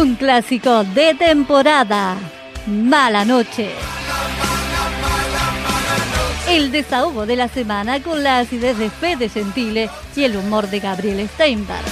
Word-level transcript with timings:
Un 0.00 0.14
clásico 0.14 0.84
de 0.84 1.12
temporada. 1.14 2.16
Mala 2.66 3.24
noche. 3.24 3.70
El 6.48 6.70
desahogo 6.70 7.26
de 7.26 7.34
la 7.34 7.48
semana 7.48 8.00
con 8.00 8.22
la 8.22 8.38
acidez 8.38 8.78
de 8.78 8.90
Fede 8.90 9.28
Gentile 9.28 9.90
y 10.14 10.22
el 10.22 10.36
humor 10.36 10.70
de 10.70 10.78
Gabriel 10.78 11.28
Steinberg. 11.28 11.84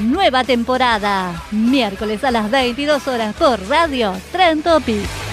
Nueva 0.00 0.42
temporada. 0.42 1.40
Miércoles 1.52 2.24
a 2.24 2.32
las 2.32 2.50
22 2.50 3.06
horas 3.06 3.32
por 3.36 3.64
Radio 3.68 4.12
Tren 4.32 4.62
Topic. 4.62 5.29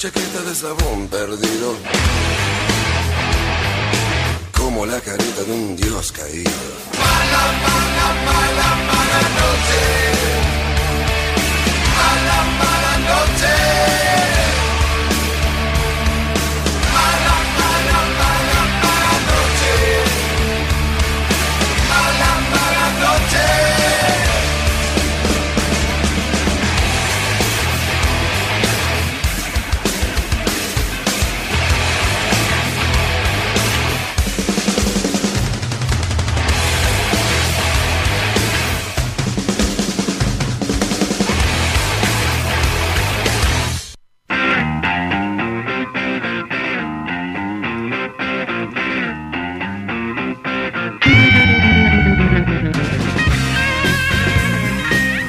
Chaqueta 0.00 0.40
de 0.40 0.52
eslabón 0.52 1.08
perdido. 1.08 1.76
Como 4.56 4.86
la 4.86 4.98
carita 4.98 5.42
de 5.42 5.52
un 5.52 5.76
dios 5.76 6.10
caído. 6.12 6.50
Mala, 6.98 7.44
mala, 7.64 8.08
mala, 8.24 8.68
mala 8.88 9.20
noche. 9.36 10.39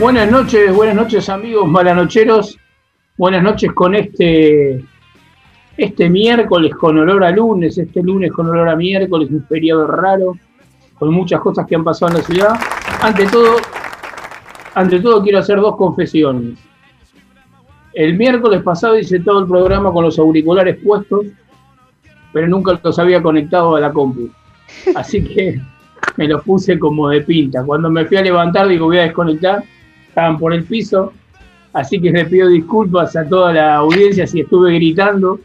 Buenas 0.01 0.31
noches, 0.31 0.73
buenas 0.73 0.95
noches 0.95 1.29
amigos 1.29 1.67
malanocheros. 1.67 2.57
Buenas 3.17 3.43
noches 3.43 3.71
con 3.71 3.93
este 3.93 4.83
este 5.77 6.09
miércoles 6.09 6.73
con 6.73 6.97
olor 6.97 7.23
a 7.23 7.29
lunes, 7.29 7.77
este 7.77 8.01
lunes 8.01 8.31
con 8.31 8.49
olor 8.49 8.67
a 8.67 8.75
miércoles, 8.75 9.29
un 9.29 9.43
periodo 9.43 9.85
raro, 9.85 10.35
con 10.97 11.13
muchas 11.13 11.39
cosas 11.39 11.67
que 11.67 11.75
han 11.75 11.83
pasado 11.83 12.13
en 12.13 12.17
la 12.17 12.23
ciudad. 12.23 12.49
Ante 13.03 13.27
todo, 13.27 13.57
ante 14.73 14.99
todo 15.01 15.21
quiero 15.21 15.37
hacer 15.37 15.57
dos 15.61 15.75
confesiones. 15.75 16.57
El 17.93 18.17
miércoles 18.17 18.63
pasado 18.63 18.97
hice 18.97 19.19
todo 19.19 19.41
el 19.41 19.47
programa 19.47 19.93
con 19.93 20.03
los 20.03 20.17
auriculares 20.17 20.79
puestos, 20.83 21.27
pero 22.33 22.47
nunca 22.47 22.79
los 22.83 22.97
había 22.97 23.21
conectado 23.21 23.75
a 23.75 23.79
la 23.79 23.93
compu. 23.93 24.31
Así 24.95 25.23
que 25.23 25.61
me 26.17 26.27
los 26.27 26.43
puse 26.43 26.79
como 26.79 27.09
de 27.09 27.21
pinta. 27.21 27.63
Cuando 27.63 27.91
me 27.91 28.03
fui 28.05 28.17
a 28.17 28.23
levantar, 28.23 28.67
digo, 28.67 28.87
voy 28.87 28.97
a 28.97 29.03
desconectar, 29.03 29.63
estaban 30.11 30.37
por 30.37 30.53
el 30.53 30.65
piso. 30.65 31.13
Así 31.73 32.01
que 32.01 32.11
le 32.11 32.25
pido 32.25 32.49
disculpas 32.49 33.15
a 33.15 33.27
toda 33.27 33.53
la 33.53 33.75
audiencia 33.75 34.27
si 34.27 34.41
estuve 34.41 34.75
gritando. 34.75 35.39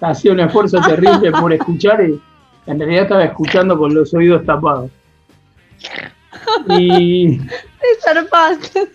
Ha 0.00 0.14
sido 0.14 0.34
un 0.34 0.40
esfuerzo 0.40 0.80
terrible 0.80 1.30
por 1.30 1.52
escuchar 1.52 2.02
y 2.02 2.20
en 2.66 2.78
realidad 2.78 3.04
estaba 3.04 3.24
escuchando 3.24 3.78
con 3.78 3.94
los 3.94 4.12
oídos 4.14 4.44
tapados. 4.44 4.90
Y 6.76 7.38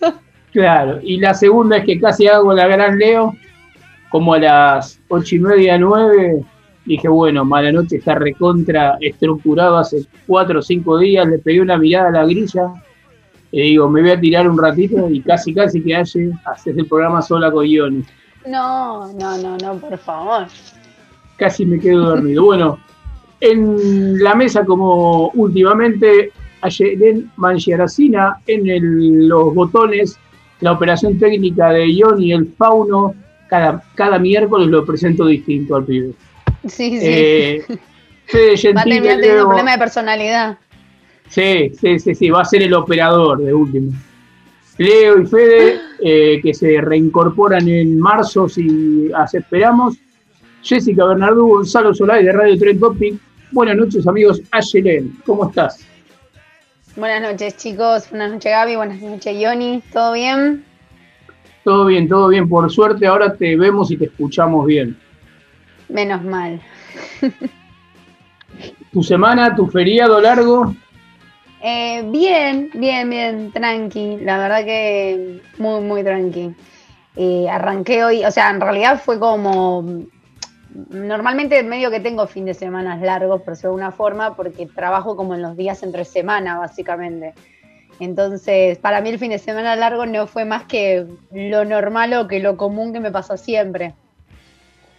claro, 0.52 1.00
y 1.02 1.18
la 1.18 1.32
segunda 1.32 1.78
es 1.78 1.84
que 1.86 1.98
casi 1.98 2.26
hago 2.26 2.52
la 2.52 2.66
gran 2.66 2.98
Leo, 2.98 3.34
como 4.10 4.34
a 4.34 4.38
las 4.38 5.00
ocho 5.08 5.36
y 5.36 5.38
media, 5.38 5.78
nueve, 5.78 6.42
dije, 6.84 7.08
bueno, 7.08 7.42
mala 7.46 7.72
noche 7.72 7.96
está 7.96 8.16
recontra 8.16 8.98
estructurado 9.00 9.78
hace 9.78 10.04
cuatro 10.26 10.58
o 10.58 10.62
cinco 10.62 10.98
días, 10.98 11.26
le 11.26 11.38
pegué 11.38 11.62
una 11.62 11.78
mirada 11.78 12.08
a 12.08 12.12
la 12.12 12.26
grilla 12.26 12.70
y 13.50 13.62
digo, 13.62 13.88
me 13.88 14.02
voy 14.02 14.10
a 14.10 14.20
tirar 14.20 14.48
un 14.48 14.58
ratito 14.58 15.08
y 15.10 15.20
casi 15.22 15.54
casi 15.54 15.82
que 15.82 15.96
hace, 15.96 16.30
haces 16.44 16.76
el 16.76 16.86
programa 16.86 17.22
sola 17.22 17.50
con 17.50 17.64
guiones. 17.64 18.06
No, 18.46 19.12
no, 19.14 19.38
no, 19.38 19.56
no, 19.58 19.74
por 19.78 19.96
favor. 19.98 20.46
Casi 21.36 21.64
me 21.66 21.78
quedo 21.78 22.10
dormido. 22.10 22.44
Bueno, 22.44 22.78
en 23.40 24.22
la 24.22 24.34
mesa 24.34 24.64
como 24.64 25.28
últimamente, 25.30 26.32
Ayelen 26.60 27.30
Mangiaracina, 27.36 28.38
en 28.46 28.68
el- 28.68 29.28
los 29.28 29.54
botones, 29.54 30.18
la 30.60 30.72
operación 30.72 31.18
técnica 31.18 31.70
de 31.70 31.96
Johnny, 32.00 32.32
el 32.32 32.46
fauno, 32.58 33.14
cada, 33.48 33.82
cada 33.94 34.18
miércoles 34.18 34.68
lo 34.68 34.84
presento 34.84 35.26
distinto 35.26 35.76
al 35.76 35.84
pibe. 35.84 36.12
Sí, 36.66 36.98
sí. 36.98 36.98
Eh, 37.00 37.64
Fede 38.26 38.48
Va 38.48 38.52
a 38.52 38.56
Gentile, 38.56 38.74
terminar 38.74 39.00
teniendo 39.02 39.26
Leo- 39.26 39.42
un 39.44 39.48
problema 39.48 39.72
de 39.72 39.78
personalidad. 39.78 40.58
Sí, 41.28 41.70
sí, 41.78 41.98
sí, 41.98 42.14
sí, 42.14 42.30
va 42.30 42.42
a 42.42 42.44
ser 42.44 42.62
el 42.62 42.74
operador 42.74 43.38
de 43.38 43.52
último. 43.52 43.92
Leo 44.78 45.20
y 45.20 45.26
Fede, 45.26 45.80
eh, 46.00 46.40
que 46.42 46.54
se 46.54 46.80
reincorporan 46.80 47.68
en 47.68 47.98
marzo 47.98 48.48
si 48.48 49.10
esperamos. 49.32 49.96
Jessica 50.62 51.04
Bernardú, 51.04 51.48
Gonzalo 51.48 51.94
Solay 51.94 52.24
de 52.24 52.32
Radio 52.32 52.58
Tren 52.58 52.78
Topic. 52.78 53.20
Buenas 53.50 53.76
noches, 53.76 54.06
amigos. 54.06 54.40
Ayelen, 54.50 55.18
¿cómo 55.24 55.48
estás? 55.48 55.84
Buenas 56.96 57.22
noches, 57.22 57.56
chicos. 57.56 58.10
Buenas 58.10 58.32
noches, 58.32 58.52
Gaby. 58.52 58.76
Buenas 58.76 59.00
noches, 59.00 59.40
Yoni. 59.40 59.82
¿Todo 59.92 60.12
bien? 60.12 60.64
Todo 61.64 61.86
bien, 61.86 62.08
todo 62.08 62.28
bien. 62.28 62.48
Por 62.48 62.70
suerte, 62.70 63.06
ahora 63.06 63.34
te 63.34 63.56
vemos 63.56 63.90
y 63.90 63.96
te 63.96 64.06
escuchamos 64.06 64.66
bien. 64.66 64.96
Menos 65.88 66.22
mal. 66.22 66.60
¿Tu 68.92 69.02
semana, 69.02 69.54
tu 69.54 69.66
feriado 69.66 70.20
largo? 70.20 70.74
Eh, 71.62 72.02
bien, 72.06 72.70
bien, 72.74 73.10
bien, 73.10 73.52
tranqui. 73.52 74.18
La 74.18 74.38
verdad 74.38 74.64
que 74.64 75.40
muy, 75.58 75.80
muy 75.80 76.04
tranqui. 76.04 76.54
Eh, 77.16 77.48
arranqué 77.50 78.04
hoy, 78.04 78.24
o 78.24 78.30
sea, 78.30 78.50
en 78.50 78.60
realidad 78.60 79.00
fue 79.04 79.18
como. 79.18 79.84
Normalmente 80.90 81.62
medio 81.64 81.90
que 81.90 81.98
tengo 81.98 82.26
fin 82.26 82.44
de 82.44 82.54
semana 82.54 82.96
largos, 82.96 83.40
por 83.42 83.54
decirlo 83.54 83.70
de 83.76 83.82
alguna 83.82 83.90
forma, 83.90 84.36
porque 84.36 84.66
trabajo 84.66 85.16
como 85.16 85.34
en 85.34 85.42
los 85.42 85.56
días 85.56 85.82
entre 85.82 86.04
semana, 86.04 86.58
básicamente. 86.58 87.34
Entonces, 88.00 88.78
para 88.78 89.00
mí 89.00 89.08
el 89.08 89.18
fin 89.18 89.30
de 89.30 89.38
semana 89.38 89.74
largo 89.74 90.06
no 90.06 90.26
fue 90.28 90.44
más 90.44 90.64
que 90.64 91.04
lo 91.32 91.64
normal 91.64 92.12
o 92.14 92.28
que 92.28 92.38
lo 92.38 92.56
común 92.56 92.92
que 92.92 93.00
me 93.00 93.10
pasa 93.10 93.36
siempre. 93.36 93.94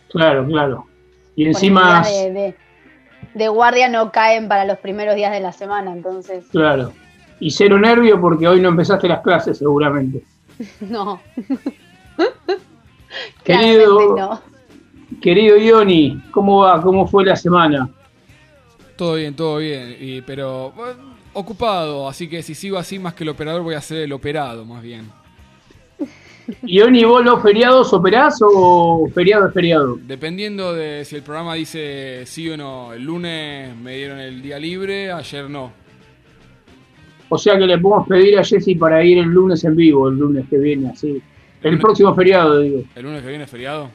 Claro, 0.10 0.46
claro. 0.46 0.86
Y 1.36 1.46
encima, 1.48 2.02
días 2.02 2.34
de, 2.34 2.34
de- 2.34 2.56
de 3.34 3.48
guardia 3.48 3.88
no 3.88 4.12
caen 4.12 4.48
para 4.48 4.66
los 4.66 4.78
primeros 4.80 5.16
días 5.16 5.32
de 5.32 5.40
la 5.40 5.52
semana, 5.52 5.92
entonces, 5.94 6.46
claro. 6.52 6.94
Y 7.40 7.52
cero 7.52 7.80
nervio 7.80 8.20
porque 8.20 8.48
hoy 8.48 8.60
no 8.60 8.70
empezaste 8.70 9.08
las 9.08 9.22
clases, 9.22 9.58
seguramente. 9.58 10.24
no. 10.82 11.22
Querido, 13.44 14.16
no. 14.16 14.42
Querido 15.22 15.58
Ioni, 15.58 16.22
¿cómo 16.32 16.62
va? 16.62 16.82
¿Cómo 16.82 17.08
fue 17.08 17.26
la 17.26 17.36
semana? 17.36 17.90
Todo 18.96 19.16
bien, 19.16 19.36
todo 19.36 19.58
bien, 19.58 19.96
y, 20.00 20.22
pero 20.22 20.74
ocupado, 21.34 22.08
así 22.08 22.28
que 22.28 22.44
si 22.44 22.54
sigo 22.54 22.78
así 22.78 23.00
más 23.00 23.14
que 23.14 23.24
el 23.24 23.30
operador 23.30 23.64
voy 23.64 23.76
a 23.76 23.82
ser 23.82 24.00
el 24.00 24.12
operado 24.12 24.66
más 24.66 24.84
bien. 24.84 25.10
Ioni, 26.64 27.04
¿vos 27.04 27.24
los 27.24 27.42
feriados 27.42 27.94
operás 27.94 28.40
o 28.42 29.08
feriado 29.14 29.48
es 29.48 29.54
feriado? 29.54 29.98
Dependiendo 30.02 30.74
de 30.74 31.06
si 31.06 31.16
el 31.16 31.24
programa 31.24 31.56
dice 31.56 32.26
sí 32.26 32.50
o 32.50 32.58
no. 32.58 32.94
El 32.94 33.04
lunes 33.04 33.76
me 33.76 33.98
dieron 33.98 34.20
el 34.20 34.42
día 34.42 34.60
libre, 34.60 35.12
ayer 35.12 35.50
no. 35.50 35.72
O 37.30 37.38
sea 37.38 37.58
que 37.58 37.66
le 37.66 37.78
podemos 37.78 38.08
pedir 38.08 38.40
a 38.40 38.44
Jesse 38.44 38.78
para 38.78 39.04
ir 39.04 39.20
el 39.20 39.28
lunes 39.28 39.64
en 39.64 39.76
vivo, 39.76 40.10
el 40.10 40.18
lunes 40.18 40.46
que 40.50 40.58
viene, 40.58 40.90
así. 40.90 41.22
El, 41.62 41.78
próximo 41.78 42.16
feriado, 42.16 42.60
digo. 42.60 42.84
¿El 42.96 43.04
lunes 43.04 43.22
que 43.22 43.30
viene 43.30 43.44
es 43.44 43.50
feriado? 43.50 43.92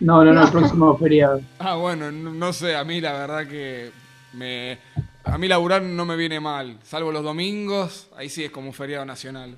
No, 0.00 0.24
no, 0.24 0.32
no, 0.32 0.44
el 0.44 0.50
próximo 0.50 0.96
feriado. 0.98 1.40
Ah, 1.58 1.76
bueno, 1.76 2.10
no, 2.10 2.52
sé, 2.52 2.74
a 2.74 2.84
mí 2.84 3.00
la 3.00 3.12
verdad 3.12 3.46
que 3.46 3.90
me... 4.32 4.78
A 5.24 5.36
mí 5.36 5.46
laburar 5.46 5.82
no 5.82 6.06
me 6.06 6.16
viene 6.16 6.40
mal, 6.40 6.78
salvo 6.82 7.12
los 7.12 7.22
domingos, 7.22 8.08
ahí 8.16 8.30
sí 8.30 8.44
es 8.44 8.50
como 8.50 8.68
un 8.68 8.72
feriado 8.72 9.04
nacional. 9.04 9.56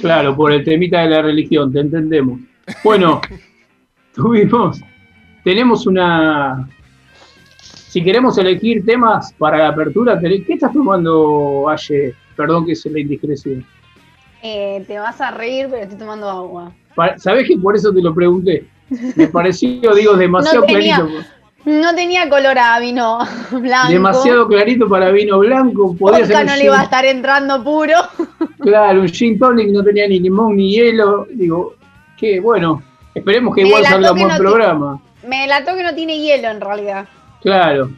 Claro, 0.00 0.36
por 0.36 0.52
el 0.52 0.64
temita 0.64 1.02
de 1.02 1.08
la 1.08 1.22
religión, 1.22 1.72
te 1.72 1.80
entendemos. 1.80 2.40
Bueno, 2.84 3.20
tuvimos, 4.14 4.80
tenemos 5.44 5.86
una... 5.86 6.68
Si 7.58 8.02
queremos 8.02 8.38
elegir 8.38 8.84
temas 8.86 9.32
para 9.34 9.58
la 9.58 9.68
apertura, 9.68 10.18
¿qué 10.18 10.44
estás 10.48 10.72
tomando, 10.72 11.68
Aye? 11.68 12.14
Perdón 12.36 12.64
que 12.64 12.74
se 12.74 12.88
la 12.88 13.00
indiscreción. 13.00 13.66
Eh, 14.42 14.82
te 14.86 14.98
vas 14.98 15.20
a 15.20 15.30
reír, 15.30 15.68
pero 15.70 15.82
estoy 15.82 15.98
tomando 15.98 16.28
agua. 16.28 16.72
¿Sabes 17.16 17.46
que 17.46 17.56
por 17.58 17.76
eso 17.76 17.92
te 17.92 18.00
lo 18.00 18.14
pregunté? 18.14 18.66
Me 19.16 19.26
pareció, 19.32 19.94
digo, 19.94 20.14
demasiado 20.14 20.64
clarito. 20.64 21.08
No 21.64 21.94
tenía 21.94 22.28
color 22.28 22.58
a 22.58 22.80
vino 22.80 23.18
blanco. 23.50 23.92
Demasiado 23.92 24.48
clarito 24.48 24.88
para 24.88 25.10
vino 25.10 25.38
blanco. 25.38 25.94
Podía 25.96 26.26
ser 26.26 26.44
no 26.44 26.56
le 26.56 26.64
iba 26.64 26.80
a 26.80 26.84
estar 26.84 27.04
entrando 27.04 27.62
puro. 27.62 27.94
Claro, 28.58 29.00
un 29.00 29.08
gin 29.08 29.38
tonic 29.38 29.70
no 29.70 29.82
tenía 29.84 30.08
ni 30.08 30.18
limón 30.18 30.56
ni 30.56 30.72
hielo. 30.72 31.26
Digo, 31.30 31.74
que 32.16 32.40
bueno, 32.40 32.82
esperemos 33.14 33.54
que 33.54 33.62
igual 33.62 33.84
salga 33.84 34.12
un 34.12 34.20
buen 34.20 34.36
programa. 34.36 35.00
Me 35.26 35.42
delató 35.42 35.76
que 35.76 35.84
no 35.84 35.94
tiene 35.94 36.18
hielo 36.18 36.48
en 36.48 36.60
realidad. 36.60 37.06
Claro. 37.42 37.90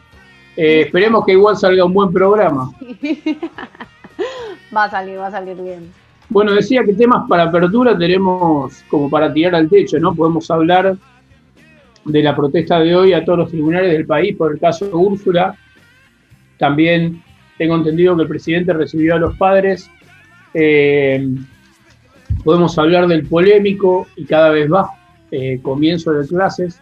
Eh, 0.57 0.83
esperemos 0.83 1.25
que 1.25 1.33
igual 1.33 1.57
salga 1.57 1.85
un 1.85 1.95
buen 1.95 2.13
programa. 2.13 2.71
va 4.77 4.85
a 4.85 4.91
salir, 4.91 5.19
va 5.19 5.29
a 5.29 5.31
salir 5.31 5.57
bien. 5.57 5.93
Bueno, 6.29 6.53
decía 6.53 6.85
que 6.85 6.93
temas 6.93 7.27
para 7.29 7.45
apertura 7.45 7.97
tenemos 7.97 8.83
como 8.89 9.09
para 9.09 9.33
tirar 9.33 9.55
al 9.55 9.69
techo, 9.69 9.99
¿no? 9.99 10.15
Podemos 10.15 10.51
hablar 10.51 10.97
de 12.05 12.23
la 12.23 12.37
protesta 12.37 12.79
de 12.81 12.95
hoy 12.95 13.13
a 13.13 13.25
todos 13.25 13.39
los 13.39 13.51
tribunales 13.51 13.93
del 13.93 14.07
país 14.07 14.37
por 14.37 14.53
el 14.53 14.61
caso 14.61 14.87
de 14.87 14.95
Úrsula. 14.95 15.57
También 16.59 17.23
tengo 17.59 17.77
entendido 17.77 18.17
que 18.17 18.23
el 18.23 18.29
presidente 18.29 18.73
recibió 18.73 19.15
a 19.15 19.19
los 19.19 19.37
padres. 19.37 19.91
Eh, 20.53 21.27
podemos 22.43 22.77
hablar 22.79 23.07
del 23.07 23.27
polémico 23.27 24.07
y 24.17 24.25
cada 24.25 24.51
vez 24.51 24.71
va 24.71 24.91
eh, 25.31 25.59
comienzo 25.63 26.13
de 26.13 26.27
clases, 26.29 26.81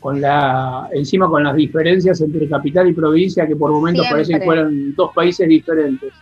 con 0.00 0.20
la, 0.20 0.88
encima 0.92 1.28
con 1.28 1.44
las 1.44 1.54
diferencias 1.54 2.20
entre 2.20 2.48
capital 2.48 2.88
y 2.88 2.92
provincia 2.92 3.46
que 3.46 3.56
por 3.56 3.70
momentos 3.70 4.06
parecen 4.10 4.38
que 4.38 4.44
fueran 4.44 4.94
dos 4.94 5.12
países 5.14 5.48
diferentes. 5.48 6.12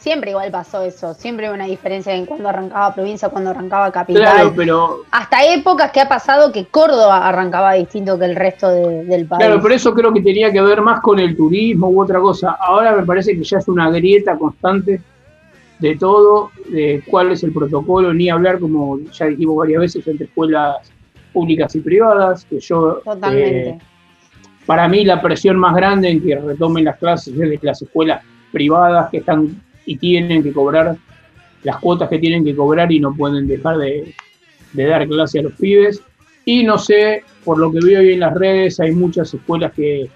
Siempre 0.00 0.30
igual 0.30 0.50
pasó 0.50 0.82
eso, 0.82 1.12
siempre 1.12 1.52
una 1.52 1.66
diferencia 1.66 2.14
en 2.14 2.24
cuando 2.24 2.48
arrancaba 2.48 2.94
provincia, 2.94 3.28
cuando 3.28 3.50
arrancaba 3.50 3.92
capital. 3.92 4.22
Claro, 4.22 4.52
pero... 4.56 5.00
Hasta 5.10 5.44
épocas 5.44 5.90
que 5.90 6.00
ha 6.00 6.08
pasado 6.08 6.50
que 6.50 6.64
Córdoba 6.64 7.28
arrancaba 7.28 7.74
distinto 7.74 8.18
que 8.18 8.24
el 8.24 8.34
resto 8.34 8.70
del 8.70 9.26
país. 9.26 9.44
Claro, 9.44 9.60
pero 9.60 9.74
eso 9.74 9.92
creo 9.92 10.10
que 10.10 10.22
tenía 10.22 10.50
que 10.50 10.62
ver 10.62 10.80
más 10.80 11.02
con 11.02 11.18
el 11.18 11.36
turismo 11.36 11.90
u 11.90 12.02
otra 12.02 12.18
cosa. 12.18 12.56
Ahora 12.58 12.96
me 12.96 13.02
parece 13.04 13.36
que 13.36 13.44
ya 13.44 13.58
es 13.58 13.68
una 13.68 13.90
grieta 13.90 14.38
constante 14.38 15.02
de 15.78 15.96
todo, 15.96 16.50
de 16.70 17.02
cuál 17.06 17.32
es 17.32 17.42
el 17.42 17.52
protocolo, 17.52 18.14
ni 18.14 18.30
hablar, 18.30 18.58
como 18.58 19.00
ya 19.00 19.26
dijimos 19.26 19.54
varias 19.58 19.80
veces, 19.82 20.06
entre 20.08 20.24
escuelas 20.24 20.90
públicas 21.30 21.74
y 21.74 21.80
privadas, 21.80 22.46
que 22.46 22.58
yo... 22.58 23.02
Totalmente. 23.04 23.68
Eh, 23.68 23.78
para 24.64 24.88
mí 24.88 25.04
la 25.04 25.20
presión 25.20 25.58
más 25.58 25.74
grande 25.74 26.08
en 26.08 26.22
que 26.22 26.36
retomen 26.36 26.84
las 26.84 26.96
clases 26.96 27.34
es 27.34 27.38
de 27.38 27.58
las 27.60 27.82
escuelas 27.82 28.22
privadas 28.50 29.10
que 29.10 29.18
están 29.18 29.60
y 29.90 29.96
tienen 29.96 30.44
que 30.44 30.52
cobrar 30.52 30.96
las 31.64 31.78
cuotas 31.78 32.08
que 32.08 32.20
tienen 32.20 32.44
que 32.44 32.54
cobrar 32.54 32.92
y 32.92 33.00
no 33.00 33.12
pueden 33.12 33.48
dejar 33.48 33.76
de, 33.78 34.14
dar 34.72 35.08
clase 35.08 35.40
a 35.40 35.42
los 35.42 35.52
pibes. 35.54 36.00
Y 36.44 36.62
no 36.62 36.78
sé, 36.78 37.24
por 37.44 37.58
lo 37.58 37.72
que 37.72 37.80
veo 37.84 37.98
hoy 37.98 38.12
en 38.12 38.20
las 38.20 38.34
redes, 38.34 38.78
hay 38.78 38.92
muchas 38.92 39.34
escuelas 39.34 39.72
que, 39.72 40.08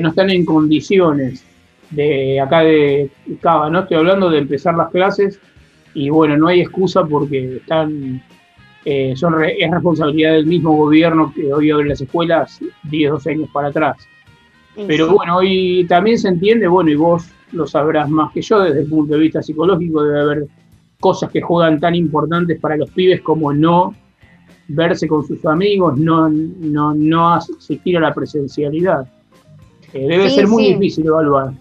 no 0.00 0.08
están 0.08 0.30
en 0.30 0.44
condiciones 0.44 1.44
de 1.90 2.40
acá 2.40 2.60
de 2.60 3.08
Cava, 3.40 3.70
¿no? 3.70 3.80
Estoy 3.80 3.98
hablando 3.98 4.30
de 4.30 4.38
empezar 4.38 4.74
las 4.74 4.90
clases 4.90 5.38
y 5.94 6.10
bueno, 6.10 6.36
no 6.36 6.48
hay 6.48 6.60
excusa 6.60 7.04
porque 7.04 7.56
están, 7.56 8.20
eh, 8.84 9.14
son 9.16 9.44
es 9.44 9.70
responsabilidad 9.70 10.32
del 10.32 10.46
mismo 10.46 10.74
gobierno 10.74 11.32
que 11.32 11.52
hoy 11.52 11.70
abre 11.70 11.88
las 11.88 12.00
escuelas 12.00 12.60
10, 12.82 13.10
12 13.12 13.30
años 13.30 13.48
para 13.52 13.68
atrás. 13.68 13.96
Pero 14.86 15.12
bueno, 15.12 15.36
hoy 15.36 15.86
también 15.88 16.18
se 16.18 16.28
entiende, 16.28 16.66
bueno, 16.66 16.90
y 16.90 16.96
vos 16.96 17.30
lo 17.52 17.66
sabrás 17.66 18.08
más 18.08 18.32
que 18.32 18.42
yo 18.42 18.60
desde 18.60 18.80
el 18.80 18.88
punto 18.88 19.14
de 19.14 19.20
vista 19.20 19.42
psicológico, 19.42 20.02
debe 20.02 20.20
haber 20.20 20.46
cosas 20.98 21.30
que 21.30 21.40
juegan 21.40 21.80
tan 21.80 21.94
importantes 21.94 22.60
para 22.60 22.76
los 22.76 22.90
pibes 22.90 23.22
como 23.22 23.52
no 23.52 23.94
verse 24.68 25.08
con 25.08 25.26
sus 25.26 25.44
amigos, 25.46 25.98
no, 25.98 26.28
no, 26.28 26.94
no 26.94 27.34
asistir 27.34 27.96
a 27.96 28.00
la 28.00 28.14
presencialidad. 28.14 29.06
Eh, 29.92 30.06
debe 30.06 30.30
ser 30.30 30.46
muy 30.46 30.74
difícil 30.74 31.06
evaluar. 31.06 31.52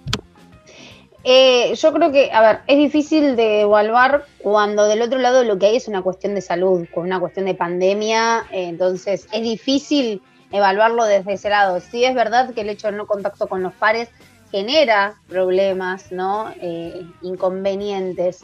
Eh, 1.24 1.74
yo 1.75 1.94
creo 1.94 2.12
que, 2.12 2.31
a 2.31 2.41
ver, 2.41 2.59
es 2.68 2.77
difícil 2.77 3.36
de 3.36 3.62
evaluar 3.62 4.25
cuando 4.38 4.86
del 4.86 5.01
otro 5.01 5.19
lado 5.19 5.44
lo 5.44 5.57
que 5.57 5.65
hay 5.65 5.75
es 5.75 5.88
una 5.88 6.01
cuestión 6.01 6.36
de 6.36 6.41
salud, 6.41 6.86
con 6.94 7.06
una 7.06 7.19
cuestión 7.19 7.45
de 7.45 7.56
pandemia, 7.56 8.45
eh, 8.51 8.69
entonces 8.69 9.27
es 9.33 9.41
difícil 9.41 10.21
evaluarlo 10.51 11.03
desde 11.06 11.33
ese 11.33 11.50
lado. 11.50 11.80
Sí 11.80 12.06
es 12.06 12.15
verdad 12.15 12.53
que 12.53 12.62
el 12.62 12.69
hecho 12.69 12.88
de 12.88 12.97
no 12.97 13.06
contacto 13.06 13.47
con 13.47 13.62
los 13.63 13.74
pares 13.74 14.09
genera 14.51 15.16
problemas, 15.28 16.12
¿no? 16.12 16.51
Eh, 16.62 17.06
inconvenientes. 17.22 18.44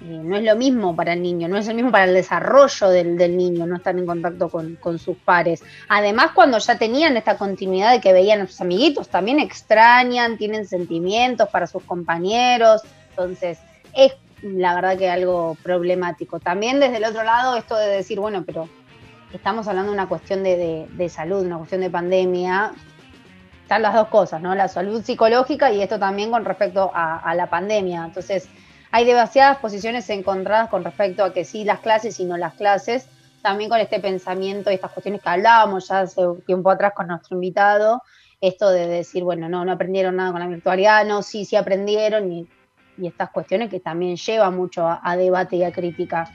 Eh, 0.00 0.20
no 0.22 0.36
es 0.36 0.44
lo 0.44 0.54
mismo 0.54 0.94
para 0.94 1.14
el 1.14 1.22
niño, 1.22 1.48
no 1.48 1.56
es 1.56 1.66
el 1.66 1.74
mismo 1.74 1.90
para 1.90 2.04
el 2.04 2.14
desarrollo 2.14 2.88
del, 2.88 3.36
niño, 3.36 3.66
no 3.66 3.76
estar 3.76 3.98
en 3.98 4.06
contacto 4.06 4.48
con, 4.48 4.98
sus 4.98 5.16
pares. 5.16 5.64
Además, 5.88 6.30
cuando 6.34 6.58
ya 6.58 6.78
tenían 6.78 7.16
esta 7.16 7.36
continuidad 7.36 7.92
de 7.92 8.00
que 8.00 8.12
veían 8.12 8.42
a 8.42 8.46
sus 8.46 8.60
amiguitos, 8.60 9.08
también 9.08 9.40
extrañan, 9.40 10.38
tienen 10.38 10.66
sentimientos 10.68 11.48
para 11.48 11.66
sus 11.66 11.82
compañeros, 11.82 12.82
entonces 13.10 13.58
es 13.92 14.12
la 14.42 14.76
verdad 14.76 14.96
que 14.96 15.10
algo 15.10 15.56
problemático. 15.64 16.38
También 16.38 16.78
desde 16.78 16.98
el 16.98 17.04
otro 17.04 17.24
lado, 17.24 17.56
esto 17.56 17.76
de 17.76 17.88
decir, 17.88 18.20
bueno, 18.20 18.44
pero 18.46 18.68
estamos 19.32 19.66
hablando 19.66 19.90
de 19.90 19.96
una 19.96 20.08
cuestión 20.08 20.44
de, 20.44 20.86
de 20.88 21.08
salud, 21.08 21.44
una 21.44 21.58
cuestión 21.58 21.80
de 21.80 21.90
pandemia, 21.90 22.72
están 23.68 23.82
las 23.82 23.92
dos 23.92 24.08
cosas, 24.08 24.40
¿no? 24.40 24.54
La 24.54 24.66
salud 24.66 25.02
psicológica 25.02 25.70
y 25.70 25.82
esto 25.82 25.98
también 25.98 26.30
con 26.30 26.42
respecto 26.42 26.90
a, 26.94 27.34
la 27.34 27.50
pandemia. 27.50 28.06
Entonces, 28.06 28.48
hay 28.90 29.04
demasiadas 29.04 29.58
posiciones 29.58 30.08
encontradas 30.08 30.70
con 30.70 30.82
respecto 30.84 31.22
a 31.22 31.34
que 31.34 31.44
sí 31.44 31.64
las 31.64 31.80
clases 31.80 32.18
y 32.18 32.24
no 32.24 32.38
las 32.38 32.54
clases, 32.54 33.10
también 33.42 33.68
con 33.68 33.78
este 33.78 34.00
pensamiento 34.00 34.70
y 34.70 34.74
estas 34.74 34.92
cuestiones 34.92 35.20
que 35.20 35.28
hablábamos 35.28 35.86
ya 35.86 36.00
hace 36.00 36.22
tiempo 36.46 36.70
atrás 36.70 36.94
con 36.96 37.08
nuestro 37.08 37.36
invitado, 37.36 38.00
esto 38.40 38.70
de 38.70 38.86
decir, 38.86 39.22
bueno, 39.22 39.50
no, 39.50 39.66
no 39.66 39.72
aprendieron 39.72 40.16
nada 40.16 40.32
con 40.32 40.40
la 40.40 40.46
virtualidad, 40.46 41.04
no, 41.04 41.22
sí, 41.22 41.44
sí 41.44 41.54
aprendieron 41.54 42.32
y, 42.32 42.48
estas 43.02 43.28
cuestiones 43.28 43.68
que 43.68 43.80
también 43.80 44.16
llevan 44.16 44.56
mucho 44.56 44.86
a, 44.86 44.98
a, 45.04 45.14
debate 45.14 45.56
y 45.56 45.62
a 45.62 45.72
crítica. 45.72 46.32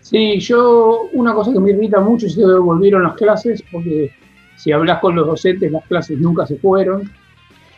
Sí, 0.00 0.40
yo, 0.40 1.10
una 1.12 1.34
cosa 1.34 1.52
que 1.52 1.60
me 1.60 1.72
irrita 1.72 2.00
mucho 2.00 2.26
es 2.26 2.34
que 2.34 2.42
volvieron 2.42 3.02
las 3.02 3.14
clases, 3.16 3.62
porque 3.70 4.10
si 4.56 4.72
hablas 4.72 5.00
con 5.00 5.14
los 5.14 5.26
docentes, 5.26 5.70
las 5.70 5.84
clases 5.84 6.18
nunca 6.18 6.46
se 6.46 6.56
fueron. 6.56 7.10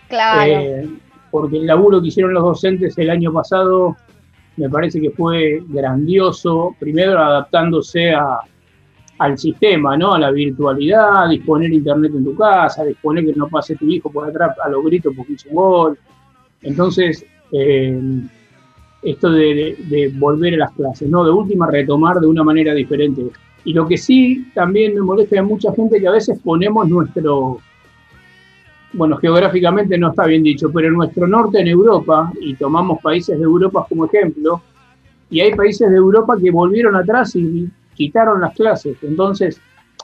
Claro. 0.09 0.51
Eh, 0.51 0.89
porque 1.31 1.59
el 1.59 1.67
laburo 1.67 2.01
que 2.01 2.09
hicieron 2.09 2.33
los 2.33 2.43
docentes 2.43 2.97
el 2.97 3.11
año 3.11 3.33
pasado 3.33 3.97
me 4.57 4.69
parece 4.69 5.01
que 5.01 5.11
fue 5.11 5.63
grandioso, 5.69 6.75
primero 6.81 7.19
adaptándose 7.19 8.13
a, 8.13 8.41
al 9.19 9.39
sistema, 9.39 9.97
¿no? 9.97 10.15
A 10.15 10.19
la 10.19 10.31
virtualidad, 10.31 11.29
disponer 11.29 11.73
internet 11.73 12.13
en 12.15 12.25
tu 12.25 12.35
casa, 12.35 12.85
disponer 12.85 13.25
que 13.25 13.35
no 13.35 13.49
pase 13.49 13.77
tu 13.77 13.87
hijo 13.87 14.11
por 14.11 14.29
atrás 14.29 14.57
a 14.65 14.69
los 14.69 14.85
gritos 14.85 15.13
porque 15.17 15.35
hizo 15.35 15.49
un 15.51 15.55
gol. 15.55 15.99
Entonces, 16.63 17.25
eh, 17.53 18.01
esto 19.03 19.31
de, 19.31 19.77
de, 19.89 20.13
volver 20.17 20.55
a 20.55 20.59
las 20.59 20.73
clases, 20.73 21.09
¿no? 21.09 21.25
De 21.25 21.31
última, 21.31 21.71
retomar 21.71 22.19
de 22.19 22.27
una 22.27 22.43
manera 22.43 22.75
diferente 22.75 23.23
y 23.65 23.73
lo 23.73 23.87
que 23.87 23.99
sí 23.99 24.47
también 24.55 24.95
me 24.95 25.01
molesta 25.01 25.41
a 25.41 25.43
mucha 25.43 25.73
gente 25.75 26.01
que 26.01 26.09
a 26.09 26.13
veces 26.13 26.39
ponemos 26.43 26.89
nuestro, 26.89 27.59
bueno, 28.93 29.17
geográficamente 29.19 29.99
no 29.99 30.11
está 30.11 30.27
bien 30.27 30.43
dicho, 30.43 30.71
pero 30.73 30.91
nuestro 30.91 31.27
norte 31.27 31.61
en 31.61 31.69
Europa, 31.69 32.33
y 32.41 32.55
tomamos 32.55 33.01
países 33.03 33.39
de 33.39 33.45
Europa 33.45 33.87
como 33.89 34.07
ejemplo, 34.07 34.63
y 35.31 35.41
hay 35.41 35.55
países 35.55 35.91
de 35.91 35.97
Europa 35.97 36.37
que 36.43 36.51
volvieron 36.51 36.97
atrás 36.97 37.37
y 37.37 37.69
quitaron 37.95 38.41
las 38.41 38.55
clases. 38.55 38.97
Entonces, 39.03 39.61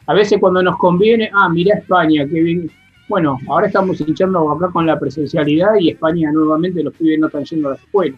A 0.07 0.13
veces 0.15 0.39
cuando 0.39 0.63
nos 0.63 0.77
conviene, 0.77 1.31
ah, 1.33 1.49
mira 1.49 1.79
España, 1.79 2.27
que 2.27 2.41
bien. 2.41 2.71
Bueno, 3.09 3.39
ahora 3.49 3.67
estamos 3.67 4.01
hinchando 4.01 4.51
acá 4.51 4.69
con 4.71 4.87
la 4.87 4.99
presencialidad 4.99 5.75
y 5.79 5.91
España 5.91 6.33
nuevamente 6.33 6.83
los 6.83 6.95
pibes 6.95 7.19
no 7.19 7.27
están 7.27 7.45
yendo 7.45 7.69
a 7.69 7.71
la 7.73 7.77
escuela. 7.77 8.17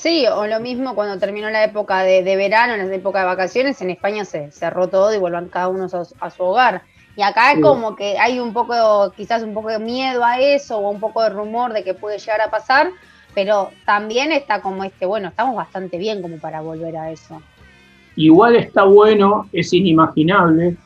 Sí, 0.00 0.24
o 0.26 0.46
lo 0.46 0.60
mismo 0.60 0.94
cuando 0.94 1.18
terminó 1.18 1.50
la 1.50 1.62
época 1.62 2.02
de, 2.02 2.22
verano, 2.34 2.72
en 2.72 2.88
la 2.88 2.94
época 2.94 3.20
de 3.20 3.26
vacaciones, 3.26 3.82
en 3.82 3.90
España 3.90 4.24
se 4.24 4.50
cerró 4.50 4.88
todo 4.88 5.14
y 5.14 5.18
vuelvan 5.18 5.50
cada 5.50 5.68
uno 5.68 5.88
a, 6.20 6.30
su 6.30 6.42
hogar. 6.42 6.84
Y 7.16 7.20
acá 7.20 7.52
es 7.52 7.60
como 7.60 7.96
que 7.96 8.16
hay 8.18 8.40
un 8.40 8.54
poco, 8.54 9.12
quizás 9.14 9.42
un 9.42 9.52
poco 9.52 9.68
de 9.68 9.78
miedo 9.78 10.24
a 10.24 10.40
eso 10.40 10.78
o 10.78 10.88
un 10.88 11.00
poco 11.00 11.22
de 11.22 11.28
rumor 11.28 11.74
de 11.74 11.84
que 11.84 11.92
puede 11.92 12.18
llegar 12.18 12.40
a 12.40 12.50
pasar, 12.50 12.88
pero 13.34 13.72
también 13.84 14.32
está 14.32 14.62
como 14.62 14.84
este, 14.84 15.04
bueno, 15.04 15.28
estamos 15.28 15.54
bastante 15.54 15.98
bien 15.98 16.22
como 16.22 16.38
para 16.38 16.62
volver 16.62 16.96
a 16.96 17.10
eso. 17.10 17.42
Igual 18.16 18.56
está 18.56 18.84
bueno, 18.84 19.50
es 19.52 19.70
inimaginable. 19.74 20.76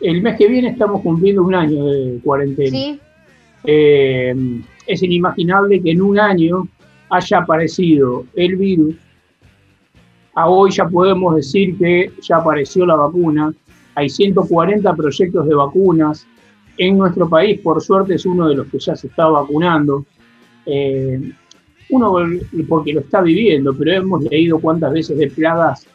El 0.00 0.22
mes 0.22 0.38
que 0.38 0.46
viene 0.46 0.68
estamos 0.68 1.02
cumpliendo 1.02 1.42
un 1.42 1.56
año 1.56 1.86
de 1.86 2.20
cuarentena. 2.22 2.70
Sí. 2.70 3.00
Eh, 3.64 4.32
es 4.86 5.02
inimaginable 5.02 5.82
que 5.82 5.90
en 5.90 6.02
un 6.02 6.20
año 6.20 6.68
haya 7.10 7.38
aparecido 7.38 8.24
el 8.34 8.56
virus. 8.56 8.96
A 10.34 10.48
hoy 10.48 10.70
ya 10.72 10.88
podemos 10.88 11.36
decir 11.36 11.76
que 11.78 12.12
ya 12.20 12.36
apareció 12.36 12.84
la 12.86 12.96
vacuna. 12.96 13.52
Hay 13.94 14.08
140 14.08 14.94
proyectos 14.94 15.46
de 15.46 15.54
vacunas. 15.54 16.26
En 16.76 16.98
nuestro 16.98 17.28
país, 17.28 17.60
por 17.60 17.80
suerte, 17.80 18.14
es 18.14 18.26
uno 18.26 18.48
de 18.48 18.56
los 18.56 18.66
que 18.66 18.80
ya 18.80 18.96
se 18.96 19.06
está 19.06 19.26
vacunando. 19.26 20.04
Eh, 20.66 21.32
uno 21.90 22.14
porque 22.68 22.92
lo 22.92 23.00
está 23.00 23.20
viviendo, 23.20 23.74
pero 23.76 23.92
hemos 23.92 24.22
leído 24.24 24.58
cuántas 24.58 24.92
veces 24.92 25.16
de 25.18 25.28
plagas 25.28 25.86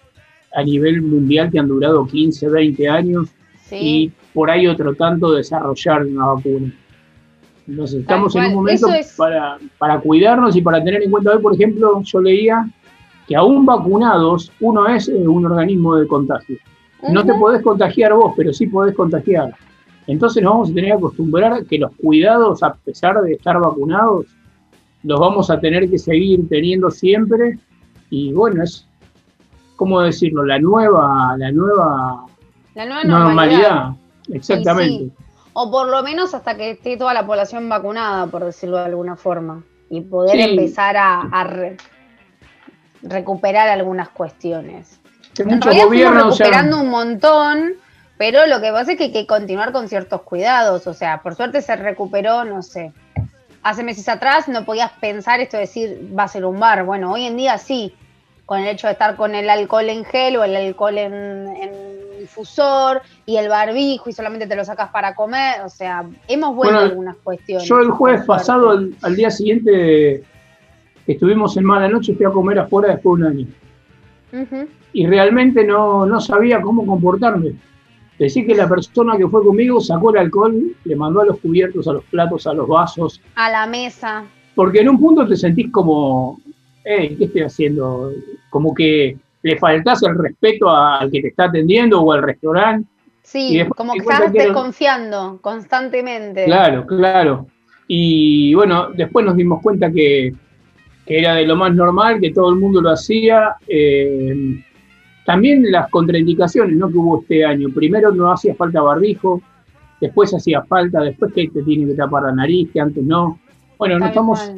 a 0.53 0.63
nivel 0.63 1.01
mundial 1.01 1.51
que 1.51 1.59
han 1.59 1.67
durado 1.67 2.05
15, 2.05 2.49
20 2.49 2.87
años 2.87 3.29
y 3.71 4.11
por 4.33 4.49
ahí 4.49 4.67
otro 4.67 4.95
tanto 4.95 5.31
desarrollar 5.31 6.05
una 6.05 6.27
vacuna. 6.27 6.73
Entonces 7.69 7.99
estamos 7.99 8.35
en 8.35 8.45
un 8.45 8.53
momento 8.55 8.87
para, 9.15 9.59
para 9.77 9.99
cuidarnos 9.99 10.55
y 10.55 10.61
para 10.61 10.83
tener 10.83 11.03
en 11.03 11.11
cuenta 11.11 11.31
hoy, 11.31 11.41
por 11.41 11.53
ejemplo, 11.53 12.01
yo 12.03 12.21
leía 12.21 12.67
que 13.27 13.35
aún 13.35 13.63
vacunados 13.63 14.51
uno 14.59 14.87
es 14.87 15.07
eh, 15.07 15.27
un 15.27 15.45
organismo 15.45 15.95
de 15.95 16.07
contagio. 16.07 16.57
No 17.09 17.23
te 17.23 17.33
podés 17.35 17.61
contagiar 17.61 18.13
vos, 18.13 18.33
pero 18.35 18.51
sí 18.51 18.67
podés 18.67 18.95
contagiar. 18.95 19.53
Entonces 20.07 20.41
nos 20.41 20.53
vamos 20.53 20.71
a 20.71 20.73
tener 20.73 20.89
que 20.89 20.97
acostumbrar 20.97 21.65
que 21.65 21.77
los 21.77 21.91
cuidados, 21.95 22.63
a 22.63 22.73
pesar 22.73 23.21
de 23.21 23.33
estar 23.33 23.59
vacunados, 23.59 24.25
los 25.03 25.19
vamos 25.19 25.51
a 25.51 25.59
tener 25.59 25.89
que 25.89 25.99
seguir 25.99 26.49
teniendo 26.49 26.89
siempre 26.89 27.59
y 28.09 28.33
bueno, 28.33 28.63
es, 28.63 28.87
¿cómo 29.75 30.01
decirlo? 30.01 30.43
La 30.43 30.57
nueva, 30.57 31.37
la 31.37 31.51
nueva, 31.51 32.25
normalidad. 33.05 33.91
Exactamente. 34.33 35.13
O 35.53 35.71
por 35.71 35.87
lo 35.87 36.03
menos 36.03 36.33
hasta 36.33 36.55
que 36.55 36.71
esté 36.71 36.97
toda 36.97 37.13
la 37.13 37.25
población 37.25 37.67
vacunada, 37.69 38.27
por 38.27 38.45
decirlo 38.45 38.77
de 38.77 38.85
alguna 38.85 39.15
forma, 39.15 39.63
y 39.89 40.01
poder 40.01 40.39
empezar 40.39 40.95
a, 40.97 41.57
recuperar 43.01 43.69
algunas 43.69 44.09
cuestiones. 44.09 44.99
en 45.37 45.61
realidad 45.61 46.11
recuperando 46.11 46.81
un 46.81 46.89
montón, 46.89 47.73
pero 48.17 48.45
lo 48.45 48.59
que 48.59 48.71
pasa 48.71 48.91
es 48.91 48.97
que 48.97 49.05
hay 49.05 49.11
que 49.13 49.25
continuar 49.25 49.71
con 49.71 49.87
ciertos 49.87 50.21
cuidados. 50.23 50.85
O 50.87 50.93
sea, 50.93 51.21
por 51.21 51.35
suerte 51.35 51.61
se 51.61 51.75
recuperó, 51.77 52.43
no 52.43 52.61
sé, 52.61 52.91
hace 53.63 53.83
meses 53.83 54.07
atrás 54.09 54.47
no 54.47 54.65
podías 54.65 54.91
pensar 54.93 55.39
esto 55.39 55.57
de 55.57 55.61
decir 55.61 56.09
va 56.17 56.23
a 56.23 56.27
ser 56.27 56.45
un 56.45 56.59
bar. 56.59 56.83
Bueno, 56.83 57.11
hoy 57.11 57.25
en 57.25 57.37
día 57.37 57.57
sí, 57.57 57.95
con 58.45 58.59
el 58.59 58.67
hecho 58.67 58.87
de 58.87 58.93
estar 58.93 59.15
con 59.15 59.35
el 59.35 59.49
alcohol 59.49 59.89
en 59.89 60.05
gel 60.05 60.37
o 60.37 60.43
el 60.43 60.55
alcohol 60.55 60.97
en, 60.97 61.47
difusor 62.19 63.01
y 63.25 63.37
el 63.37 63.49
barbijo 63.49 64.09
y 64.09 64.13
solamente 64.13 64.47
te 64.47 64.55
lo 64.55 64.63
sacas 64.63 64.89
para 64.89 65.15
comer. 65.15 65.61
O 65.65 65.69
sea, 65.69 66.07
hemos 66.27 66.55
vuelto 66.55 66.79
algunas 66.79 67.15
cuestiones. 67.17 67.67
Yo 67.67 67.79
el 67.79 67.89
jueves 67.89 68.25
pasado, 68.25 68.69
al, 68.69 69.15
día 69.15 69.31
siguiente 69.31 70.23
que 71.05 71.11
estuvimos 71.11 71.57
en 71.57 71.65
mala 71.65 71.87
noche, 71.87 72.13
fui 72.13 72.25
a 72.25 72.29
comer 72.29 72.59
afuera 72.59 72.93
después 72.93 73.19
de 73.19 73.27
un 73.27 73.31
año. 73.31 73.47
Y 74.93 75.07
realmente 75.07 75.63
no, 75.63 76.05
no 76.05 76.21
sabía 76.21 76.61
cómo 76.61 76.85
comportarme 76.85 77.55
Decir 78.19 78.45
que 78.45 78.53
la 78.53 78.67
persona 78.67 79.17
que 79.17 79.29
fue 79.29 79.41
conmigo 79.41 79.79
sacó 79.79 80.11
el 80.11 80.17
alcohol, 80.17 80.75
le 80.83 80.95
mandó 80.97 81.21
a 81.21 81.25
los 81.25 81.39
cubiertos, 81.39 81.87
a 81.87 81.93
los 81.93 82.03
platos, 82.03 82.45
a 82.47 82.53
los 82.53 82.67
vasos. 82.67 83.21
A 83.35 83.49
la 83.49 83.65
mesa. 83.65 84.25
Porque 84.55 84.81
en 84.81 84.89
un 84.89 84.99
punto 84.99 85.25
te 85.25 85.37
sentís 85.37 85.71
como, 85.71 86.37
hey, 86.83 87.15
¿qué 87.17 87.25
estoy 87.25 87.43
haciendo? 87.43 88.11
Como 88.49 88.73
que 88.73 89.17
le 89.41 89.57
faltás 89.57 90.03
el 90.03 90.17
respeto 90.17 90.69
al 90.69 91.09
que 91.11 91.21
te 91.21 91.27
está 91.29 91.45
atendiendo 91.45 92.01
o 92.01 92.11
al 92.11 92.23
restaurante. 92.23 92.87
Sí, 93.23 93.61
como 93.75 93.93
que 93.93 93.99
estás 93.99 94.33
desconfiando 94.33 95.39
constantemente. 95.41 96.45
Claro, 96.45 96.85
claro. 96.85 97.47
Y 97.87 98.53
bueno, 98.55 98.89
después 98.89 99.25
nos 99.25 99.35
dimos 99.35 99.61
cuenta 99.61 99.91
que, 99.91 100.33
que 101.05 101.19
era 101.19 101.35
de 101.35 101.45
lo 101.45 101.55
más 101.55 101.73
normal, 101.73 102.19
que 102.19 102.31
todo 102.31 102.49
el 102.49 102.55
mundo 102.55 102.81
lo 102.81 102.91
hacía. 102.91 103.55
Eh, 103.67 104.63
también 105.25 105.71
las 105.71 105.91
contraindicaciones 105.91 106.75
¿no? 106.75 106.89
que 106.89 106.97
hubo 106.97 107.21
este 107.21 107.45
año. 107.45 107.69
Primero 107.69 108.11
no 108.11 108.31
hacía 108.31 108.55
falta 108.55 108.81
barbijo, 108.81 109.39
después 110.01 110.33
hacía 110.33 110.63
falta, 110.63 111.01
después 111.01 111.31
que 111.33 111.49
te 111.49 111.61
tiene 111.61 111.85
que 111.85 111.93
tapar 111.93 112.23
la 112.23 112.31
nariz, 112.31 112.71
que 112.73 112.79
antes 112.79 113.03
no. 113.03 113.39
Bueno, 113.77 113.99
nos 113.99 114.09
estamos, 114.09 114.51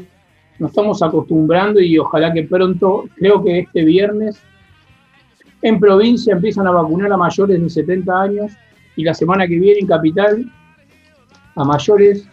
nos 0.59 0.71
estamos 0.71 1.03
acostumbrando 1.03 1.81
y 1.81 1.97
ojalá 1.97 2.31
que 2.31 2.43
pronto, 2.43 3.03
creo 3.17 3.43
que 3.43 3.59
este 3.59 3.83
viernes, 3.83 4.41
en 5.61 5.79
provincia 5.79 6.33
empiezan 6.33 6.67
a 6.67 6.71
vacunar 6.71 7.11
a 7.11 7.17
mayores 7.17 7.61
de 7.61 7.69
70 7.69 8.21
años 8.21 8.51
y 8.95 9.03
la 9.03 9.13
semana 9.13 9.47
que 9.47 9.59
viene 9.59 9.79
en 9.79 9.87
Capital 9.87 10.51
a 11.55 11.63
mayores 11.63 12.27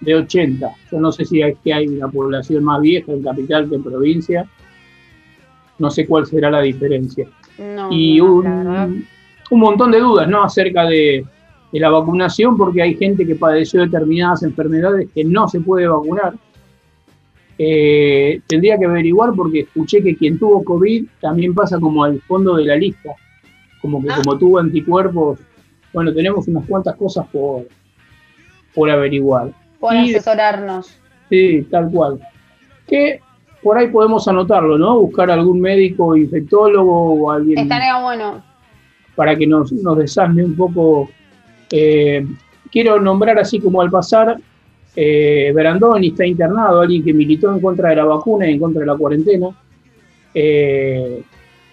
de 0.00 0.14
80. 0.14 0.70
Yo 0.90 1.00
no 1.00 1.12
sé 1.12 1.24
si 1.24 1.42
es 1.42 1.56
que 1.62 1.72
hay 1.72 1.88
una 1.88 2.08
población 2.08 2.64
más 2.64 2.80
vieja 2.80 3.12
en 3.12 3.22
Capital 3.22 3.68
que 3.68 3.76
en 3.76 3.82
provincia. 3.82 4.48
No 5.78 5.90
sé 5.90 6.06
cuál 6.06 6.26
será 6.26 6.50
la 6.50 6.60
diferencia 6.60 7.26
y 7.90 8.20
un, 8.20 9.06
montón 9.50 9.90
de 9.90 10.00
dudas 10.00 10.28
¿no? 10.28 10.42
acerca 10.42 10.84
de, 10.84 11.24
la 11.72 11.88
vacunación, 11.88 12.56
porque 12.56 12.82
hay 12.82 12.96
gente 12.96 13.24
que 13.24 13.36
padeció 13.36 13.82
determinadas 13.82 14.42
enfermedades 14.42 15.08
que 15.14 15.24
no 15.24 15.48
se 15.48 15.60
puede 15.60 15.86
vacunar. 15.86 16.34
Eh, 17.62 18.40
tendría 18.46 18.78
que 18.78 18.86
averiguar 18.86 19.34
porque 19.36 19.60
escuché 19.60 20.02
que 20.02 20.16
quien 20.16 20.38
tuvo 20.38 20.64
COVID 20.64 21.04
también 21.20 21.54
pasa 21.54 21.78
como 21.78 22.02
al 22.02 22.18
fondo 22.22 22.56
de 22.56 22.64
la 22.64 22.74
lista, 22.74 23.10
como 23.82 24.00
que 24.02 24.08
ah. 24.10 24.16
como 24.16 24.38
tuvo 24.38 24.58
anticuerpos. 24.58 25.40
Bueno, 25.92 26.14
tenemos 26.14 26.48
unas 26.48 26.64
cuantas 26.66 26.96
cosas 26.96 27.26
por, 27.26 27.66
por 28.74 28.88
averiguar. 28.88 29.52
Por 29.78 29.94
asesorarnos. 29.94 30.98
Sí, 31.28 31.66
tal 31.70 31.90
cual. 31.90 32.18
Que 32.86 33.20
por 33.62 33.76
ahí 33.76 33.88
podemos 33.88 34.26
anotarlo, 34.26 34.78
¿no? 34.78 34.98
Buscar 34.98 35.30
algún 35.30 35.60
médico 35.60 36.16
infectólogo 36.16 37.12
o 37.12 37.30
alguien. 37.30 37.58
Estaría 37.58 38.00
bueno. 38.00 38.42
Para 39.14 39.36
que 39.36 39.46
nos, 39.46 39.70
nos 39.70 39.98
desasne 39.98 40.46
un 40.46 40.56
poco. 40.56 41.10
Eh, 41.70 42.26
quiero 42.72 42.98
nombrar 42.98 43.38
así 43.38 43.60
como 43.60 43.82
al 43.82 43.90
pasar, 43.90 44.38
eh, 44.96 45.52
Brandoni 45.54 46.08
está 46.08 46.26
internado, 46.26 46.80
alguien 46.80 47.04
que 47.04 47.12
militó 47.12 47.52
en 47.52 47.60
contra 47.60 47.90
de 47.90 47.96
la 47.96 48.04
vacuna 48.04 48.48
y 48.48 48.54
en 48.54 48.58
contra 48.58 48.80
de 48.80 48.86
la 48.86 48.96
cuarentena. 48.96 49.48
Eh, 50.34 51.22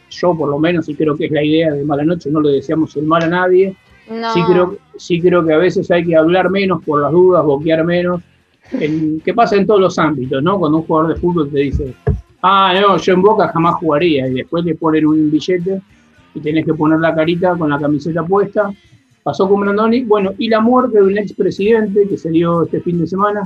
yo 0.09 0.35
por 0.35 0.49
lo 0.49 0.59
menos, 0.59 0.87
y 0.89 0.95
creo 0.95 1.15
que 1.15 1.25
es 1.25 1.31
la 1.31 1.43
idea 1.43 1.73
de 1.73 1.83
Mala 1.83 2.05
Noche, 2.05 2.29
no 2.31 2.41
le 2.41 2.51
deseamos 2.51 2.95
el 2.95 3.05
mal 3.05 3.23
a 3.23 3.27
nadie. 3.27 3.75
Sí, 4.33 4.41
creo, 4.49 4.77
sí 4.97 5.19
creo 5.19 5.45
que 5.45 5.53
a 5.53 5.57
veces 5.57 5.91
hay 5.91 6.05
que 6.05 6.15
hablar 6.15 6.49
menos 6.49 6.81
por 6.83 7.01
las 7.01 7.11
dudas, 7.11 7.43
boquear 7.43 7.83
menos 7.83 8.21
que 8.71 9.33
pasa 9.33 9.55
en 9.55 9.65
todos 9.65 9.79
los 9.79 9.97
ámbitos, 9.97 10.43
¿no? 10.43 10.59
Cuando 10.59 10.79
un 10.79 10.83
jugador 10.83 11.13
de 11.13 11.19
fútbol 11.19 11.49
te 11.49 11.59
dice, 11.59 11.93
ah, 12.41 12.73
no, 12.79 12.97
yo 12.97 13.13
en 13.13 13.21
Boca 13.21 13.47
jamás 13.49 13.75
jugaría, 13.75 14.27
y 14.27 14.33
después 14.33 14.63
le 14.65 14.75
ponen 14.75 15.05
un 15.05 15.31
billete 15.31 15.81
y 16.33 16.39
tenés 16.39 16.65
que 16.65 16.73
poner 16.73 16.99
la 16.99 17.15
carita 17.15 17.55
con 17.55 17.69
la 17.69 17.79
camiseta 17.79 18.23
puesta. 18.23 18.71
Pasó 19.27 19.49
con 19.49 19.59
Brandoni. 19.59 20.05
Bueno, 20.05 20.35
y 20.37 20.47
la 20.47 20.61
muerte 20.61 20.99
de 20.99 21.03
un 21.03 21.17
expresidente 21.17 22.07
que 22.07 22.15
se 22.15 22.29
dio 22.29 22.63
este 22.63 22.79
fin 22.79 22.97
de 22.97 23.07
semana, 23.07 23.41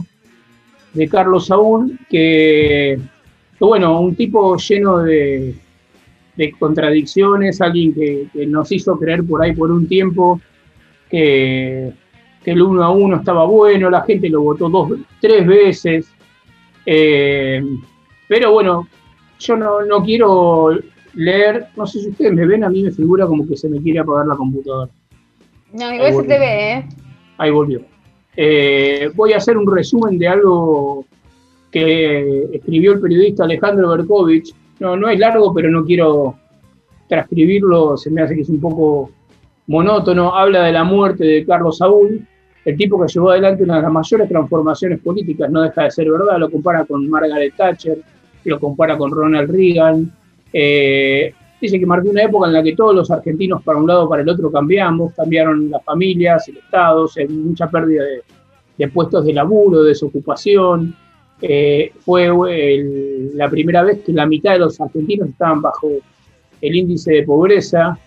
de 0.93 1.09
Carlos 1.09 1.47
Saúl, 1.47 1.97
que, 2.07 2.99
bueno, 3.59 3.99
un 3.99 4.13
tipo 4.13 4.55
lleno 4.57 4.99
de, 4.99 5.55
contradicciones, 6.59 7.61
alguien 7.61 7.95
que, 7.95 8.27
nos 8.45 8.71
hizo 8.71 8.95
creer 8.99 9.23
por 9.23 9.41
ahí 9.41 9.55
por 9.55 9.71
un 9.71 9.87
tiempo 9.87 10.39
que 11.09 11.91
el 12.45 12.61
uno 12.61 12.83
a 12.83 12.91
uno 12.91 13.15
estaba 13.15 13.45
bueno, 13.45 13.89
la 13.89 14.03
gente 14.03 14.29
lo 14.29 14.43
votó 14.43 14.69
dos, 14.69 14.99
tres 15.19 15.47
veces. 15.47 16.11
Eh, 16.85 17.59
pero 18.27 18.51
bueno, 18.51 18.87
yo 19.39 19.57
no, 19.57 20.03
quiero 20.05 20.77
leer, 21.15 21.69
no 21.75 21.87
sé 21.87 22.01
si 22.01 22.09
ustedes 22.09 22.33
me 22.33 22.45
ven, 22.45 22.63
a 22.65 22.69
mí 22.69 22.83
me 22.83 22.91
figura 22.91 23.25
como 23.25 23.47
que 23.47 23.57
se 23.57 23.67
me 23.67 23.81
quiere 23.81 23.97
apagar 23.97 24.27
la 24.27 24.35
computadora. 24.35 24.91
No, 25.73 25.93
igual 25.93 26.13
se 26.13 26.23
te 26.23 26.39
ve, 26.39 26.73
¿eh? 26.73 26.85
Ahí 27.37 27.51
volvió. 27.51 27.81
Eh, 28.35 29.09
voy 29.15 29.33
a 29.33 29.37
hacer 29.37 29.57
un 29.57 29.69
resumen 29.73 30.17
de 30.17 30.27
algo 30.27 31.05
que 31.71 32.49
escribió 32.53 32.93
el 32.93 33.01
periodista 33.01 33.43
Alejandro 33.43 33.89
Berkovich. 33.89 34.53
No, 34.79 34.95
no 34.95 35.09
es 35.09 35.19
largo, 35.19 35.53
pero 35.53 35.69
no 35.69 35.85
quiero 35.85 36.35
transcribirlo, 37.07 37.97
se 37.97 38.09
me 38.09 38.21
hace 38.21 38.35
que 38.35 38.41
es 38.41 38.49
un 38.49 38.61
poco 38.61 39.11
monótono, 39.67 40.35
habla 40.35 40.63
de 40.63 40.71
la 40.71 40.83
muerte 40.83 41.23
de 41.25 41.45
Carlos 41.45 41.77
Saúl, 41.77 42.25
el 42.63 42.77
tipo 42.77 43.01
que 43.01 43.11
llevó 43.11 43.31
adelante 43.31 43.63
una 43.63 43.77
de 43.77 43.81
las 43.81 43.91
mayores 43.91 44.29
transformaciones 44.29 44.99
políticas, 44.99 45.49
no 45.49 45.61
deja 45.61 45.83
de 45.83 45.91
ser 45.91 46.09
verdad, 46.11 46.37
lo 46.37 46.49
compara 46.49 46.85
con 46.85 47.09
Margaret 47.09 47.53
Thatcher, 47.55 47.97
lo 48.45 48.59
compara 48.59 48.97
con 48.97 49.11
Ronald 49.11 49.49
Reagan. 49.51 50.11
Eh, 50.53 51.33
dice 51.61 51.79
que 51.79 51.85
marcó 51.85 52.09
una 52.09 52.23
época 52.23 52.47
en 52.47 52.53
la 52.53 52.63
que 52.63 52.75
todos 52.75 52.95
los 52.95 53.11
argentinos 53.11 53.63
para 53.63 53.77
un 53.77 53.87
lado 53.87 54.05
o 54.05 54.09
para 54.09 54.23
el 54.23 54.29
otro 54.29 54.51
cambiamos, 54.51 55.13
cambiaron 55.13 55.69
las 55.69 55.83
familias, 55.83 56.47
el 56.47 56.57
Estado, 56.57 57.07
mucha 57.29 57.69
pérdida 57.69 58.03
de, 58.77 58.87
puestos 58.87 59.25
de 59.25 59.33
laburo, 59.33 59.83
de 59.83 59.89
desocupación. 59.89 60.95
Eh, 61.41 61.91
fue 61.99 62.29
la 63.35 63.49
primera 63.49 63.83
vez 63.83 64.01
que 64.03 64.11
la 64.11 64.25
mitad 64.25 64.53
de 64.53 64.59
los 64.59 64.79
argentinos 64.81 65.29
estaban 65.29 65.61
bajo 65.61 65.87
el 66.61 66.75
índice 66.75 67.13
de 67.13 67.23
pobreza. 67.23 67.97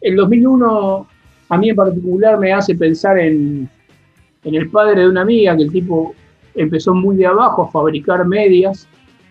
El 0.00 0.16
2001 0.16 1.06
a 1.48 1.58
mí 1.58 1.68
en 1.68 1.76
particular 1.76 2.38
me 2.38 2.52
hace 2.52 2.74
pensar 2.74 3.18
en, 3.18 3.68
en 4.44 4.54
el 4.54 4.70
padre 4.70 5.02
de 5.02 5.08
una 5.08 5.22
amiga, 5.22 5.56
que 5.56 5.62
el 5.62 5.72
tipo 5.72 6.14
empezó 6.54 6.94
muy 6.94 7.16
de 7.16 7.26
abajo 7.26 7.62
a 7.62 7.70
fabricar 7.70 8.26
medias, 8.26 8.88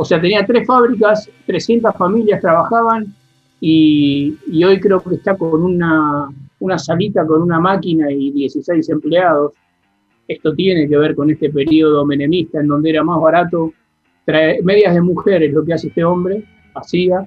O 0.00 0.04
sea, 0.04 0.20
tenía 0.20 0.46
tres 0.46 0.64
fábricas, 0.64 1.28
300 1.44 1.92
familias 1.96 2.40
trabajaban 2.40 3.12
y, 3.60 4.32
hoy 4.64 4.78
creo 4.78 5.00
que 5.00 5.16
está 5.16 5.36
con 5.36 5.60
una, 5.60 6.28
una, 6.60 6.78
salita 6.78 7.26
con 7.26 7.42
una 7.42 7.58
máquina 7.58 8.08
y 8.08 8.30
16 8.30 8.88
empleados. 8.90 9.54
Esto 10.28 10.54
tiene 10.54 10.88
que 10.88 10.96
ver 10.96 11.16
con 11.16 11.30
este 11.30 11.50
periodo 11.50 12.06
menemista 12.06 12.60
en 12.60 12.68
donde 12.68 12.90
era 12.90 13.02
más 13.02 13.20
barato 13.20 13.72
traer 14.24 14.62
medias 14.62 14.94
de 14.94 15.00
mujeres, 15.00 15.52
lo 15.52 15.64
que 15.64 15.72
hace 15.72 15.88
este 15.88 16.04
hombre, 16.04 16.44
hacía, 16.76 17.26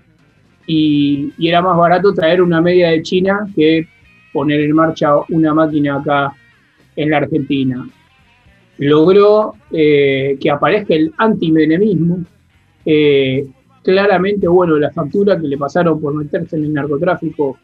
y, 0.65 1.33
era 1.45 1.61
más 1.61 1.75
barato 1.75 2.13
traer 2.13 2.41
una 2.41 2.61
media 2.61 2.91
de 2.91 3.01
China 3.01 3.47
que 3.53 3.85
poner 4.31 4.61
en 4.61 4.71
marcha 4.71 5.11
una 5.27 5.53
máquina 5.53 5.97
acá 5.97 6.33
en 6.95 7.09
la 7.09 7.17
Argentina. 7.17 7.85
Logró 8.77 9.55
eh, 9.71 10.37
que 10.39 10.49
aparezca 10.49 10.93
el 10.93 11.13
antimenemismo, 11.17 12.23
eh, 12.85 13.47
claramente, 13.83 14.47
bueno, 14.47 14.77
la 14.77 14.91
factura 14.91 15.39
que 15.39 15.47
le 15.47 15.57
pasaron 15.57 15.99
por 15.99 16.13
meterse 16.13 16.55
en 16.57 16.65
el 16.65 16.73
narcotráfico 16.73 17.57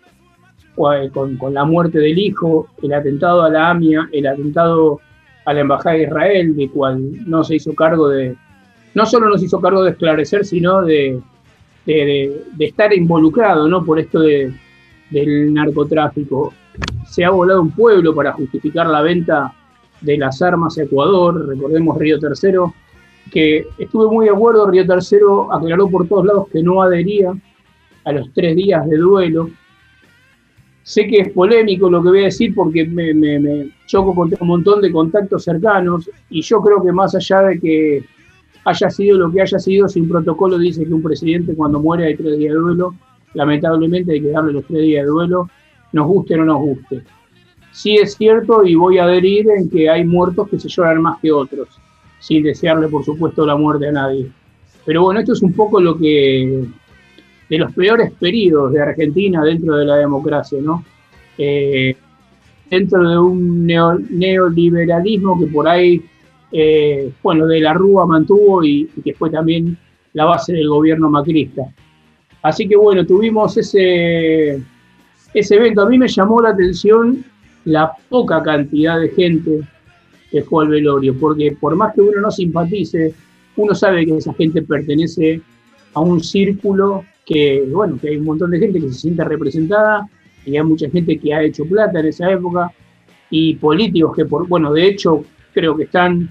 con, 0.76 1.54
la 1.54 1.66
muerte 1.66 2.00
del 2.00 2.18
hijo, 2.20 2.68
el 2.84 2.94
atentado 2.94 3.44
a 3.44 3.50
la 3.50 3.72
AMIA, 3.72 4.10
el 4.12 4.28
atentado 4.28 5.00
a 5.46 5.54
la 5.54 5.62
Embajada 5.62 5.96
de 5.96 6.04
Israel, 6.04 6.56
de 6.56 6.70
cual 6.70 7.28
no 7.28 7.44
se 7.44 7.56
hizo 7.56 7.74
cargo 7.74 8.10
de, 8.10 8.36
no 8.94 9.06
solo 9.06 9.30
no 9.30 9.38
se 9.38 9.46
hizo 9.46 9.60
cargo 9.60 9.84
de 9.84 9.92
esclarecer, 9.92 10.46
sino 10.46 10.84
de, 10.84 11.20
estar 12.60 12.94
involucrado 12.94 13.68
¿no? 13.68 13.84
por 13.84 14.00
esto 14.00 14.20
de, 14.20 14.54
del 15.10 15.54
narcotráfico. 15.54 16.54
Se 17.08 17.26
ha 17.26 17.32
volado 17.32 17.62
un 17.62 17.72
pueblo 17.72 18.14
para 18.14 18.34
justificar 18.34 18.88
la 18.88 19.02
venta 19.02 19.54
de 20.02 20.18
las 20.18 20.42
armas 20.44 20.78
a 20.78 20.84
Ecuador, 20.84 21.48
recordemos 21.48 21.98
Río 21.98 22.20
Tercero, 22.20 22.74
que 23.32 23.68
estuve 23.78 24.08
muy 24.08 24.26
de 24.26 24.32
acuerdo, 24.32 24.70
Río 24.70 24.86
Tercero 24.86 25.52
aclaró 25.52 25.90
por 25.90 26.08
todos 26.08 26.26
lados 26.26 26.48
que 26.50 26.62
no 26.62 26.82
adhería 26.82 27.34
a 28.04 28.12
los 28.12 28.32
tres 28.34 28.56
días 28.56 28.88
de 28.88 28.98
duelo. 28.98 29.50
Sé 30.84 31.08
que 31.08 31.20
es 31.20 31.30
polémico 31.34 31.90
lo 31.90 32.02
que 32.02 32.10
voy 32.10 32.22
a 32.22 32.26
decir 32.26 32.56
porque 32.56 32.86
me, 32.86 33.70
choco 33.86 34.16
con 34.16 34.34
un 34.40 34.48
montón 34.48 34.82
de 34.82 34.92
contactos 34.92 35.44
cercanos 35.44 36.10
y 36.30 36.42
yo 36.42 36.62
creo 36.62 36.82
que 36.84 36.92
más 36.92 37.14
allá 37.16 37.42
de 37.42 37.60
que 37.60 38.04
haya 38.64 38.90
sido 38.90 39.18
lo 39.18 39.32
que 39.32 39.42
haya 39.42 39.60
sido, 39.60 39.88
si 39.88 40.00
un 40.00 40.10
protocolo 40.10 40.58
dice 40.58 40.86
que 40.86 40.94
un 40.94 41.04
presidente 41.04 41.56
cuando 41.56 41.80
muere 41.80 42.06
hay 42.06 42.16
tres 42.16 42.38
días 42.38 42.54
de 42.54 42.60
duelo, 42.60 42.96
lamentablemente 43.34 44.14
hay 44.14 44.22
que 44.22 44.30
darle 44.30 44.54
los 44.54 44.66
tres 44.66 44.82
días 44.82 45.04
de 45.04 45.10
duelo, 45.10 45.50
nos 45.92 46.08
guste 46.08 46.36
o 46.36 46.38
no 46.38 46.46
nos 46.46 46.60
guste. 46.60 47.04
Sí 47.72 47.98
es 47.98 48.16
cierto 48.16 48.66
y 48.66 48.76
voy 48.76 48.98
a 48.98 49.04
adherir 49.04 49.50
en 49.50 49.70
que 49.70 49.90
hay 49.90 50.06
muertos 50.06 50.50
que 50.50 50.60
se 50.60 50.70
lloran 50.70 51.02
más 51.02 51.20
que 51.20 51.32
otros 51.32 51.68
sin 52.20 52.44
desearle, 52.44 52.88
por 52.88 53.04
supuesto, 53.04 53.46
la 53.46 53.56
muerte 53.56 53.88
a 53.88 53.92
nadie. 53.92 54.28
Pero 54.86 55.04
bueno, 55.04 55.20
esto 55.20 55.34
es 55.34 55.42
un 55.42 55.54
poco 55.54 55.82
lo 55.82 55.98
que 55.98 56.66
de 57.50 57.58
los 57.58 57.74
peores 57.74 58.12
periodos 58.20 58.74
de 58.74 58.82
Argentina 58.82 59.44
dentro 59.44 59.76
de 59.76 59.86
la 59.86 59.98
democracia, 59.98 60.60
¿no? 60.62 60.84
Eh, 61.38 61.96
dentro 62.70 63.10
de 63.10 63.18
un 63.18 63.66
neoliberalismo 63.66 65.40
que 65.40 65.48
por 65.48 65.68
ahí, 65.68 66.02
eh, 66.52 67.12
bueno, 67.24 67.46
de 67.46 67.62
la 67.62 67.74
Rúa 67.74 68.06
mantuvo 68.06 68.64
y, 68.64 68.90
que 69.04 69.14
fue 69.14 69.30
también 69.30 69.78
la 70.14 70.26
base 70.26 70.54
del 70.54 70.68
gobierno 70.68 71.10
macrista. 71.10 71.64
Así 72.42 72.68
que 72.68 72.76
bueno, 72.76 73.06
tuvimos 73.06 73.58
ese, 73.58 74.62
ese 75.34 75.56
evento. 75.56 75.82
A 75.82 75.90
mí 75.90 75.98
me 75.98 76.08
llamó 76.08 76.42
la 76.42 76.50
atención 76.50 77.24
la 77.66 77.92
poca 78.10 78.42
cantidad 78.42 79.00
de 79.00 79.10
gente 79.10 79.62
que 80.32 80.42
fue 80.44 80.66
al 80.66 80.72
velorio, 80.72 81.16
porque 81.18 81.56
por 81.60 81.76
más 81.76 81.94
que 81.94 82.02
uno 82.02 82.20
no 82.22 82.32
simpatice, 82.32 83.14
uno 83.56 83.74
sabe 83.74 84.06
que 84.06 84.18
esa 84.18 84.34
gente 84.34 84.62
pertenece 84.62 85.42
a 85.94 86.02
un 86.02 86.24
círculo 86.24 87.06
que, 87.26 87.68
bueno, 87.72 87.98
que 88.00 88.10
hay 88.10 88.18
un 88.18 88.26
montón 88.26 88.52
de 88.52 88.60
gente 88.60 88.80
que 88.80 88.90
se 88.90 89.00
siente 89.00 89.24
representada 89.24 90.08
y 90.46 90.58
hay 90.58 90.64
mucha 90.64 90.90
gente 90.90 91.18
que 91.18 91.34
ha 91.34 91.44
hecho 91.44 91.66
plata 91.66 92.00
en 92.00 92.08
esa 92.08 92.32
época 92.32 92.72
y 93.30 93.56
políticos 93.56 94.16
que, 94.16 94.26
por, 94.26 94.48
bueno, 94.48 94.72
de 94.74 94.88
hecho 94.88 95.24
creo 95.54 95.76
que 95.76 95.84
están 95.84 96.30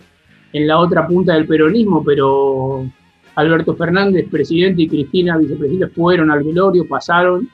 en 0.53 0.67
la 0.67 0.79
otra 0.79 1.07
punta 1.07 1.35
del 1.35 1.47
peronismo, 1.47 2.03
pero 2.05 2.87
Alberto 3.35 3.77
Fernández, 3.77 4.27
presidente, 4.31 4.83
y 4.83 4.89
Cristina, 4.89 5.37
vicepresidente, 5.37 5.89
fueron 5.89 6.31
al 6.31 6.43
velorio, 6.43 6.87
pasaron 6.89 7.49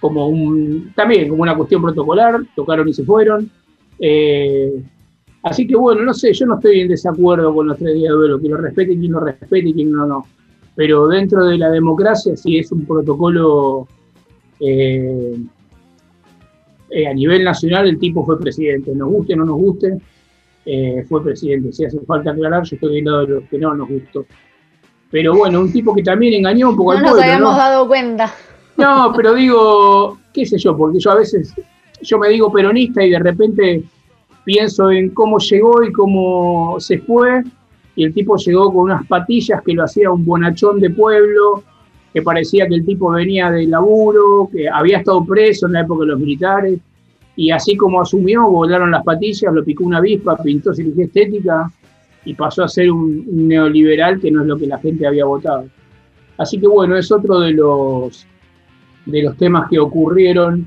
como 0.00 0.28
un, 0.28 0.92
también 0.94 1.28
como 1.28 1.42
una 1.42 1.56
cuestión 1.56 1.80
protocolar, 1.80 2.40
tocaron 2.54 2.86
y 2.88 2.92
se 2.92 3.04
fueron. 3.04 3.50
Eh, 3.98 4.82
Así 5.44 5.66
que 5.66 5.76
bueno, 5.76 6.02
no 6.02 6.14
sé, 6.14 6.32
yo 6.32 6.46
no 6.46 6.54
estoy 6.54 6.80
en 6.80 6.88
desacuerdo 6.88 7.54
con 7.54 7.68
los 7.68 7.76
tres 7.76 7.94
días 7.94 8.10
de 8.10 8.16
duelo, 8.16 8.40
que 8.40 8.48
lo 8.48 8.56
respete 8.56 8.98
quien 8.98 9.12
lo 9.12 9.20
respete 9.20 9.68
y 9.68 9.74
quien 9.74 9.92
no, 9.92 10.06
no. 10.06 10.26
Pero 10.74 11.06
dentro 11.06 11.44
de 11.44 11.58
la 11.58 11.70
democracia 11.70 12.34
sí 12.34 12.56
es 12.56 12.72
un 12.72 12.86
protocolo 12.86 13.86
eh, 14.58 15.36
eh, 16.90 17.06
a 17.06 17.12
nivel 17.12 17.44
nacional, 17.44 17.86
el 17.86 17.98
tipo 17.98 18.24
fue 18.24 18.40
presidente, 18.40 18.94
nos 18.94 19.10
guste 19.10 19.34
o 19.34 19.36
no 19.36 19.44
nos 19.44 19.56
guste, 19.56 19.98
eh, 20.64 21.04
fue 21.06 21.22
presidente. 21.22 21.74
Si 21.74 21.84
hace 21.84 22.00
falta 22.00 22.30
aclarar, 22.30 22.64
yo 22.64 22.76
estoy 22.76 22.94
del 22.94 23.04
lado 23.04 23.26
de 23.26 23.34
los 23.34 23.44
que 23.44 23.58
no 23.58 23.74
nos 23.74 23.88
gustó. 23.88 24.24
Pero 25.10 25.36
bueno, 25.36 25.60
un 25.60 25.70
tipo 25.70 25.94
que 25.94 26.02
también 26.02 26.32
engañó 26.32 26.70
un 26.70 26.76
poco 26.76 26.94
no 26.94 26.98
al 27.00 27.04
pueblo. 27.04 27.20
No 27.20 27.22
nos 27.22 27.34
habíamos 27.34 27.56
dado 27.58 27.86
cuenta. 27.86 28.34
No, 28.78 29.12
pero 29.14 29.34
digo, 29.34 30.18
qué 30.32 30.46
sé 30.46 30.56
yo, 30.56 30.74
porque 30.74 30.98
yo 31.00 31.10
a 31.10 31.16
veces, 31.16 31.52
yo 32.00 32.18
me 32.18 32.30
digo 32.30 32.50
peronista 32.50 33.04
y 33.04 33.10
de 33.10 33.18
repente 33.18 33.84
pienso 34.44 34.90
en 34.90 35.10
cómo 35.10 35.38
llegó 35.38 35.82
y 35.82 35.92
cómo 35.92 36.76
se 36.78 36.98
fue, 36.98 37.42
y 37.96 38.04
el 38.04 38.12
tipo 38.12 38.36
llegó 38.36 38.72
con 38.72 38.84
unas 38.84 39.06
patillas 39.06 39.62
que 39.62 39.72
lo 39.72 39.84
hacía 39.84 40.10
un 40.10 40.24
bonachón 40.24 40.80
de 40.80 40.90
pueblo, 40.90 41.62
que 42.12 42.22
parecía 42.22 42.66
que 42.68 42.74
el 42.74 42.86
tipo 42.86 43.10
venía 43.10 43.50
del 43.50 43.70
laburo, 43.70 44.48
que 44.52 44.68
había 44.68 44.98
estado 44.98 45.24
preso 45.24 45.66
en 45.66 45.72
la 45.72 45.80
época 45.80 46.02
de 46.02 46.10
los 46.12 46.20
militares, 46.20 46.78
y 47.36 47.50
así 47.50 47.76
como 47.76 48.00
asumió, 48.00 48.48
volaron 48.48 48.90
las 48.90 49.02
patillas, 49.02 49.52
lo 49.52 49.64
picó 49.64 49.84
una 49.84 49.98
avispa, 49.98 50.36
pintó 50.36 50.72
cirugía 50.72 51.06
estética, 51.06 51.70
y 52.24 52.34
pasó 52.34 52.64
a 52.64 52.68
ser 52.68 52.90
un, 52.90 53.24
un 53.28 53.48
neoliberal 53.48 54.20
que 54.20 54.30
no 54.30 54.42
es 54.42 54.46
lo 54.46 54.56
que 54.56 54.66
la 54.66 54.78
gente 54.78 55.06
había 55.06 55.24
votado. 55.24 55.66
Así 56.38 56.58
que 56.58 56.66
bueno, 56.66 56.96
es 56.96 57.10
otro 57.12 57.40
de 57.40 57.52
los, 57.52 58.26
de 59.06 59.22
los 59.22 59.36
temas 59.36 59.68
que 59.68 59.78
ocurrieron 59.78 60.66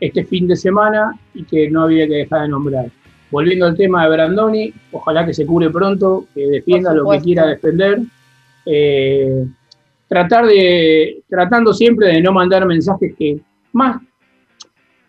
este 0.00 0.24
fin 0.24 0.46
de 0.46 0.56
semana 0.56 1.18
y 1.34 1.44
que 1.44 1.70
no 1.70 1.82
había 1.82 2.06
que 2.06 2.14
dejar 2.14 2.42
de 2.42 2.48
nombrar. 2.48 2.90
Volviendo 3.32 3.66
al 3.66 3.76
tema 3.76 4.04
de 4.04 4.10
Brandoni, 4.10 4.74
ojalá 4.92 5.24
que 5.26 5.32
se 5.32 5.46
cure 5.46 5.70
pronto, 5.70 6.26
que 6.34 6.46
defienda 6.46 6.92
lo 6.92 7.08
que 7.08 7.20
quiera 7.20 7.46
defender. 7.46 8.00
Eh, 8.66 9.46
tratar 10.06 10.44
de, 10.46 11.22
tratando 11.28 11.72
siempre 11.72 12.08
de 12.08 12.20
no 12.20 12.30
mandar 12.30 12.66
mensajes 12.66 13.14
que 13.18 13.40
más 13.72 14.00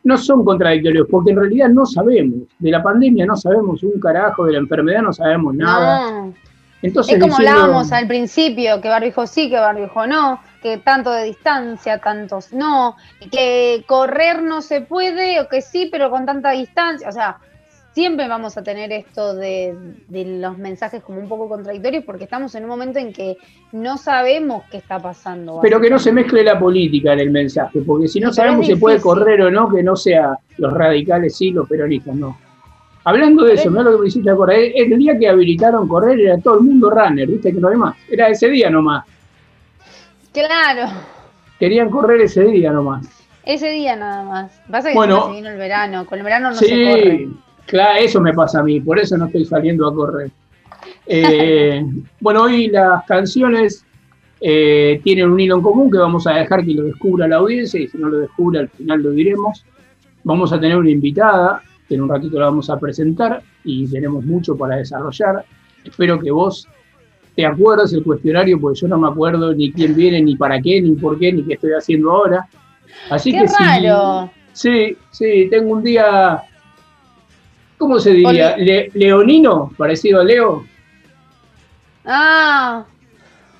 no 0.05 0.17
son 0.17 0.43
contradictorios, 0.45 1.07
porque 1.11 1.31
en 1.31 1.37
realidad 1.37 1.67
no 1.69 1.85
sabemos. 1.85 2.47
De 2.59 2.71
la 2.71 2.81
pandemia 2.81 3.25
no 3.25 3.35
sabemos 3.35 3.83
un 3.83 3.99
carajo, 3.99 4.45
de 4.45 4.53
la 4.53 4.59
enfermedad 4.59 5.01
no 5.01 5.11
sabemos 5.11 5.53
nada. 5.55 6.11
No. 6.11 6.33
Entonces, 6.81 7.15
es 7.15 7.21
como 7.21 7.37
diciendo- 7.37 7.61
hablábamos 7.61 7.91
al 7.91 8.07
principio, 8.07 8.81
que 8.81 8.89
barbijo 8.89 9.27
sí, 9.27 9.49
que 9.49 9.57
barbijo 9.57 10.07
no, 10.07 10.39
que 10.61 10.77
tanto 10.77 11.11
de 11.11 11.25
distancia, 11.25 11.99
tantos 11.99 12.51
no, 12.53 12.95
que 13.31 13.83
correr 13.87 14.41
no 14.41 14.61
se 14.61 14.81
puede, 14.81 15.39
o 15.39 15.47
que 15.47 15.61
sí, 15.61 15.89
pero 15.91 16.09
con 16.09 16.25
tanta 16.25 16.51
distancia. 16.51 17.07
O 17.07 17.11
sea, 17.11 17.37
siempre 17.93 18.27
vamos 18.27 18.57
a 18.57 18.63
tener 18.63 18.91
esto 18.91 19.35
de, 19.35 19.75
de 20.07 20.25
los 20.39 20.57
mensajes 20.57 21.03
como 21.03 21.19
un 21.19 21.27
poco 21.29 21.47
contradictorios, 21.47 22.03
porque 22.03 22.23
estamos 22.25 22.53
en 22.55 22.63
un 22.63 22.69
momento 22.69 22.99
en 22.99 23.13
que 23.13 23.37
no 23.71 23.97
sabemos 23.97 24.63
qué 24.71 24.77
está 24.77 24.99
pasando. 24.99 25.59
Pero 25.61 25.79
que 25.79 25.89
no 25.89 25.99
se 25.99 26.11
mezcle 26.11 26.43
la 26.43 26.59
política 26.59 27.13
en 27.13 27.19
el 27.19 27.31
mensaje, 27.31 27.81
porque 27.85 28.07
si 28.07 28.19
no 28.19 28.27
pero 28.27 28.33
sabemos 28.33 28.65
si 28.67 28.75
puede 28.75 28.99
correr 28.99 29.41
o 29.43 29.51
no, 29.51 29.69
que 29.69 29.83
no 29.83 29.95
sea 29.95 30.37
los 30.57 30.73
radicales 30.73 31.35
sí, 31.37 31.51
los 31.51 31.67
peronistas 31.69 32.15
no. 32.15 32.37
Hablando 33.05 33.43
de 33.43 33.49
Pero 33.49 33.59
eso, 33.59 33.69
es- 33.69 33.71
mirá 33.73 33.83
lo 33.83 33.91
que 33.97 34.01
me 34.01 34.07
hiciste 34.07 34.29
acordar. 34.31 34.55
El 34.57 34.97
día 34.97 35.19
que 35.19 35.27
habilitaron 35.27 35.87
correr 35.87 36.19
era 36.21 36.37
todo 36.37 36.55
el 36.59 36.61
mundo 36.61 36.89
runner, 36.89 37.27
viste 37.27 37.51
que 37.53 37.59
no 37.59 37.67
hay 37.67 37.75
más. 37.75 37.95
Era 38.09 38.29
ese 38.29 38.47
día 38.49 38.69
nomás. 38.69 39.03
Claro, 40.31 40.91
Querían 41.59 41.89
correr 41.89 42.21
ese 42.21 42.43
día 42.45 42.71
nomás. 42.71 43.05
ese 43.45 43.69
día 43.69 43.95
nada 43.95 44.23
más. 44.23 44.51
Pasa 44.69 44.89
que 44.89 44.95
Bueno. 44.95 45.27
se 45.27 45.33
vino 45.33 45.49
el 45.49 45.57
verano, 45.57 46.05
con 46.05 46.17
el 46.17 46.23
verano 46.25 46.49
no 46.49 46.55
se 46.55 46.65
sí, 46.65 46.71
corre. 46.85 47.27
Claro, 47.65 47.99
eso 47.99 48.21
me 48.21 48.33
pasa 48.33 48.59
a 48.59 48.63
mí, 48.63 48.79
por 48.79 48.99
eso 48.99 49.17
no 49.17 49.25
estoy 49.25 49.45
saliendo 49.45 49.87
a 49.87 49.93
correr. 49.93 50.31
Eh, 51.05 51.83
bueno, 52.19 52.43
hoy 52.43 52.67
las 52.67 53.03
canciones 53.05 53.85
eh, 54.41 54.99
tienen 55.03 55.29
un 55.31 55.39
hilo 55.39 55.55
en 55.55 55.61
común 55.61 55.89
que 55.91 55.97
vamos 55.97 56.27
a 56.27 56.33
dejar 56.33 56.65
que 56.65 56.73
lo 56.73 56.83
descubra 56.83 57.27
la 57.27 57.37
audiencia 57.37 57.79
y 57.79 57.87
si 57.87 57.97
no 57.97 58.09
lo 58.09 58.19
descubre 58.19 58.59
al 58.59 58.69
final 58.69 59.01
lo 59.01 59.11
diremos. 59.11 59.65
Vamos 60.23 60.53
a 60.53 60.59
tener 60.59 60.77
una 60.77 60.89
invitada 60.89 61.61
que 61.87 61.95
en 61.95 62.01
un 62.01 62.09
ratito 62.09 62.39
la 62.39 62.45
vamos 62.45 62.69
a 62.69 62.79
presentar 62.79 63.41
y 63.63 63.87
tenemos 63.87 64.23
mucho 64.25 64.55
para 64.55 64.77
desarrollar. 64.77 65.43
Espero 65.83 66.19
que 66.19 66.31
vos 66.31 66.67
te 67.35 67.45
acuerdes 67.45 67.91
el 67.93 68.03
cuestionario 68.03 68.59
porque 68.59 68.79
yo 68.79 68.87
no 68.87 68.97
me 68.99 69.07
acuerdo 69.07 69.53
ni 69.53 69.71
quién 69.71 69.95
viene, 69.95 70.21
ni 70.21 70.35
para 70.37 70.61
qué, 70.61 70.81
ni 70.81 70.91
por 70.95 71.17
qué, 71.19 71.33
ni 71.33 71.43
qué 71.43 71.55
estoy 71.55 71.71
haciendo 71.71 72.11
ahora. 72.11 72.47
Así 73.09 73.31
Qué 73.31 73.39
que 73.39 73.47
si- 73.47 73.63
raro. 73.63 74.31
Sí, 74.53 74.95
sí, 75.11 75.47
tengo 75.49 75.73
un 75.73 75.83
día, 75.83 76.41
¿cómo 77.77 77.99
se 77.99 78.11
diría? 78.11 78.55
Le- 78.57 78.89
leonino, 78.93 79.71
parecido 79.77 80.21
a 80.21 80.23
Leo. 80.23 80.65
Ah, 82.05 82.85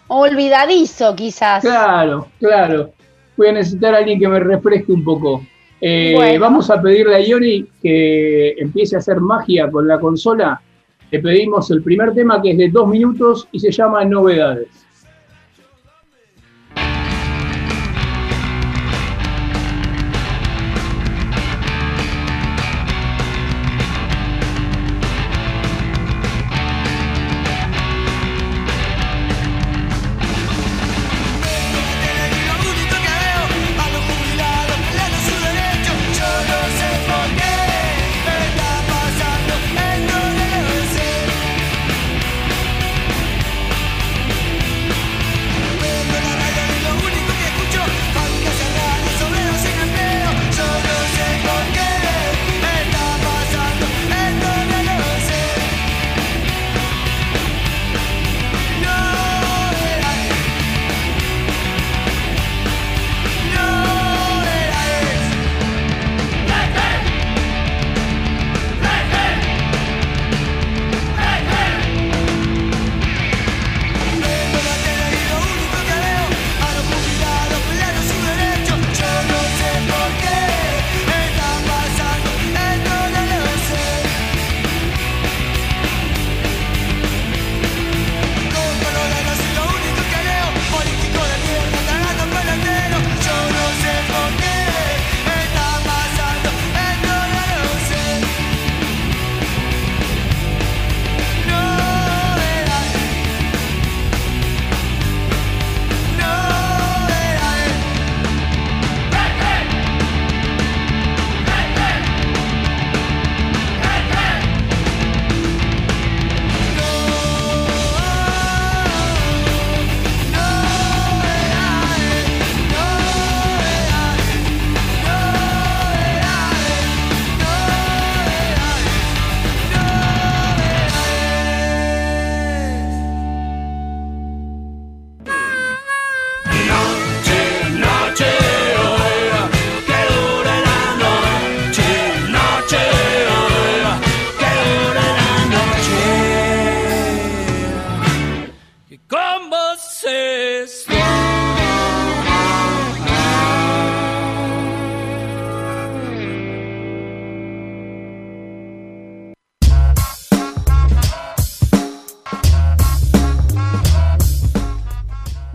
olvidadizo 0.08 1.16
quizás. 1.16 1.62
Claro, 1.64 2.28
claro. 2.40 2.92
Voy 3.38 3.48
a 3.48 3.52
necesitar 3.54 3.94
a 3.96 3.98
alguien 4.00 4.20
que 4.20 4.28
me 4.28 4.40
refresque 4.40 4.92
un 4.92 5.04
poco. 5.04 5.46
Eh, 5.82 6.14
Bueno. 6.16 6.40
Vamos 6.40 6.70
a 6.70 6.82
pedirle 6.82 7.16
a 7.16 7.20
Ioni 7.20 7.66
que 7.82 8.52
empiece 8.58 8.96
a 8.96 9.00
hacer 9.00 9.20
magia 9.20 9.70
con 9.70 9.88
la 9.88 10.00
consola. 10.00 10.62
Le 11.12 11.20
pedimos 11.20 11.70
el 11.72 11.84
primer 11.84 12.14
tema 12.14 12.42
que 12.42 12.52
es 12.52 12.58
de 12.58 12.70
dos 12.70 12.88
minutos 12.88 13.48
y 13.52 13.60
se 13.60 13.72
llama 13.72 14.04
Novedades. 14.06 14.83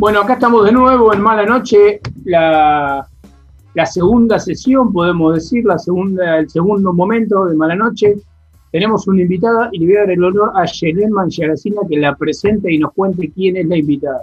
Bueno, 0.08 0.22
acá 0.22 0.32
estamos 0.32 0.64
de 0.64 0.72
nuevo 0.72 1.12
en 1.12 1.20
Mala 1.20 1.44
Noche, 1.44 2.00
la, 2.24 3.06
segunda 3.84 4.38
sesión, 4.38 4.90
podemos 4.90 5.34
decir, 5.34 5.66
la 5.66 5.78
segunda, 5.78 6.38
el 6.38 6.48
segundo 6.48 6.94
momento 6.94 7.44
de 7.44 7.54
Mala 7.54 7.74
Noche. 7.74 8.14
Tenemos 8.72 9.06
una 9.06 9.20
invitada 9.20 9.68
y 9.70 9.80
le 9.80 9.84
voy 9.84 9.96
a 9.96 10.00
dar 10.00 10.10
el 10.12 10.24
honor 10.24 10.52
a 10.56 10.64
Yelén 10.64 11.10
Mangiaracina 11.10 11.82
que 11.86 11.98
la 11.98 12.16
presente 12.16 12.72
y 12.72 12.78
nos 12.78 12.94
cuente 12.94 13.30
quién 13.34 13.58
es 13.58 13.66
la 13.66 13.76
invitada. 13.76 14.22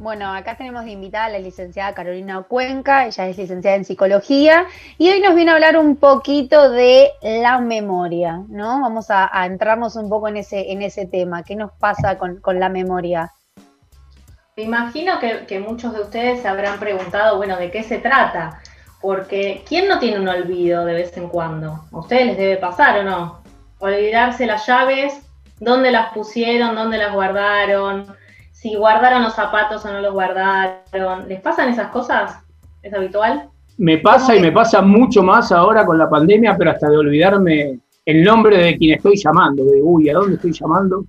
Bueno, 0.00 0.30
acá 0.34 0.58
tenemos 0.58 0.84
de 0.84 0.90
invitada 0.90 1.24
a 1.24 1.30
la 1.30 1.38
licenciada 1.38 1.94
Carolina 1.94 2.42
Cuenca, 2.42 3.06
ella 3.06 3.26
es 3.26 3.38
licenciada 3.38 3.78
en 3.78 3.86
psicología 3.86 4.66
y 4.98 5.08
hoy 5.08 5.22
nos 5.22 5.34
viene 5.34 5.52
a 5.52 5.54
hablar 5.54 5.78
un 5.78 5.96
poquito 5.96 6.70
de 6.70 7.08
la 7.22 7.58
memoria, 7.58 8.42
¿no? 8.50 8.82
Vamos 8.82 9.10
a, 9.10 9.30
a 9.32 9.46
entrarnos 9.46 9.96
un 9.96 10.10
poco 10.10 10.28
en 10.28 10.36
ese, 10.36 10.72
en 10.72 10.82
ese 10.82 11.06
tema. 11.06 11.42
¿Qué 11.42 11.56
nos 11.56 11.72
pasa 11.72 12.18
con, 12.18 12.36
con 12.42 12.60
la 12.60 12.68
memoria? 12.68 13.32
Me 14.60 14.66
imagino 14.66 15.18
que, 15.18 15.46
que 15.46 15.58
muchos 15.58 15.94
de 15.94 16.02
ustedes 16.02 16.42
se 16.42 16.48
habrán 16.48 16.78
preguntado, 16.78 17.38
bueno, 17.38 17.56
¿de 17.56 17.70
qué 17.70 17.82
se 17.82 17.96
trata? 17.96 18.60
Porque 19.00 19.64
¿quién 19.66 19.88
no 19.88 19.98
tiene 19.98 20.20
un 20.20 20.28
olvido 20.28 20.84
de 20.84 20.92
vez 20.92 21.16
en 21.16 21.28
cuando? 21.28 21.86
¿A 21.90 21.98
ustedes 21.98 22.26
les 22.26 22.36
debe 22.36 22.56
pasar 22.58 22.98
o 22.98 23.02
no? 23.02 23.40
Olvidarse 23.78 24.44
las 24.44 24.66
llaves, 24.66 25.26
dónde 25.60 25.90
las 25.90 26.12
pusieron, 26.12 26.74
dónde 26.74 26.98
las 26.98 27.14
guardaron, 27.14 28.04
si 28.52 28.74
guardaron 28.74 29.22
los 29.22 29.34
zapatos 29.34 29.82
o 29.86 29.92
no 29.94 30.02
los 30.02 30.12
guardaron. 30.12 31.26
¿Les 31.26 31.40
pasan 31.40 31.70
esas 31.70 31.88
cosas? 31.88 32.36
¿Es 32.82 32.92
habitual? 32.92 33.48
Me 33.78 33.96
pasa 33.96 34.36
y 34.36 34.40
me 34.40 34.52
pasa 34.52 34.82
mucho 34.82 35.22
más 35.22 35.52
ahora 35.52 35.86
con 35.86 35.96
la 35.96 36.10
pandemia, 36.10 36.54
pero 36.58 36.72
hasta 36.72 36.90
de 36.90 36.98
olvidarme 36.98 37.80
el 38.04 38.22
nombre 38.22 38.58
de 38.58 38.76
quien 38.76 38.98
estoy 38.98 39.16
llamando. 39.16 39.64
De, 39.64 39.80
uy, 39.82 40.10
¿a 40.10 40.12
dónde 40.12 40.34
estoy 40.34 40.52
llamando? 40.52 41.06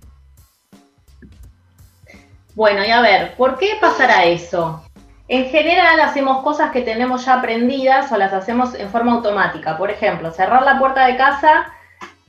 Bueno, 2.54 2.84
y 2.84 2.90
a 2.90 3.00
ver, 3.00 3.34
¿por 3.36 3.58
qué 3.58 3.78
pasará 3.80 4.24
eso? 4.24 4.84
En 5.28 5.46
general 5.46 6.00
hacemos 6.00 6.42
cosas 6.42 6.70
que 6.70 6.82
tenemos 6.82 7.24
ya 7.24 7.34
aprendidas 7.34 8.12
o 8.12 8.18
las 8.18 8.34
hacemos 8.34 8.74
en 8.74 8.90
forma 8.90 9.12
automática. 9.12 9.78
Por 9.78 9.90
ejemplo, 9.90 10.30
cerrar 10.30 10.62
la 10.62 10.78
puerta 10.78 11.06
de 11.06 11.16
casa 11.16 11.72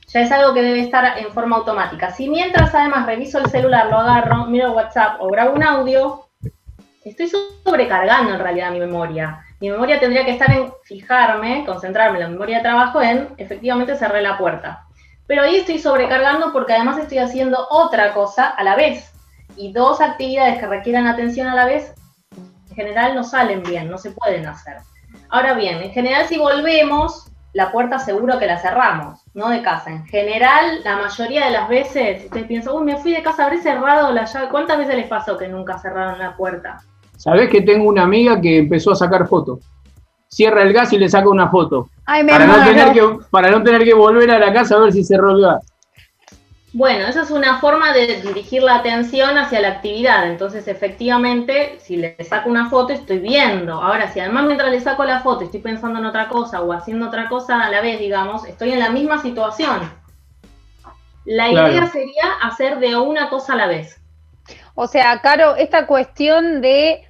ya 0.07 0.21
es 0.21 0.31
algo 0.31 0.53
que 0.53 0.61
debe 0.61 0.79
estar 0.79 1.17
en 1.17 1.31
forma 1.33 1.57
automática. 1.57 2.11
Si 2.11 2.29
mientras 2.29 2.73
además 2.73 3.05
reviso 3.05 3.39
el 3.39 3.49
celular, 3.49 3.87
lo 3.87 3.97
agarro, 3.97 4.45
miro 4.45 4.71
WhatsApp 4.71 5.17
o 5.19 5.27
grabo 5.27 5.55
un 5.55 5.63
audio, 5.63 6.27
estoy 7.03 7.29
sobrecargando 7.65 8.33
en 8.33 8.39
realidad 8.39 8.71
mi 8.71 8.79
memoria. 8.79 9.43
Mi 9.59 9.69
memoria 9.69 9.99
tendría 9.99 10.23
que 10.23 10.31
estar 10.31 10.51
en 10.51 10.71
fijarme, 10.83 11.65
concentrarme 11.65 12.19
en 12.19 12.23
la 12.23 12.29
memoria 12.29 12.57
de 12.57 12.63
trabajo 12.63 13.01
en 13.01 13.29
efectivamente 13.37 13.97
cerré 13.97 14.21
la 14.21 14.37
puerta. 14.37 14.85
Pero 15.27 15.43
ahí 15.43 15.57
estoy 15.57 15.79
sobrecargando 15.79 16.53
porque 16.53 16.73
además 16.73 16.97
estoy 16.97 17.17
haciendo 17.17 17.67
otra 17.69 18.13
cosa 18.13 18.47
a 18.47 18.63
la 18.63 18.75
vez. 18.75 19.12
Y 19.57 19.71
dos 19.71 20.01
actividades 20.01 20.59
que 20.59 20.67
requieran 20.67 21.07
atención 21.07 21.47
a 21.47 21.55
la 21.55 21.65
vez, 21.65 21.93
en 22.69 22.75
general 22.75 23.15
no 23.15 23.23
salen 23.23 23.63
bien, 23.63 23.89
no 23.89 23.97
se 23.97 24.11
pueden 24.11 24.45
hacer. 24.47 24.77
Ahora 25.29 25.53
bien, 25.53 25.81
en 25.81 25.91
general 25.91 26.25
si 26.27 26.37
volvemos, 26.37 27.31
la 27.53 27.71
puerta 27.71 27.99
seguro 27.99 28.39
que 28.39 28.47
la 28.47 28.57
cerramos, 28.57 29.21
no 29.35 29.49
de 29.49 29.61
casa. 29.61 29.91
En 29.91 30.05
general, 30.05 30.81
la 30.83 30.97
mayoría 30.97 31.45
de 31.45 31.51
las 31.51 31.69
veces, 31.69 32.25
ustedes 32.25 32.47
piensan, 32.47 32.75
uy, 32.75 32.83
me 32.83 32.97
fui 32.97 33.13
de 33.13 33.21
casa, 33.21 33.45
habré 33.45 33.61
cerrado 33.61 34.11
la 34.11 34.25
llave. 34.25 34.49
¿Cuántas 34.49 34.79
veces 34.79 34.95
les 34.95 35.07
pasó 35.07 35.37
que 35.37 35.47
nunca 35.47 35.77
cerraron 35.77 36.17
la 36.17 36.35
puerta? 36.35 36.81
Sabés 37.15 37.49
que 37.49 37.61
tengo 37.61 37.87
una 37.87 38.03
amiga 38.03 38.41
que 38.41 38.57
empezó 38.59 38.91
a 38.91 38.95
sacar 38.95 39.27
fotos. 39.27 39.59
Cierra 40.27 40.63
el 40.63 40.73
gas 40.73 40.91
y 40.93 40.97
le 40.97 41.07
saca 41.07 41.29
una 41.29 41.47
foto. 41.49 41.89
Ay, 42.05 42.23
me 42.23 42.31
Para 42.31 42.47
no, 42.47 42.65
tener 42.65 42.91
que, 42.91 43.17
para 43.29 43.51
no 43.51 43.61
tener 43.61 43.83
que 43.83 43.93
volver 43.93 44.31
a 44.31 44.39
la 44.39 44.51
casa 44.51 44.75
a 44.75 44.79
ver 44.79 44.91
si 44.91 45.03
cerró 45.03 45.31
el 45.31 45.41
gas. 45.41 45.63
Bueno, 46.73 47.05
esa 47.05 47.21
es 47.21 47.29
una 47.29 47.59
forma 47.59 47.93
de 47.93 48.19
dirigir 48.21 48.63
la 48.63 48.77
atención 48.77 49.37
hacia 49.37 49.61
la 49.61 49.67
actividad. 49.69 50.27
Entonces, 50.27 50.67
efectivamente, 50.67 51.77
si 51.79 51.97
le 51.97 52.17
saco 52.23 52.49
una 52.49 52.67
foto, 52.67 52.93
estoy 52.93 53.19
viendo. 53.19 53.79
Ahora, 53.79 54.11
si 54.11 54.19
además 54.19 54.45
mientras 54.45 54.71
le 54.71 54.81
saco 54.81 55.03
la 55.03 55.19
foto 55.19 55.43
estoy 55.45 55.59
pensando 55.59 55.99
en 55.99 56.05
otra 56.05 56.27
cosa 56.27 56.61
o 56.61 56.73
haciendo 56.73 57.07
otra 57.07 57.29
cosa 57.29 57.61
a 57.61 57.69
la 57.69 57.79
vez, 57.81 57.99
digamos, 57.99 58.45
estoy 58.45 58.71
en 58.71 58.79
la 58.79 58.89
misma 58.89 59.21
situación. 59.21 59.91
La 61.25 61.47
Claro. 61.47 61.71
idea 61.71 61.85
sería 61.85 62.23
hacer 62.41 62.79
de 62.79 62.95
una 62.95 63.29
cosa 63.29 63.53
a 63.53 63.57
la 63.57 63.67
vez. 63.67 64.01
O 64.73 64.87
sea, 64.87 65.21
Caro, 65.21 65.55
esta 65.55 65.85
cuestión 65.85 66.61
de 66.61 67.07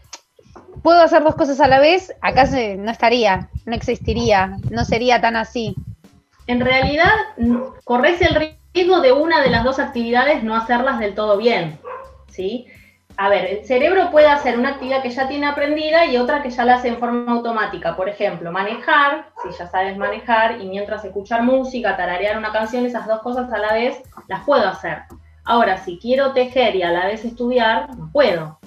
puedo 0.84 1.02
hacer 1.02 1.23
dos 1.23 1.36
cosas 1.36 1.62
a 1.62 1.69
la 1.69 1.80
vez, 1.80 2.13
acá 2.21 2.45
no 2.78 2.91
estaría, 2.91 3.49
no 3.65 3.73
existiría, 3.73 4.58
no 4.69 4.84
sería 4.84 5.21
tan 5.21 5.38
así. 5.38 5.73
En 6.47 6.60
realidad, 6.60 7.13
corres 7.86 8.21
el 8.21 8.36
riesgo 8.36 8.62
de 8.74 9.12
una 9.12 9.42
de 9.42 9.50
las 9.50 9.64
dos 9.64 9.80
actividades 9.80 10.44
no 10.44 10.56
hacerlas 10.56 11.00
del 11.00 11.14
todo 11.14 11.38
bien, 11.38 11.80
¿sí? 12.28 12.68
A 13.16 13.30
ver, 13.30 13.46
el 13.46 13.66
cerebro 13.66 14.10
puede 14.10 14.26
hacer 14.26 14.58
una 14.58 14.70
actividad 14.70 15.04
que 15.04 15.12
ya 15.12 15.28
tiene 15.28 15.46
aprendida 15.46 16.06
y 16.06 16.18
otra 16.18 16.42
que 16.42 16.50
ya 16.50 16.66
la 16.66 16.76
hace 16.76 16.88
en 16.88 16.98
forma 16.98 17.32
automática. 17.32 17.96
Por 17.96 18.10
ejemplo, 18.10 18.52
manejar, 18.52 19.28
si 19.44 19.56
ya 19.56 19.68
sabes 19.68 19.96
manejar, 19.98 20.60
y 20.60 20.66
mientras 20.66 21.06
escuchar 21.06 21.44
música, 21.44 21.96
tararear 21.96 22.38
una 22.38 22.52
canción, 22.52 22.86
esas 22.86 23.06
dos 23.06 23.22
cosas 23.22 23.54
a 23.54 23.60
la 23.60 23.74
vez 23.74 24.02
las 24.28 24.44
puedo 24.44 24.68
hacer. 24.68 25.04
Ahora, 25.46 25.78
si 25.78 26.00
quiero 26.00 26.34
tejer 26.34 26.76
y 26.76 26.82
a 26.82 26.90
la 26.90 27.06
vez 27.06 27.24
estudiar, 27.24 27.96
no 27.96 28.10
puedo. 28.12 28.58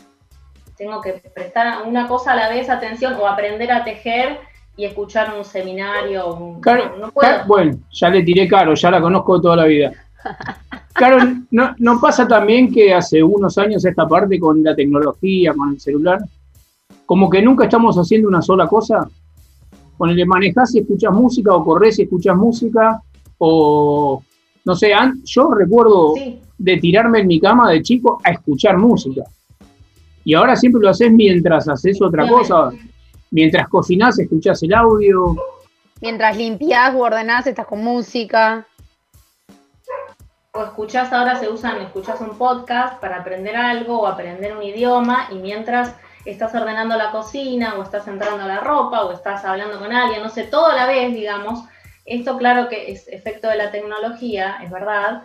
Tengo 0.76 1.00
que 1.00 1.14
prestar 1.34 1.82
una 1.82 2.06
cosa 2.06 2.32
a 2.32 2.36
la 2.36 2.48
vez 2.48 2.70
atención 2.70 3.14
o 3.14 3.26
aprender 3.26 3.72
a 3.72 3.82
tejer 3.82 4.38
y 4.76 4.84
escuchar 4.84 5.34
un 5.36 5.44
seminario. 5.44 6.34
un- 6.34 6.60
no, 7.00 7.10
puedo. 7.12 7.46
Bueno, 7.46 7.78
ya 7.92 8.10
le 8.10 8.22
tiré 8.22 8.46
caro, 8.46 8.74
ya 8.74 8.90
la 8.90 9.00
conozco 9.00 9.40
toda 9.40 9.56
la 9.56 9.64
vida. 9.64 9.92
Claro, 10.92 11.18
¿no, 11.50 11.74
¿no 11.78 12.00
pasa 12.00 12.26
también 12.26 12.72
que 12.72 12.92
hace 12.92 13.22
unos 13.22 13.56
años 13.58 13.84
esta 13.84 14.06
parte 14.08 14.38
con 14.40 14.62
la 14.62 14.74
tecnología, 14.74 15.52
con 15.54 15.70
el 15.70 15.80
celular, 15.80 16.18
como 17.04 17.28
que 17.30 17.42
nunca 17.42 17.64
estamos 17.64 17.96
haciendo 17.96 18.28
una 18.28 18.42
sola 18.42 18.66
cosa? 18.66 19.08
Con 19.96 20.10
el 20.10 20.16
de 20.16 20.26
manejás 20.26 20.74
y 20.74 20.80
escuchas 20.80 21.12
música, 21.12 21.54
o 21.54 21.64
corres 21.64 21.98
y 21.98 22.02
escuchas 22.02 22.36
música, 22.36 23.00
o 23.38 24.22
no 24.64 24.74
sé, 24.74 24.92
yo 25.24 25.50
recuerdo 25.54 26.14
de 26.58 26.76
tirarme 26.78 27.20
en 27.20 27.26
mi 27.28 27.38
cama 27.40 27.70
de 27.70 27.82
chico 27.82 28.20
a 28.24 28.32
escuchar 28.32 28.76
música. 28.78 29.22
Y 30.24 30.34
ahora 30.34 30.56
siempre 30.56 30.82
lo 30.82 30.90
haces 30.90 31.12
mientras 31.12 31.68
haces 31.68 32.02
otra 32.02 32.28
cosa. 32.28 32.70
Mientras 33.30 33.68
cocinás, 33.68 34.18
escuchás 34.18 34.62
el 34.62 34.74
audio. 34.74 35.34
Mientras 36.00 36.36
limpiás 36.36 36.94
o 36.94 36.98
ordenás, 36.98 37.46
estás 37.46 37.66
con 37.66 37.82
música. 37.82 38.66
O 40.52 40.62
escuchás, 40.62 41.12
ahora 41.12 41.36
se 41.36 41.48
usan, 41.48 41.80
escuchás 41.82 42.20
un 42.20 42.38
podcast 42.38 43.00
para 43.00 43.16
aprender 43.16 43.56
algo 43.56 44.00
o 44.00 44.06
aprender 44.06 44.56
un 44.56 44.62
idioma 44.62 45.28
y 45.30 45.36
mientras 45.36 45.94
estás 46.24 46.54
ordenando 46.54 46.96
la 46.96 47.10
cocina 47.10 47.74
o 47.74 47.82
estás 47.82 48.08
entrando 48.08 48.46
la 48.46 48.60
ropa 48.60 49.04
o 49.04 49.12
estás 49.12 49.44
hablando 49.44 49.78
con 49.78 49.92
alguien, 49.92 50.22
no 50.22 50.28
sé, 50.28 50.44
todo 50.44 50.66
a 50.66 50.74
la 50.74 50.86
vez, 50.86 51.12
digamos. 51.12 51.64
Esto 52.04 52.38
claro 52.38 52.68
que 52.68 52.90
es 52.92 53.08
efecto 53.08 53.48
de 53.48 53.56
la 53.56 53.70
tecnología, 53.70 54.58
es 54.62 54.70
verdad. 54.70 55.24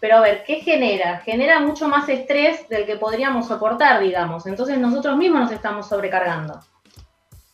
Pero 0.00 0.16
a 0.16 0.20
ver, 0.20 0.44
¿qué 0.44 0.56
genera? 0.56 1.18
Genera 1.18 1.60
mucho 1.60 1.88
más 1.88 2.08
estrés 2.08 2.68
del 2.68 2.86
que 2.86 2.96
podríamos 2.96 3.46
soportar, 3.48 4.00
digamos. 4.00 4.46
Entonces 4.46 4.78
nosotros 4.78 5.16
mismos 5.16 5.42
nos 5.42 5.52
estamos 5.52 5.88
sobrecargando. 5.88 6.60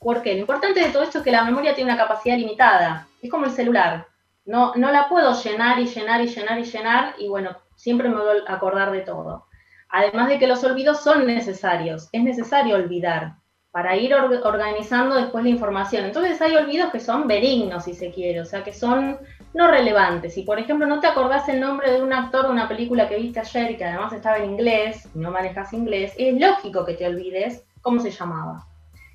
¿Por 0.01 0.23
qué? 0.23 0.35
Lo 0.35 0.41
importante 0.41 0.81
de 0.81 0.91
todo 0.91 1.03
esto 1.05 1.19
es 1.19 1.25
que 1.25 1.31
la 1.31 1.45
memoria 1.45 1.75
tiene 1.75 1.93
una 1.93 2.01
capacidad 2.03 2.37
limitada. 2.37 3.07
Es 3.23 3.31
como 3.31 3.45
el 3.45 3.53
celular. 3.53 4.07
No, 4.45 4.75
no 4.75 4.91
la 4.91 5.09
puedo 5.09 5.33
llenar 5.43 5.79
y 5.79 5.87
llenar 5.87 6.21
y 6.23 6.27
llenar 6.27 6.59
y 6.59 6.65
llenar 6.65 7.15
y 7.19 7.29
bueno, 7.29 7.57
siempre 7.77 8.09
me 8.09 8.17
voy 8.17 8.39
a 8.47 8.55
acordar 8.55 8.91
de 8.91 9.03
todo. 9.03 9.47
Además 9.91 10.29
de 10.29 10.39
que 10.39 10.47
los 10.47 10.65
olvidos 10.65 11.01
son 11.03 11.27
necesarios, 11.27 12.09
es 12.13 12.23
necesario 12.23 12.77
olvidar 12.77 13.35
para 13.71 13.97
ir 13.97 14.15
or- 14.15 14.41
organizando 14.45 15.15
después 15.17 15.45
la 15.45 15.51
información. 15.51 16.05
Entonces 16.05 16.41
hay 16.41 16.57
olvidos 16.57 16.91
que 16.91 16.99
son 17.01 17.29
benignos, 17.29 17.85
si 17.85 17.95
se 17.95 18.11
quiere, 18.11 18.41
o 18.41 18.45
sea, 18.45 18.65
que 18.65 18.73
son 18.73 19.19
no 19.55 19.69
relevantes. 19.71 20.35
Si 20.35 20.43
por 20.43 20.59
ejemplo 20.59 20.87
no 20.87 21.01
te 21.01 21.07
acordás 21.09 21.49
el 21.49 21.61
nombre 21.61 21.93
de 21.93 22.03
un 22.03 22.13
actor 22.13 22.47
de 22.47 22.53
una 22.53 22.69
película 22.69 23.09
que 23.09 23.17
viste 23.17 23.41
ayer 23.41 23.73
y 23.73 23.77
que 23.77 23.85
además 23.85 24.13
estaba 24.13 24.39
en 24.39 24.51
inglés, 24.53 25.09
y 25.15 25.19
no 25.19 25.31
manejas 25.31 25.73
inglés, 25.73 26.15
es 26.19 26.41
lógico 26.41 26.85
que 26.87 26.95
te 26.95 27.07
olvides 27.07 27.65
cómo 27.83 28.01
se 28.01 28.11
llamaba. 28.11 28.67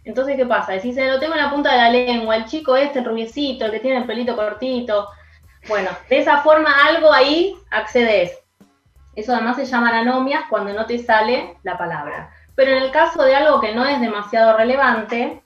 Entonces, 0.05 0.37
¿qué 0.37 0.45
pasa? 0.45 0.73
Decís, 0.73 0.95
"Eh, 0.97 1.07
lo 1.07 1.19
tengo 1.19 1.33
en 1.33 1.41
la 1.41 1.51
punta 1.51 1.71
de 1.71 1.77
la 1.77 1.89
lengua, 1.89 2.35
el 2.35 2.45
chico 2.45 2.75
este, 2.75 2.99
el 2.99 3.05
rubiecito, 3.05 3.65
el 3.65 3.71
que 3.71 3.79
tiene 3.79 3.97
el 3.97 4.05
pelito 4.05 4.35
cortito. 4.35 5.09
Bueno, 5.67 5.89
de 6.09 6.19
esa 6.19 6.37
forma 6.41 6.69
algo 6.87 7.11
ahí 7.11 7.55
accedes. 7.71 8.39
Eso 9.15 9.33
además 9.33 9.55
se 9.55 9.65
llaman 9.65 9.95
anomias 9.95 10.43
cuando 10.49 10.73
no 10.73 10.85
te 10.85 10.99
sale 10.99 11.57
la 11.63 11.77
palabra. 11.77 12.29
Pero 12.55 12.71
en 12.71 12.83
el 12.83 12.91
caso 12.91 13.23
de 13.23 13.35
algo 13.35 13.59
que 13.59 13.73
no 13.73 13.85
es 13.85 13.99
demasiado 13.99 14.55
relevante, 14.55 15.41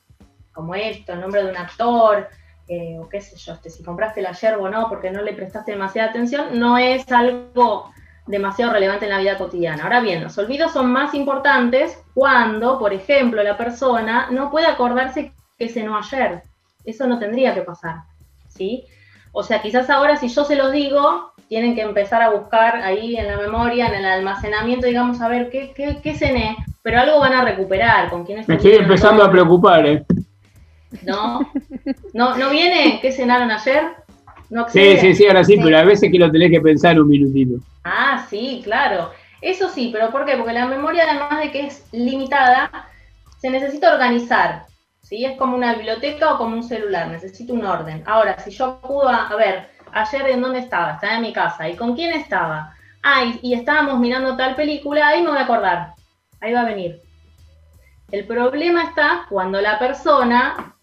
como 0.54 0.76
esto, 0.76 1.13
el 1.13 1.22
nombre 1.22 1.43
de 1.43 1.50
un 1.50 1.58
actor, 1.58 2.28
eh, 2.67 2.98
o 3.00 3.08
qué 3.08 3.22
sé 3.22 3.38
yo, 3.38 3.54
este, 3.54 3.69
si 3.69 3.84
compraste 3.84 4.22
la 4.22 4.34
yerba 4.34 4.63
o 4.63 4.69
no, 4.69 4.89
porque 4.89 5.10
no 5.10 5.22
le 5.22 5.34
prestaste 5.34 5.72
demasiada 5.72 6.10
atención, 6.10 6.60
no 6.60 6.78
es 6.78 7.10
algo 7.12 7.91
demasiado 8.30 8.72
relevante 8.72 9.06
en 9.06 9.12
la 9.12 9.18
vida 9.18 9.38
cotidiana. 9.38 9.84
Ahora 9.84 10.02
bien, 10.02 10.24
los 10.24 10.38
olvidos 10.38 10.72
son 10.72 10.92
más 10.92 11.15
importantes 11.15 12.00
cuando, 12.13 12.78
por 12.78 12.94
ejemplo, 12.94 13.42
la 13.42 13.58
persona 13.58 14.28
no 14.30 14.52
puede 14.52 14.68
acordarse 14.68 15.34
que 15.58 15.68
cenó 15.68 15.98
ayer. 15.98 16.44
Eso 16.86 17.08
no 17.08 17.18
tendría 17.18 17.56
que 17.56 17.62
pasar, 17.62 18.04
¿sí? 18.48 18.86
O 19.32 19.42
sea, 19.42 19.62
quizás 19.63 19.89
ahora 19.89 20.15
si 20.15 20.28
yo 20.30 20.46
se 20.46 20.56
los 20.56 20.72
digo, 20.72 21.34
tienen 21.48 21.74
que 21.74 21.82
empezar 21.82 22.22
a 22.22 22.30
buscar 22.30 22.76
ahí 22.78 23.18
en 23.18 23.28
la 23.28 23.38
memoria, 23.38 23.88
en 23.88 23.96
el 23.96 24.06
almacenamiento, 24.06 24.86
digamos, 24.86 25.20
a 25.22 25.28
ver 25.28 25.50
qué, 25.50 25.74
qué, 25.76 26.00
qué 26.02 26.13
cené, 26.13 26.56
pero 26.84 27.00
algo 27.00 27.20
van 27.20 27.34
a 27.34 27.44
recuperar, 27.44 28.12
con 28.12 28.26
quién 28.26 28.44
Me 28.48 28.56
estoy 28.56 28.74
empezando 28.74 29.24
a 29.24 29.32
preocupar, 29.32 29.88
¿eh? 29.88 30.06
¿No? 31.02 31.52
¿No, 32.13 32.38
¿No 32.38 32.50
viene? 32.52 33.00
¿Qué 33.02 33.12
cenaron 33.12 33.50
ayer? 33.50 33.86
¿No 34.49 34.67
Sí, 34.69 34.97
sí, 34.97 35.13
sí, 35.13 35.27
ahora 35.27 35.43
sí, 35.43 35.57
pero 35.62 35.77
a 35.77 35.83
veces 35.83 36.12
que 36.12 36.17
lo 36.17 36.31
tenés 36.31 36.51
que 36.51 36.62
pensar 36.62 36.99
un 36.99 37.07
minutito. 37.07 37.55
Ah, 37.83 38.25
sí, 38.29 38.62
claro. 38.63 39.12
Eso 39.41 39.69
sí, 39.69 39.89
pero 39.93 40.12
¿por 40.12 40.25
qué? 40.25 40.35
Porque 40.35 40.53
la 40.53 40.65
memoria, 40.65 41.03
además 41.07 41.39
de 41.39 41.51
que 41.51 41.67
es 41.67 41.88
limitada, 41.91 42.69
se 43.38 43.49
necesita 43.49 43.93
organizar. 43.93 44.65
¿sí? 45.01 45.23
Es 45.23 45.38
como 45.38 45.55
una 45.55 45.73
biblioteca 45.73 46.33
o 46.33 46.38
como 46.38 46.55
un 46.55 46.63
celular, 46.63 47.07
necesito 47.07 47.53
un 47.53 47.65
orden. 47.65 48.03
Ahora, 48.05 48.38
si 48.39 48.51
yo 48.51 48.65
acudo 48.65 49.07
a, 49.07 49.27
a 49.27 49.35
ver, 49.35 49.69
ayer 49.91 50.29
en 50.29 50.41
dónde 50.41 50.59
estaba, 50.59 50.93
estaba 50.93 51.15
en 51.15 51.21
mi 51.21 51.33
casa, 51.33 51.69
¿y 51.69 51.75
con 51.75 51.95
quién 51.95 52.12
estaba? 52.13 52.75
Ah, 53.01 53.23
y, 53.23 53.39
y 53.41 53.53
estábamos 53.53 53.99
mirando 53.99 54.35
tal 54.35 54.55
película, 54.55 55.07
ahí 55.07 55.21
me 55.21 55.29
voy 55.29 55.38
a 55.38 55.43
acordar, 55.43 55.93
ahí 56.41 56.53
va 56.53 56.62
a 56.62 56.65
venir. 56.65 57.01
El 58.12 58.25
problema 58.25 58.83
está 58.83 59.25
cuando 59.29 59.62
la 59.62 59.77
persona, 59.79 60.75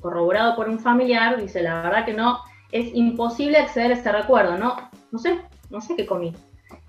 corroborado 0.00 0.54
por 0.54 0.68
un 0.68 0.78
familiar, 0.78 1.40
dice, 1.40 1.62
la 1.62 1.82
verdad 1.82 2.04
que 2.04 2.14
no, 2.14 2.40
es 2.80 2.94
imposible 2.94 3.58
acceder 3.58 3.92
a 3.92 3.94
ese 3.94 4.12
recuerdo, 4.12 4.58
¿no? 4.58 4.76
No 5.10 5.18
sé, 5.18 5.40
no 5.70 5.80
sé 5.80 5.96
qué 5.96 6.06
comí. 6.06 6.34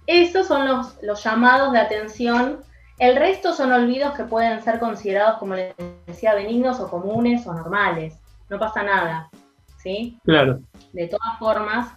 Esos 0.05 0.47
son 0.47 0.67
los, 0.67 1.01
los 1.03 1.23
llamados 1.23 1.73
de 1.73 1.79
atención. 1.79 2.59
El 2.97 3.15
resto 3.15 3.53
son 3.53 3.71
olvidos 3.71 4.13
que 4.13 4.23
pueden 4.23 4.61
ser 4.63 4.79
considerados, 4.79 5.37
como 5.37 5.55
les 5.55 5.75
decía, 6.05 6.33
benignos 6.33 6.79
o 6.79 6.89
comunes 6.89 7.45
o 7.45 7.53
normales. 7.53 8.19
No 8.49 8.57
pasa 8.57 8.83
nada. 8.83 9.29
¿Sí? 9.77 10.17
Claro. 10.23 10.59
De 10.93 11.07
todas 11.07 11.37
formas, 11.39 11.93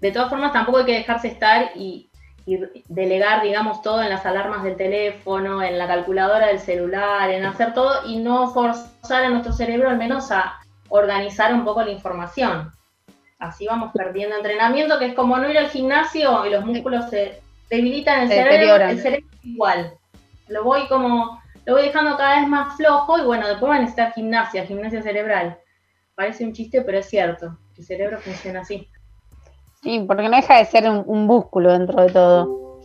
de 0.00 0.10
todas 0.12 0.30
formas 0.30 0.52
tampoco 0.52 0.78
hay 0.78 0.84
que 0.86 0.98
dejarse 0.98 1.28
estar 1.28 1.70
y, 1.76 2.10
y 2.46 2.58
delegar, 2.88 3.42
digamos, 3.42 3.82
todo 3.82 4.02
en 4.02 4.10
las 4.10 4.26
alarmas 4.26 4.64
del 4.64 4.76
teléfono, 4.76 5.62
en 5.62 5.78
la 5.78 5.86
calculadora 5.86 6.48
del 6.48 6.58
celular, 6.58 7.30
en 7.30 7.44
hacer 7.44 7.74
todo 7.74 8.06
y 8.06 8.18
no 8.18 8.50
forzar 8.50 9.24
a 9.24 9.30
nuestro 9.30 9.52
cerebro 9.52 9.90
al 9.90 9.98
menos 9.98 10.30
a 10.32 10.58
organizar 10.88 11.52
un 11.54 11.64
poco 11.64 11.82
la 11.82 11.90
información. 11.90 12.70
Así 13.38 13.66
vamos 13.66 13.92
perdiendo 13.94 14.36
entrenamiento, 14.36 14.98
que 14.98 15.06
es 15.06 15.14
como 15.14 15.36
no 15.36 15.48
ir 15.48 15.58
al 15.58 15.68
gimnasio 15.68 16.44
y 16.46 16.50
los 16.50 16.64
músculos 16.64 17.08
se 17.08 17.40
debilitan 17.70 18.22
el 18.22 18.28
Se 18.28 18.34
cerebro, 18.34 18.52
deterioran. 18.52 18.90
el 18.90 19.00
cerebro 19.00 19.26
es 19.32 19.44
igual. 19.44 19.92
Lo 20.48 20.64
voy 20.64 20.88
como, 20.88 21.40
lo 21.64 21.74
voy 21.74 21.82
dejando 21.84 22.16
cada 22.16 22.40
vez 22.40 22.48
más 22.48 22.76
flojo 22.76 23.18
y 23.18 23.22
bueno, 23.22 23.46
después 23.46 23.70
va 23.70 23.76
a 23.76 23.80
necesitar 23.80 24.12
gimnasia, 24.14 24.66
gimnasia 24.66 25.02
cerebral. 25.02 25.58
Parece 26.14 26.44
un 26.44 26.52
chiste, 26.52 26.82
pero 26.82 26.98
es 26.98 27.06
cierto. 27.08 27.56
El 27.76 27.84
cerebro 27.84 28.18
funciona 28.18 28.60
así. 28.62 28.88
Sí, 29.82 30.02
porque 30.04 30.24
no 30.24 30.30
deja 30.34 30.56
de 30.56 30.64
ser 30.64 30.90
un, 30.90 31.04
un 31.06 31.26
músculo 31.26 31.72
dentro 31.72 32.02
de 32.02 32.10
todo. 32.10 32.80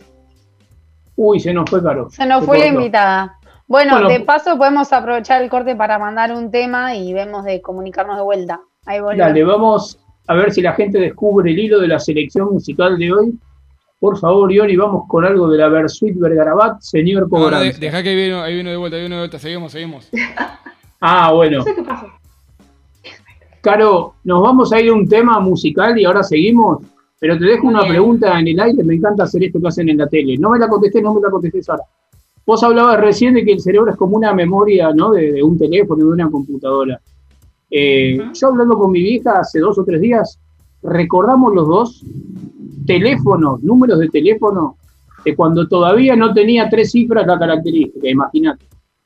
Uy, 1.16 1.40
se 1.40 1.52
nos 1.52 1.68
fue 1.68 1.82
caro. 1.82 2.08
Se 2.10 2.24
nos 2.26 2.40
Se 2.40 2.46
fue 2.46 2.58
la 2.58 2.66
invitada. 2.66 3.38
Bueno, 3.66 3.92
Bueno. 3.94 4.08
de 4.08 4.20
paso 4.20 4.56
podemos 4.58 4.92
aprovechar 4.92 5.42
el 5.42 5.48
corte 5.50 5.74
para 5.74 5.98
mandar 5.98 6.32
un 6.32 6.50
tema 6.50 6.94
y 6.94 7.12
vemos 7.14 7.44
de 7.44 7.60
comunicarnos 7.62 8.16
de 8.16 8.22
vuelta. 8.22 8.60
Ahí 8.86 9.00
volvemos. 9.00 9.26
Dale, 9.26 9.44
vamos 9.44 9.98
a 10.26 10.34
ver 10.34 10.52
si 10.52 10.60
la 10.62 10.72
gente 10.74 10.98
descubre 10.98 11.50
el 11.50 11.58
hilo 11.58 11.80
de 11.80 11.88
la 11.88 11.98
selección 11.98 12.52
musical 12.52 12.98
de 12.98 13.12
hoy. 13.12 13.34
Por 14.00 14.18
favor, 14.18 14.52
Ioni, 14.52 14.76
vamos 14.76 15.04
con 15.08 15.24
algo 15.24 15.48
de 15.48 15.56
la 15.56 15.68
Versuit 15.68 16.18
Vergarabat, 16.18 16.80
señor 16.80 17.22
No, 17.22 17.38
no, 17.38 17.38
de- 17.38 17.44
Cobranza. 17.56 17.78
deja 17.80 18.02
que 18.02 18.08
ahí 18.10 18.16
vino, 18.16 18.42
ahí 18.42 18.54
vino 18.56 18.70
de 18.70 18.76
vuelta, 18.76 18.96
ahí 18.98 19.02
vino 19.04 19.14
de 19.16 19.20
vuelta. 19.22 19.38
Seguimos, 19.38 19.72
seguimos. 19.72 20.10
Ah, 21.06 21.32
bueno. 21.32 21.58
No 21.58 21.64
sé 21.64 21.74
qué 21.74 21.82
pasó. 21.82 22.06
Caro, 23.60 24.14
nos 24.24 24.42
vamos 24.42 24.72
a 24.72 24.80
ir 24.80 24.90
a 24.90 24.94
un 24.94 25.06
tema 25.08 25.38
musical 25.40 25.98
y 25.98 26.04
ahora 26.06 26.22
seguimos, 26.22 26.78
pero 27.18 27.38
te 27.38 27.44
dejo 27.44 27.64
Muy 27.64 27.74
una 27.74 27.82
bien. 27.82 27.92
pregunta 27.92 28.38
en 28.38 28.48
el 28.48 28.60
aire, 28.60 28.82
me 28.84 28.94
encanta 28.94 29.24
hacer 29.24 29.44
esto 29.44 29.60
que 29.60 29.68
hacen 29.68 29.88
en 29.90 29.98
la 29.98 30.06
tele. 30.06 30.38
No 30.38 30.48
me 30.50 30.58
la 30.58 30.66
contestés, 30.68 31.02
no 31.02 31.12
me 31.12 31.20
la 31.20 31.30
contestés 31.30 31.68
ahora. 31.68 31.82
Vos 32.46 32.62
hablabas 32.62 33.00
recién 33.00 33.34
de 33.34 33.44
que 33.44 33.52
el 33.52 33.60
cerebro 33.60 33.90
es 33.90 33.96
como 33.96 34.16
una 34.16 34.34
memoria, 34.34 34.92
¿no? 34.92 35.12
De, 35.12 35.32
de 35.32 35.42
un 35.42 35.58
teléfono, 35.58 36.04
de 36.04 36.12
una 36.12 36.30
computadora. 36.30 37.00
Eh. 37.70 38.18
Yo 38.34 38.48
hablando 38.48 38.78
con 38.78 38.92
mi 38.92 39.00
vieja 39.00 39.40
hace 39.40 39.58
dos 39.58 39.78
o 39.78 39.84
tres 39.84 40.00
días, 40.00 40.38
recordamos 40.82 41.54
los 41.54 41.66
dos 41.66 42.04
teléfonos, 42.86 43.62
números 43.62 43.98
de 43.98 44.08
teléfono, 44.08 44.76
de 45.24 45.34
cuando 45.34 45.66
todavía 45.66 46.14
no 46.14 46.32
tenía 46.34 46.68
tres 46.68 46.92
cifras 46.92 47.26
la 47.26 47.38
característica, 47.38 48.08
imagínate. 48.08 48.66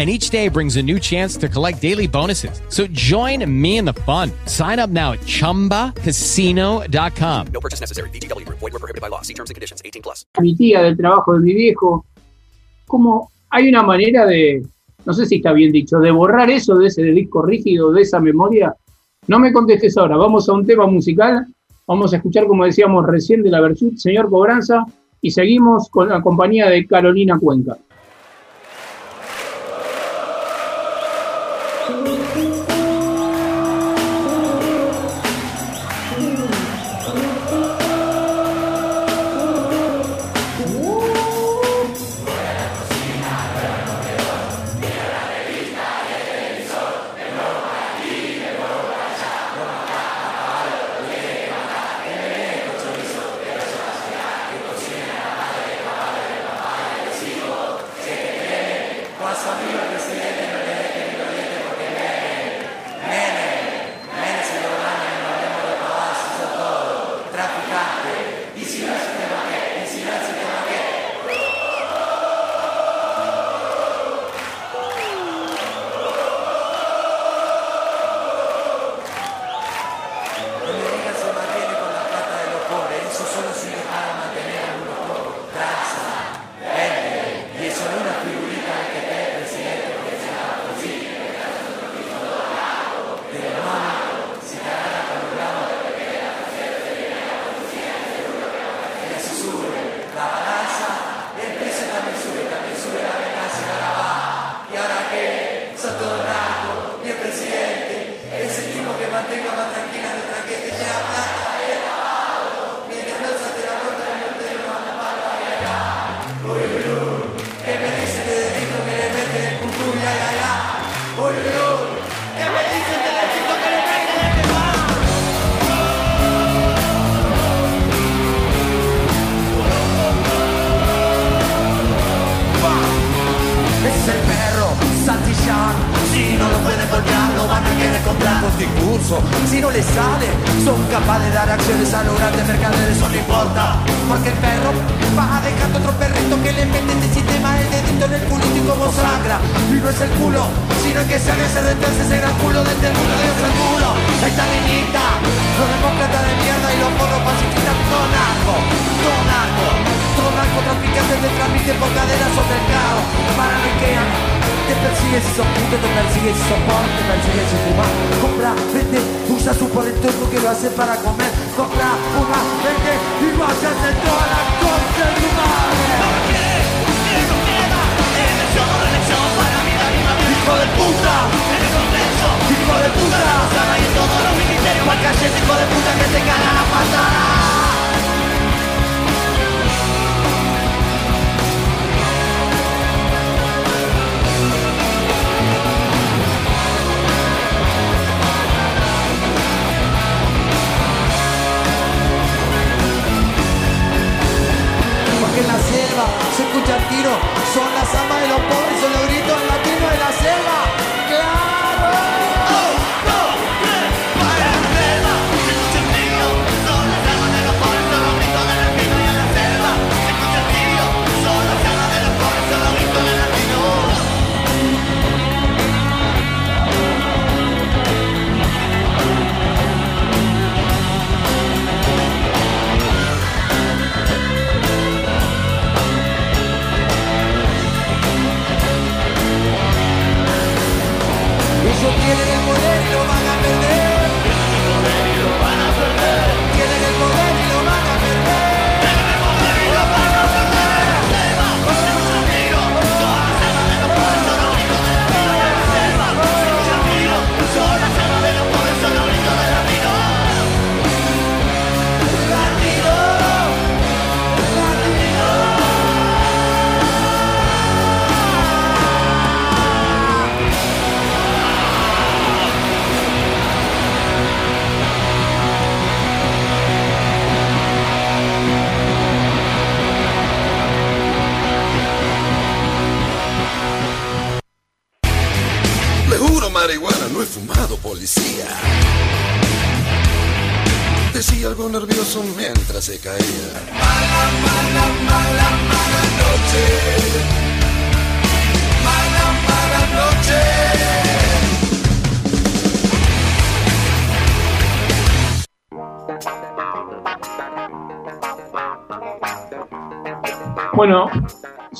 And 0.00 0.08
each 0.08 0.30
day 0.30 0.48
brings 0.48 0.76
a 0.76 0.82
new 0.82 0.98
chance 0.98 1.36
to 1.36 1.46
collect 1.46 1.82
daily 1.82 2.06
bonuses. 2.06 2.62
So 2.70 2.86
join 2.86 3.44
me 3.44 3.76
in 3.76 3.84
the 3.84 3.92
fun. 3.92 4.32
Sign 4.46 4.78
up 4.78 4.88
now 4.88 5.12
at 5.12 5.20
chumbacasino.com. 5.26 7.46
No 7.52 7.60
purchase 7.60 7.80
necessary. 7.80 8.08
VGW 8.08 8.46
Group. 8.46 8.60
Void 8.60 8.72
were 8.72 8.78
prohibited 8.78 9.02
by 9.02 9.08
law. 9.08 9.20
See 9.20 9.34
terms 9.34 9.50
and 9.50 9.56
conditions. 9.56 9.82
18 9.84 10.00
plus. 10.00 10.24
mi 10.40 10.56
tía, 10.56 10.82
del 10.82 10.96
trabajo 10.96 11.34
de 11.34 11.40
mi 11.40 11.52
viejo. 11.52 12.06
Como 12.86 13.30
hay 13.50 13.68
una 13.68 13.82
manera 13.82 14.24
de, 14.24 14.66
no 15.04 15.12
sé 15.12 15.26
si 15.26 15.36
está 15.36 15.52
bien 15.52 15.70
dicho, 15.70 15.98
de 15.98 16.10
borrar 16.10 16.50
eso 16.50 16.78
de 16.78 16.86
ese 16.86 17.02
disco 17.02 17.42
rígido, 17.42 17.92
de 17.92 18.00
esa 18.00 18.20
memoria. 18.20 18.74
No 19.26 19.38
me 19.38 19.52
contestes 19.52 19.98
ahora, 19.98 20.16
vamos 20.16 20.48
a 20.48 20.54
un 20.54 20.64
tema 20.64 20.86
musical. 20.86 21.46
Vamos 21.86 22.14
a 22.14 22.16
escuchar, 22.16 22.46
como 22.46 22.64
decíamos 22.64 23.04
recién, 23.04 23.42
de 23.42 23.50
la 23.50 23.60
Versuit, 23.60 23.98
señor 23.98 24.30
Cobranza, 24.30 24.86
y 25.20 25.30
seguimos 25.30 25.90
con 25.90 26.08
la 26.08 26.22
compañía 26.22 26.70
de 26.70 26.86
Carolina 26.86 27.38
Cuenca. 27.38 27.76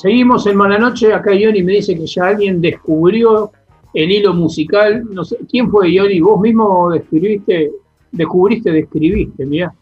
Seguimos 0.01 0.45
en 0.47 0.55
Mala 0.57 0.77
Noche. 0.77 1.13
Acá 1.13 1.31
Johnny 1.31 1.61
me 1.63 1.73
dice 1.73 1.95
que 1.95 2.05
ya 2.07 2.27
alguien 2.27 2.59
descubrió 2.61 3.51
el 3.93 4.11
hilo 4.11 4.33
musical. 4.33 5.03
No 5.11 5.23
sé, 5.23 5.37
¿quién 5.49 5.69
fue 5.69 5.95
Johnny? 5.95 6.19
¿Vos 6.19 6.39
mismo 6.39 6.89
describiste, 6.91 7.71
descubriste, 8.11 8.71
describiste, 8.71 9.45
mirá. 9.45 9.73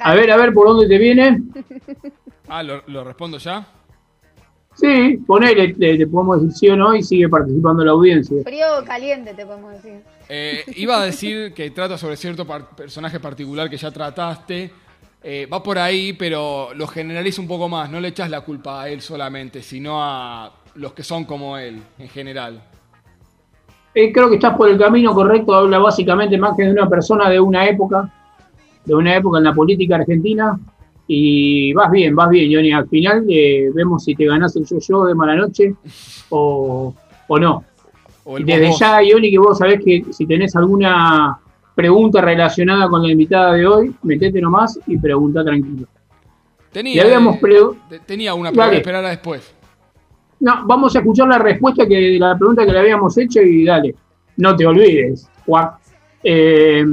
A 0.00 0.14
ver, 0.14 0.30
a 0.30 0.36
ver, 0.36 0.52
¿por 0.52 0.68
dónde 0.68 0.86
te 0.88 0.98
viene? 0.98 1.42
Ah, 2.48 2.62
¿lo, 2.62 2.82
lo 2.88 3.02
respondo 3.02 3.38
ya? 3.38 3.66
Sí, 4.74 5.16
ponele, 5.26 5.72
te, 5.74 5.96
te 5.96 6.06
podemos 6.06 6.42
decir 6.42 6.56
sí 6.58 6.68
o 6.68 6.76
no 6.76 6.94
y 6.94 7.02
sigue 7.02 7.26
participando 7.28 7.82
la 7.82 7.92
audiencia. 7.92 8.42
Frío 8.42 8.66
o 8.78 8.84
caliente, 8.84 9.32
te 9.32 9.46
podemos 9.46 9.72
decir. 9.74 10.00
Eh, 10.28 10.62
iba 10.76 11.00
a 11.00 11.04
decir 11.06 11.54
que 11.54 11.70
trata 11.70 11.96
sobre 11.96 12.16
cierto 12.16 12.46
par- 12.46 12.74
personaje 12.76 13.20
particular 13.20 13.70
que 13.70 13.78
ya 13.78 13.90
trataste. 13.90 14.70
Eh, 15.24 15.46
va 15.50 15.62
por 15.62 15.78
ahí, 15.78 16.14
pero 16.14 16.70
lo 16.74 16.86
generaliza 16.86 17.40
un 17.40 17.48
poco 17.48 17.68
más. 17.68 17.88
No 17.90 18.00
le 18.00 18.08
echas 18.08 18.28
la 18.28 18.40
culpa 18.40 18.82
a 18.82 18.88
él 18.88 19.00
solamente, 19.00 19.62
sino 19.62 20.02
a 20.02 20.52
los 20.74 20.92
que 20.92 21.04
son 21.04 21.24
como 21.24 21.56
él, 21.56 21.80
en 21.98 22.08
general. 22.08 22.62
Eh, 23.94 24.10
creo 24.12 24.28
que 24.28 24.36
estás 24.36 24.56
por 24.56 24.68
el 24.68 24.78
camino 24.78 25.14
correcto, 25.14 25.54
habla 25.54 25.78
básicamente 25.78 26.38
más 26.38 26.56
que 26.56 26.64
de 26.64 26.72
una 26.72 26.88
persona 26.88 27.28
de 27.28 27.38
una 27.38 27.68
época, 27.68 28.10
de 28.84 28.94
una 28.94 29.14
época 29.14 29.38
en 29.38 29.44
la 29.44 29.52
política 29.52 29.96
argentina, 29.96 30.58
y 31.06 31.72
vas 31.74 31.90
bien, 31.90 32.16
vas 32.16 32.30
bien, 32.30 32.50
Johnny. 32.52 32.72
Al 32.72 32.88
final 32.88 33.26
eh, 33.28 33.70
vemos 33.74 34.04
si 34.04 34.14
te 34.14 34.24
ganás 34.24 34.56
el 34.56 34.64
yo-yo 34.64 35.04
de 35.04 35.14
mala 35.14 35.36
noche 35.36 35.74
o, 36.30 36.94
o 37.28 37.38
no. 37.38 37.64
O 38.24 38.38
Y 38.38 38.44
desde 38.44 38.68
vos, 38.68 38.78
ya, 38.78 39.00
Johnny, 39.08 39.30
que 39.30 39.38
vos 39.38 39.58
sabés 39.58 39.84
que 39.84 40.04
si 40.10 40.26
tenés 40.26 40.56
alguna 40.56 41.38
pregunta 41.74 42.20
relacionada 42.20 42.88
con 42.88 43.02
la 43.02 43.10
invitada 43.10 43.52
de 43.54 43.66
hoy, 43.66 43.94
metete 44.02 44.40
nomás 44.40 44.78
y 44.86 44.96
pregunta 44.98 45.44
tranquilo. 45.44 45.86
Tenía, 46.72 47.02
habíamos 47.02 47.36
eh, 47.36 47.40
pre- 47.40 47.98
tenía 48.06 48.34
una, 48.34 48.50
pero 48.50 48.60
Dale. 48.60 48.70
voy 48.70 48.76
a 48.76 48.78
esperar 48.80 49.04
a 49.04 49.08
después. 49.10 49.54
No, 50.40 50.66
vamos 50.66 50.94
a 50.96 50.98
escuchar 51.00 51.28
la 51.28 51.38
respuesta 51.38 51.86
que 51.86 52.16
la 52.18 52.36
pregunta 52.36 52.64
que 52.66 52.72
le 52.72 52.78
habíamos 52.80 53.16
hecho 53.18 53.40
y 53.42 53.64
dale, 53.64 53.94
no 54.38 54.56
te 54.56 54.66
olvides, 54.66 55.28
Juan. 55.46 55.70
Eh, 56.24 56.84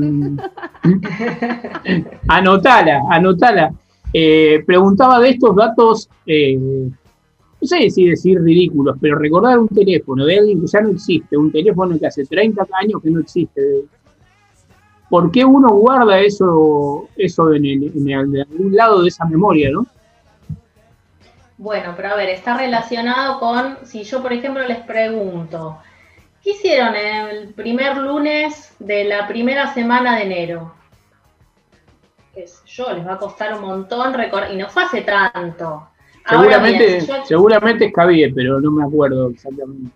anotala, 2.28 3.02
anotala. 3.10 3.72
Eh, 4.14 4.64
preguntaba 4.66 5.20
de 5.20 5.30
estos 5.30 5.56
datos, 5.56 6.10
eh, 6.26 6.58
no 6.58 7.68
sé 7.68 7.90
si 7.90 8.06
decir 8.08 8.42
ridículos, 8.42 8.98
pero 9.00 9.18
recordar 9.18 9.60
un 9.60 9.68
teléfono 9.68 10.26
de 10.26 10.40
alguien 10.40 10.62
que 10.62 10.68
ya 10.68 10.82
no 10.82 10.90
existe, 10.90 11.38
un 11.38 11.52
teléfono 11.52 11.98
que 12.00 12.08
hace 12.08 12.26
30 12.26 12.68
años 12.82 13.02
que 13.04 13.12
no 13.12 13.20
existe. 13.20 13.62
¿Por 15.10 15.32
qué 15.32 15.44
uno 15.44 15.70
guarda 15.70 16.20
eso, 16.20 17.10
eso 17.18 17.54
en, 17.54 17.66
el- 17.66 17.92
en 17.96 18.10
el- 18.10 18.36
en 18.36 18.42
algún 18.42 18.76
lado 18.76 19.02
de 19.02 19.08
esa 19.10 19.26
memoria, 19.26 19.70
no? 19.72 19.86
Bueno, 21.58 21.94
pero 21.96 22.10
a 22.10 22.16
ver, 22.16 22.30
está 22.30 22.58
relacionado 22.58 23.40
con, 23.40 23.78
si 23.84 24.04
yo 24.04 24.22
por 24.22 24.32
ejemplo 24.32 24.66
les 24.66 24.80
pregunto, 24.80 25.78
¿qué 26.44 26.52
hicieron 26.52 26.96
el 26.96 27.50
primer 27.54 27.98
lunes 27.98 28.74
de 28.80 29.04
la 29.04 29.28
primera 29.28 29.74
semana 29.74 30.16
de 30.18 30.24
enero? 30.24 30.74
Qué 32.34 32.48
sé 32.48 32.60
yo, 32.68 32.94
les 32.94 33.06
va 33.06 33.14
a 33.16 33.18
costar 33.18 33.56
un 33.56 33.62
montón 33.62 34.14
recordar, 34.14 34.54
y 34.54 34.58
no 34.58 34.70
fue 34.70 34.84
hace 34.84 35.02
tanto. 35.02 35.88
Ahora 36.26 36.42
Seguramente, 36.44 36.86
bien, 36.88 37.02
si 37.02 37.08
yo- 37.08 37.26
seguramente 37.26 37.86
es 37.86 37.94
Cabie, 37.94 38.32
pero 38.34 38.62
no 38.62 38.72
me 38.72 38.84
acuerdo 38.86 39.30
exactamente. 39.32 39.92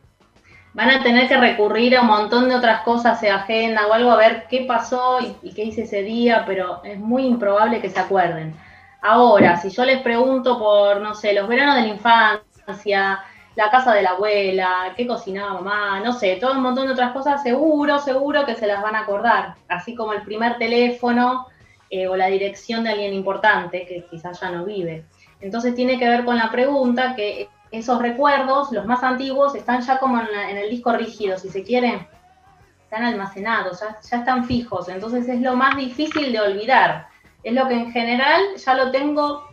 Van 0.73 0.89
a 0.89 1.03
tener 1.03 1.27
que 1.27 1.37
recurrir 1.37 1.95
a 1.95 2.01
un 2.01 2.07
montón 2.07 2.49
de 2.49 2.55
otras 2.55 2.81
cosas 2.81 3.21
de 3.21 3.29
agenda 3.29 3.87
o 3.87 3.93
algo 3.93 4.11
a 4.11 4.17
ver 4.17 4.47
qué 4.49 4.65
pasó 4.67 5.19
y, 5.41 5.53
qué 5.53 5.65
hice 5.65 5.83
ese 5.83 6.01
día, 6.01 6.43
pero 6.47 6.83
es 6.83 6.99
muy 6.99 7.25
improbable 7.25 7.81
que 7.81 7.89
se 7.89 7.99
acuerden. 7.99 8.55
Ahora, 9.01 9.57
si 9.57 9.69
yo 9.69 9.85
les 9.85 10.01
pregunto 10.01 10.57
por, 10.57 11.01
no 11.01 11.13
sé, 11.13 11.33
los 11.33 11.47
veranos 11.47 11.75
de 11.75 11.81
la 11.81 11.87
infancia, 11.87 13.19
la 13.55 13.69
casa 13.69 13.93
de 13.93 14.01
la 14.01 14.11
abuela, 14.11 14.93
qué 14.95 15.05
cocinaba 15.05 15.61
mamá, 15.61 15.99
no 15.99 16.13
sé, 16.13 16.37
todo 16.37 16.53
un 16.53 16.61
montón 16.61 16.87
de 16.87 16.93
otras 16.93 17.11
cosas, 17.11 17.43
seguro, 17.43 17.99
seguro 17.99 18.45
que 18.45 18.55
se 18.55 18.65
las 18.65 18.81
van 18.81 18.95
a 18.95 19.01
acordar. 19.01 19.55
Así 19.67 19.93
como 19.93 20.13
el 20.13 20.23
primer 20.23 20.57
teléfono 20.57 21.47
eh, 21.89 22.07
o 22.07 22.15
la 22.15 22.27
dirección 22.27 22.83
de 22.83 22.91
alguien 22.91 23.13
importante 23.13 23.85
que 23.85 24.05
quizás 24.09 24.39
ya 24.39 24.49
no 24.49 24.65
vive. 24.65 25.05
Entonces 25.39 25.75
tiene 25.75 25.99
que 25.99 26.07
ver 26.07 26.25
con 26.25 26.37
la 26.37 26.49
pregunta 26.49 27.13
que 27.15 27.49
esos 27.73 27.99
recuerdos, 27.99 28.71
los 28.71 28.85
más 28.85 29.03
antiguos, 29.03 29.55
están 29.55 29.81
ya 29.81 29.97
como 29.97 30.19
en, 30.19 30.57
el 30.57 30.69
disco 30.69 30.93
rígido, 30.93 31.39
si 31.39 31.49
se 31.49 31.63
quiere, 31.63 32.07
están 32.83 33.03
almacenados, 33.03 33.79
ya, 33.79 33.99
ya 33.99 34.17
están 34.17 34.45
fijos, 34.45 34.89
entonces 34.89 35.27
es 35.27 35.41
lo 35.41 35.55
más 35.55 35.75
difícil 35.75 36.31
de 36.31 36.39
olvidar. 36.39 37.07
Es 37.41 37.53
lo 37.53 37.67
que 37.67 37.73
en 37.73 37.91
general 37.91 38.41
ya 38.55 38.75
lo 38.75 38.91
tengo 38.91 39.43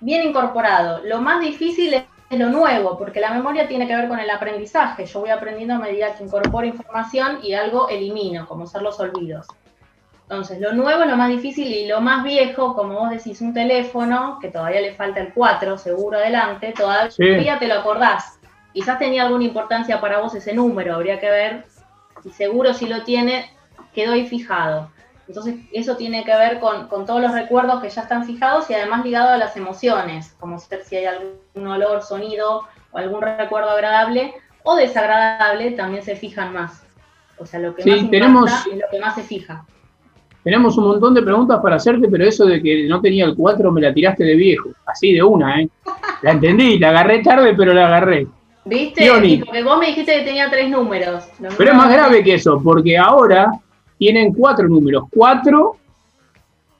bien 0.00 0.28
incorporado. 0.28 1.02
Lo 1.04 1.20
más 1.20 1.40
difícil 1.40 1.94
es, 1.94 2.04
es 2.30 2.38
lo 2.38 2.48
nuevo, 2.48 2.96
porque 2.96 3.20
la 3.20 3.32
memoria 3.32 3.66
tiene 3.66 3.88
que 3.88 3.96
ver 3.96 4.08
con 4.08 4.20
el 4.20 4.30
aprendizaje. 4.30 5.04
Yo 5.04 5.20
voy 5.20 5.30
aprendiendo 5.30 5.74
a 5.74 5.78
medida 5.78 6.14
que 6.14 6.22
incorporo 6.22 6.64
información 6.64 7.40
y 7.42 7.54
algo 7.54 7.88
elimino, 7.88 8.46
como 8.46 8.68
ser 8.68 8.82
los 8.82 9.00
olvidos. 9.00 9.48
Entonces, 10.28 10.60
lo 10.60 10.72
nuevo 10.72 11.02
es 11.04 11.08
lo 11.08 11.16
más 11.16 11.28
difícil 11.28 11.68
y 11.68 11.86
lo 11.86 12.00
más 12.00 12.24
viejo, 12.24 12.74
como 12.74 12.98
vos 12.98 13.10
decís, 13.10 13.40
un 13.40 13.54
teléfono, 13.54 14.38
que 14.40 14.48
todavía 14.48 14.80
le 14.80 14.92
falta 14.94 15.20
el 15.20 15.32
4, 15.32 15.78
seguro 15.78 16.18
adelante, 16.18 16.74
todavía 16.76 17.10
Sí. 17.12 17.24
te 17.60 17.68
lo 17.68 17.74
acordás. 17.74 18.40
Quizás 18.72 18.98
tenía 18.98 19.22
alguna 19.22 19.44
importancia 19.44 20.00
para 20.00 20.18
vos 20.18 20.34
ese 20.34 20.52
número, 20.52 20.96
habría 20.96 21.20
que 21.20 21.30
ver, 21.30 21.64
y 22.24 22.30
seguro 22.30 22.74
si 22.74 22.86
lo 22.88 23.04
tiene, 23.04 23.52
quedó 23.94 24.14
ahí 24.14 24.26
fijado. 24.26 24.90
Entonces, 25.28 25.56
eso 25.72 25.96
tiene 25.96 26.24
que 26.24 26.36
ver 26.36 26.58
con, 26.58 26.88
con 26.88 27.06
todos 27.06 27.20
los 27.20 27.32
recuerdos 27.32 27.80
que 27.80 27.88
ya 27.88 28.02
están 28.02 28.24
fijados 28.24 28.68
y 28.68 28.74
además 28.74 29.04
ligado 29.04 29.30
a 29.30 29.36
las 29.36 29.56
emociones, 29.56 30.34
como 30.40 30.58
ser 30.58 30.82
si 30.84 30.96
hay 30.96 31.04
algún 31.06 31.66
olor, 31.68 32.02
sonido 32.02 32.62
o 32.90 32.98
algún 32.98 33.22
recuerdo 33.22 33.70
agradable 33.70 34.34
o 34.64 34.74
desagradable, 34.74 35.70
también 35.72 36.02
se 36.02 36.16
fijan 36.16 36.52
más. 36.52 36.84
O 37.38 37.46
sea, 37.46 37.60
lo 37.60 37.74
que 37.76 37.82
Sí, 37.84 37.90
más 37.90 38.10
tenemos- 38.10 38.50
es 38.66 38.76
lo 38.76 38.88
que 38.90 38.98
más 39.00 39.14
se 39.14 39.22
fija. 39.22 39.64
Tenemos 40.46 40.78
un 40.78 40.84
montón 40.84 41.12
de 41.12 41.22
preguntas 41.22 41.58
para 41.60 41.74
hacerte, 41.74 42.06
pero 42.06 42.24
eso 42.24 42.46
de 42.46 42.62
que 42.62 42.86
no 42.86 43.00
tenía 43.00 43.24
el 43.24 43.34
4 43.34 43.72
me 43.72 43.80
la 43.80 43.92
tiraste 43.92 44.22
de 44.22 44.36
viejo. 44.36 44.68
Así 44.86 45.12
de 45.12 45.20
una, 45.20 45.60
¿eh? 45.60 45.68
La 46.22 46.30
entendí, 46.30 46.78
la 46.78 46.90
agarré 46.90 47.20
tarde, 47.20 47.52
pero 47.56 47.74
la 47.74 47.88
agarré. 47.88 48.28
¿Viste? 48.64 49.10
Porque 49.44 49.62
vos 49.64 49.76
me 49.80 49.86
dijiste 49.86 50.18
que 50.20 50.22
tenía 50.24 50.48
tres 50.48 50.70
números. 50.70 51.24
Pero 51.58 51.70
es 51.72 51.76
más 51.76 51.92
grave 51.92 52.22
que 52.22 52.34
eso, 52.34 52.60
porque 52.62 52.96
ahora 52.96 53.50
tienen 53.98 54.32
cuatro 54.32 54.68
números. 54.68 55.06
Cuatro 55.10 55.78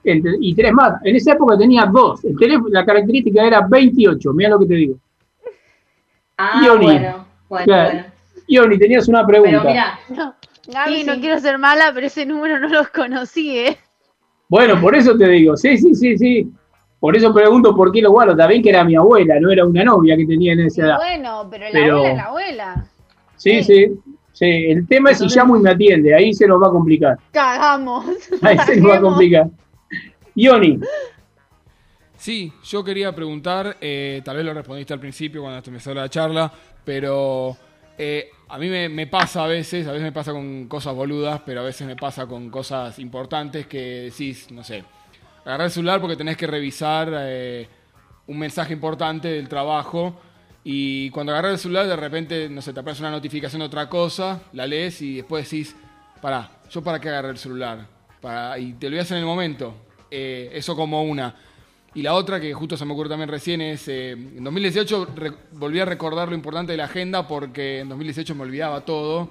y 0.05 0.55
tres 0.55 0.73
más. 0.73 1.01
En 1.03 1.17
esa 1.17 1.33
época 1.33 1.59
tenía 1.59 1.87
dos. 1.87 2.25
El 2.25 2.39
teléfono, 2.39 2.69
la 2.71 2.87
característica 2.87 3.45
era 3.45 3.67
28. 3.69 4.33
Mira 4.33 4.51
lo 4.51 4.61
que 4.61 4.67
te 4.67 4.75
digo. 4.75 4.95
Ah, 6.39 6.61
bueno, 6.81 7.27
bueno, 7.49 7.65
Claro. 7.65 7.91
bueno. 7.91 8.05
Ioni, 8.47 8.79
tenías 8.79 9.09
una 9.09 9.27
pregunta. 9.27 9.59
Pero 9.61 9.71
mira, 9.71 9.99
No, 10.11 10.35
Gaby, 10.69 10.97
Sí, 11.01 11.05
no 11.05 11.15
sí. 11.15 11.21
quiero 11.21 11.39
ser 11.41 11.59
mala, 11.59 11.91
pero 11.95 12.07
ese 12.07 12.27
número 12.27 12.59
no 12.59 12.69
los 12.69 12.89
conocí, 12.89 13.59
¿eh? 13.59 13.77
Bueno, 14.49 14.81
por 14.81 14.95
eso 14.95 15.17
te 15.17 15.29
digo. 15.29 15.57
Sí, 15.57 15.77
sí, 15.79 15.95
sí, 15.95 16.17
sí. 16.19 16.49
Por 17.01 17.17
eso 17.17 17.33
pregunto 17.35 17.75
por 17.75 17.93
qué 17.93 18.01
lo 18.03 18.11
guardo. 18.13 18.37
También 18.37 18.63
que 18.63 18.71
era 18.71 18.85
mi 18.85 18.95
abuela, 18.97 19.39
no 19.41 19.51
era 19.51 19.65
una 19.65 19.85
novia 19.85 20.17
que 20.17 20.25
tenía 20.27 20.53
en 20.55 20.61
esa 20.61 20.81
Y 20.81 20.85
edad. 20.85 20.97
bueno, 20.97 21.49
pero 21.51 21.65
la 21.67 21.71
Pero- 21.73 21.97
abuela 21.97 22.11
es 22.11 22.17
la 22.17 22.25
abuela. 22.25 22.87
Sí, 23.37 23.63
sí. 23.63 23.87
Sí, 24.33 24.45
el 24.45 24.87
tema 24.87 25.11
es 25.13 25.19
si 25.19 25.27
llamo 25.29 25.57
y 25.57 25.61
me 25.61 25.71
atiende. 25.71 26.15
Ahí 26.15 26.35
se 26.35 26.47
nos 26.47 26.63
va 26.63 26.67
a 26.69 26.71
complicar. 26.71 27.17
Cagamos. 27.33 28.05
Ahí 28.43 28.59
se 28.59 28.77
nos 28.77 28.91
va 28.91 28.97
a 28.97 29.01
complicar. 29.01 29.47
Ioni. 30.35 30.79
Sí, 32.17 32.53
yo 32.65 32.83
quería 32.83 33.15
preguntar, 33.15 33.77
eh, 33.81 34.21
tal 34.25 34.37
vez 34.37 34.45
lo 34.47 34.55
respondiste 34.55 34.93
al 34.95 35.01
principio 35.01 35.43
cuando 35.43 35.63
empezó 35.67 35.93
la 35.95 36.09
charla, 36.09 36.51
pero 36.85 37.57
eh, 37.99 38.31
a 38.49 38.59
mí 38.59 38.69
me, 38.69 39.07
pasa 39.07 39.45
a 39.45 39.47
veces, 39.47 39.87
a 39.87 39.93
veces 39.93 40.05
me 40.05 40.13
pasa 40.13 40.33
con 40.33 40.69
cosas 40.69 40.95
boludas, 40.95 41.41
pero 41.45 41.61
a 41.61 41.65
veces 41.65 41.87
me 41.87 41.97
pasa 41.97 42.27
con 42.27 42.49
cosas 42.51 42.99
importantes 42.99 43.67
que 43.67 44.11
decís, 44.11 44.51
no 44.51 44.63
sé, 44.63 44.85
agarrar 45.45 45.67
el 45.67 45.71
celular 45.71 46.01
porque 46.01 46.17
tenés 46.17 46.37
que 46.37 46.47
revisar 46.47 47.13
eh, 47.13 47.69
un 48.27 48.39
mensaje 48.39 48.73
importante 48.73 49.29
del 49.29 49.49
trabajo 49.49 50.21
y 50.63 51.11
cuando 51.11 51.33
agarras 51.33 51.53
el 51.53 51.59
celular 51.59 51.87
de 51.87 51.97
repente, 51.97 52.49
no 52.49 52.63
sé, 52.63 52.73
te 52.73 52.81
aparece 52.81 53.03
una 53.03 53.11
notificación 53.11 53.61
de 53.61 53.67
otra 53.67 53.89
cosa, 53.89 54.43
la 54.53 54.67
lees 54.67 55.03
y 55.03 55.17
después 55.17 55.49
decís, 55.49 55.77
pará, 56.21 56.51
¿yo 56.71 56.83
para 56.83 57.01
qué 57.01 57.09
agarré 57.09 57.31
el 57.31 57.39
celular? 57.39 57.87
Para, 58.21 58.59
y 58.59 58.73
te 58.75 58.87
olvidas 58.87 59.11
en 59.11 59.19
el 59.19 59.25
momento. 59.25 59.75
Eh, 60.11 60.51
eso 60.53 60.77
como 60.77 61.03
una. 61.03 61.35
Y 61.97 62.03
la 62.03 62.15
otra, 62.15 62.39
que 62.39 62.53
justo 62.53 62.77
se 62.77 62.85
me 62.85 62.93
ocurrió 62.93 63.11
también 63.11 63.31
recién, 63.31 63.61
es 63.63 63.89
eh, 63.89 64.13
en 64.13 64.45
2018 64.45 65.09
re- 65.17 65.33
volví 65.53 65.81
a 65.81 65.85
recordar 65.87 66.29
lo 66.29 66.35
importante 66.35 66.73
de 66.73 66.79
la 66.79 66.85
agenda 66.85 67.27
porque 67.27 67.81
en 67.81 67.89
2018 67.89 68.35
me 68.35 68.43
olvidaba 68.43 68.83
todo 68.85 69.31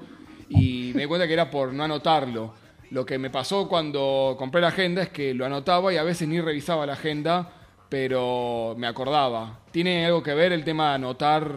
y 0.49 0.91
me 0.95 1.03
di 1.03 1.07
cuenta 1.07 1.27
que 1.27 1.33
era 1.33 1.51
por 1.51 1.71
no 1.73 1.83
anotarlo. 1.83 2.53
Lo 2.89 3.05
que 3.05 3.19
me 3.19 3.29
pasó 3.29 3.67
cuando 3.69 4.35
compré 4.39 4.61
la 4.61 4.69
agenda 4.69 5.03
es 5.03 5.09
que 5.09 5.33
lo 5.35 5.45
anotaba 5.45 5.93
y 5.93 5.97
a 5.97 6.03
veces 6.03 6.27
ni 6.27 6.41
revisaba 6.41 6.87
la 6.87 6.93
agenda, 6.93 7.51
pero 7.87 8.73
me 8.77 8.87
acordaba. 8.87 9.59
¿Tiene 9.71 10.05
algo 10.07 10.23
que 10.23 10.33
ver 10.33 10.51
el 10.51 10.63
tema 10.63 10.89
de 10.89 10.95
anotar, 10.95 11.51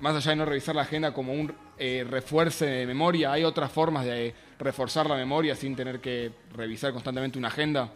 más 0.00 0.14
allá 0.14 0.30
de 0.30 0.36
no 0.36 0.44
revisar 0.44 0.76
la 0.76 0.82
agenda, 0.82 1.12
como 1.12 1.32
un 1.32 1.52
eh, 1.78 2.06
refuerce 2.08 2.66
de 2.66 2.86
memoria? 2.86 3.32
¿Hay 3.32 3.42
otras 3.42 3.72
formas 3.72 4.04
de 4.04 4.32
reforzar 4.60 5.08
la 5.08 5.16
memoria 5.16 5.56
sin 5.56 5.74
tener 5.74 6.00
que 6.00 6.30
revisar 6.54 6.92
constantemente 6.92 7.38
una 7.38 7.48
agenda? 7.48 7.90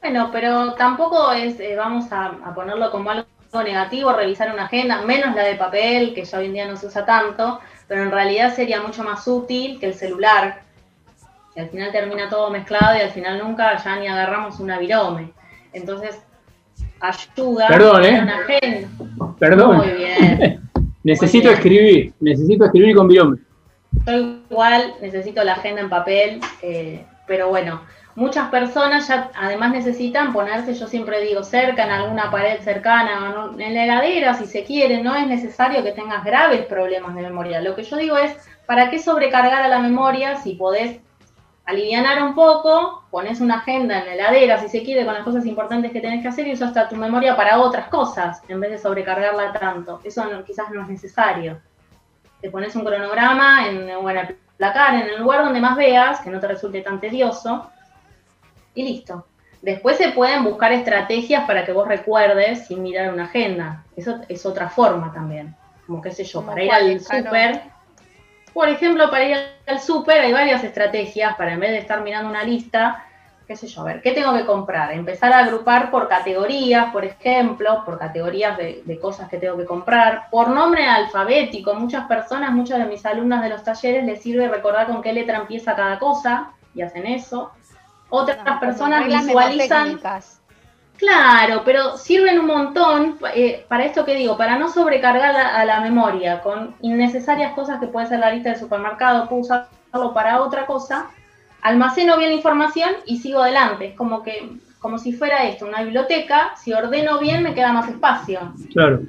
Bueno, 0.00 0.30
pero 0.32 0.74
tampoco 0.74 1.32
es, 1.32 1.58
eh, 1.60 1.74
vamos 1.76 2.10
a, 2.12 2.26
a 2.44 2.54
ponerlo 2.54 2.90
como 2.90 3.10
algo 3.10 3.26
negativo, 3.64 4.12
revisar 4.12 4.52
una 4.52 4.64
agenda, 4.66 5.02
menos 5.02 5.34
la 5.34 5.44
de 5.44 5.54
papel, 5.54 6.14
que 6.14 6.24
ya 6.24 6.38
hoy 6.38 6.46
en 6.46 6.52
día 6.52 6.66
no 6.68 6.76
se 6.76 6.86
usa 6.86 7.04
tanto, 7.04 7.60
pero 7.88 8.02
en 8.02 8.10
realidad 8.10 8.54
sería 8.54 8.82
mucho 8.82 9.02
más 9.02 9.26
útil 9.26 9.78
que 9.80 9.86
el 9.86 9.94
celular, 9.94 10.62
que 11.54 11.60
al 11.60 11.68
final 11.70 11.90
termina 11.92 12.28
todo 12.28 12.50
mezclado 12.50 12.96
y 12.96 13.00
al 13.00 13.10
final 13.10 13.38
nunca 13.38 13.76
ya 13.82 13.96
ni 13.96 14.06
agarramos 14.06 14.60
una 14.60 14.78
virome. 14.78 15.32
Entonces, 15.72 16.20
ayuda 17.00 17.68
Perdón, 17.68 18.02
a 18.02 18.08
¿eh? 18.08 18.22
una 18.22 18.38
agenda. 18.38 18.88
Perdón. 19.38 19.76
Muy 19.78 19.90
bien. 19.90 20.60
necesito 21.02 21.48
Muy 21.48 21.54
bien. 21.54 21.54
escribir. 21.54 22.14
Necesito 22.20 22.64
escribir 22.64 22.96
con 22.96 23.08
virome. 23.08 23.38
Yo 24.06 24.12
igual 24.50 24.94
necesito 25.00 25.42
la 25.44 25.54
agenda 25.54 25.80
en 25.80 25.88
papel, 25.88 26.40
eh, 26.62 27.04
pero 27.26 27.48
bueno, 27.48 27.80
muchas 28.16 28.48
personas 28.48 29.06
ya 29.06 29.30
además 29.34 29.70
necesitan 29.70 30.32
ponerse, 30.32 30.74
yo 30.74 30.88
siempre 30.88 31.20
digo, 31.20 31.44
cerca, 31.44 31.84
en 31.84 31.90
alguna 31.90 32.30
pared 32.30 32.60
cercana, 32.60 33.52
en 33.58 33.74
la 33.74 33.84
heladera 33.84 34.34
si 34.34 34.46
se 34.46 34.64
quiere, 34.64 35.02
no 35.02 35.14
es 35.14 35.26
necesario 35.26 35.84
que 35.84 35.92
tengas 35.92 36.24
graves 36.24 36.66
problemas 36.66 37.14
de 37.14 37.22
memoria. 37.22 37.60
Lo 37.60 37.76
que 37.76 37.84
yo 37.84 37.96
digo 37.96 38.16
es, 38.16 38.36
¿para 38.66 38.90
qué 38.90 38.98
sobrecargar 38.98 39.62
a 39.62 39.68
la 39.68 39.78
memoria 39.78 40.36
si 40.36 40.54
podés 40.54 41.00
alivianar 41.64 42.22
un 42.22 42.34
poco, 42.34 43.04
pones 43.10 43.40
una 43.40 43.58
agenda 43.58 43.98
en 44.00 44.06
la 44.06 44.14
heladera 44.14 44.58
si 44.58 44.68
se 44.68 44.82
quiere 44.82 45.04
con 45.04 45.14
las 45.14 45.24
cosas 45.24 45.46
importantes 45.46 45.92
que 45.92 46.00
tenés 46.00 46.22
que 46.22 46.28
hacer 46.28 46.46
y 46.46 46.52
usas 46.52 46.88
tu 46.88 46.96
memoria 46.96 47.36
para 47.36 47.58
otras 47.60 47.88
cosas 47.88 48.42
en 48.48 48.60
vez 48.60 48.70
de 48.70 48.78
sobrecargarla 48.78 49.52
tanto? 49.52 50.00
Eso 50.02 50.24
quizás 50.44 50.70
no 50.70 50.82
es 50.82 50.88
necesario 50.88 51.60
te 52.40 52.50
pones 52.50 52.76
un 52.76 52.84
cronograma 52.84 53.68
en, 53.68 53.88
placar, 54.56 54.94
en 54.94 55.08
el 55.08 55.20
lugar 55.20 55.44
donde 55.44 55.60
más 55.60 55.76
veas, 55.76 56.20
que 56.20 56.30
no 56.30 56.40
te 56.40 56.48
resulte 56.48 56.80
tan 56.80 57.00
tedioso, 57.00 57.70
y 58.76 58.84
listo. 58.84 59.26
Después 59.62 59.96
se 59.96 60.10
pueden 60.10 60.44
buscar 60.44 60.72
estrategias 60.72 61.44
para 61.44 61.64
que 61.64 61.72
vos 61.72 61.88
recuerdes 61.88 62.68
sin 62.68 62.82
mirar 62.82 63.12
una 63.12 63.24
agenda. 63.24 63.82
Eso 63.96 64.20
es 64.28 64.46
otra 64.46 64.68
forma 64.68 65.12
también. 65.12 65.56
Como 65.86 66.00
qué 66.00 66.12
sé 66.12 66.22
yo, 66.22 66.40
¿Cómo 66.40 66.52
para 66.52 66.62
ir 66.62 66.72
al 66.72 67.00
súper. 67.00 67.62
Por 68.52 68.68
ejemplo, 68.68 69.10
para 69.10 69.24
ir 69.24 69.36
al 69.66 69.80
súper 69.80 70.20
hay 70.20 70.32
varias 70.32 70.62
estrategias 70.62 71.34
para 71.36 71.54
en 71.54 71.60
vez 71.60 71.70
de 71.70 71.78
estar 71.78 72.02
mirando 72.02 72.30
una 72.30 72.44
lista, 72.44 73.04
qué 73.46 73.56
sé 73.56 73.66
yo, 73.66 73.80
a 73.82 73.84
ver, 73.84 74.02
¿qué 74.02 74.12
tengo 74.12 74.34
que 74.34 74.46
comprar? 74.46 74.92
Empezar 74.92 75.32
a 75.32 75.40
agrupar 75.40 75.90
por 75.90 76.08
categorías, 76.08 76.92
por 76.92 77.04
ejemplo, 77.04 77.82
por 77.84 77.98
categorías 77.98 78.56
de, 78.56 78.82
de 78.84 78.98
cosas 78.98 79.28
que 79.28 79.38
tengo 79.38 79.56
que 79.56 79.64
comprar, 79.64 80.28
por 80.30 80.48
nombre 80.48 80.86
alfabético. 80.86 81.74
Muchas 81.74 82.06
personas, 82.06 82.52
muchas 82.52 82.78
de 82.78 82.86
mis 82.86 83.04
alumnas 83.04 83.42
de 83.42 83.50
los 83.50 83.62
talleres 83.62 84.04
les 84.04 84.22
sirve 84.22 84.48
recordar 84.48 84.86
con 84.86 85.02
qué 85.02 85.12
letra 85.12 85.38
empieza 85.38 85.76
cada 85.76 85.98
cosa 85.98 86.52
y 86.74 86.82
hacen 86.82 87.06
eso. 87.06 87.52
Otras 88.08 88.38
personas 88.60 89.06
visualizan. 89.06 89.98
Claro, 90.96 91.60
pero 91.64 91.98
sirven 91.98 92.38
un 92.38 92.46
montón 92.46 93.18
eh, 93.34 93.64
para 93.68 93.84
esto 93.84 94.06
que 94.06 94.14
digo, 94.14 94.38
para 94.38 94.58
no 94.58 94.70
sobrecargar 94.70 95.34
la- 95.34 95.48
a 95.60 95.64
la 95.66 95.80
memoria 95.80 96.40
con 96.40 96.74
innecesarias 96.80 97.52
cosas 97.52 97.80
que 97.80 97.86
puede 97.86 98.06
ser 98.06 98.20
la 98.20 98.32
lista 98.32 98.50
del 98.50 98.58
supermercado, 98.58 99.28
puedo 99.28 99.42
usarlo 99.42 100.14
para 100.14 100.40
otra 100.40 100.64
cosa, 100.64 101.10
almaceno 101.60 102.16
bien 102.16 102.30
la 102.30 102.36
información 102.36 102.90
y 103.04 103.18
sigo 103.18 103.40
adelante. 103.42 103.88
Es 103.88 103.94
como 103.94 104.22
que, 104.22 104.52
como 104.78 104.96
si 104.98 105.12
fuera 105.12 105.44
esto, 105.46 105.66
una 105.66 105.82
biblioteca, 105.82 106.52
si 106.56 106.72
ordeno 106.72 107.18
bien 107.18 107.42
me 107.42 107.52
queda 107.52 107.72
más 107.72 107.90
espacio. 107.90 108.54
Claro. 108.72 109.00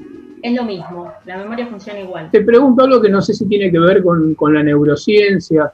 Es 0.44 0.54
lo 0.54 0.64
mismo, 0.66 1.14
la 1.26 1.38
memoria 1.38 1.68
funciona 1.68 2.00
igual. 2.02 2.30
Te 2.32 2.42
pregunto 2.42 2.84
algo 2.84 3.02
que 3.02 3.10
no 3.10 3.22
sé 3.22 3.34
si 3.34 3.48
tiene 3.48 3.72
que 3.72 3.80
ver 3.80 4.04
con, 4.04 4.36
con 4.36 4.54
la 4.54 4.62
neurociencia. 4.62 5.72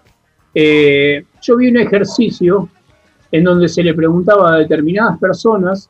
Eh, 0.54 1.26
yo 1.42 1.58
vi 1.58 1.70
un 1.70 1.78
ejercicio 1.78 2.70
en 3.34 3.44
donde 3.44 3.68
se 3.68 3.84
le 3.84 3.94
preguntaba 3.94 4.54
a 4.54 4.58
determinadas 4.60 5.20
personas 5.20 5.90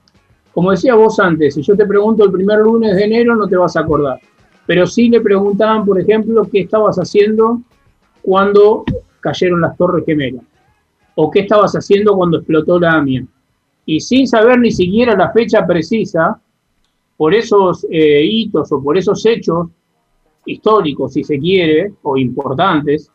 como 0.54 0.70
decía 0.70 0.94
vos 0.94 1.20
antes, 1.20 1.56
si 1.56 1.64
yo 1.64 1.76
te 1.76 1.86
pregunto 1.86 2.24
el 2.24 2.32
primer 2.32 2.60
lunes 2.60 2.96
de 2.96 3.04
enero 3.04 3.36
no 3.36 3.48
te 3.48 3.58
vas 3.58 3.76
a 3.76 3.80
acordar. 3.80 4.20
Pero 4.68 4.86
sí 4.86 5.10
le 5.10 5.20
preguntaban, 5.20 5.84
por 5.84 6.00
ejemplo, 6.00 6.48
qué 6.50 6.62
estabas 6.62 6.98
haciendo 6.98 7.62
cuando 8.22 8.86
cayeron 9.20 9.62
las 9.62 9.76
Torres 9.76 10.06
Gemelas. 10.06 10.44
O 11.16 11.32
qué 11.32 11.42
estabas 11.42 11.74
haciendo 11.74 12.16
cuando 12.16 12.38
explotó 12.38 12.80
la 12.80 12.94
AMIA. 12.94 13.26
Y 13.86 14.00
sin 14.00 14.28
saber 14.28 14.60
ni 14.60 14.72
siquiera 14.72 15.16
la 15.16 15.32
fecha 15.32 15.66
precisa, 15.66 16.40
por 17.18 17.34
esos 17.34 17.86
eh, 17.90 18.24
hitos 18.24 18.72
o 18.72 18.82
por 18.82 18.98
esos 18.98 19.26
hechos 19.26 19.70
históricos, 20.46 21.14
si 21.14 21.24
se 21.24 21.40
quiere, 21.40 21.94
o 22.04 22.16
importantes, 22.16 23.10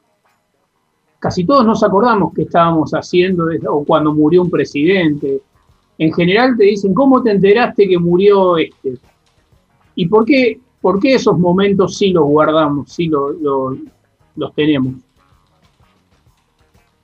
casi 1.19 1.45
todos 1.45 1.65
nos 1.67 1.83
acordamos 1.83 2.33
qué 2.35 2.43
estábamos 2.43 2.93
haciendo 2.93 3.47
o 3.69 3.85
cuando 3.85 4.13
murió 4.15 4.43
un 4.43 4.51
presidente. 4.51 5.41
En 5.99 6.13
general 6.13 6.57
te 6.57 6.65
dicen, 6.65 6.95
¿cómo 6.95 7.23
te 7.23 7.31
enteraste 7.33 7.89
que 7.89 7.99
murió 7.99 8.57
este? 8.57 8.95
¿Y 9.97 10.07
por 10.07 10.25
qué, 10.25 10.61
por 10.81 11.01
qué 11.01 11.15
esos 11.15 11.39
momentos 11.39 11.97
sí 11.97 12.13
los 12.13 12.25
guardamos, 12.25 12.93
sí 12.93 13.07
lo- 13.09 13.31
lo- 13.33 13.77
los 14.37 14.55
tenemos? 14.55 14.95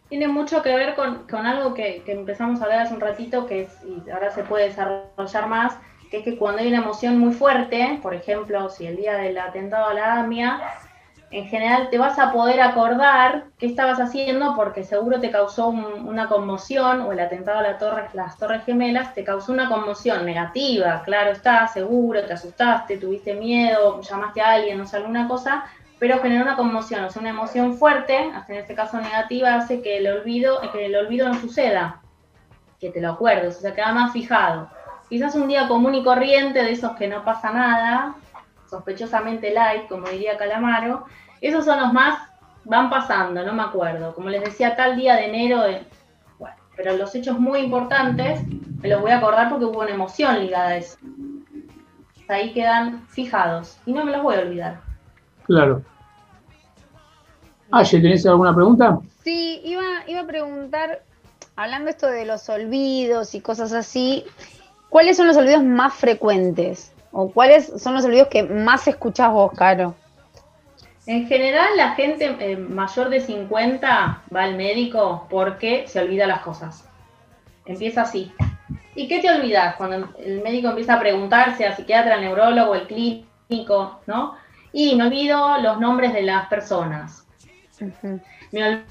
Tiene 0.08 0.28
mucho 0.28 0.62
que 0.62 0.74
ver 0.76 0.94
con, 0.94 1.26
con 1.28 1.44
algo 1.44 1.74
que, 1.74 2.02
que 2.06 2.12
empezamos 2.12 2.60
a 2.60 2.64
hablar 2.64 2.80
hace 2.82 2.94
un 2.94 3.00
ratito, 3.00 3.46
que 3.46 3.66
ahora 4.12 4.30
se 4.30 4.44
puede 4.44 4.66
desarrollar 4.66 5.48
más, 5.48 5.76
que 6.10 6.18
es 6.18 6.24
que 6.24 6.36
cuando 6.36 6.60
hay 6.60 6.68
una 6.68 6.78
emoción 6.78 7.18
muy 7.18 7.32
fuerte, 7.32 7.98
por 8.00 8.14
ejemplo, 8.14 8.68
si 8.68 8.86
el 8.86 8.96
día 8.96 9.14
del 9.14 9.36
atentado 9.38 9.88
a 9.88 9.94
la 9.94 10.20
AMIA, 10.20 10.60
en 11.37 11.49
general 11.49 11.89
te 11.91 11.99
vas 11.99 12.16
a 12.20 12.30
poder 12.30 12.61
acordar 12.61 13.47
qué 13.59 13.66
estabas 13.66 13.99
haciendo 13.99 14.55
porque 14.55 14.85
seguro 14.85 15.18
te 15.18 15.32
causó 15.32 15.66
un- 15.66 16.07
una 16.09 16.28
conmoción, 16.28 17.01
o 17.01 17.11
el 17.11 17.18
atentado 17.18 17.59
a 17.59 17.62
las 18.14 18.39
Torres 18.39 18.64
Gemelas 18.64 19.14
te 19.14 19.24
causó 19.24 19.53
una 19.53 19.68
conmoción 19.68 20.24
negativa, 20.24 21.03
claro 21.05 21.32
está, 21.32 21.66
seguro, 21.66 22.24
te 22.24 22.35
asustaste, 22.35 22.99
tuviste 22.99 23.35
miedo, 23.35 24.01
llamaste 24.01 24.41
a 24.43 24.53
alguien, 24.53 24.78
no 24.78 24.87
sé, 24.87 24.97
alguna 24.99 25.26
cosa, 25.26 25.64
pero 25.99 26.20
generó 26.20 26.45
una 26.45 26.55
conmoción, 26.55 27.05
o 27.05 27.11
sea, 27.11 27.20
una 27.20 27.30
emoción 27.30 27.74
fuerte, 27.78 28.16
en 28.49 28.55
este 28.55 28.76
caso 28.76 29.01
negativa, 29.01 29.57
hace 29.57 29.82
que 29.82 29.99
el 29.99 30.07
olvido, 30.07 30.61
que 30.72 30.87
el 30.87 30.95
olvido 30.95 31.28
no 31.28 31.35
suceda, 31.35 32.01
que 32.78 32.91
te 32.91 33.01
lo 33.01 33.11
acuerdes, 33.11 33.57
o 33.57 33.61
sea, 33.61 33.74
queda 33.74 33.93
más 33.93 34.12
fijado. 34.12 34.68
Quizás 35.09 35.35
un 35.35 35.49
día 35.49 35.66
común 35.66 35.97
y 35.97 36.05
corriente, 36.05 36.62
de 36.62 36.70
esos 36.70 36.93
que 36.93 37.09
no 37.09 37.24
pasa 37.24 37.51
nada, 37.51 38.14
sospechosamente 38.70 39.53
light, 39.53 39.89
como 39.89 40.09
diría 40.09 40.37
Calamaro, 40.37 41.07
esos 41.41 41.64
son 41.64 41.80
los 41.80 41.93
más, 41.93 42.18
van 42.64 42.89
pasando, 42.91 43.45
no 43.45 43.53
me 43.53 43.62
acuerdo. 43.62 44.14
Como 44.14 44.28
les 44.28 44.43
decía, 44.43 44.76
tal 44.76 44.97
día 44.97 45.16
de 45.16 45.26
enero, 45.26 45.62
de- 45.62 45.82
bueno, 46.39 46.57
pero 46.76 46.97
los 46.97 47.14
hechos 47.14 47.39
muy 47.39 47.61
importantes 47.61 48.41
me 48.80 48.89
los 48.89 49.01
voy 49.01 49.11
a 49.11 49.18
acordar 49.18 49.49
porque 49.49 49.64
hubo 49.66 49.80
una 49.80 49.91
emoción 49.91 50.41
ligada 50.41 50.68
a 50.68 50.76
eso. 50.76 50.97
Ahí 52.28 52.53
quedan 52.53 53.07
fijados 53.09 53.78
y 53.85 53.93
no 53.93 54.05
me 54.05 54.12
los 54.12 54.22
voy 54.22 54.37
a 54.37 54.41
olvidar. 54.41 54.80
Claro. 55.45 55.82
Aye, 57.70 58.01
¿tenés 58.01 58.24
alguna 58.26 58.55
pregunta? 58.55 58.99
Sí, 59.22 59.61
iba, 59.64 59.82
iba 60.07 60.20
a 60.20 60.26
preguntar, 60.26 61.03
hablando 61.57 61.91
esto 61.91 62.07
de 62.07 62.24
los 62.24 62.49
olvidos 62.49 63.35
y 63.35 63.41
cosas 63.41 63.72
así, 63.72 64.24
¿cuáles 64.91 65.16
son 65.16 65.26
los 65.26 65.37
olvidos 65.37 65.62
más 65.64 65.93
frecuentes? 65.95 66.93
¿O 67.12 67.30
cuáles 67.30 67.66
son 67.82 67.95
los 67.95 68.05
olvidos 68.05 68.28
que 68.28 68.43
más 68.43 68.87
escuchás 68.89 69.30
vos, 69.32 69.53
Caro? 69.57 69.95
En 71.07 71.26
general, 71.26 71.76
la 71.76 71.90
gente 71.94 72.34
eh, 72.40 72.57
mayor 72.57 73.11
de 73.11 73.20
50 73.20 74.22
va 74.34 74.42
al 74.42 74.57
médico 74.57 75.26
porque 75.28 75.86
se 75.86 76.00
olvida 76.00 76.26
las 76.26 76.40
cosas. 76.40 76.88
Empieza 77.66 78.02
así. 78.02 78.32
¿Y 78.94 79.07
qué 79.07 79.20
te 79.20 79.30
olvidas? 79.30 79.76
Cuando 79.76 80.14
el 80.18 80.42
médico 80.42 80.68
empieza 80.68 80.94
a 80.94 81.00
preguntarse 81.00 81.66
al 81.66 81.76
psiquiatra, 81.76 82.14
al 82.14 82.22
neurólogo, 82.22 82.72
al 82.72 82.86
clínico, 82.86 84.00
¿no? 84.07 84.36
Y 84.72 84.96
me 84.96 85.05
olvido 85.05 85.59
los 85.59 85.78
nombres 85.78 86.14
de 86.14 86.22
las 86.22 86.46
personas. 86.48 87.26
Me 88.50 88.84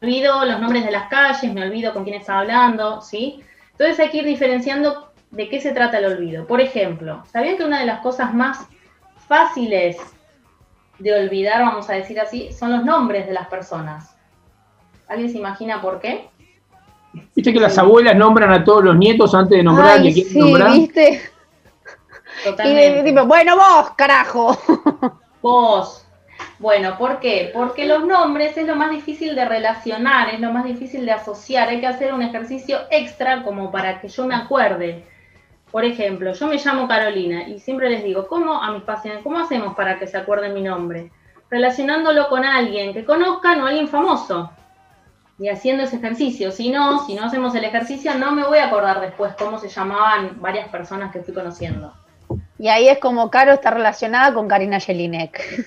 olvido 0.00 0.44
los 0.44 0.60
nombres 0.60 0.84
de 0.84 0.90
las 0.90 1.08
calles, 1.08 1.52
me 1.52 1.62
olvido 1.62 1.92
con 1.92 2.04
quién 2.04 2.16
estaba 2.16 2.40
hablando, 2.40 3.00
¿sí? 3.00 3.44
Entonces 3.72 4.00
hay 4.00 4.08
que 4.08 4.18
ir 4.18 4.24
diferenciando 4.24 5.12
de 5.30 5.48
qué 5.48 5.60
se 5.60 5.72
trata 5.72 5.98
el 5.98 6.06
olvido. 6.06 6.46
Por 6.46 6.60
ejemplo, 6.60 7.22
¿sabían 7.30 7.56
que 7.56 7.64
una 7.64 7.80
de 7.80 7.86
las 7.86 8.00
cosas 8.00 8.34
más 8.34 8.66
fáciles 9.28 9.98
de 11.00 11.14
olvidar, 11.14 11.60
vamos 11.62 11.88
a 11.90 11.94
decir 11.94 12.20
así, 12.20 12.52
son 12.52 12.72
los 12.72 12.84
nombres 12.84 13.26
de 13.26 13.32
las 13.32 13.48
personas? 13.48 14.16
¿Alguien 15.08 15.30
se 15.30 15.38
imagina 15.38 15.80
por 15.80 16.00
qué? 16.00 16.28
Viste 17.34 17.52
que 17.52 17.60
las 17.60 17.76
abuelas 17.78 18.14
nombran 18.14 18.52
a 18.52 18.62
todos 18.62 18.84
los 18.84 18.96
nietos 18.96 19.34
antes 19.34 19.58
de 19.58 19.64
nombrar 19.64 19.88
a 19.88 19.92
Ay, 19.94 20.02
quien 20.02 20.14
quieren 20.14 20.32
sí, 20.32 20.38
nombrar. 20.38 20.72
¿viste? 20.72 21.22
Y 22.42 22.44
Totalmente. 22.44 23.02
tipo, 23.02 23.26
bueno, 23.26 23.56
vos, 23.56 23.90
carajo. 23.96 24.56
Vos. 25.42 26.06
Bueno, 26.58 26.98
¿por 26.98 27.20
qué? 27.20 27.50
Porque 27.54 27.86
los 27.86 28.04
nombres 28.04 28.56
es 28.56 28.66
lo 28.66 28.76
más 28.76 28.90
difícil 28.90 29.34
de 29.34 29.46
relacionar, 29.46 30.28
es 30.28 30.40
lo 30.40 30.52
más 30.52 30.64
difícil 30.64 31.06
de 31.06 31.12
asociar. 31.12 31.68
Hay 31.68 31.80
que 31.80 31.86
hacer 31.86 32.12
un 32.12 32.22
ejercicio 32.22 32.78
extra 32.90 33.42
como 33.42 33.70
para 33.70 34.00
que 34.00 34.08
yo 34.08 34.26
me 34.26 34.34
acuerde. 34.34 35.04
Por 35.70 35.84
ejemplo, 35.84 36.32
yo 36.32 36.46
me 36.46 36.56
llamo 36.56 36.88
Carolina 36.88 37.48
y 37.48 37.60
siempre 37.60 37.90
les 37.90 38.02
digo, 38.02 38.26
¿cómo 38.26 38.60
a 38.62 38.72
mis 38.72 38.82
pacientes, 38.82 39.22
cómo 39.22 39.38
hacemos 39.38 39.74
para 39.74 39.98
que 39.98 40.06
se 40.06 40.16
acuerden 40.16 40.54
mi 40.54 40.62
nombre? 40.62 41.12
Relacionándolo 41.48 42.28
con 42.28 42.44
alguien 42.44 42.92
que 42.92 43.04
conozcan 43.04 43.60
o 43.60 43.66
alguien 43.66 43.88
famoso. 43.88 44.50
Y 45.38 45.48
haciendo 45.48 45.84
ese 45.84 45.96
ejercicio. 45.96 46.50
Si 46.50 46.70
no, 46.70 47.06
si 47.06 47.14
no 47.14 47.24
hacemos 47.24 47.54
el 47.54 47.64
ejercicio, 47.64 48.14
no 48.14 48.32
me 48.32 48.44
voy 48.44 48.58
a 48.58 48.66
acordar 48.66 49.00
después 49.00 49.32
cómo 49.38 49.58
se 49.58 49.68
llamaban 49.68 50.40
varias 50.40 50.68
personas 50.68 51.12
que 51.12 51.20
fui 51.20 51.32
conociendo. 51.32 51.94
Y 52.58 52.68
ahí 52.68 52.88
es 52.88 52.98
como 52.98 53.30
Caro 53.30 53.52
está 53.52 53.70
relacionada 53.70 54.34
con 54.34 54.48
Karina 54.48 54.80
Jelinek. 54.80 55.66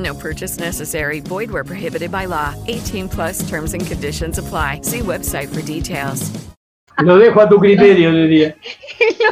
No 0.00 0.14
purchase 0.14 0.58
necessary. 0.58 1.20
Void 1.20 1.50
where 1.50 1.62
prohibited 1.62 2.10
by 2.10 2.24
law. 2.26 2.54
18 2.68 3.08
plus 3.08 3.46
terms 3.48 3.74
and 3.74 3.86
conditions 3.86 4.38
apply. 4.38 4.80
See 4.82 5.00
website 5.00 5.48
for 5.48 5.60
details. 5.62 6.30
Lo 6.98 7.18
dejo 7.18 7.40
a 7.40 7.48
tu 7.48 7.58
criterio, 7.58 8.10
diría. 8.12 8.54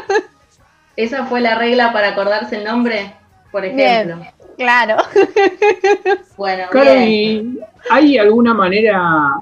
Esa 0.97 1.27
fue 1.27 1.41
la 1.41 1.55
regla 1.59 1.93
para 1.93 2.09
acordarse 2.09 2.57
el 2.57 2.65
nombre, 2.65 3.13
por 3.53 3.65
ejemplo. 3.65 4.17
Bien, 4.17 4.29
claro. 4.57 4.97
Bueno, 6.37 6.65
Claro, 6.71 6.93
bien. 6.95 7.07
y 7.09 7.59
hay 7.91 8.19
alguna 8.19 8.55
manera, 8.55 9.41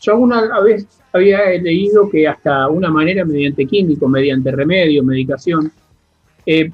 yo 0.00 0.12
alguna 0.12 0.60
vez 0.60 0.86
había 1.12 1.38
leído 1.60 2.08
que 2.10 2.26
hasta 2.26 2.68
una 2.68 2.90
manera 2.90 3.24
mediante 3.24 3.64
químico, 3.66 4.08
mediante 4.08 4.50
remedio, 4.50 5.02
medicación, 5.04 5.70
eh, 6.46 6.70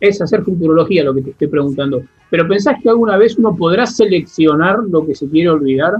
es 0.00 0.20
hacer 0.20 0.42
futurología 0.42 1.04
lo 1.04 1.14
que 1.14 1.22
te 1.22 1.30
estoy 1.30 1.48
preguntando. 1.48 2.02
Pero 2.30 2.46
¿pensás 2.46 2.76
que 2.82 2.88
alguna 2.88 3.16
vez 3.16 3.36
uno 3.38 3.56
podrá 3.56 3.86
seleccionar 3.86 4.78
lo 4.88 5.06
que 5.06 5.14
se 5.14 5.28
quiere 5.28 5.48
olvidar? 5.50 5.94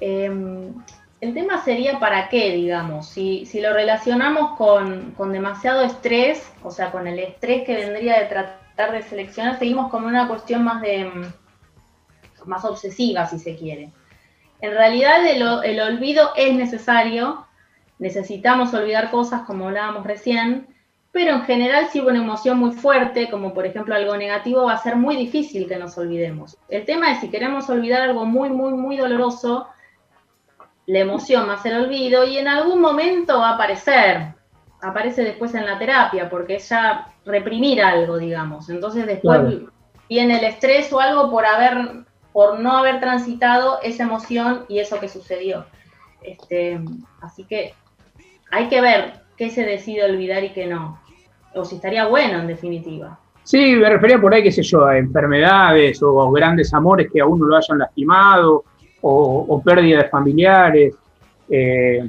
Eh, 0.00 0.72
el 1.20 1.34
tema 1.34 1.62
sería 1.62 1.98
para 1.98 2.28
qué, 2.28 2.54
digamos. 2.54 3.08
Si, 3.08 3.44
si 3.44 3.60
lo 3.60 3.72
relacionamos 3.72 4.56
con, 4.56 5.12
con 5.12 5.32
demasiado 5.32 5.82
estrés, 5.82 6.50
o 6.62 6.70
sea, 6.70 6.90
con 6.90 7.06
el 7.06 7.18
estrés 7.18 7.64
que 7.64 7.76
vendría 7.76 8.18
de 8.18 8.26
tratar 8.26 8.92
de 8.92 9.02
seleccionar, 9.02 9.58
seguimos 9.58 9.90
con 9.90 10.04
una 10.04 10.26
cuestión 10.26 10.64
más 10.64 10.80
de 10.80 11.04
mm, 11.04 11.24
más 12.46 12.64
obsesiva, 12.64 13.26
si 13.26 13.38
se 13.38 13.56
quiere. 13.56 13.92
En 14.60 14.72
realidad 14.72 15.24
el, 15.26 15.42
el 15.64 15.80
olvido 15.80 16.30
es 16.36 16.54
necesario, 16.54 17.46
necesitamos 17.98 18.72
olvidar 18.74 19.10
cosas 19.10 19.42
como 19.42 19.68
hablábamos 19.68 20.06
recién, 20.06 20.66
pero 21.12 21.34
en 21.34 21.42
general 21.42 21.88
si 21.88 22.00
hubo 22.00 22.08
una 22.08 22.22
emoción 22.22 22.58
muy 22.58 22.72
fuerte, 22.72 23.28
como 23.30 23.52
por 23.52 23.66
ejemplo 23.66 23.94
algo 23.94 24.16
negativo, 24.16 24.64
va 24.64 24.74
a 24.74 24.78
ser 24.82 24.96
muy 24.96 25.16
difícil 25.16 25.66
que 25.66 25.76
nos 25.76 25.98
olvidemos. 25.98 26.56
El 26.68 26.84
tema 26.84 27.10
es 27.12 27.20
si 27.20 27.30
queremos 27.30 27.68
olvidar 27.68 28.02
algo 28.02 28.24
muy, 28.24 28.48
muy, 28.50 28.72
muy 28.72 28.96
doloroso, 28.96 29.66
la 30.86 31.00
emoción 31.00 31.46
más 31.46 31.64
el 31.66 31.84
olvido 31.84 32.24
y 32.24 32.38
en 32.38 32.48
algún 32.48 32.80
momento 32.80 33.38
va 33.38 33.50
a 33.50 33.54
aparecer, 33.54 34.34
aparece 34.82 35.22
después 35.22 35.54
en 35.54 35.66
la 35.66 35.78
terapia, 35.78 36.28
porque 36.30 36.56
es 36.56 36.68
ya 36.68 37.08
reprimir 37.24 37.82
algo, 37.82 38.16
digamos. 38.16 38.68
Entonces 38.70 39.06
después 39.06 39.40
Claro. 39.40 39.72
viene 40.08 40.38
el 40.38 40.44
estrés 40.44 40.92
o 40.92 41.00
algo 41.00 41.30
por 41.30 41.44
haber, 41.44 42.04
por 42.32 42.60
no 42.60 42.78
haber 42.78 43.00
transitado 43.00 43.80
esa 43.82 44.04
emoción 44.04 44.64
y 44.68 44.78
eso 44.78 44.98
que 45.00 45.08
sucedió. 45.08 45.66
Este, 46.22 46.80
así 47.20 47.44
que 47.44 47.74
hay 48.50 48.68
que 48.68 48.80
ver 48.80 49.19
qué 49.40 49.48
se 49.48 49.64
decide 49.64 50.04
olvidar 50.04 50.44
y 50.44 50.50
qué 50.50 50.66
no. 50.66 51.00
O 51.54 51.64
si 51.64 51.76
estaría 51.76 52.06
bueno 52.06 52.40
en 52.40 52.46
definitiva. 52.46 53.18
Sí, 53.42 53.74
me 53.74 53.88
refería 53.88 54.20
por 54.20 54.34
ahí, 54.34 54.42
qué 54.42 54.52
sé 54.52 54.62
yo, 54.62 54.84
a 54.84 54.98
enfermedades 54.98 56.02
o 56.02 56.30
grandes 56.30 56.74
amores 56.74 57.10
que 57.10 57.22
a 57.22 57.24
uno 57.26 57.46
lo 57.46 57.56
hayan 57.56 57.78
lastimado 57.78 58.64
o, 59.00 59.46
o 59.48 59.62
pérdida 59.62 60.02
de 60.02 60.08
familiares. 60.10 60.94
Eh, 61.48 62.06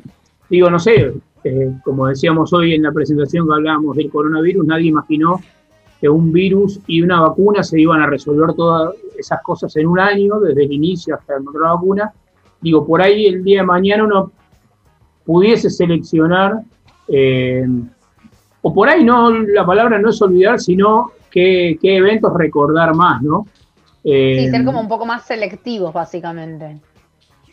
digo, 0.49 0.69
no 0.69 0.77
sé, 0.77 1.13
eh, 1.45 1.71
como 1.85 2.07
decíamos 2.07 2.51
hoy 2.51 2.73
en 2.73 2.83
la 2.83 2.91
presentación 2.91 3.47
que 3.47 3.53
hablábamos 3.53 3.95
del 3.95 4.09
coronavirus, 4.09 4.65
nadie 4.65 4.89
imaginó 4.89 5.39
que 6.01 6.09
un 6.09 6.33
virus 6.33 6.81
y 6.85 7.01
una 7.01 7.21
vacuna 7.21 7.63
se 7.63 7.79
iban 7.79 8.01
a 8.01 8.07
resolver 8.07 8.53
todas 8.55 8.93
esas 9.17 9.41
cosas 9.41 9.73
en 9.77 9.87
un 9.87 10.01
año, 10.01 10.37
desde 10.41 10.65
el 10.65 10.73
inicio 10.73 11.15
hasta 11.15 11.35
la 11.35 11.73
vacuna. 11.75 12.11
Digo, 12.59 12.85
por 12.85 13.01
ahí 13.01 13.27
el 13.27 13.41
día 13.41 13.61
de 13.61 13.67
mañana 13.67 14.03
uno 14.03 14.33
pudiese 15.25 15.69
seleccionar, 15.69 16.63
eh, 17.11 17.65
o 18.61 18.73
por 18.73 18.89
ahí 18.89 19.03
no, 19.03 19.31
la 19.31 19.65
palabra 19.65 19.99
no 19.99 20.09
es 20.09 20.21
olvidar, 20.21 20.59
sino 20.59 21.11
qué, 21.29 21.77
qué 21.81 21.97
eventos 21.97 22.31
recordar 22.35 22.95
más, 22.95 23.21
¿no? 23.21 23.47
Eh, 24.03 24.45
Sí, 24.45 24.49
ser 24.49 24.65
como 24.65 24.79
un 24.79 24.87
poco 24.87 25.05
más 25.05 25.25
selectivos, 25.25 25.93
básicamente. 25.93 26.79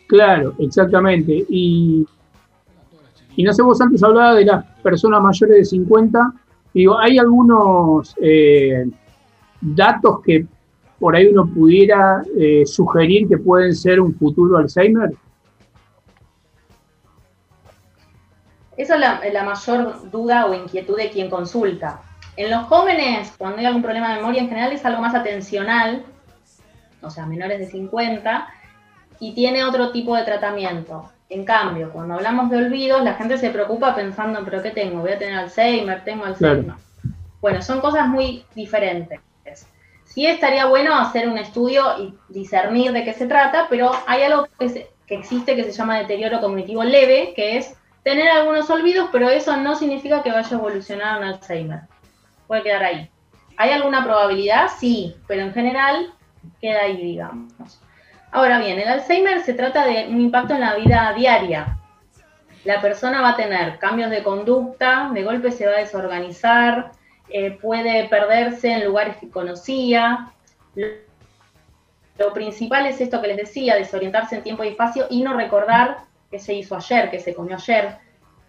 Claro, 0.07 0.53
exactamente. 0.59 1.45
Y, 1.49 2.05
y 3.35 3.43
no 3.43 3.53
sé, 3.53 3.61
vos 3.61 3.79
antes 3.81 4.01
hablabas 4.03 4.37
de 4.37 4.45
las 4.45 4.65
personas 4.81 5.21
mayores 5.21 5.57
de 5.57 5.65
50. 5.65 6.33
Digo, 6.73 6.97
¿hay 6.97 7.17
algunos 7.17 8.15
eh, 8.21 8.85
datos 9.61 10.21
que 10.21 10.45
por 10.99 11.15
ahí 11.15 11.27
uno 11.27 11.47
pudiera 11.47 12.23
eh, 12.37 12.63
sugerir 12.65 13.27
que 13.27 13.37
pueden 13.37 13.75
ser 13.75 13.99
un 13.99 14.13
futuro 14.15 14.57
Alzheimer? 14.57 15.11
Esa 18.79 18.93
es 18.95 18.99
la, 19.01 19.21
la 19.33 19.43
mayor 19.43 20.09
duda 20.09 20.45
o 20.45 20.53
inquietud 20.53 20.95
de 20.97 21.09
quien 21.09 21.29
consulta. 21.29 22.01
En 22.37 22.49
los 22.49 22.63
jóvenes, 22.67 23.33
cuando 23.37 23.57
hay 23.59 23.65
algún 23.65 23.81
problema 23.81 24.09
de 24.09 24.15
memoria, 24.15 24.41
en 24.41 24.47
general 24.47 24.71
es 24.71 24.85
algo 24.85 25.01
más 25.01 25.13
atencional, 25.13 26.05
o 27.01 27.09
sea, 27.09 27.25
menores 27.25 27.59
de 27.59 27.65
50, 27.67 28.47
y 29.19 29.33
tiene 29.33 29.65
otro 29.65 29.91
tipo 29.91 30.15
de 30.15 30.23
tratamiento. 30.23 31.11
En 31.29 31.43
cambio, 31.43 31.91
cuando 31.91 32.13
hablamos 32.15 32.49
de 32.49 32.55
olvidos, 32.57 33.03
la 33.03 33.15
gente 33.15 33.37
se 33.37 33.49
preocupa 33.49 33.93
pensando, 33.95 34.43
¿pero 34.45 34.63
qué 34.63 34.71
tengo? 34.71 35.01
¿Voy 35.01 35.11
a 35.11 35.17
tener 35.19 35.37
Alzheimer? 35.37 36.03
¿Tengo 36.05 36.23
Alzheimer? 36.25 36.63
Claro. 36.63 36.79
Bueno, 37.41 37.61
son 37.61 37.81
cosas 37.81 38.07
muy 38.07 38.45
diferentes. 38.55 39.19
Sí 40.05 40.25
estaría 40.25 40.65
bueno 40.65 40.95
hacer 40.95 41.27
un 41.29 41.37
estudio 41.37 41.83
y 41.99 42.13
discernir 42.29 42.93
de 42.93 43.03
qué 43.03 43.13
se 43.13 43.27
trata, 43.27 43.67
pero 43.69 43.91
hay 44.07 44.23
algo 44.23 44.47
que, 44.57 44.69
se- 44.69 44.89
que 45.05 45.15
existe 45.15 45.55
que 45.55 45.63
se 45.65 45.71
llama 45.71 45.99
deterioro 45.99 46.39
cognitivo 46.41 46.83
leve, 46.83 47.33
que 47.35 47.57
es 47.57 47.75
tener 48.09 48.27
algunos 48.27 48.67
olvidos, 48.71 49.09
pero 49.11 49.29
eso 49.29 49.55
no 49.57 49.75
significa 49.75 50.23
que 50.23 50.31
vaya 50.31 50.49
a 50.49 50.59
evolucionar 50.59 51.19
un 51.19 51.25
Alzheimer. 51.25 51.81
Puede 52.47 52.63
quedar 52.63 52.83
ahí. 52.83 53.11
¿Hay 53.55 53.69
alguna 53.69 54.03
probabilidad? 54.03 54.67
Sí, 54.79 55.15
pero 55.27 55.43
en 55.43 55.53
general 55.53 56.11
queda 56.59 56.81
ahí, 56.81 56.97
digamos. 56.97 57.79
Ahora 58.31 58.57
bien, 58.57 58.79
el 58.79 58.87
Alzheimer 58.87 59.41
se 59.41 59.53
trata 59.53 59.85
de 59.85 60.07
un 60.09 60.19
impacto 60.21 60.55
en 60.55 60.61
la 60.61 60.73
vida 60.73 61.13
diaria. 61.15 61.77
La 62.63 62.81
persona 62.81 63.21
va 63.21 63.29
a 63.29 63.35
tener 63.35 63.77
cambios 63.77 64.09
de 64.09 64.23
conducta, 64.23 65.11
de 65.13 65.23
golpe 65.23 65.51
se 65.51 65.67
va 65.67 65.73
a 65.73 65.81
desorganizar, 65.81 66.91
eh, 67.29 67.51
puede 67.61 68.09
perderse 68.09 68.71
en 68.71 68.85
lugares 68.85 69.17
que 69.17 69.29
conocía. 69.29 70.31
Lo 72.17 72.33
principal 72.33 72.87
es 72.87 72.99
esto 73.01 73.21
que 73.21 73.27
les 73.27 73.37
decía, 73.37 73.75
desorientarse 73.75 74.35
en 74.35 74.41
tiempo 74.41 74.63
y 74.63 74.69
espacio 74.69 75.05
y 75.11 75.21
no 75.21 75.35
recordar 75.35 76.08
qué 76.29 76.39
se 76.39 76.53
hizo 76.53 76.75
ayer, 76.75 77.09
qué 77.09 77.19
se 77.19 77.33
comió 77.33 77.55
ayer. 77.55 77.97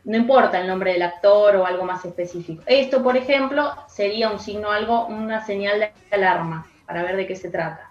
No 0.04 0.16
importa 0.16 0.60
el 0.60 0.66
nombre 0.66 0.92
del 0.92 1.02
actor 1.02 1.56
o 1.56 1.66
algo 1.66 1.84
más 1.84 2.04
específico. 2.04 2.62
Esto, 2.66 3.02
por 3.02 3.16
ejemplo, 3.16 3.74
sería 3.88 4.30
un 4.30 4.38
signo, 4.38 4.70
algo, 4.70 5.06
una 5.06 5.44
señal 5.44 5.80
de 5.80 5.92
alarma 6.10 6.66
para 6.86 7.02
ver 7.02 7.16
de 7.16 7.26
qué 7.26 7.36
se 7.36 7.50
trata. 7.50 7.90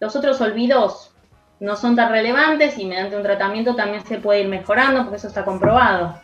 Los 0.00 0.16
otros 0.16 0.40
olvidos 0.40 1.14
no 1.60 1.76
son 1.76 1.96
tan 1.96 2.10
relevantes 2.10 2.78
y 2.78 2.86
mediante 2.86 3.16
un 3.16 3.22
tratamiento 3.22 3.74
también 3.74 4.04
se 4.04 4.18
puede 4.18 4.40
ir 4.42 4.48
mejorando 4.48 5.02
porque 5.02 5.16
eso 5.16 5.28
está 5.28 5.44
comprobado. 5.44 6.20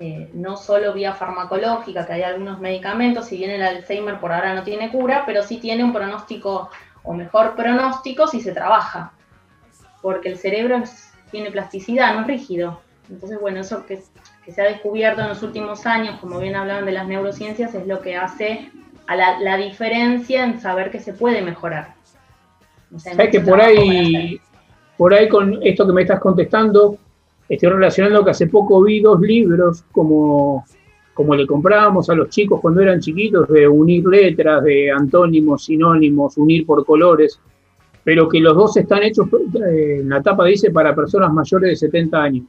Eh, 0.00 0.28
no 0.34 0.56
solo 0.56 0.92
vía 0.92 1.14
farmacológica, 1.14 2.04
que 2.04 2.14
hay 2.14 2.22
algunos 2.24 2.58
medicamentos, 2.58 3.26
si 3.26 3.36
bien 3.36 3.50
el 3.52 3.62
Alzheimer 3.62 4.18
por 4.18 4.32
ahora 4.32 4.52
no 4.54 4.64
tiene 4.64 4.90
cura, 4.90 5.22
pero 5.24 5.42
sí 5.42 5.58
tiene 5.58 5.84
un 5.84 5.92
pronóstico 5.92 6.68
o 7.04 7.14
mejor 7.14 7.54
pronóstico 7.54 8.26
si 8.26 8.40
se 8.40 8.52
trabaja, 8.52 9.12
porque 10.02 10.30
el 10.30 10.38
cerebro 10.38 10.78
es- 10.78 11.13
tiene 11.34 11.50
plasticidad, 11.50 12.14
no 12.14 12.20
es 12.20 12.28
rígido. 12.28 12.80
Entonces, 13.10 13.40
bueno, 13.40 13.60
eso 13.60 13.84
que, 13.86 14.00
que 14.44 14.52
se 14.52 14.62
ha 14.62 14.66
descubierto 14.66 15.20
en 15.20 15.28
los 15.28 15.42
últimos 15.42 15.84
años, 15.84 16.20
como 16.20 16.38
bien 16.38 16.54
hablaban 16.54 16.86
de 16.86 16.92
las 16.92 17.08
neurociencias, 17.08 17.74
es 17.74 17.86
lo 17.88 18.00
que 18.00 18.14
hace 18.16 18.70
a 19.08 19.16
la, 19.16 19.40
la 19.40 19.56
diferencia 19.56 20.44
en 20.44 20.60
saber 20.60 20.92
que 20.92 21.00
se 21.00 21.12
puede 21.12 21.42
mejorar. 21.42 21.96
O 22.94 23.00
sea, 23.00 23.10
hay 23.10 23.16
¿Sabes 23.16 23.32
que 23.32 23.40
por 23.40 23.60
ahí, 23.60 24.40
por 24.96 25.12
ahí 25.12 25.28
con 25.28 25.58
esto 25.62 25.84
que 25.84 25.92
me 25.92 26.02
estás 26.02 26.20
contestando, 26.20 26.96
estoy 27.48 27.68
relacionando 27.68 28.24
que 28.24 28.30
hace 28.30 28.46
poco 28.46 28.80
vi 28.84 29.00
dos 29.00 29.20
libros 29.20 29.84
como, 29.90 30.64
como 31.14 31.34
le 31.34 31.48
comprábamos 31.48 32.08
a 32.10 32.14
los 32.14 32.28
chicos 32.28 32.60
cuando 32.60 32.80
eran 32.80 33.00
chiquitos, 33.00 33.48
de 33.48 33.66
unir 33.66 34.06
letras, 34.06 34.62
de 34.62 34.92
antónimos, 34.92 35.64
sinónimos, 35.64 36.38
unir 36.38 36.64
por 36.64 36.86
colores, 36.86 37.40
pero 38.04 38.28
que 38.28 38.38
los 38.38 38.54
dos 38.54 38.76
están 38.76 39.02
hechos, 39.02 39.26
eh, 39.66 39.98
en 40.00 40.08
la 40.08 40.22
tapa 40.22 40.44
dice, 40.44 40.70
para 40.70 40.94
personas 40.94 41.32
mayores 41.32 41.70
de 41.70 41.76
70 41.76 42.22
años. 42.22 42.46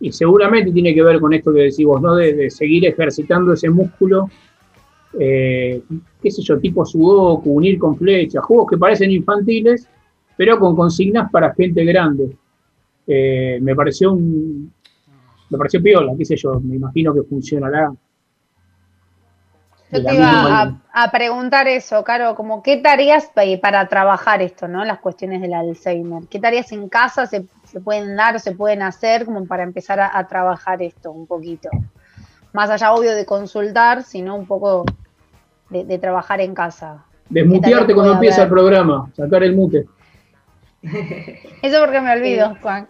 Y 0.00 0.12
seguramente 0.12 0.72
tiene 0.72 0.94
que 0.94 1.02
ver 1.02 1.20
con 1.20 1.32
esto 1.32 1.52
que 1.52 1.60
decís 1.60 1.86
vos, 1.86 2.02
¿no? 2.02 2.16
De, 2.16 2.50
seguir 2.50 2.86
ejercitando 2.86 3.52
ese 3.52 3.70
músculo 3.70 4.28
eh, 5.18 5.82
qué 6.22 6.30
sé 6.30 6.42
yo, 6.42 6.58
tipo 6.58 6.84
sudoku, 6.84 7.52
unir 7.52 7.78
con 7.78 7.96
flechas, 7.96 8.44
juegos 8.44 8.68
que 8.70 8.78
parecen 8.78 9.10
infantiles, 9.10 9.88
pero 10.36 10.58
con 10.58 10.76
consignas 10.76 11.30
para 11.30 11.54
gente 11.54 11.84
grande. 11.84 12.36
Eh, 13.06 13.58
me 13.60 13.74
pareció 13.74 14.12
un, 14.12 14.72
me 15.50 15.58
pareció 15.58 15.82
piola, 15.82 16.12
qué 16.16 16.24
sé 16.24 16.36
yo, 16.36 16.60
me 16.60 16.76
imagino 16.76 17.12
que 17.12 17.22
funcionará. 17.22 17.92
Yo 19.92 20.04
te 20.04 20.14
iba 20.14 20.62
a, 20.62 20.74
a 20.92 21.10
preguntar 21.10 21.66
eso, 21.66 22.04
Caro, 22.04 22.34
como 22.36 22.62
qué 22.62 22.76
tareas 22.76 23.26
pa- 23.34 23.42
para 23.60 23.88
trabajar 23.88 24.40
esto, 24.40 24.68
¿no? 24.68 24.84
Las 24.84 25.00
cuestiones 25.00 25.40
del 25.40 25.52
Alzheimer. 25.52 26.24
¿Qué 26.28 26.38
tareas 26.38 26.70
en 26.72 26.88
casa 26.88 27.26
se, 27.26 27.46
se 27.64 27.80
pueden 27.80 28.14
dar 28.14 28.36
o 28.36 28.38
se 28.38 28.52
pueden 28.52 28.82
hacer 28.82 29.24
como 29.24 29.46
para 29.46 29.64
empezar 29.64 29.98
a, 29.98 30.16
a 30.16 30.28
trabajar 30.28 30.80
esto 30.82 31.10
un 31.10 31.26
poquito? 31.26 31.70
Más 32.52 32.70
allá, 32.70 32.92
obvio, 32.92 33.14
de 33.14 33.24
consultar, 33.24 34.02
sino 34.04 34.36
un 34.36 34.46
poco 34.46 34.84
de, 35.70 35.84
de 35.84 35.98
trabajar 35.98 36.40
en 36.40 36.54
casa. 36.54 37.04
Desmutearte 37.28 37.88
¿Qué 37.88 37.94
cuando 37.94 38.14
empieza 38.14 38.42
el 38.44 38.48
programa, 38.48 39.10
sacar 39.16 39.42
el 39.42 39.54
mute. 39.54 39.86
Eso 41.62 41.80
porque 41.80 42.00
me 42.00 42.12
olvido, 42.12 42.56
Juan. 42.62 42.88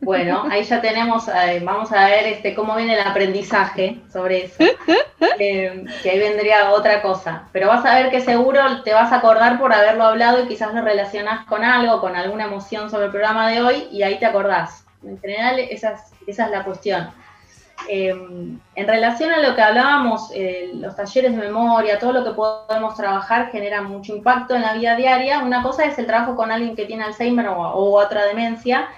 Bueno, 0.00 0.44
ahí 0.50 0.64
ya 0.64 0.80
tenemos, 0.80 1.28
eh, 1.28 1.60
vamos 1.64 1.92
a 1.92 2.06
ver 2.06 2.26
este 2.26 2.54
cómo 2.54 2.76
viene 2.76 2.94
el 2.94 3.06
aprendizaje 3.06 4.00
sobre 4.12 4.46
eso. 4.46 4.64
Eh, 5.38 5.84
que 6.02 6.10
ahí 6.10 6.18
vendría 6.18 6.70
otra 6.70 7.00
cosa. 7.00 7.44
Pero 7.52 7.68
vas 7.68 7.84
a 7.86 7.94
ver 7.94 8.10
que 8.10 8.20
seguro 8.20 8.82
te 8.82 8.92
vas 8.92 9.10
a 9.10 9.16
acordar 9.16 9.58
por 9.58 9.72
haberlo 9.72 10.04
hablado 10.04 10.42
y 10.42 10.48
quizás 10.48 10.74
lo 10.74 10.82
relacionás 10.82 11.46
con 11.46 11.64
algo, 11.64 12.00
con 12.00 12.14
alguna 12.14 12.44
emoción 12.44 12.90
sobre 12.90 13.06
el 13.06 13.10
programa 13.10 13.50
de 13.50 13.62
hoy 13.62 13.88
y 13.90 14.02
ahí 14.02 14.18
te 14.18 14.26
acordás. 14.26 14.84
En 15.02 15.18
general, 15.18 15.58
esa 15.58 15.92
es, 15.92 16.00
esa 16.26 16.44
es 16.46 16.50
la 16.50 16.64
cuestión. 16.64 17.10
Eh, 17.88 18.10
en 18.10 18.86
relación 18.86 19.32
a 19.32 19.38
lo 19.38 19.54
que 19.54 19.62
hablábamos, 19.62 20.30
eh, 20.34 20.70
los 20.74 20.94
talleres 20.96 21.32
de 21.32 21.38
memoria, 21.38 21.98
todo 21.98 22.12
lo 22.12 22.24
que 22.24 22.32
podemos 22.32 22.94
trabajar 22.94 23.50
genera 23.50 23.82
mucho 23.82 24.14
impacto 24.14 24.54
en 24.54 24.62
la 24.62 24.74
vida 24.74 24.96
diaria. 24.96 25.40
Una 25.40 25.62
cosa 25.62 25.84
es 25.84 25.98
el 25.98 26.06
trabajo 26.06 26.36
con 26.36 26.52
alguien 26.52 26.76
que 26.76 26.86
tiene 26.86 27.04
Alzheimer 27.04 27.48
o, 27.48 27.56
o 27.56 27.98
otra 27.98 28.24
demencia, 28.24 28.88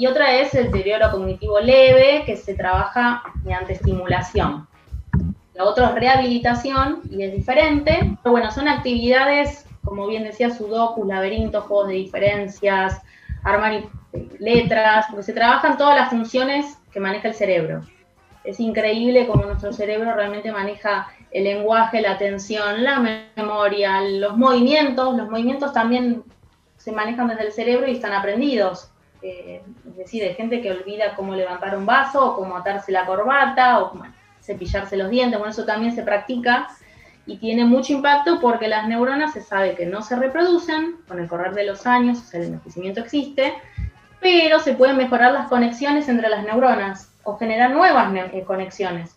y 0.00 0.06
otra 0.06 0.34
es 0.36 0.54
el 0.54 0.72
deterioro 0.72 1.10
cognitivo 1.10 1.60
leve, 1.60 2.22
que 2.24 2.34
se 2.34 2.54
trabaja 2.54 3.22
mediante 3.44 3.74
estimulación. 3.74 4.66
Lo 5.54 5.68
otro 5.68 5.84
es 5.84 5.94
rehabilitación 5.94 7.02
y 7.10 7.22
es 7.22 7.34
diferente, 7.34 8.16
pero 8.22 8.32
bueno, 8.32 8.50
son 8.50 8.66
actividades, 8.66 9.66
como 9.84 10.06
bien 10.06 10.24
decía, 10.24 10.48
sudokus, 10.48 11.06
laberintos, 11.06 11.64
juegos 11.64 11.88
de 11.88 11.94
diferencias, 11.96 13.02
armar 13.44 13.82
letras, 14.38 15.04
porque 15.10 15.22
se 15.22 15.34
trabajan 15.34 15.76
todas 15.76 15.96
las 15.96 16.08
funciones 16.08 16.78
que 16.90 16.98
maneja 16.98 17.28
el 17.28 17.34
cerebro. 17.34 17.82
Es 18.42 18.58
increíble 18.58 19.26
cómo 19.26 19.44
nuestro 19.44 19.70
cerebro 19.70 20.14
realmente 20.14 20.50
maneja 20.50 21.08
el 21.30 21.44
lenguaje, 21.44 22.00
la 22.00 22.12
atención, 22.12 22.82
la 22.82 23.26
memoria, 23.36 24.00
los 24.00 24.34
movimientos. 24.34 25.14
Los 25.14 25.28
movimientos 25.28 25.74
también 25.74 26.24
se 26.78 26.90
manejan 26.90 27.28
desde 27.28 27.44
el 27.44 27.52
cerebro 27.52 27.86
y 27.86 27.96
están 27.96 28.14
aprendidos. 28.14 28.90
Eh, 29.22 29.62
es 29.88 29.96
decir, 29.96 30.22
hay 30.22 30.34
gente 30.34 30.60
que 30.62 30.70
olvida 30.70 31.14
cómo 31.14 31.34
levantar 31.34 31.76
un 31.76 31.86
vaso, 31.86 32.32
o 32.32 32.36
cómo 32.36 32.56
atarse 32.56 32.92
la 32.92 33.06
corbata, 33.06 33.80
o 33.80 33.92
cepillarse 34.42 34.96
los 34.96 35.10
dientes. 35.10 35.38
Bueno, 35.38 35.52
eso 35.52 35.64
también 35.64 35.94
se 35.94 36.02
practica 36.02 36.68
y 37.26 37.36
tiene 37.36 37.64
mucho 37.64 37.92
impacto 37.92 38.40
porque 38.40 38.68
las 38.68 38.88
neuronas 38.88 39.32
se 39.32 39.42
sabe 39.42 39.74
que 39.74 39.86
no 39.86 40.02
se 40.02 40.16
reproducen 40.16 40.96
con 41.06 41.20
el 41.20 41.28
correr 41.28 41.54
de 41.54 41.64
los 41.64 41.86
años, 41.86 42.18
o 42.18 42.22
sea, 42.22 42.40
el 42.40 42.46
envejecimiento 42.46 43.00
existe, 43.00 43.54
pero 44.20 44.58
se 44.58 44.74
pueden 44.74 44.96
mejorar 44.96 45.32
las 45.32 45.48
conexiones 45.48 46.08
entre 46.08 46.28
las 46.28 46.44
neuronas 46.44 47.12
o 47.22 47.36
generar 47.36 47.70
nuevas 47.70 48.12
eh, 48.32 48.42
conexiones. 48.44 49.16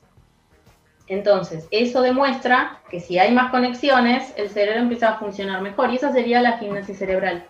Entonces, 1.08 1.68
eso 1.72 2.02
demuestra 2.02 2.80
que 2.90 3.00
si 3.00 3.20
hay 3.20 3.34
más 3.34 3.52
conexiones, 3.52 4.34
el 4.38 4.50
cerebro 4.50 4.82
empieza 4.82 5.10
a 5.10 5.20
funcionar 5.20 5.62
mejor 5.62 5.92
y 5.92 5.98
esa 5.98 6.14
sería 6.14 6.42
la 6.42 6.58
gimnasia 6.58 6.96
cerebral. 6.96 7.46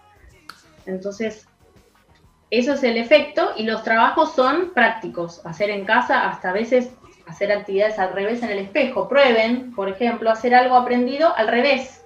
Entonces, 0.86 1.48
eso 2.60 2.74
es 2.74 2.84
el 2.84 2.98
efecto 2.98 3.52
y 3.58 3.64
los 3.64 3.84
trabajos 3.84 4.34
son 4.36 4.72
prácticos, 4.74 5.46
hacer 5.46 5.70
en 5.70 5.86
casa, 5.86 6.28
hasta 6.30 6.50
a 6.50 6.54
veces 6.54 6.92
hacer 7.28 7.52
actividades 7.52 7.98
al 8.00 8.14
revés 8.14 8.44
en 8.44 8.50
el 8.50 8.60
espejo. 8.60 9.08
Prueben, 9.08 9.74
por 9.74 9.90
ejemplo, 9.90 10.30
hacer 10.30 10.54
algo 10.54 10.76
aprendido 10.76 11.36
al 11.36 11.48
revés, 11.48 12.04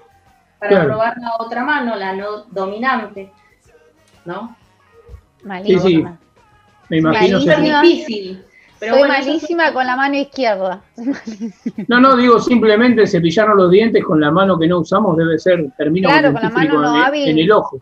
para 0.60 0.70
Claro. 0.72 0.88
probar 0.90 1.14
la 1.20 1.36
otra 1.40 1.64
mano, 1.64 1.96
la 1.96 2.14
no 2.14 2.44
dominante, 2.52 3.32
¿no? 4.26 4.56
Sí, 5.40 5.46
Malísima. 5.48 6.18
sí. 6.20 6.28
Me 6.90 6.98
imagino. 6.98 7.38
Es 7.40 7.46
Malísima. 7.48 7.82
difícil. 7.82 8.44
Pero 8.80 8.94
Soy 8.94 9.00
bueno, 9.00 9.14
eso 9.16 9.22
es- 9.22 9.28
malísima 9.28 9.74
con 9.74 9.88
la 9.88 9.96
mano 9.96 10.16
izquierda. 10.18 10.82
No, 11.88 12.00
no, 12.00 12.16
digo 12.16 12.40
simplemente 12.40 13.08
cepillarnos 13.08 13.58
los 13.58 13.72
dientes 13.72 14.04
con 14.04 14.22
la 14.22 14.30
mano 14.30 14.58
que 14.60 14.68
no 14.68 14.80
usamos 14.80 15.18
debe 15.18 15.40
ser, 15.40 15.66
termino 15.78 16.10
Claro, 16.10 16.32
con 16.32 16.42
la 16.44 16.50
mano 16.50 16.82
no 16.82 16.90
en, 16.92 16.96
el- 16.96 17.04
hábil. 17.06 17.28
en 17.30 17.40
el 17.40 17.52
ojo. 17.52 17.80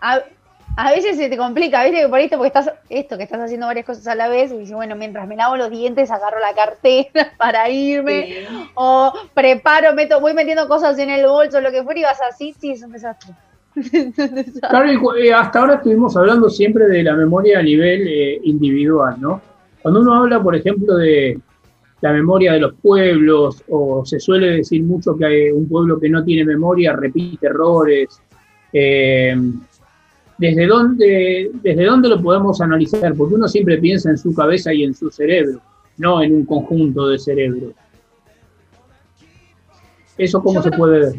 A 0.78 0.92
veces 0.92 1.18
se 1.18 1.30
te 1.30 1.38
complica, 1.38 1.84
¿viste? 1.84 2.02
Que 2.02 2.10
por 2.10 2.20
esto, 2.20 2.38
porque 2.38 2.48
estás, 2.48 2.72
esto, 2.90 3.18
que 3.18 3.24
estás 3.24 3.40
haciendo 3.40 3.68
varias 3.68 3.86
cosas 3.86 4.08
a 4.08 4.16
la 4.16 4.28
vez, 4.28 4.52
y 4.52 4.58
dices, 4.58 4.76
bueno, 4.76 4.96
mientras 4.96 5.28
me 5.28 5.36
lavo 5.36 5.56
los 5.56 5.70
dientes, 5.70 6.12
agarro 6.12 6.40
la 6.40 6.54
cartera 6.54 7.34
para 7.38 7.70
irme, 7.70 8.46
o 8.76 9.14
preparo, 9.34 9.94
meto, 9.94 10.20
voy 10.20 10.34
metiendo 10.34 10.68
cosas 10.68 10.98
en 11.00 11.10
el 11.10 11.26
bolso, 11.26 11.62
lo 11.62 11.72
que 11.72 11.84
fuera, 11.84 12.00
y 12.00 12.04
vas 12.04 12.20
así, 12.30 12.54
sí, 12.60 12.72
es 12.72 12.84
un 12.84 12.92
desastre. 12.92 13.34
Claro, 14.70 15.18
y 15.18 15.28
eh, 15.28 15.34
hasta 15.34 15.60
ahora 15.60 15.76
estuvimos 15.76 16.16
hablando 16.16 16.50
siempre 16.50 16.86
de 16.86 17.04
la 17.04 17.14
memoria 17.14 17.60
a 17.60 17.64
nivel 17.64 18.08
eh, 18.08 18.40
individual, 18.44 19.18
¿no? 19.20 19.42
Cuando 19.82 20.00
uno 20.00 20.16
habla, 20.16 20.42
por 20.42 20.56
ejemplo, 20.56 20.96
de 20.96 21.38
la 22.00 22.14
memoria 22.14 22.54
de 22.54 22.60
los 22.60 22.74
pueblos, 22.76 23.64
o 23.70 24.06
se 24.06 24.20
suele 24.20 24.58
decir 24.58 24.84
mucho 24.84 25.18
que 25.18 25.26
hay 25.26 25.52
un 25.52 25.68
pueblo 25.68 26.00
que 26.00 26.10
no 26.10 26.24
tiene 26.24 26.46
memoria 26.46 26.94
repite 26.94 27.48
errores, 27.48 28.22
eh, 28.72 29.36
¿desde, 30.38 30.68
dónde, 30.68 31.52
¿desde 31.62 31.86
dónde 31.86 32.10
lo 32.10 32.22
podemos 32.22 32.60
analizar? 32.62 33.14
Porque 33.16 33.36
uno 33.36 33.48
siempre 33.48 33.78
piensa 33.78 34.10
en 34.10 34.18
su 34.18 34.34
cabeza 34.34 34.74
y 34.74 34.84
en 34.84 34.94
su 34.94 35.10
cerebro, 35.10 35.62
no 35.98 36.22
en 36.22 36.34
un 36.34 36.46
conjunto 36.46 37.08
de 37.08 37.20
cerebros. 37.20 37.74
¿Eso 40.18 40.42
cómo 40.42 40.56
Yo 40.60 40.64
se 40.64 40.70
creo- 40.70 40.80
puede 40.80 41.00
ver? 41.00 41.14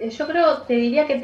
Eh, 0.00 0.10
Yo 0.10 0.26
creo, 0.26 0.62
te 0.62 0.74
diría 0.74 1.06
que 1.06 1.20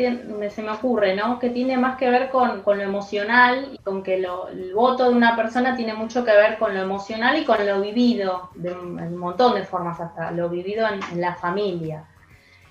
se 0.50 0.62
me 0.62 0.70
ocurre, 0.70 1.16
¿no? 1.16 1.38
Que 1.40 1.50
tiene 1.50 1.76
más 1.76 1.96
que 1.96 2.08
ver 2.10 2.28
con, 2.30 2.62
con 2.62 2.78
lo 2.78 2.84
emocional 2.84 3.70
y 3.72 3.78
con 3.78 4.02
que 4.04 4.18
lo- 4.20 4.48
el 4.48 4.72
voto 4.72 5.08
de 5.08 5.16
una 5.16 5.34
persona 5.34 5.74
tiene 5.76 5.94
mucho 5.94 6.24
que 6.24 6.30
ver 6.30 6.58
con 6.58 6.74
lo 6.74 6.80
emocional 6.80 7.36
y 7.40 7.44
con 7.44 7.64
lo 7.66 7.80
vivido, 7.80 8.50
de 8.54 8.72
un, 8.72 9.16
montón 9.16 9.54
de 9.56 9.64
formas, 9.64 9.98
hasta 10.00 10.30
lo 10.30 10.48
vivido 10.48 10.86
en, 10.86 11.00
en 11.12 11.20
la 11.20 11.34
familia. 11.34 12.04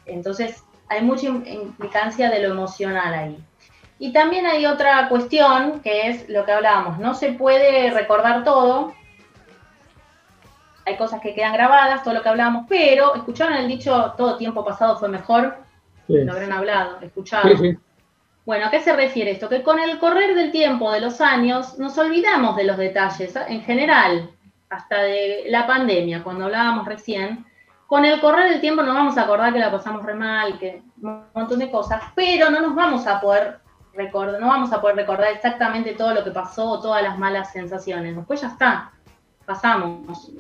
Entonces, 0.06 0.64
hay 0.88 1.04
mucha 1.04 1.28
im- 1.28 1.46
implicancia 1.46 2.30
de 2.30 2.42
lo 2.42 2.54
emocional 2.54 3.14
ahí. 3.14 3.38
Y 4.00 4.14
también 4.14 4.46
hay 4.46 4.66
otra 4.66 5.10
cuestión 5.10 5.80
que 5.82 6.08
es 6.10 6.30
lo 6.30 6.46
que 6.46 6.52
hablábamos, 6.52 7.00
no 7.00 7.14
se 7.16 7.32
puede 7.34 7.90
recordar 7.92 8.44
todo, 8.44 8.94
hay 10.86 10.96
cosas 10.96 11.20
que 11.20 11.34
quedan 11.34 11.54
grabadas, 11.54 12.04
todo 12.04 12.14
lo 12.14 12.22
que 12.22 12.30
hablábamos, 12.30 12.66
pero 12.70 13.16
escucharon 13.16 13.56
el 13.56 13.68
dicho 13.68 14.14
todo 14.18 14.38
tiempo 14.38 14.64
pasado 14.64 14.98
fue 14.98 15.10
mejor, 15.10 15.58
Sí. 16.08 16.24
lo 16.24 16.32
habrán 16.32 16.54
hablado, 16.54 17.00
escuchado. 17.02 17.50
Sí, 17.50 17.58
sí. 17.58 17.78
Bueno, 18.46 18.68
¿a 18.68 18.72
qué 18.72 18.80
se 18.80 18.96
refiere 18.96 19.32
esto? 19.32 19.50
Que 19.50 19.62
con 19.62 19.78
el 19.78 20.00
correr 20.00 20.36
del 20.36 20.52
tiempo, 20.52 20.90
de 20.90 21.02
los 21.02 21.20
años, 21.20 21.78
nos 21.78 21.98
olvidamos 21.98 22.56
de 22.56 22.64
los 22.64 22.78
detalles, 22.78 23.36
¿eh? 23.36 23.42
en 23.50 23.62
general, 23.62 24.30
hasta 24.70 25.02
de 25.02 25.44
la 25.50 25.68
pandemia, 25.68 26.24
cuando 26.24 26.46
hablábamos 26.46 26.86
recién. 26.86 27.46
Con 27.88 28.06
el 28.06 28.22
correr 28.22 28.50
del 28.50 28.62
tiempo 28.62 28.84
nos 28.84 28.96
vamos 28.96 29.18
a 29.18 29.24
acordar 29.24 29.52
que 29.52 29.60
la 29.60 29.70
pasamos 29.70 30.06
re 30.06 30.14
mal, 30.14 30.58
que 30.60 30.82
un 31.02 31.26
montón 31.34 31.60
de 31.60 31.70
cosas, 31.70 32.02
pero 32.16 32.50
no 32.50 32.62
nos 32.62 32.74
vamos 32.74 33.06
a 33.06 33.20
poder 33.20 33.60
no 34.40 34.48
vamos 34.48 34.72
a 34.72 34.82
poder 34.82 34.96
recordar 34.96 35.32
exactamente 35.32 35.94
todo 35.94 36.14
lo 36.14 36.24
que 36.24 36.32
pasó 36.32 36.70
o 36.70 36.82
todas 36.82 37.02
las 37.04 37.18
malas 37.18 37.52
sensaciones. 37.52 38.16
Después 38.16 38.42
ya 38.42 38.48
está, 38.50 38.92
pasamos. 39.46 40.32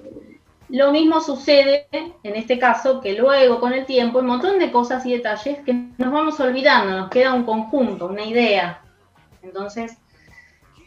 Lo 0.69 0.91
mismo 0.91 1.21
sucede 1.21 1.87
en 1.91 2.35
este 2.35 2.59
caso 2.59 2.99
que 2.99 3.13
luego 3.13 3.59
con 3.59 3.73
el 3.73 3.85
tiempo, 3.85 4.19
un 4.19 4.27
montón 4.27 4.59
de 4.59 4.71
cosas 4.71 5.05
y 5.05 5.13
detalles 5.13 5.59
que 5.59 5.73
nos 5.97 6.11
vamos 6.11 6.39
olvidando, 6.39 6.97
nos 6.97 7.09
queda 7.09 7.33
un 7.33 7.43
conjunto, 7.43 8.07
una 8.07 8.23
idea. 8.23 8.81
Entonces, 9.41 9.97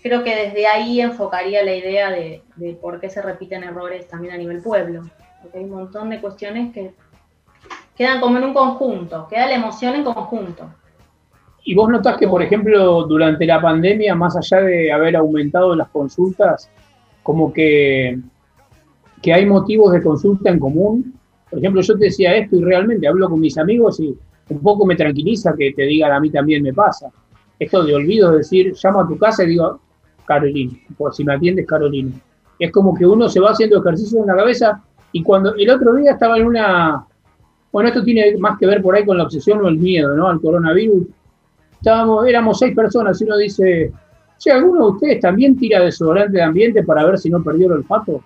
creo 0.03 0.23
que 0.23 0.37
desde 0.37 0.67
ahí 0.67 1.01
enfocaría 1.01 1.65
la 1.65 1.75
idea 1.75 2.11
de, 2.11 2.43
de 2.57 2.75
por 2.75 3.01
qué 3.01 3.09
se 3.09 3.23
repiten 3.23 3.65
errores 3.65 4.07
también 4.07 4.35
a 4.35 4.37
nivel 4.37 4.63
pueblo. 4.63 5.03
Porque 5.41 5.59
hay 5.59 5.65
un 5.65 5.71
montón 5.71 6.11
de 6.11 6.21
cuestiones 6.21 6.75
que 6.75 6.95
quedan 7.97 8.21
como 8.21 8.37
en 8.37 8.45
un 8.45 8.55
conjunto, 8.55 9.27
queda 9.29 9.47
la 9.47 9.55
emoción 9.55 9.95
en 9.95 10.05
conjunto. 10.05 10.71
¿Y 11.71 11.75
vos 11.77 11.89
notás 11.89 12.17
que, 12.17 12.27
por 12.27 12.43
ejemplo, 12.43 13.05
durante 13.05 13.47
la 13.47 13.63
pandemia, 13.63 14.17
más 14.17 14.37
allá 14.37 14.61
de 14.61 14.91
haber 14.91 15.15
aumentado 15.15 15.77
las 15.77 15.89
consultas, 15.91 16.69
como 17.23 17.53
que, 17.53 18.19
que 19.23 19.33
hay 19.33 19.47
motivos 19.47 19.93
de 19.93 20.03
consulta 20.03 20.51
en 20.51 20.59
común? 20.59 21.15
Por 21.49 21.61
ejemplo, 21.61 21.81
yo 21.81 21.97
te 21.97 22.07
decía 22.07 22.35
esto 22.35 22.57
y 22.57 22.65
realmente 22.65 23.07
hablo 23.07 23.31
con 23.31 23.39
mis 23.39 23.57
amigos 23.57 24.01
y 24.01 24.13
un 24.49 24.59
poco 24.59 24.85
me 24.85 24.97
tranquiliza 24.97 25.55
que 25.57 25.73
te 25.73 25.85
digan 25.85 26.11
a 26.11 26.19
mí 26.19 26.29
también 26.31 26.65
me 26.65 26.73
pasa. 26.73 27.09
Esto 27.57 27.85
de 27.85 27.95
olvido, 27.95 28.33
de 28.33 28.39
decir, 28.39 28.75
llamo 28.83 29.03
a 29.03 29.07
tu 29.07 29.17
casa 29.17 29.45
y 29.45 29.51
digo, 29.51 29.79
Carolina, 30.27 30.73
por 30.99 31.15
si 31.15 31.23
me 31.23 31.35
atiendes, 31.35 31.69
Carolina. 31.69 32.11
Es 32.59 32.73
como 32.73 32.97
que 32.97 33.07
uno 33.07 33.29
se 33.29 33.39
va 33.39 33.51
haciendo 33.51 33.79
ejercicio 33.79 34.19
en 34.19 34.27
la 34.27 34.35
cabeza 34.35 34.83
y 35.13 35.23
cuando 35.23 35.55
el 35.55 35.71
otro 35.71 35.95
día 35.95 36.15
estaba 36.15 36.37
en 36.37 36.47
una... 36.47 37.07
Bueno, 37.71 37.91
esto 37.91 38.03
tiene 38.03 38.37
más 38.39 38.59
que 38.59 38.67
ver 38.67 38.83
por 38.83 38.97
ahí 38.97 39.07
con 39.07 39.17
la 39.17 39.23
obsesión 39.23 39.65
o 39.65 39.69
el 39.69 39.79
miedo, 39.79 40.17
¿no? 40.17 40.27
Al 40.27 40.41
coronavirus 40.41 41.07
estábamos, 41.81 42.27
éramos 42.27 42.59
seis 42.59 42.75
personas 42.75 43.21
y 43.21 43.25
uno 43.25 43.37
dice, 43.37 43.91
che, 44.39 44.53
¿alguno 44.53 44.87
de 44.87 44.93
ustedes 44.93 45.21
también 45.21 45.59
tira 45.59 45.81
desodorante 45.81 46.37
de 46.37 46.43
ambiente 46.43 46.83
para 46.85 47.05
ver 47.05 47.19
si 47.19 47.31
no 47.31 47.43
perdió 47.43 47.67
el 47.67 47.73
olfato? 47.73 48.23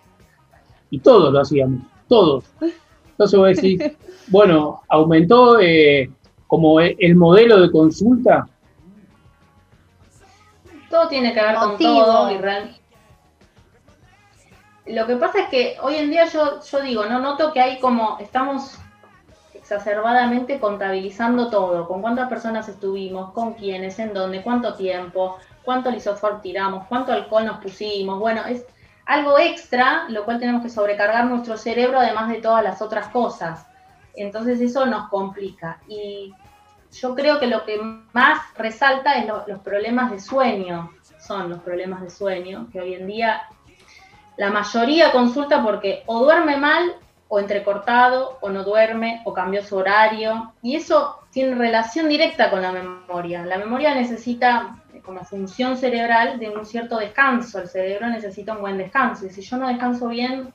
Y 0.90 0.98
todos 0.98 1.32
lo 1.32 1.40
hacíamos, 1.40 1.80
todos. 2.08 2.44
Entonces 3.10 3.38
voy 3.38 3.46
a 3.46 3.54
decir, 3.54 3.96
bueno, 4.28 4.82
aumentó 4.88 5.58
eh, 5.60 6.10
como 6.46 6.80
el, 6.80 6.96
el 6.98 7.14
modelo 7.16 7.60
de 7.60 7.70
consulta. 7.70 8.46
Todo 10.90 11.08
tiene 11.08 11.32
que 11.34 11.40
ver 11.40 11.54
con 11.56 11.76
todo 11.78 12.30
y 12.30 12.38
real- 12.38 12.76
Lo 14.86 15.06
que 15.06 15.16
pasa 15.16 15.40
es 15.42 15.48
que 15.48 15.76
hoy 15.82 15.94
en 15.96 16.10
día 16.10 16.26
yo, 16.26 16.60
yo 16.60 16.80
digo, 16.82 17.04
no 17.06 17.18
noto 17.20 17.52
que 17.52 17.60
hay 17.60 17.80
como, 17.80 18.18
estamos 18.20 18.78
exacerbadamente 19.64 20.60
contabilizando 20.60 21.48
todo, 21.48 21.88
con 21.88 22.02
cuántas 22.02 22.28
personas 22.28 22.68
estuvimos, 22.68 23.32
con 23.32 23.54
quiénes, 23.54 23.98
en 23.98 24.12
dónde, 24.12 24.42
cuánto 24.42 24.74
tiempo, 24.74 25.38
cuánto 25.64 25.90
lisoform 25.90 26.42
tiramos, 26.42 26.86
cuánto 26.86 27.12
alcohol 27.12 27.46
nos 27.46 27.62
pusimos, 27.62 28.18
bueno, 28.18 28.42
es 28.44 28.66
algo 29.06 29.38
extra, 29.38 30.04
lo 30.10 30.26
cual 30.26 30.38
tenemos 30.38 30.62
que 30.62 30.68
sobrecargar 30.68 31.24
nuestro 31.24 31.56
cerebro 31.56 31.98
además 31.98 32.28
de 32.28 32.42
todas 32.42 32.62
las 32.62 32.82
otras 32.82 33.08
cosas. 33.08 33.66
Entonces 34.14 34.60
eso 34.60 34.84
nos 34.84 35.08
complica. 35.08 35.78
Y 35.88 36.34
yo 36.92 37.14
creo 37.14 37.40
que 37.40 37.46
lo 37.46 37.64
que 37.64 37.80
más 38.12 38.40
resalta 38.56 39.14
es 39.14 39.26
lo- 39.26 39.44
los 39.46 39.60
problemas 39.60 40.10
de 40.10 40.20
sueño, 40.20 40.90
son 41.18 41.48
los 41.48 41.60
problemas 41.60 42.02
de 42.02 42.10
sueño, 42.10 42.68
que 42.70 42.80
hoy 42.82 42.94
en 42.94 43.06
día 43.06 43.42
la 44.36 44.50
mayoría 44.50 45.10
consulta 45.10 45.62
porque 45.62 46.02
o 46.06 46.22
duerme 46.22 46.58
mal, 46.58 46.96
o 47.34 47.40
entrecortado, 47.40 48.38
o 48.40 48.48
no 48.48 48.62
duerme, 48.62 49.20
o 49.24 49.32
cambió 49.34 49.60
su 49.64 49.76
horario, 49.76 50.52
y 50.62 50.76
eso 50.76 51.18
tiene 51.32 51.56
relación 51.56 52.08
directa 52.08 52.48
con 52.48 52.62
la 52.62 52.70
memoria. 52.70 53.44
La 53.44 53.58
memoria 53.58 53.92
necesita, 53.92 54.76
eh, 54.94 55.00
como 55.04 55.24
función 55.24 55.76
cerebral, 55.76 56.38
de 56.38 56.50
un 56.50 56.64
cierto 56.64 56.96
descanso, 56.98 57.58
el 57.60 57.66
cerebro 57.68 58.08
necesita 58.08 58.52
un 58.54 58.60
buen 58.60 58.78
descanso, 58.78 59.26
y 59.26 59.30
si 59.30 59.42
yo 59.42 59.56
no 59.56 59.66
descanso 59.66 60.06
bien, 60.08 60.52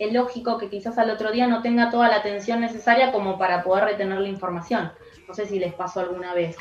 es 0.00 0.12
lógico 0.12 0.58
que 0.58 0.68
quizás 0.68 0.98
al 0.98 1.10
otro 1.10 1.30
día 1.30 1.46
no 1.46 1.62
tenga 1.62 1.88
toda 1.88 2.08
la 2.08 2.16
atención 2.16 2.60
necesaria 2.60 3.12
como 3.12 3.38
para 3.38 3.62
poder 3.62 3.84
retener 3.84 4.18
la 4.18 4.28
información. 4.28 4.90
No 5.28 5.34
sé 5.34 5.46
si 5.46 5.60
les 5.60 5.72
pasó 5.72 6.00
alguna 6.00 6.34
vez. 6.34 6.56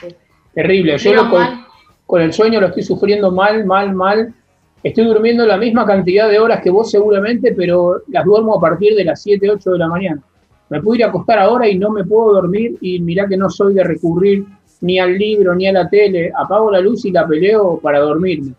Terrible. 0.53 0.97
Yo 0.99 1.13
lo- 1.15 1.29
con, 1.31 1.65
con 2.05 2.21
el 2.21 2.31
sueño 2.31 2.61
lo 2.61 2.67
estoy 2.67 2.83
sufriendo 2.83 3.31
mal, 3.31 3.65
mal, 3.65 3.91
mal. 3.91 4.33
Estoy 4.85 5.05
durmiendo 5.05 5.47
la 5.47 5.57
misma 5.57 5.83
cantidad 5.83 6.29
de 6.29 6.37
horas 6.37 6.61
que 6.61 6.69
vos 6.69 6.91
seguramente, 6.91 7.53
pero 7.57 8.03
las 8.09 8.23
duermo 8.23 8.55
a 8.55 8.61
partir 8.61 8.93
de 8.95 9.03
las 9.03 9.19
7, 9.23 9.49
8 9.49 9.71
de 9.71 9.77
la 9.79 9.87
mañana. 9.87 10.21
Me 10.69 10.79
puedo 10.79 10.95
ir 10.99 11.03
a 11.03 11.07
acostar 11.07 11.39
ahora 11.39 11.67
y 11.67 11.75
no 11.79 11.89
me 11.89 12.03
puedo 12.03 12.33
dormir 12.33 12.77
y 12.81 12.99
mirá 12.99 13.27
que 13.27 13.35
no 13.35 13.49
soy 13.49 13.73
de 13.73 13.83
recurrir 13.83 14.45
ni 14.81 14.99
al 14.99 15.17
libro 15.17 15.55
ni 15.55 15.65
a 15.67 15.71
la 15.73 15.89
tele. 15.89 16.31
Apago 16.37 16.69
la 16.69 16.81
luz 16.81 17.03
y 17.05 17.11
la 17.11 17.27
peleo 17.27 17.79
para 17.81 17.99
dormirme. 17.99 18.51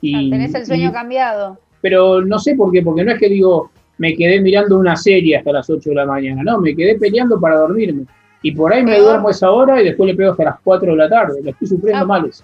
Y, 0.00 0.28
Tenés 0.30 0.52
el 0.56 0.66
sueño 0.66 0.88
y- 0.90 0.92
cambiado. 0.92 1.56
pero 1.80 2.20
no 2.20 2.40
sé 2.40 2.56
por 2.56 2.72
qué, 2.72 2.82
porque 2.82 3.04
no 3.04 3.12
es 3.12 3.18
que 3.20 3.28
digo, 3.28 3.70
me 3.98 4.16
quedé 4.16 4.40
mirando 4.40 4.76
una 4.76 4.96
serie 4.96 5.36
hasta 5.36 5.52
las 5.52 5.70
8 5.70 5.90
de 5.90 5.94
la 5.96 6.04
mañana, 6.06 6.42
no, 6.42 6.60
me 6.60 6.74
quedé 6.74 6.98
peleando 6.98 7.38
para 7.40 7.56
dormirme. 7.58 8.06
Y 8.42 8.50
por 8.52 8.72
ahí 8.72 8.82
me 8.82 8.98
duermo 8.98 9.30
esa 9.30 9.50
hora 9.52 9.80
y 9.80 9.84
después 9.84 10.08
le 10.10 10.16
pego 10.16 10.32
hasta 10.32 10.44
las 10.44 10.56
4 10.64 10.90
de 10.92 10.96
la 10.98 11.08
tarde, 11.08 11.40
lo 11.44 11.50
estoy 11.50 11.68
sufriendo 11.68 12.02
Ah. 12.04 12.06
mal 12.08 12.26
eso. 12.26 12.42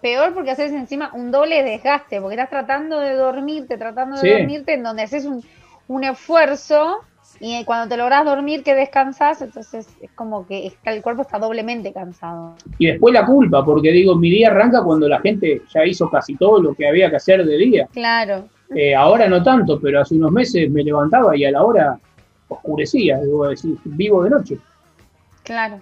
Peor 0.00 0.34
porque 0.34 0.50
haces 0.50 0.72
encima 0.72 1.10
un 1.14 1.30
doble 1.30 1.62
desgaste, 1.62 2.20
porque 2.20 2.34
estás 2.34 2.50
tratando 2.50 3.00
de 3.00 3.14
dormirte, 3.14 3.76
tratando 3.78 4.16
de 4.16 4.22
Sí. 4.22 4.30
dormirte, 4.30 4.74
en 4.74 4.82
donde 4.82 5.02
haces 5.02 5.24
un, 5.24 5.42
un 5.88 6.04
esfuerzo 6.04 6.98
y 7.40 7.64
cuando 7.64 7.88
te 7.88 7.96
lográs 7.96 8.24
dormir 8.24 8.62
que 8.62 8.74
descansas, 8.74 9.42
entonces 9.42 9.88
es 10.00 10.10
como 10.12 10.46
que 10.46 10.72
el 10.84 11.02
cuerpo 11.02 11.22
está 11.22 11.38
doblemente 11.38 11.92
cansado. 11.92 12.54
Y 12.78 12.86
después 12.86 13.12
la 13.12 13.26
culpa, 13.26 13.64
porque 13.64 13.90
digo, 13.90 14.14
mi 14.14 14.30
día 14.30 14.48
arranca 14.48 14.82
cuando 14.82 15.08
la 15.08 15.20
gente 15.20 15.62
ya 15.74 15.84
hizo 15.84 16.08
casi 16.08 16.36
todo 16.36 16.62
lo 16.62 16.74
que 16.74 16.88
había 16.88 17.10
que 17.10 17.16
hacer 17.16 17.44
de 17.44 17.56
día. 17.58 17.88
Claro. 17.92 18.48
Eh, 18.74 18.94
ahora 18.94 19.28
no 19.28 19.42
tanto, 19.42 19.80
pero 19.80 20.00
hace 20.00 20.14
unos 20.14 20.32
meses 20.32 20.70
me 20.70 20.82
levantaba 20.82 21.36
y 21.36 21.44
a 21.44 21.50
la 21.50 21.62
hora 21.62 21.98
oscurecía, 22.48 23.18
digo, 23.20 23.48
decir, 23.48 23.76
vivo 23.84 24.22
de 24.24 24.30
noche. 24.30 24.58
Claro. 25.42 25.80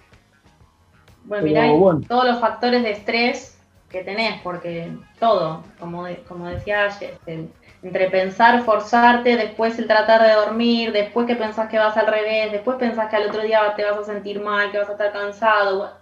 Bueno, 1.25 1.45
mirá, 1.45 1.67
y 1.67 1.77
bueno. 1.77 2.01
todos 2.07 2.25
los 2.25 2.39
factores 2.39 2.83
de 2.83 2.91
estrés 2.91 3.54
que 3.95 4.03
tenés, 4.03 4.41
porque 4.41 4.91
todo, 5.19 5.63
como, 5.79 6.03
de- 6.05 6.21
como 6.27 6.47
decía 6.47 6.83
ayer, 6.83 7.11
este, 7.13 7.47
entre 7.81 8.09
pensar, 8.09 8.61
forzarte, 8.63 9.37
después 9.37 9.79
el 9.79 9.87
tratar 9.87 10.21
de 10.21 10.33
dormir, 10.33 10.91
después 10.91 11.25
que 11.25 11.35
pensás 11.35 11.69
que 11.69 11.79
vas 11.79 11.95
al 11.95 12.07
revés, 12.07 12.51
después 12.51 12.77
pensás 12.77 13.09
que 13.09 13.15
al 13.15 13.29
otro 13.29 13.41
día 13.41 13.73
te 13.75 13.85
vas 13.85 13.97
a 13.97 14.03
sentir 14.03 14.41
mal, 14.41 14.69
que 14.71 14.79
vas 14.79 14.89
a 14.89 14.93
estar 14.93 15.13
cansado, 15.13 15.93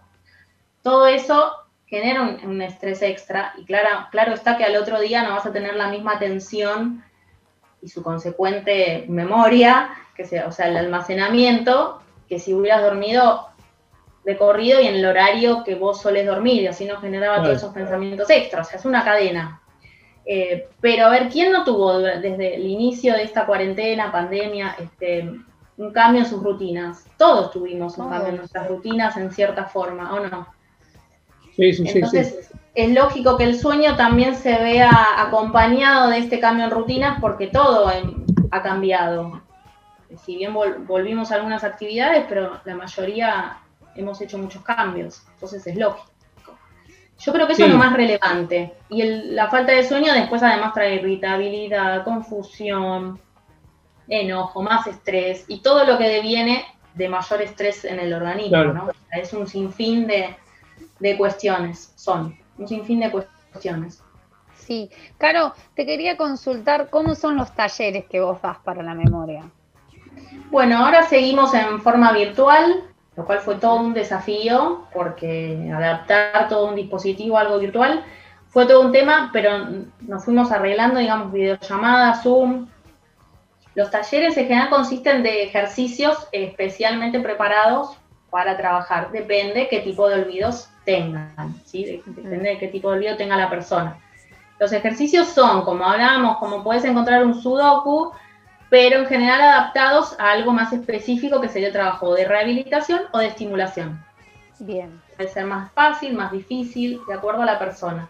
todo 0.81 1.05
eso 1.07 1.53
genera 1.85 2.23
un, 2.23 2.39
un 2.43 2.61
estrés 2.63 3.01
extra 3.03 3.53
y 3.57 3.65
claro, 3.65 4.07
claro 4.09 4.33
está 4.33 4.57
que 4.57 4.63
al 4.65 4.75
otro 4.75 4.99
día 4.99 5.21
no 5.21 5.35
vas 5.35 5.45
a 5.45 5.53
tener 5.53 5.75
la 5.75 5.89
misma 5.89 6.13
atención 6.13 7.03
y 7.81 7.89
su 7.89 8.01
consecuente 8.01 9.05
memoria, 9.07 9.89
que 10.15 10.25
sea, 10.25 10.47
o 10.47 10.51
sea, 10.51 10.67
el 10.67 10.77
almacenamiento, 10.77 12.01
que 12.27 12.39
si 12.39 12.53
hubieras 12.55 12.81
dormido 12.81 13.49
de 14.25 14.37
corrido 14.37 14.79
y 14.79 14.87
en 14.87 14.95
el 14.95 15.05
horario 15.05 15.63
que 15.63 15.75
vos 15.75 16.01
solés 16.01 16.25
dormir, 16.25 16.61
y 16.63 16.67
así 16.67 16.85
no 16.85 16.97
generaba 16.97 17.43
todos 17.43 17.57
esos 17.57 17.73
pensamientos 17.73 18.29
extras, 18.29 18.67
o 18.67 18.69
sea, 18.69 18.79
es 18.79 18.85
una 18.85 19.03
cadena. 19.03 19.59
Eh, 20.25 20.69
pero 20.79 21.07
a 21.07 21.09
ver, 21.09 21.27
¿quién 21.27 21.51
no 21.51 21.65
tuvo 21.65 21.99
desde 21.99 22.55
el 22.55 22.65
inicio 22.65 23.13
de 23.13 23.23
esta 23.23 23.45
cuarentena, 23.45 24.11
pandemia, 24.11 24.75
este, 24.79 25.29
un 25.77 25.91
cambio 25.91 26.21
en 26.21 26.27
sus 26.27 26.41
rutinas? 26.41 27.05
Todos 27.17 27.51
tuvimos 27.51 27.97
un 27.97 28.09
cambio 28.09 28.29
en 28.29 28.37
nuestras 28.37 28.67
rutinas 28.69 29.17
en 29.17 29.31
cierta 29.31 29.65
forma, 29.65 30.13
¿o 30.13 30.21
no? 30.21 30.47
Sí, 31.55 31.73
sí, 31.73 31.85
sí, 31.85 31.91
Entonces, 31.95 32.49
sí. 32.49 32.57
es 32.73 32.93
lógico 32.93 33.35
que 33.37 33.43
el 33.43 33.59
sueño 33.59 33.97
también 33.97 34.35
se 34.35 34.57
vea 34.57 34.89
acompañado 35.17 36.09
de 36.09 36.19
este 36.19 36.39
cambio 36.39 36.65
en 36.65 36.71
rutinas 36.71 37.19
porque 37.19 37.47
todo 37.47 37.91
ha 38.51 38.63
cambiado. 38.63 39.41
Si 40.23 40.37
bien 40.37 40.53
vol- 40.53 40.85
volvimos 40.87 41.31
a 41.31 41.35
algunas 41.35 41.63
actividades, 41.63 42.25
pero 42.29 42.59
la 42.65 42.75
mayoría 42.75 43.57
hemos 43.95 44.19
hecho 44.21 44.37
muchos 44.37 44.63
cambios, 44.63 45.23
entonces 45.33 45.65
es 45.67 45.75
lógico. 45.75 46.09
Yo 47.19 47.31
creo 47.31 47.47
que 47.47 47.53
eso 47.53 47.61
Sí. 47.63 47.67
es 47.67 47.73
lo 47.73 47.77
más 47.79 47.93
relevante. 47.93 48.73
Y 48.89 49.01
el- 49.01 49.35
la 49.35 49.49
falta 49.49 49.71
de 49.71 49.87
sueño 49.87 50.13
después 50.13 50.41
además 50.43 50.73
trae 50.73 50.95
irritabilidad, 50.95 52.03
confusión, 52.03 53.19
enojo, 54.07 54.61
más 54.61 54.87
estrés 54.87 55.45
y 55.47 55.61
todo 55.61 55.85
lo 55.85 55.97
que 55.97 56.07
deviene 56.09 56.65
de 56.95 57.07
mayor 57.09 57.41
estrés 57.41 57.85
en 57.85 57.99
el 57.99 58.13
organismo, 58.13 58.49
Claro. 58.49 58.73
¿no? 58.73 58.83
O 58.85 58.91
sea, 59.09 59.19
Es 59.21 59.33
un 59.33 59.47
sinfín 59.47 60.05
de, 60.07 60.35
de 60.99 61.17
cuestiones, 61.17 61.93
son 61.95 62.37
un 62.57 62.67
sinfín 62.67 62.99
de 62.99 63.11
cuestiones. 63.11 64.03
Sí. 64.55 64.89
Caro, 65.17 65.53
te 65.75 65.85
quería 65.85 66.17
consultar 66.17 66.89
cómo 66.89 67.15
son 67.15 67.35
los 67.37 67.53
talleres 67.53 68.05
que 68.05 68.21
vos 68.21 68.41
das 68.41 68.57
para 68.59 68.81
la 68.83 68.93
memoria. 68.93 69.43
Bueno, 70.51 70.77
ahora 70.85 71.03
seguimos 71.03 71.53
en 71.53 71.81
forma 71.81 72.11
virtual, 72.11 72.83
lo 73.15 73.25
cual 73.25 73.39
fue 73.39 73.55
todo 73.55 73.75
un 73.75 73.93
desafío, 73.93 74.85
porque 74.93 75.71
adaptar 75.75 76.47
todo 76.49 76.67
un 76.67 76.75
dispositivo 76.75 77.37
a 77.37 77.41
algo 77.41 77.59
virtual 77.59 78.03
fue 78.53 78.67
todo 78.67 78.81
un 78.81 78.91
tema, 78.91 79.31
pero 79.33 79.67
nos 80.01 80.23
fuimos 80.23 80.51
arreglando, 80.51 80.99
digamos, 80.99 81.31
videollamadas, 81.31 82.21
Zoom. 82.21 82.67
Los 83.73 83.89
talleres 83.89 84.37
en 84.37 84.47
general 84.47 84.69
consisten 84.69 85.23
de 85.23 85.43
ejercicios 85.43 86.27
especialmente 86.31 87.19
preparados 87.19 87.97
para 88.29 88.55
trabajar. 88.55 89.11
Depende 89.11 89.67
qué 89.69 89.79
tipo 89.79 90.07
de 90.07 90.21
olvidos 90.21 90.69
tengan, 90.85 91.33
Depende 91.71 92.49
de 92.49 92.57
qué 92.59 92.67
tipo 92.67 92.91
de 92.91 92.97
olvido 92.97 93.17
tenga 93.17 93.35
la 93.35 93.49
persona. 93.49 93.97
Los 94.59 94.71
ejercicios 94.71 95.29
son, 95.29 95.63
como 95.63 95.85
hablábamos, 95.85 96.37
como 96.37 96.63
puedes 96.63 96.85
encontrar 96.85 97.25
un 97.25 97.41
sudoku, 97.41 98.11
pero 98.73 98.97
en 99.01 99.05
general 99.05 99.39
adaptados 99.39 100.15
a 100.19 100.31
algo 100.31 100.51
más 100.51 100.73
específico 100.73 101.39
que 101.39 101.47
sería 101.47 101.67
el 101.67 101.73
trabajo 101.73 102.15
de 102.15 102.25
rehabilitación 102.25 103.01
o 103.11 103.19
de 103.19 103.27
estimulación. 103.27 104.03
Bien. 104.57 104.99
Puede 105.15 105.29
ser 105.29 105.45
más 105.45 105.71
fácil, 105.73 106.15
más 106.15 106.31
difícil, 106.31 106.99
de 107.07 107.13
acuerdo 107.13 107.43
a 107.43 107.45
la 107.45 107.59
persona. 107.59 108.09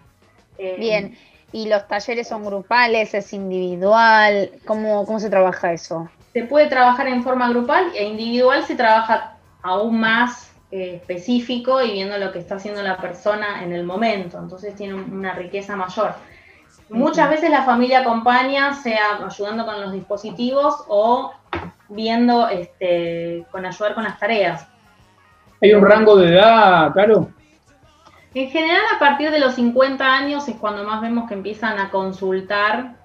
Eh, 0.57 0.77
Bien. 0.79 1.17
¿Y 1.51 1.67
los 1.67 1.85
talleres 1.89 2.29
son 2.29 2.45
grupales? 2.45 3.13
¿Es 3.13 3.33
individual? 3.33 4.51
¿Cómo, 4.63 5.05
cómo 5.05 5.19
se 5.19 5.29
trabaja 5.29 5.73
eso? 5.73 6.09
Se 6.31 6.43
puede 6.43 6.67
trabajar 6.67 7.07
en 7.09 7.23
forma 7.23 7.49
grupal 7.49 7.91
e 7.93 8.05
individual 8.05 8.63
se 8.63 8.75
trabaja 8.75 9.35
aún 9.63 9.99
más 9.99 10.49
eh, 10.71 10.95
específico 10.95 11.81
y 11.81 11.91
viendo 11.91 12.17
lo 12.17 12.31
que 12.31 12.39
está 12.39 12.55
haciendo 12.55 12.81
la 12.83 12.95
persona 12.95 13.65
en 13.65 13.73
el 13.73 13.83
momento, 13.83 14.39
entonces 14.39 14.73
tiene 14.77 14.93
un- 14.93 15.11
una 15.11 15.33
riqueza 15.33 15.75
mayor. 15.75 16.15
Muchas 16.93 17.27
veces 17.27 17.49
la 17.49 17.63
familia 17.63 18.01
acompaña, 18.01 18.71
sea 18.75 19.25
ayudando 19.25 19.65
con 19.65 19.81
los 19.81 19.91
dispositivos 19.91 20.83
o 20.87 21.33
viendo, 21.89 22.47
este, 22.49 23.45
con 23.51 23.65
ayudar 23.65 23.95
con 23.95 24.03
las 24.03 24.19
tareas. 24.19 24.67
¿Hay 25.59 25.73
un 25.73 25.83
rango 25.83 26.15
de 26.15 26.33
edad, 26.33 26.93
Caro? 26.93 27.29
En 28.35 28.49
general, 28.49 28.81
a 28.95 28.99
partir 28.99 29.31
de 29.31 29.39
los 29.39 29.55
50 29.55 30.05
años 30.05 30.47
es 30.47 30.55
cuando 30.55 30.83
más 30.83 31.01
vemos 31.01 31.27
que 31.27 31.33
empiezan 31.33 31.79
a 31.79 31.89
consultar 31.89 32.95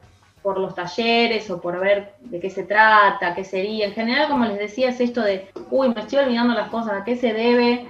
por 0.42 0.58
los 0.58 0.74
talleres 0.74 1.50
o 1.50 1.58
por 1.58 1.80
ver 1.80 2.12
de 2.20 2.40
qué 2.40 2.50
se 2.50 2.64
trata, 2.64 3.34
qué 3.34 3.44
sería. 3.44 3.86
En 3.86 3.92
general, 3.92 4.28
como 4.28 4.44
les 4.44 4.58
decía, 4.58 4.90
es 4.90 5.00
esto 5.00 5.22
de, 5.22 5.50
uy, 5.70 5.94
me 5.94 6.02
estoy 6.02 6.18
olvidando 6.18 6.52
las 6.52 6.68
cosas, 6.68 6.92
¿a 6.92 7.04
qué 7.04 7.16
se 7.16 7.32
debe? 7.32 7.88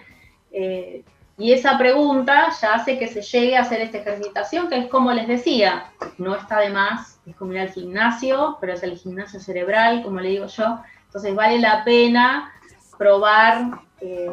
Eh, 0.52 1.02
y 1.38 1.52
esa 1.52 1.78
pregunta 1.78 2.48
ya 2.60 2.74
hace 2.74 2.98
que 2.98 3.06
se 3.06 3.22
llegue 3.22 3.56
a 3.56 3.60
hacer 3.60 3.80
esta 3.80 3.98
ejercitación, 3.98 4.68
que 4.68 4.76
es 4.76 4.86
como 4.88 5.12
les 5.12 5.28
decía, 5.28 5.92
no 6.18 6.34
está 6.34 6.58
de 6.58 6.70
más, 6.70 7.20
es 7.26 7.36
como 7.36 7.52
ir 7.52 7.60
al 7.60 7.70
gimnasio, 7.70 8.58
pero 8.60 8.72
es 8.72 8.82
el 8.82 8.96
gimnasio 8.96 9.38
cerebral, 9.38 10.02
como 10.02 10.18
le 10.18 10.30
digo 10.30 10.46
yo. 10.46 10.80
Entonces 11.06 11.34
vale 11.36 11.60
la 11.60 11.84
pena 11.84 12.52
probar, 12.98 13.80
eh, 14.00 14.32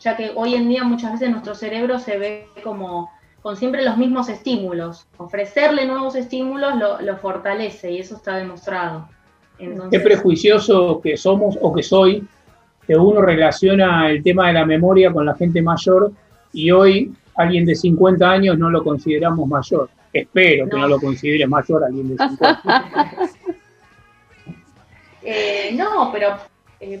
ya 0.00 0.16
que 0.16 0.32
hoy 0.34 0.56
en 0.56 0.68
día 0.68 0.82
muchas 0.82 1.12
veces 1.12 1.30
nuestro 1.30 1.54
cerebro 1.54 2.00
se 2.00 2.18
ve 2.18 2.48
como 2.64 3.12
con 3.40 3.56
siempre 3.56 3.84
los 3.84 3.96
mismos 3.96 4.28
estímulos. 4.28 5.06
Ofrecerle 5.18 5.86
nuevos 5.86 6.16
estímulos 6.16 6.74
lo, 6.76 7.00
lo 7.00 7.16
fortalece 7.18 7.92
y 7.92 8.00
eso 8.00 8.16
está 8.16 8.36
demostrado. 8.36 9.08
Qué 9.56 9.66
Entonces, 9.66 10.02
prejuicioso 10.02 11.00
que 11.00 11.16
somos 11.16 11.56
o 11.60 11.72
que 11.72 11.84
soy, 11.84 12.26
que 12.86 12.96
uno 12.96 13.22
relaciona 13.22 14.10
el 14.10 14.22
tema 14.22 14.48
de 14.48 14.54
la 14.54 14.66
memoria 14.66 15.12
con 15.12 15.26
la 15.26 15.34
gente 15.34 15.62
mayor 15.62 16.12
y 16.52 16.70
hoy 16.70 17.12
alguien 17.36 17.64
de 17.64 17.74
50 17.74 18.30
años 18.30 18.58
no 18.58 18.70
lo 18.70 18.84
consideramos 18.84 19.48
mayor. 19.48 19.88
Espero 20.12 20.68
que 20.68 20.76
no 20.76 20.86
lo 20.86 21.00
considere 21.00 21.46
mayor 21.46 21.84
alguien 21.84 22.16
de 22.16 22.28
50. 22.28 22.62
eh, 25.22 25.74
no, 25.74 26.10
pero 26.12 26.36
eh, 26.80 27.00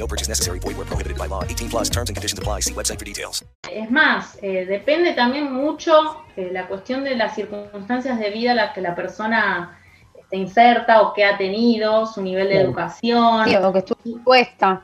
No 0.00 0.06
purchase 0.08 0.28
necessary. 0.30 0.58
Void 0.60 0.78
where 0.78 0.86
prohibited 0.86 1.18
by 1.18 1.26
law. 1.26 1.44
18 1.44 1.68
plus 1.68 1.90
terms 1.90 2.08
and 2.08 2.16
conditions 2.16 2.38
apply. 2.38 2.60
See 2.60 2.72
website 2.72 2.98
for 2.98 3.04
details. 3.04 3.44
Es 3.70 3.90
más, 3.90 4.38
eh, 4.40 4.64
depende 4.64 5.12
también 5.12 5.52
mucho 5.52 6.24
eh, 6.36 6.48
la 6.50 6.66
cuestión 6.68 7.04
de 7.04 7.16
las 7.16 7.34
circunstancias 7.34 8.18
de 8.18 8.30
vida 8.30 8.52
en 8.52 8.56
las 8.56 8.72
que 8.72 8.80
la 8.80 8.94
persona 8.94 9.78
esté 10.18 10.38
inserta 10.38 11.02
o 11.02 11.12
que 11.12 11.24
ha 11.24 11.36
tenido, 11.36 12.06
su 12.06 12.22
nivel 12.22 12.48
de 12.48 12.62
educación, 12.62 13.44
Sí, 13.46 13.54
o 13.56 13.72
que 13.72 13.78
estuvo 13.80 13.98
expuesta. 14.04 14.82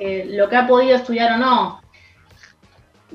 eh, 0.00 0.24
lo 0.28 0.48
que 0.48 0.56
ha 0.56 0.66
podido 0.66 0.96
estudiar 0.96 1.32
o 1.32 1.36
no. 1.36 1.80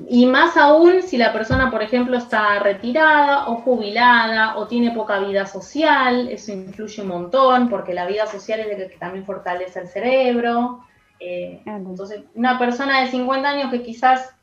Y 0.08 0.24
más 0.26 0.56
aún 0.56 1.02
si 1.02 1.18
la 1.18 1.32
persona, 1.32 1.70
por 1.70 1.82
ejemplo, 1.82 2.16
está 2.16 2.58
retirada 2.58 3.48
o 3.48 3.56
jubilada 3.56 4.56
o 4.56 4.66
tiene 4.66 4.92
poca 4.92 5.18
vida 5.18 5.44
social, 5.46 6.28
eso 6.30 6.52
influye 6.52 7.02
un 7.02 7.08
montón 7.08 7.68
porque 7.68 7.92
la 7.92 8.06
vida 8.06 8.26
social 8.26 8.60
es 8.60 8.78
la 8.78 8.88
que 8.88 8.96
también 8.96 9.26
fortalece 9.26 9.80
el 9.80 9.88
cerebro. 9.88 10.80
Eh, 11.24 11.62
entonces, 11.66 12.24
una 12.34 12.58
persona 12.58 13.00
de 13.00 13.06
50 13.06 13.48
años 13.48 13.70
que 13.70 13.82
quizás 13.82 14.34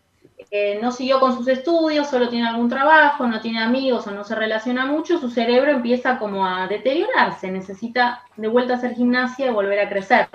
eh, 0.50 0.80
no 0.82 0.94
siguió 0.94 1.20
con 1.20 1.36
sus 1.36 1.48
estudios, 1.50 2.08
solo 2.08 2.30
tiene 2.30 2.48
algún 2.48 2.70
trabajo, 2.70 3.28
no 3.28 3.42
tiene 3.42 3.62
amigos 3.62 4.08
o 4.08 4.12
no 4.12 4.24
se 4.24 4.34
relaciona 4.34 4.86
mucho, 4.86 5.20
su 5.20 5.30
cerebro 5.30 5.72
empieza 5.72 6.18
como 6.18 6.46
a 6.46 6.68
deteriorarse, 6.68 7.52
necesita 7.52 8.24
de 8.38 8.48
vuelta 8.48 8.76
hacer 8.76 8.96
gimnasia 8.96 9.48
y 9.48 9.54
volver 9.54 9.80
a 9.80 9.90
crecer. 9.90 10.30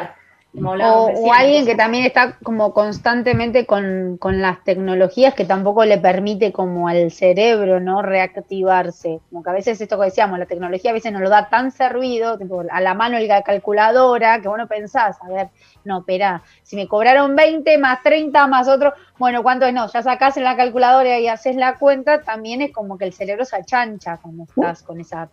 Como 0.54 0.70
O, 0.70 1.32
alguien 1.32 1.66
que 1.66 1.74
también 1.74 2.04
está 2.04 2.38
como 2.42 2.72
constantemente 2.72 3.66
con, 3.66 4.18
con 4.18 4.40
las 4.40 4.62
tecnologías 4.62 5.34
que 5.34 5.44
tampoco 5.44 5.84
le 5.84 5.98
permite 5.98 6.52
como 6.52 6.86
al 6.86 7.10
cerebro, 7.10 7.80
¿no? 7.80 8.02
Reactivarse. 8.02 9.18
Como 9.30 9.42
que 9.42 9.50
a 9.50 9.52
veces 9.52 9.80
esto 9.80 9.98
que 9.98 10.06
decíamos, 10.06 10.38
la 10.38 10.46
tecnología 10.46 10.92
a 10.92 10.94
veces 10.94 11.12
nos 11.12 11.22
lo 11.22 11.28
da 11.28 11.48
tan 11.48 11.72
servido, 11.72 12.38
tipo, 12.38 12.62
a 12.70 12.80
la 12.80 12.94
mano 12.94 13.18
la 13.18 13.42
calculadora, 13.42 14.40
que 14.40 14.48
vos 14.48 14.58
no 14.58 14.68
pensás, 14.68 15.16
a 15.22 15.28
ver, 15.28 15.48
no, 15.84 16.00
espera, 16.00 16.42
si 16.62 16.76
me 16.76 16.86
cobraron 16.86 17.34
20 17.34 17.76
más 17.78 18.02
30 18.02 18.46
más 18.46 18.68
otro, 18.68 18.92
bueno, 19.18 19.42
¿cuánto 19.42 19.66
es? 19.66 19.74
No, 19.74 19.90
ya 19.90 20.02
sacás 20.02 20.36
en 20.36 20.44
la 20.44 20.56
calculadora 20.56 21.18
y 21.18 21.28
haces 21.28 21.56
la 21.56 21.78
cuenta, 21.78 22.22
también 22.22 22.62
es 22.62 22.72
como 22.72 22.96
que 22.98 23.06
el 23.06 23.12
cerebro 23.12 23.44
se 23.44 23.56
achancha 23.56 24.18
cuando 24.18 24.44
estás 24.44 24.82
con 24.82 25.00
esa 25.00 25.28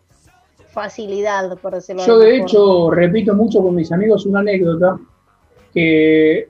facilidad, 0.72 1.58
por 1.58 1.74
decirlo 1.74 2.06
Yo 2.06 2.18
de 2.20 2.32
forma. 2.32 2.44
hecho 2.44 2.92
repito 2.92 3.36
mucho 3.36 3.62
con 3.62 3.76
mis 3.76 3.92
amigos 3.92 4.26
una 4.26 4.40
anécdota 4.40 4.98
que 5.74 6.48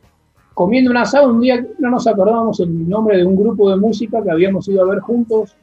comiendo 0.54 0.92
un 0.92 0.98
asado 0.98 1.30
un 1.30 1.42
día 1.42 1.66
no 1.80 1.90
nos 1.90 2.08
acordábamos 2.08 2.60
el 2.60 2.88
nombre 2.88 3.18
de 3.18 3.26
un 3.26 3.36
grupo 3.36 3.70
de 3.70 3.78
música 3.78 4.22
que 4.24 4.32
habíamos 4.32 4.68
ido 4.68 4.84
a 4.84 4.90
ver 4.90 5.00
juntos 5.00 5.56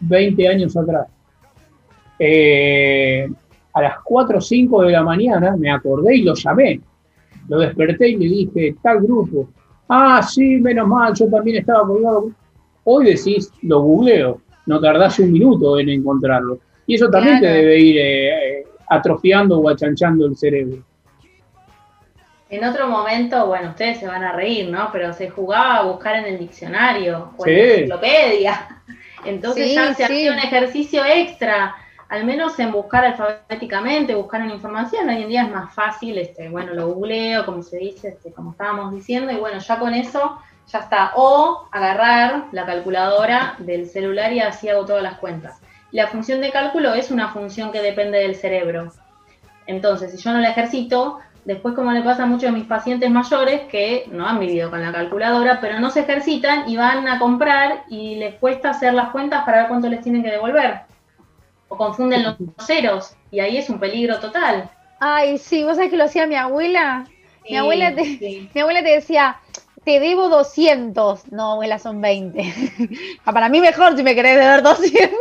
20 0.00 0.48
años 0.48 0.76
atrás. 0.76 1.06
Eh, 2.18 3.28
a 3.74 3.82
las 3.82 3.94
4 4.04 4.38
o 4.38 4.40
5 4.40 4.82
de 4.82 4.92
la 4.92 5.02
mañana 5.02 5.56
me 5.56 5.70
acordé 5.70 6.16
y 6.16 6.22
lo 6.22 6.34
llamé. 6.34 6.80
Lo 7.48 7.58
desperté 7.58 8.10
y 8.10 8.16
le 8.16 8.26
dije, 8.26 8.76
tal 8.82 9.00
grupo. 9.00 9.48
Ah, 9.88 10.22
sí, 10.22 10.58
menos 10.60 10.88
mal, 10.88 11.14
yo 11.14 11.28
también 11.28 11.58
estaba 11.58 11.86
colgado. 11.86 12.30
Hoy 12.84 13.06
decís, 13.06 13.50
lo 13.62 13.82
googleo, 13.82 14.40
no 14.66 14.80
tardás 14.80 15.18
un 15.18 15.32
minuto 15.32 15.78
en 15.78 15.88
encontrarlo. 15.88 16.58
Y 16.86 16.94
eso 16.96 17.08
también 17.10 17.40
te 17.40 17.46
debe 17.46 17.78
ir 17.78 17.98
eh, 17.98 18.58
eh, 18.60 18.66
atrofiando 18.88 19.58
o 19.58 19.68
achanchando 19.68 20.26
el 20.26 20.36
cerebro. 20.36 20.78
En 22.50 22.64
otro 22.64 22.86
momento, 22.86 23.46
bueno, 23.46 23.70
ustedes 23.70 23.98
se 23.98 24.06
van 24.06 24.22
a 24.22 24.32
reír, 24.32 24.68
¿no? 24.68 24.90
Pero 24.92 25.12
se 25.14 25.30
jugaba 25.30 25.76
a 25.78 25.82
buscar 25.84 26.16
en 26.16 26.26
el 26.26 26.38
diccionario 26.38 27.32
o 27.38 27.46
en 27.46 27.54
Sí. 27.54 27.60
la 27.66 27.74
enciclopedia. 27.74 28.68
Entonces 29.24 29.68
Sí, 29.68 29.74
ya 29.74 29.88
se 29.88 29.94
sí. 29.94 30.02
hacía 30.02 30.32
un 30.32 30.38
ejercicio 30.38 31.02
extra, 31.04 31.74
al 32.10 32.24
menos 32.26 32.58
en 32.58 32.72
buscar 32.72 33.06
alfabéticamente, 33.06 34.14
buscar 34.14 34.42
una 34.42 34.52
información. 34.52 35.08
Hoy 35.08 35.22
en 35.22 35.28
día 35.28 35.44
es 35.44 35.50
más 35.50 35.72
fácil, 35.74 36.18
este, 36.18 36.50
bueno, 36.50 36.74
lo 36.74 36.88
googleo, 36.88 37.46
como 37.46 37.62
se 37.62 37.78
dice, 37.78 38.08
este, 38.08 38.32
como 38.32 38.50
estábamos 38.50 38.92
diciendo, 38.94 39.32
y 39.32 39.36
bueno, 39.36 39.58
ya 39.58 39.78
con 39.78 39.94
eso 39.94 40.38
ya 40.70 40.80
está. 40.80 41.12
O 41.16 41.68
agarrar 41.72 42.48
la 42.52 42.66
calculadora 42.66 43.54
del 43.60 43.86
celular 43.86 44.30
y 44.32 44.40
así 44.40 44.68
hago 44.68 44.84
todas 44.84 45.02
las 45.02 45.14
cuentas. 45.18 45.58
La 45.92 46.08
función 46.08 46.40
de 46.40 46.50
cálculo 46.50 46.94
es 46.94 47.10
una 47.10 47.28
función 47.28 47.70
que 47.70 47.82
depende 47.82 48.18
del 48.18 48.34
cerebro. 48.34 48.90
Entonces, 49.66 50.10
si 50.10 50.16
yo 50.16 50.32
no 50.32 50.38
la 50.38 50.50
ejercito, 50.50 51.18
después 51.44 51.74
como 51.74 51.92
le 51.92 52.02
pasa 52.02 52.22
a 52.22 52.26
muchos 52.26 52.50
de 52.50 52.52
mis 52.52 52.66
pacientes 52.66 53.10
mayores 53.10 53.62
que 53.70 54.04
no 54.10 54.26
han 54.26 54.40
vivido 54.40 54.70
con 54.70 54.82
la 54.82 54.90
calculadora, 54.90 55.60
pero 55.60 55.80
no 55.80 55.90
se 55.90 56.00
ejercitan 56.00 56.68
y 56.68 56.76
van 56.78 57.06
a 57.06 57.18
comprar 57.18 57.84
y 57.90 58.16
les 58.16 58.36
cuesta 58.36 58.70
hacer 58.70 58.94
las 58.94 59.10
cuentas 59.10 59.44
para 59.44 59.58
ver 59.58 59.68
cuánto 59.68 59.88
les 59.88 60.00
tienen 60.00 60.22
que 60.22 60.30
devolver. 60.30 60.80
O 61.68 61.76
confunden 61.76 62.22
los 62.22 62.36
ceros 62.66 63.14
y 63.30 63.40
ahí 63.40 63.58
es 63.58 63.68
un 63.68 63.78
peligro 63.78 64.18
total. 64.18 64.70
Ay, 64.98 65.36
sí, 65.36 65.62
vos 65.62 65.76
sabés 65.76 65.90
que 65.90 65.96
lo 65.96 66.04
hacía 66.04 66.26
mi 66.26 66.36
abuela. 66.36 67.04
Sí, 67.44 67.52
mi, 67.52 67.56
abuela 67.56 67.94
te, 67.94 68.04
sí. 68.04 68.48
mi 68.54 68.60
abuela 68.60 68.82
te 68.82 68.90
decía, 68.90 69.36
te 69.84 70.00
debo 70.00 70.28
200. 70.28 71.32
No, 71.32 71.52
abuela, 71.52 71.78
son 71.78 72.00
20. 72.00 72.54
Ah, 73.24 73.32
Para 73.32 73.48
mí 73.48 73.60
mejor 73.60 73.96
si 73.96 74.02
me 74.02 74.14
querés 74.14 74.36
deber 74.36 74.62
200. 74.62 75.18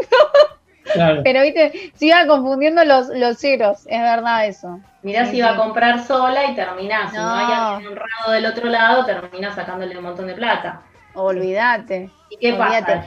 Claro. 0.93 1.21
Pero, 1.23 1.41
viste, 1.41 1.91
se 1.95 2.05
iban 2.07 2.27
confundiendo 2.27 2.83
los, 2.85 3.09
los 3.09 3.37
ceros. 3.37 3.85
Es 3.87 4.01
verdad 4.01 4.45
eso. 4.47 4.79
Mirá 5.03 5.25
Sí, 5.25 5.31
si 5.37 5.41
va 5.41 5.51
a 5.51 5.55
comprar 5.57 6.03
sola 6.03 6.45
y 6.51 6.55
terminás. 6.55 7.11
Si 7.11 7.17
no 7.17 7.33
hay 7.33 7.45
alguien 7.53 7.91
honrado 7.91 8.31
del 8.33 8.45
otro 8.45 8.69
lado, 8.69 9.05
terminás 9.05 9.55
sacándole 9.55 9.97
un 9.97 10.03
montón 10.03 10.27
de 10.27 10.33
plata. 10.35 10.81
Olvídate. 11.15 12.09
¿Y 12.29 12.37
qué 12.37 12.53
pasa? 12.53 13.05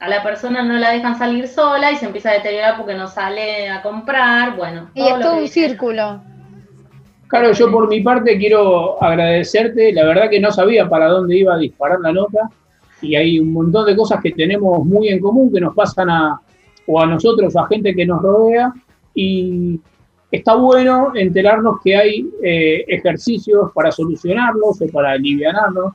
A 0.00 0.08
la 0.08 0.22
persona 0.22 0.62
no 0.62 0.74
la 0.74 0.90
dejan 0.90 1.18
salir 1.18 1.48
sola 1.48 1.90
y 1.90 1.96
se 1.96 2.06
empieza 2.06 2.30
a 2.30 2.34
deteriorar 2.34 2.76
porque 2.76 2.94
no 2.94 3.08
sale 3.08 3.68
a 3.68 3.82
comprar. 3.82 4.54
Bueno, 4.56 4.90
Y 4.94 5.00
todo 5.00 5.16
es 5.16 5.22
todo 5.24 5.34
un 5.36 5.40
dice. 5.42 5.68
círculo. 5.68 6.20
Claro, 7.26 7.52
yo 7.52 7.70
por 7.70 7.88
mi 7.88 8.00
parte 8.00 8.38
quiero 8.38 9.02
agradecerte. 9.02 9.92
La 9.92 10.04
verdad 10.04 10.30
que 10.30 10.40
no 10.40 10.50
sabía 10.50 10.88
para 10.88 11.08
dónde 11.08 11.36
iba 11.36 11.54
a 11.54 11.58
disparar 11.58 11.98
la 12.00 12.12
nota 12.12 12.48
y 13.02 13.14
hay 13.16 13.38
un 13.38 13.52
montón 13.52 13.86
de 13.86 13.96
cosas 13.96 14.20
que 14.22 14.32
tenemos 14.32 14.84
muy 14.84 15.08
en 15.08 15.20
común 15.20 15.52
que 15.52 15.60
nos 15.60 15.74
pasan 15.74 16.10
a 16.10 16.40
o 16.88 17.00
a 17.00 17.06
nosotros, 17.06 17.54
a 17.54 17.66
gente 17.66 17.94
que 17.94 18.06
nos 18.06 18.22
rodea 18.22 18.72
y 19.14 19.78
está 20.30 20.56
bueno 20.56 21.12
enterarnos 21.14 21.80
que 21.84 21.94
hay 21.94 22.28
eh, 22.42 22.84
ejercicios 22.88 23.70
para 23.72 23.92
solucionarlos 23.92 24.80
o 24.80 24.86
para 24.88 25.12
aliviarnos. 25.12 25.92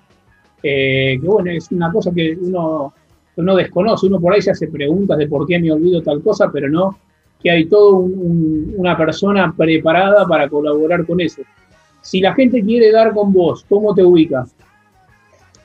eh, 0.62 1.18
que 1.20 1.28
bueno, 1.28 1.52
es 1.52 1.70
una 1.72 1.92
cosa 1.92 2.12
que 2.14 2.38
uno, 2.40 2.94
uno 3.36 3.56
desconoce, 3.56 4.08
uno 4.08 4.22
por 4.22 4.34
ahí 4.34 4.42
se 4.42 4.52
hace 4.52 4.68
preguntas 4.68 5.18
de 5.18 5.28
por 5.28 5.46
qué 5.48 5.60
me 5.60 5.72
olvido 5.72 6.02
tal 6.02 6.22
cosa, 6.22 6.50
pero 6.54 6.70
no 6.70 6.96
que 7.42 7.52
hay 7.52 7.66
toda 7.66 7.98
una 7.98 8.96
persona 8.96 9.54
preparada 9.56 10.26
para 10.26 10.48
colaborar 10.48 11.06
con 11.06 11.20
eso. 11.20 11.42
Si 12.02 12.22
la 12.22 12.34
gente 12.34 12.64
quiere 12.64 12.92
dar 12.92 13.14
con 13.14 13.34
vos, 13.34 13.66
¿cómo 13.68 13.94
te 13.94 14.04
ubicas? 14.04 14.56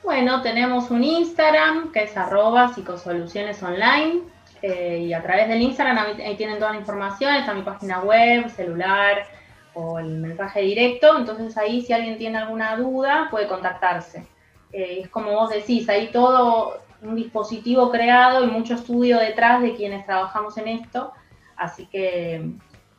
Bueno, 0.03 0.41
tenemos 0.41 0.91
un 0.91 1.03
Instagram 1.03 1.91
que 1.93 2.03
es 2.03 2.17
arroba 2.17 2.73
psicosoluciones 2.73 3.63
online 3.63 4.21
eh, 4.61 5.05
y 5.07 5.13
a 5.13 5.21
través 5.21 5.47
del 5.47 5.61
Instagram 5.61 5.97
ahí, 5.97 6.35
tienen 6.35 6.59
toda 6.59 6.71
la 6.71 6.79
información, 6.79 7.33
está 7.35 7.53
mi 7.53 7.61
página 7.61 8.01
web, 8.01 8.49
celular 8.49 9.25
o 9.73 9.99
el 9.99 10.17
mensaje 10.17 10.61
directo, 10.61 11.17
entonces 11.17 11.57
ahí 11.57 11.81
si 11.81 11.93
alguien 11.93 12.17
tiene 12.17 12.37
alguna 12.37 12.75
duda 12.75 13.27
puede 13.31 13.47
contactarse. 13.47 14.25
Eh, 14.71 15.01
es 15.01 15.09
como 15.09 15.31
vos 15.31 15.49
decís, 15.49 15.87
hay 15.89 16.07
todo 16.07 16.81
un 17.01 17.15
dispositivo 17.15 17.89
creado 17.91 18.43
y 18.43 18.47
mucho 18.47 18.73
estudio 18.73 19.19
detrás 19.19 19.61
de 19.61 19.75
quienes 19.75 20.05
trabajamos 20.05 20.57
en 20.57 20.67
esto, 20.67 21.13
así 21.55 21.85
que 21.85 22.51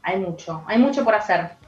hay 0.03 0.19
mucho, 0.19 0.63
hay 0.67 0.79
mucho 0.79 1.05
por 1.05 1.15
hacer. 1.15 1.60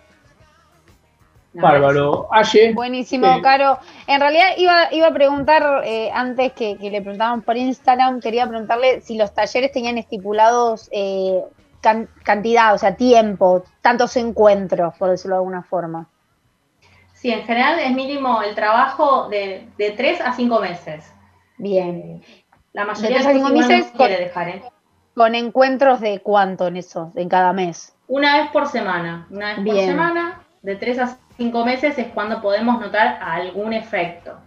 Bárbaro. 1.55 2.29
Aye. 2.31 2.73
Buenísimo, 2.73 3.27
eh, 3.27 3.41
Caro. 3.43 3.79
En 4.07 4.20
realidad 4.20 4.47
iba, 4.57 4.93
iba 4.93 5.09
a 5.09 5.12
preguntar, 5.12 5.83
eh, 5.85 6.11
antes 6.15 6.53
que, 6.53 6.79
que 6.79 6.91
le 6.91 7.01
preguntaban 7.03 7.43
por 7.43 7.57
Instagram, 7.57 8.20
quería 8.20 8.47
preguntarle 8.49 9.01
si 9.03 9.16
los 9.19 9.35
talleres 9.35 9.70
tenían 9.73 9.99
estipulados 9.99 10.89
eh, 10.93 11.43
can- 11.81 12.09
cantidad, 12.24 12.73
o 12.74 12.79
sea, 12.79 12.97
tiempo, 12.97 13.65
tantos 13.83 14.16
encuentros, 14.16 14.95
por 14.97 15.11
decirlo 15.11 15.37
de 15.37 15.41
alguna 15.41 15.62
forma. 15.62 16.09
Sí, 17.15 17.31
en 17.31 17.43
general 17.45 17.79
es 17.79 17.93
mínimo 17.93 18.43
el 18.43 18.55
trabajo 18.55 19.29
de, 19.29 19.69
de 19.79 19.91
3 19.93 20.20
a 20.23 20.33
5 20.33 20.61
meses. 20.61 21.12
Bien. 21.59 22.23
La 22.73 22.83
De 22.83 22.89
mayoría 22.89 23.16
tres 23.19 23.27
de 23.27 23.33
cinco 23.35 23.49
igual 23.49 23.61
no 23.62 23.69
meses 23.69 23.85
se 23.87 23.93
con- 23.97 24.07
quiere 24.07 24.24
dejar, 24.24 24.49
¿eh? 24.49 24.62
¿Con 25.15 25.35
encuentros 25.35 26.01
de 26.01 26.20
cuánto 26.20 26.66
en 26.66 26.79
eso, 26.79 27.12
en 27.15 27.29
cada 27.29 27.53
mes? 27.53 27.95
Una 28.09 28.39
vez 28.41 28.51
por 28.51 28.66
semana. 28.66 29.27
Una 29.31 29.55
vez 29.55 29.66
por 29.66 29.77
semana, 29.77 30.43
de 30.62 30.77
3 30.77 30.99
a 31.01 31.16
5 31.36 31.64
meses 31.64 31.98
es 31.98 32.09
cuando 32.09 32.40
podemos 32.40 32.80
notar 32.80 33.18
algún 33.22 33.72
efecto. 33.72 34.38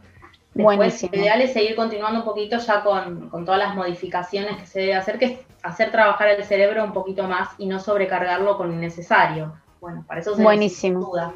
Después, 0.54 0.78
Buenísimo. 0.78 1.12
lo 1.14 1.20
ideal 1.20 1.42
es 1.42 1.54
seguir 1.54 1.76
continuando 1.76 2.20
un 2.20 2.26
poquito 2.26 2.58
ya 2.58 2.82
con, 2.82 3.30
con 3.30 3.44
todas 3.44 3.60
las 3.60 3.76
modificaciones 3.76 4.56
que 4.58 4.66
se 4.66 4.80
debe 4.82 4.96
hacer, 4.96 5.20
que 5.20 5.26
es 5.26 5.40
hacer 5.64 5.92
trabajar 5.92 6.30
el 6.30 6.44
cerebro 6.46 6.84
un 6.84 6.94
poquito 6.94 7.24
más 7.28 7.50
y 7.58 7.66
no 7.66 7.80
sobrecargarlo 7.80 8.56
con 8.56 8.70
lo 8.70 8.74
innecesario. 8.74 9.54
Bueno, 9.82 10.06
para 10.08 10.22
eso 10.22 10.34
se 10.36 10.42
Buenísimo. 10.44 11.00
duda. 11.02 11.34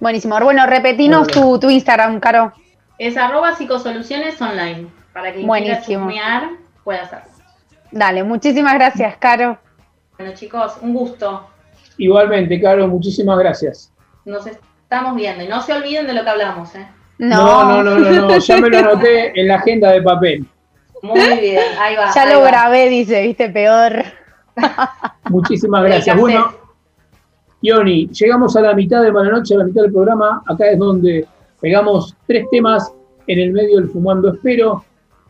Buenísimo. 0.00 0.40
Bueno, 0.40 0.66
repetinos 0.66 1.28
tu, 1.28 1.58
tu 1.60 1.70
Instagram, 1.70 2.18
Caro. 2.18 2.52
Es 2.98 3.16
arroba 3.16 3.54
psicosoluciones 3.54 4.40
online, 4.42 4.88
para 5.12 5.28
que 5.32 5.38
quien 5.38 5.48
quiera 5.48 5.68
Buenísimo. 5.76 6.06
chusmear 6.06 6.50
pueda 6.82 7.02
hacerlo. 7.02 7.30
Dale, 7.92 8.24
muchísimas 8.24 8.74
gracias, 8.74 9.16
Caro. 9.18 9.58
Bueno 10.18 10.32
chicos, 10.34 10.74
un 10.80 10.94
gusto. 10.94 11.46
Igualmente, 11.98 12.60
Caro, 12.60 12.88
muchísimas 12.88 13.38
gracias. 13.38 13.91
Nos 14.24 14.46
estamos 14.46 15.16
viendo 15.16 15.44
y 15.44 15.48
no 15.48 15.62
se 15.62 15.72
olviden 15.72 16.06
de 16.06 16.14
lo 16.14 16.22
que 16.22 16.30
hablamos, 16.30 16.74
¿eh? 16.74 16.86
No, 17.18 17.64
no, 17.64 17.82
no, 17.82 17.98
no, 17.98 18.10
no, 18.10 18.38
ya 18.38 18.56
me 18.58 18.68
lo 18.68 18.78
anoté 18.78 19.38
en 19.40 19.48
la 19.48 19.56
agenda 19.56 19.92
de 19.92 20.02
papel. 20.02 20.46
Muy 21.02 21.18
bien, 21.40 21.62
ahí 21.80 21.96
va. 21.96 22.12
Ya 22.14 22.22
ahí 22.22 22.32
lo 22.32 22.40
va. 22.40 22.48
grabé, 22.48 22.88
dice, 22.88 23.22
viste, 23.22 23.48
peor. 23.50 24.04
Muchísimas 25.30 25.84
gracias. 25.84 26.16
Bueno, 26.16 26.52
Ioni, 27.60 28.08
llegamos 28.08 28.56
a 28.56 28.60
la 28.60 28.74
mitad 28.74 29.02
de 29.02 29.12
Noche, 29.12 29.54
a 29.54 29.58
la 29.58 29.64
mitad 29.64 29.82
del 29.82 29.92
programa. 29.92 30.42
Acá 30.46 30.70
es 30.70 30.78
donde 30.78 31.26
pegamos 31.60 32.14
tres 32.26 32.46
temas 32.50 32.92
en 33.26 33.38
el 33.38 33.52
medio 33.52 33.76
del 33.78 33.88
Fumando 33.88 34.32
Espero. 34.32 34.84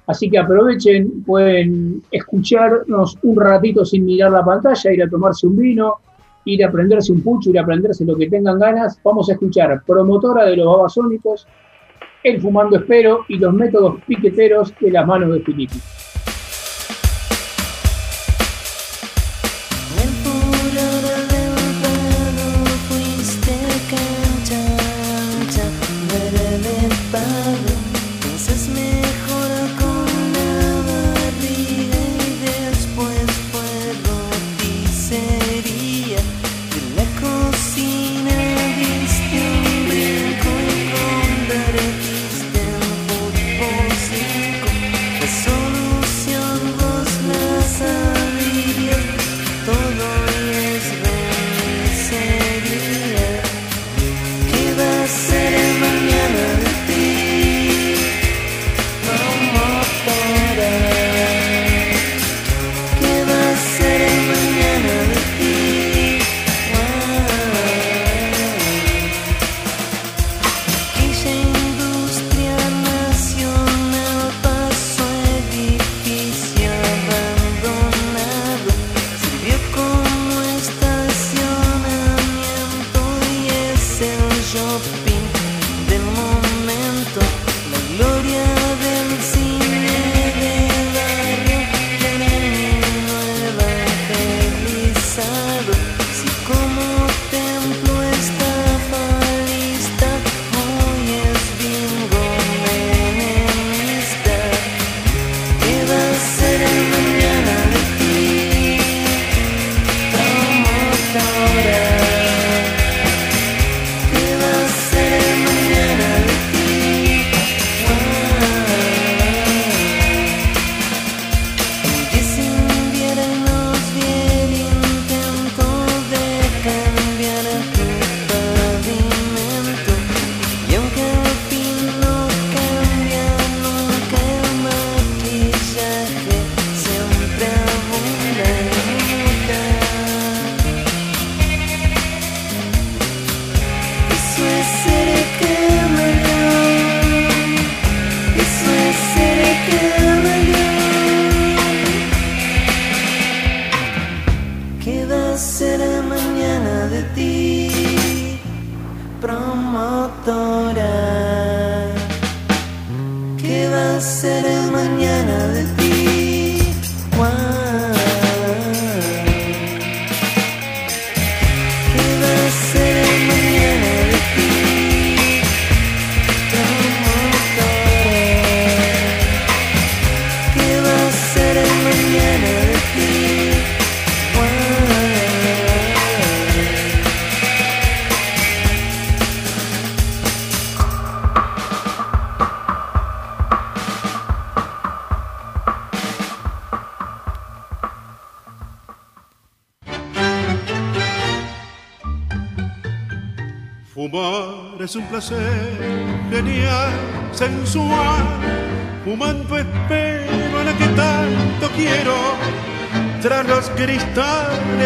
Así 0.06 0.28
que 0.28 0.38
aprovechen, 0.38 1.22
pueden 1.24 2.02
escucharnos 2.10 3.16
un 3.22 3.40
ratito 3.40 3.84
sin 3.84 4.04
mirar 4.04 4.32
la 4.32 4.44
pantalla, 4.44 4.92
ir 4.92 5.02
a 5.02 5.08
tomarse 5.08 5.46
un 5.46 5.56
vino, 5.56 5.98
ir 6.44 6.64
a 6.64 6.70
prenderse 6.70 7.12
un 7.12 7.22
pucho, 7.22 7.50
ir 7.50 7.58
a 7.58 7.66
prenderse 7.66 8.04
lo 8.04 8.16
que 8.16 8.28
tengan 8.28 8.58
ganas. 8.58 9.00
Vamos 9.02 9.28
a 9.28 9.32
escuchar 9.32 9.82
Promotora 9.86 10.44
de 10.46 10.56
los 10.56 10.66
Babasónicos, 10.66 11.46
El 12.22 12.40
Fumando 12.40 12.76
Espero 12.76 13.20
y 13.28 13.38
los 13.38 13.52
métodos 13.54 14.00
piqueteros 14.06 14.74
de 14.80 14.90
las 14.90 15.06
manos 15.06 15.32
de 15.34 15.40
Filippi. 15.40 15.78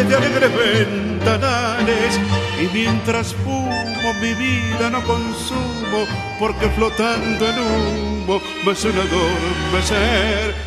De 0.08 0.16
alegres 0.16 0.50
ventanales. 0.56 2.20
Y 2.60 2.74
mientras 2.74 3.34
fumo 3.34 4.14
mi 4.20 4.34
vida 4.34 4.90
no 4.90 5.02
consumo, 5.04 6.06
porque 6.38 6.68
flotando 6.70 7.46
en 7.46 7.58
humo 7.58 8.40
me 8.64 8.74
suena 8.74 9.02
adormecer. 9.02 10.65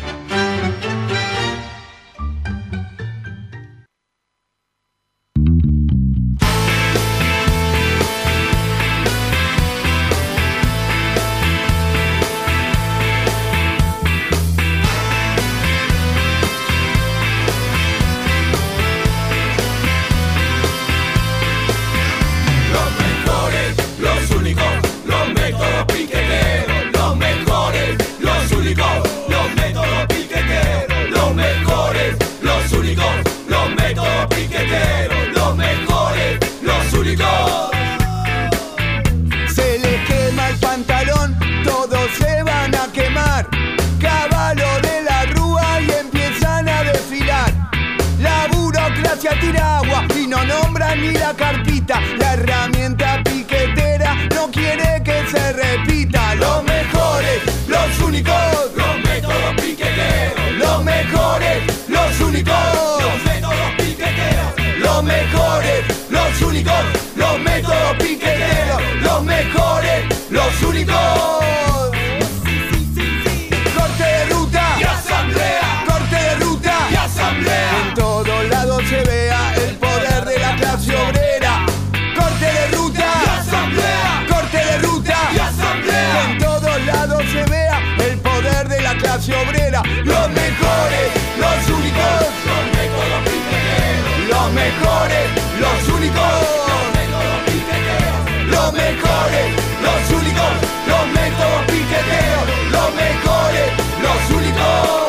Los 98.70 98.78
mejores, 98.80 99.52
los 99.82 100.20
únicos. 100.20 100.52
Los 100.86 101.06
métodos 101.08 101.62
piqueteros. 101.66 102.46
Los 102.70 102.94
mejores, 102.94 103.72
los 104.00 104.36
únicos. 104.36 105.00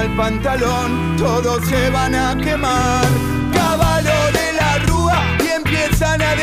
El 0.00 0.16
pantalón, 0.16 1.14
todos 1.18 1.62
se 1.66 1.90
van 1.90 2.14
a 2.14 2.34
quemar. 2.34 3.19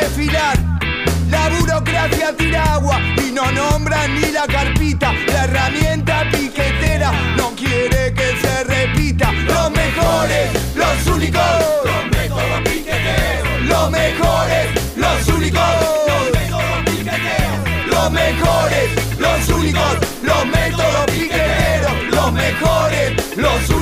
Desfilar. 0.07 0.57
La 1.29 1.49
burocracia 1.49 2.35
tira 2.35 2.75
agua 2.75 2.99
y 3.17 3.31
no 3.31 3.51
nombran 3.51 4.15
ni 4.15 4.31
la 4.31 4.47
carpita. 4.47 5.11
La 5.27 5.43
herramienta 5.43 6.23
piquetera 6.31 7.11
no 7.35 7.51
quiere 7.55 8.13
que 8.13 8.37
se 8.41 8.63
repita. 8.63 9.31
Los 9.31 9.71
mejores, 9.71 10.75
los 10.75 11.15
únicos. 11.15 11.41
Los 11.83 12.05
métodos 12.11 12.61
piqueteros. 12.63 13.61
Los 13.63 13.91
mejores, 13.91 14.65
los 14.95 15.27
únicos. 15.27 15.61
Los 16.07 16.31
métodos 16.39 16.79
piqueteros. 16.85 17.87
Los 17.87 18.11
mejores, 18.11 19.19
los 19.19 19.49
únicos. 19.49 19.97
Los 20.23 20.45
métodos 20.45 21.05
piqueteros. 21.07 21.93
Los 22.11 22.31
mejores, 22.31 23.37
los 23.37 23.69
únicos. 23.69 23.76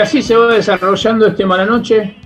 Así 0.00 0.22
se 0.22 0.36
va 0.36 0.52
desarrollando 0.52 1.26
este 1.26 1.44
Mala 1.44 1.64
Noche. 1.64 2.16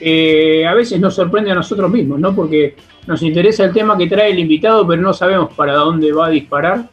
Eh, 0.00 0.66
a 0.66 0.74
veces 0.74 1.00
nos 1.00 1.14
sorprende 1.14 1.50
a 1.50 1.54
nosotros 1.54 1.90
mismos, 1.90 2.18
¿no? 2.20 2.34
Porque 2.34 2.76
nos 3.06 3.22
interesa 3.22 3.64
el 3.64 3.72
tema 3.72 3.96
que 3.96 4.06
trae 4.06 4.30
el 4.32 4.38
invitado, 4.38 4.86
pero 4.86 5.00
no 5.00 5.12
sabemos 5.12 5.52
para 5.54 5.74
dónde 5.74 6.12
va 6.12 6.26
a 6.26 6.30
disparar. 6.30 6.88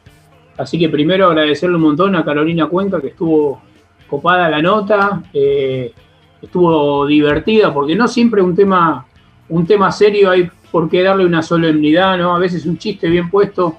Así 0.58 0.78
que 0.78 0.90
primero 0.90 1.28
agradecerle 1.28 1.76
un 1.76 1.82
montón 1.82 2.16
a 2.16 2.24
Carolina 2.24 2.68
Cuenca, 2.68 3.02
que 3.02 3.08
estuvo 3.08 3.62
copada 4.08 4.50
la 4.50 4.62
nota, 4.62 5.24
eh, 5.34 5.94
estuvo 6.42 7.06
divertida, 7.06 7.74
porque 7.74 7.96
no 7.96 8.08
siempre 8.08 8.42
un 8.42 8.56
tema, 8.56 9.06
un 9.50 9.66
tema 9.66 9.92
serio 9.92 10.30
hay 10.30 10.50
por 10.72 10.90
qué 10.90 11.04
darle 11.04 11.26
una 11.26 11.42
solemnidad, 11.42 12.18
¿no? 12.18 12.36
A 12.36 12.40
veces 12.40 12.66
un 12.66 12.78
chiste 12.78 13.10
bien 13.10 13.30
puesto 13.30 13.78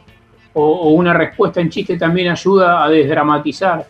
o, 0.54 0.62
o 0.62 0.90
una 0.90 1.14
respuesta 1.14 1.60
en 1.60 1.70
chiste 1.70 1.96
también 1.96 2.28
ayuda 2.28 2.84
a 2.84 2.88
desdramatizar. 2.88 3.86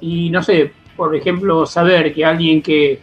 Y 0.00 0.30
no 0.30 0.42
sé, 0.42 0.72
por 0.96 1.14
ejemplo, 1.14 1.66
saber 1.66 2.12
que 2.14 2.24
alguien 2.24 2.62
que 2.62 3.00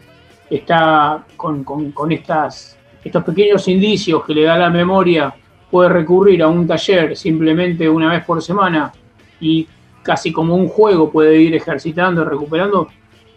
está 0.49 1.25
con, 1.35 1.63
con- 1.63 2.11
estas, 2.11 2.77
estos 3.03 3.23
pequeños 3.23 3.67
indicios 3.67 4.23
que 4.25 4.33
le 4.33 4.43
da 4.43 4.57
la 4.57 4.69
memoria 4.69 5.33
puede 5.69 5.89
recurrir 5.89 6.41
a 6.41 6.47
un 6.47 6.65
taller 6.67 7.15
simplemente 7.15 7.87
una 7.87 8.11
vez 8.11 8.23
por 8.25 8.41
semana 8.41 8.91
y 9.39 9.67
casi 10.01 10.31
como 10.31 10.55
un 10.55 10.67
juego 10.67 11.11
puede 11.11 11.39
ir 11.39 11.53
ejercitando, 11.55 12.25
recuperando, 12.25 12.87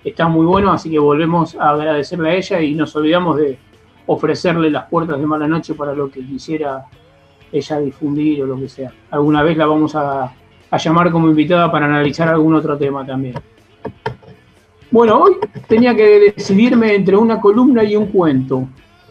está 0.02 0.26
muy 0.28 0.46
bueno, 0.46 0.72
así 0.72 0.90
que 0.90 0.98
volvemos 0.98 1.54
a 1.56 1.70
agradecerle 1.70 2.30
a 2.30 2.34
ella 2.34 2.60
y 2.60 2.74
nos 2.74 2.96
olvidamos 2.96 3.36
de 3.36 3.58
ofrecerle 4.06 4.70
las 4.70 4.88
puertas 4.88 5.18
de 5.18 5.26
mala 5.26 5.46
noche 5.46 5.74
para 5.74 5.94
lo 5.94 6.10
que 6.10 6.24
quisiera 6.24 6.86
ella 7.52 7.78
difundir 7.80 8.42
o 8.42 8.46
lo 8.46 8.56
que 8.56 8.68
sea. 8.68 8.90
Alguna 9.10 9.42
vez 9.42 9.56
la 9.58 9.66
vamos 9.66 9.94
a, 9.94 10.32
a 10.70 10.76
llamar 10.78 11.10
como 11.12 11.28
invitada 11.28 11.70
para 11.70 11.84
analizar 11.86 12.28
algún 12.28 12.54
otro 12.54 12.78
tema 12.78 13.04
también. 13.04 13.34
Bueno, 14.92 15.22
hoy 15.22 15.36
tenía 15.68 15.96
que 15.96 16.34
decidirme 16.36 16.94
entre 16.94 17.16
una 17.16 17.40
columna 17.40 17.82
y 17.82 17.96
un 17.96 18.08
cuento. 18.08 18.68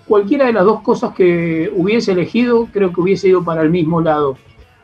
Cualquiera 0.07 0.45
de 0.45 0.53
las 0.53 0.63
dos 0.63 0.81
cosas 0.81 1.11
que 1.15 1.71
hubiese 1.75 2.11
elegido, 2.11 2.67
creo 2.71 2.93
que 2.93 3.01
hubiese 3.01 3.29
ido 3.29 3.43
para 3.43 3.63
el 3.63 3.71
mismo 3.71 3.99
lado. 3.99 4.37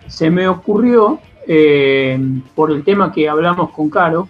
Se 0.08 0.32
me 0.32 0.48
ocurrió, 0.48 1.20
eh, 1.48 2.20
por 2.56 2.72
el 2.72 2.84
tema 2.84 3.12
que 3.12 3.30
hablamos 3.30 3.70
con 3.70 3.92
Caro, 3.92 4.28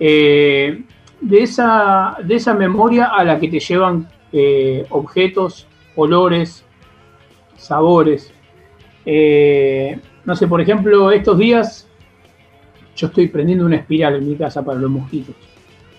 eh, 0.00 0.82
de, 1.20 1.42
esa, 1.44 2.16
de 2.24 2.34
esa 2.34 2.54
memoria 2.54 3.04
a 3.04 3.22
la 3.22 3.38
que 3.38 3.46
te 3.46 3.60
llevan 3.60 4.08
eh, 4.32 4.84
objetos, 4.90 5.68
olores, 5.94 6.64
sabores. 7.56 8.34
No 10.24 10.34
sé, 10.34 10.48
por 10.48 10.60
ejemplo, 10.60 11.12
estos 11.12 11.38
días 11.38 11.88
yo 12.96 13.06
estoy 13.06 13.28
prendiendo 13.28 13.64
una 13.64 13.76
espiral 13.76 14.16
en 14.16 14.28
mi 14.28 14.34
casa 14.34 14.64
para 14.64 14.80
los 14.80 14.90
mosquitos 14.90 15.36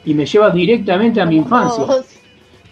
y 0.05 0.13
me 0.13 0.25
lleva 0.25 0.49
directamente 0.51 1.19
a 1.19 1.25
mi 1.25 1.37
infancia. 1.37 1.83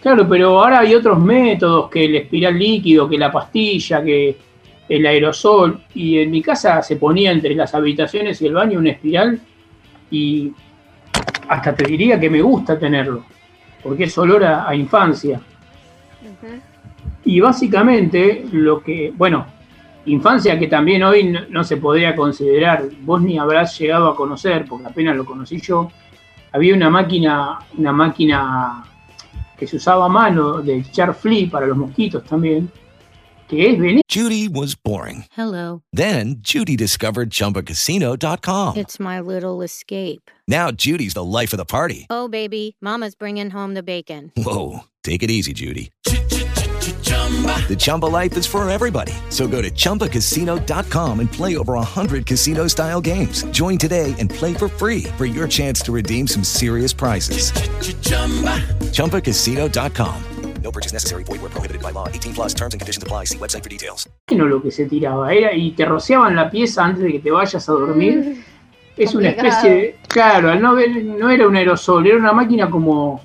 Claro, 0.00 0.28
pero 0.28 0.60
ahora 0.60 0.80
hay 0.80 0.94
otros 0.94 1.18
métodos 1.18 1.90
que 1.90 2.04
el 2.04 2.16
espiral 2.16 2.58
líquido, 2.58 3.08
que 3.08 3.18
la 3.18 3.32
pastilla, 3.32 4.04
que 4.04 4.36
el 4.88 5.06
aerosol. 5.06 5.80
Y 5.94 6.18
en 6.18 6.30
mi 6.30 6.42
casa 6.42 6.82
se 6.82 6.96
ponía 6.96 7.32
entre 7.32 7.54
las 7.54 7.74
habitaciones 7.74 8.40
y 8.40 8.46
el 8.46 8.54
baño 8.54 8.78
una 8.78 8.90
espiral 8.90 9.40
y 10.10 10.52
hasta 11.48 11.74
te 11.74 11.84
diría 11.84 12.20
que 12.20 12.30
me 12.30 12.42
gusta 12.42 12.78
tenerlo, 12.78 13.24
porque 13.82 14.04
es 14.04 14.18
olor 14.18 14.44
a, 14.44 14.68
a 14.68 14.74
infancia. 14.74 15.40
Y 17.24 17.40
básicamente 17.40 18.44
lo 18.52 18.82
que, 18.82 19.12
bueno, 19.16 19.46
infancia 20.06 20.58
que 20.58 20.66
también 20.66 21.02
hoy 21.02 21.24
no, 21.24 21.40
no 21.48 21.64
se 21.64 21.78
podría 21.78 22.14
considerar, 22.14 22.84
vos 23.00 23.22
ni 23.22 23.38
habrás 23.38 23.78
llegado 23.78 24.08
a 24.08 24.16
conocer, 24.16 24.66
porque 24.68 24.86
apenas 24.86 25.16
lo 25.16 25.24
conocí 25.24 25.60
yo, 25.60 25.90
había 26.54 26.74
una 26.74 26.88
máquina, 26.88 27.58
una 27.76 27.92
máquina 27.92 28.84
que 29.58 29.66
se 29.66 29.76
usaba 29.76 30.06
a 30.06 30.08
mano 30.08 30.62
de 30.62 30.78
echar 30.78 31.12
flea 31.14 31.50
para 31.50 31.66
los 31.66 31.76
mosquitos 31.76 32.24
también, 32.24 32.70
que 33.48 33.70
es 33.70 33.78
veneno. 33.78 34.00
Judy 34.08 34.48
was 34.48 34.76
boring. 34.76 35.24
Hello. 35.36 35.82
Then 35.92 36.36
Judy 36.38 36.76
discovered 36.76 37.30
ChumbaCasino.com. 37.30 38.76
It's 38.76 39.00
my 39.00 39.20
little 39.20 39.62
escape. 39.62 40.30
Now 40.46 40.70
Judy's 40.70 41.14
the 41.14 41.24
life 41.24 41.52
of 41.52 41.58
the 41.58 41.64
party. 41.64 42.06
Oh, 42.08 42.28
baby, 42.28 42.76
Mama's 42.80 43.16
bringing 43.16 43.50
home 43.50 43.74
the 43.74 43.82
bacon. 43.82 44.30
Whoa, 44.36 44.84
take 45.02 45.24
it 45.24 45.30
easy, 45.30 45.52
Judy. 45.52 45.90
The 47.34 47.76
Chumba 47.76 48.04
life 48.06 48.36
is 48.36 48.46
for 48.46 48.68
everybody. 48.68 49.12
So 49.30 49.48
go 49.48 49.62
to 49.62 49.70
ChumbaCasino.com 49.70 51.20
and 51.20 51.32
play 51.32 51.56
over 51.56 51.72
100 51.72 52.26
casino 52.26 52.66
style 52.68 53.00
games. 53.00 53.44
Join 53.46 53.78
today 53.78 54.14
and 54.18 54.28
play 54.28 54.52
for 54.52 54.68
free 54.68 55.04
for 55.16 55.24
your 55.24 55.48
chance 55.48 55.80
to 55.82 55.92
redeem 55.92 56.26
some 56.26 56.44
serious 56.44 56.92
prizes. 56.92 57.50
ChumbaCasino.com. 58.92 60.14
No 60.62 60.70
purchase 60.70 60.92
necessary. 60.92 61.24
Void 61.24 61.40
where 61.40 61.50
prohibited 61.50 61.82
by 61.82 61.92
law. 61.92 62.08
18 62.08 62.34
plus 62.34 62.52
terms 62.54 62.74
and 62.74 62.80
conditions 62.80 63.02
apply. 63.02 63.24
See 63.24 63.38
website 63.38 63.62
for 63.62 63.70
details. 63.70 64.06
no 64.30 64.44
lo 64.46 64.60
que 64.60 64.70
se 64.70 64.84
tiraba, 64.86 65.32
era 65.32 65.52
y 65.54 65.72
te 65.72 65.84
rociaban 65.86 66.34
la 66.36 66.50
pieza 66.50 66.84
antes 66.84 67.02
de 67.04 67.12
que 67.12 67.18
te 67.20 67.30
vayas 67.30 67.68
a 67.68 67.72
dormir. 67.72 68.44
Es 68.96 69.14
una 69.14 69.30
especie 69.30 69.70
de, 69.70 69.96
claro, 70.08 70.50
al 70.50 70.60
no, 70.62 70.74
ver- 70.74 71.04
no 71.04 71.28
era 71.30 71.46
un 71.48 71.56
aerosol, 71.56 72.06
era 72.06 72.16
una 72.16 72.32
máquina 72.32 72.70
como 72.70 73.20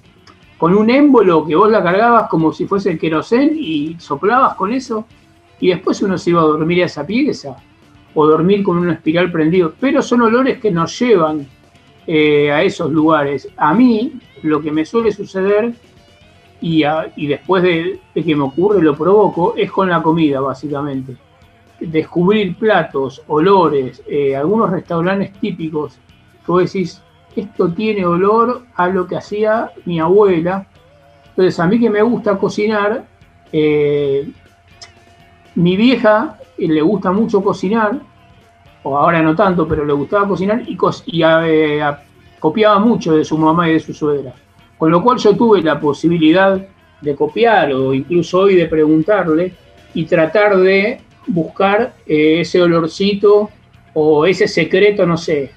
con 0.59 0.75
un 0.75 0.89
émbolo 0.89 1.45
que 1.47 1.55
vos 1.55 1.71
la 1.71 1.81
cargabas 1.81 2.27
como 2.27 2.51
si 2.51 2.67
fuese 2.67 2.91
el 2.91 2.99
querosén 2.99 3.53
y 3.57 3.95
soplabas 3.97 4.55
con 4.55 4.73
eso 4.73 5.05
y 5.57 5.69
después 5.69 6.01
uno 6.01 6.17
se 6.17 6.31
iba 6.31 6.41
a 6.41 6.45
dormir 6.45 6.83
a 6.83 6.85
esa 6.85 7.07
pieza 7.07 7.55
o 8.13 8.27
dormir 8.27 8.61
con 8.61 8.77
una 8.77 8.93
espiral 8.93 9.31
prendido, 9.31 9.73
pero 9.79 10.01
son 10.01 10.21
olores 10.21 10.59
que 10.59 10.69
nos 10.69 10.99
llevan 10.99 11.47
eh, 12.05 12.51
a 12.51 12.61
esos 12.61 12.91
lugares. 12.91 13.47
A 13.55 13.73
mí 13.73 14.19
lo 14.43 14.59
que 14.61 14.69
me 14.69 14.83
suele 14.83 15.13
suceder 15.13 15.73
y, 16.59 16.83
después 17.25 17.63
de, 17.63 18.01
que 18.13 18.35
me 18.35 18.43
ocurre 18.43 18.81
lo 18.81 18.97
provoco 18.97 19.53
es 19.55 19.71
con 19.71 19.87
la 19.87 20.03
comida 20.03 20.41
básicamente 20.41 21.15
descubrir 21.79 22.57
platos, 22.57 23.21
olores, 23.27 24.03
eh, 24.05 24.35
algunos 24.35 24.69
restaurantes 24.69 25.31
típicos, 25.39 25.97
vos 26.45 26.65
decís, 26.65 27.01
esto 27.35 27.71
tiene 27.73 28.05
olor 28.05 28.63
a 28.75 28.87
lo 28.87 29.07
que 29.07 29.17
hacía 29.17 29.71
mi 29.85 29.99
abuela. 29.99 30.67
Entonces, 31.29 31.59
a 31.59 31.67
mí 31.67 31.79
que 31.79 31.89
me 31.89 32.01
gusta 32.01 32.37
cocinar, 32.37 33.05
eh, 33.51 34.29
mi 35.55 35.77
vieja 35.77 36.37
eh, 36.57 36.67
le 36.67 36.81
gusta 36.81 37.11
mucho 37.11 37.41
cocinar, 37.41 37.99
o 38.83 38.97
ahora 38.97 39.21
no 39.21 39.35
tanto, 39.35 39.67
pero 39.67 39.85
le 39.85 39.93
gustaba 39.93 40.27
cocinar 40.27 40.63
y, 40.67 40.77
eh, 41.21 41.81
copiaba 42.39 42.79
mucho 42.79 43.15
de 43.15 43.25
su 43.25 43.37
mamá 43.37 43.69
y 43.69 43.73
de 43.73 43.79
su 43.79 43.93
suegra. 43.93 44.33
Con 44.77 44.91
lo 44.91 45.03
cual 45.03 45.17
yo 45.17 45.35
tuve 45.35 45.61
la 45.61 45.79
posibilidad 45.79 46.59
de 47.01 47.15
copiar 47.15 47.73
o 47.73 47.93
incluso 47.93 48.39
hoy 48.39 48.55
de 48.55 48.65
preguntarle 48.65 49.53
y 49.93 50.05
tratar 50.05 50.57
de 50.57 51.01
buscar 51.27 51.93
ese 52.05 52.61
olorcito 52.61 53.49
o 53.93 54.25
ese 54.25 54.47
secreto, 54.47 55.05
no 55.05 55.17
sé, 55.17 55.51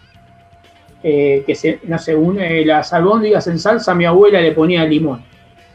eh, 1.03 1.43
que 1.47 1.55
se, 1.55 1.81
no 1.85 1.99
sé, 1.99 2.15
un- 2.15 2.41
eh, 2.41 2.65
las 2.65 2.93
albóndigas 2.93 3.47
en 3.49 3.59
salsa 3.59 3.95
mi 3.95 4.05
abuela 4.05 4.41
le 4.41 4.53
ponía 4.53 4.85
limón 4.85 5.23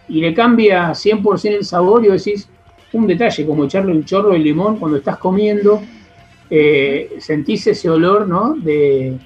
y 0.09 0.21
le 0.21 0.33
cambia 0.33 0.93
100% 0.93 1.57
el 1.59 1.65
sabor 1.65 2.05
y 2.05 2.09
decís, 2.09 2.49
un 2.93 3.07
detalle 3.07 3.45
como 3.45 3.65
echarle 3.65 3.91
un 3.91 4.05
chorro 4.05 4.29
de 4.29 4.39
limón 4.39 4.77
cuando 4.77 4.97
estás 4.97 5.17
comiendo, 5.17 5.81
eh, 6.49 7.17
sentís 7.19 7.67
ese 7.67 7.89
olor, 7.89 8.25
¿no? 8.27 8.55
De, 8.55 9.17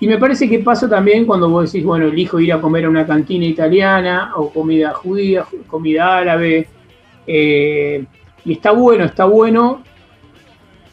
y 0.00 0.06
me 0.06 0.18
parece 0.18 0.48
que 0.48 0.60
pasa 0.60 0.88
también 0.88 1.24
cuando 1.26 1.48
vos 1.48 1.72
decís, 1.72 1.84
bueno, 1.84 2.06
elijo 2.06 2.38
ir 2.38 2.52
a 2.52 2.60
comer 2.60 2.84
a 2.84 2.90
una 2.90 3.06
cantina 3.06 3.46
italiana 3.46 4.32
o 4.36 4.50
comida 4.50 4.92
judía, 4.94 5.44
comida 5.66 6.18
árabe. 6.18 6.68
eh, 7.26 8.04
y 8.44 8.52
está 8.52 8.70
bueno, 8.70 9.04
está 9.04 9.24
bueno 9.24 9.82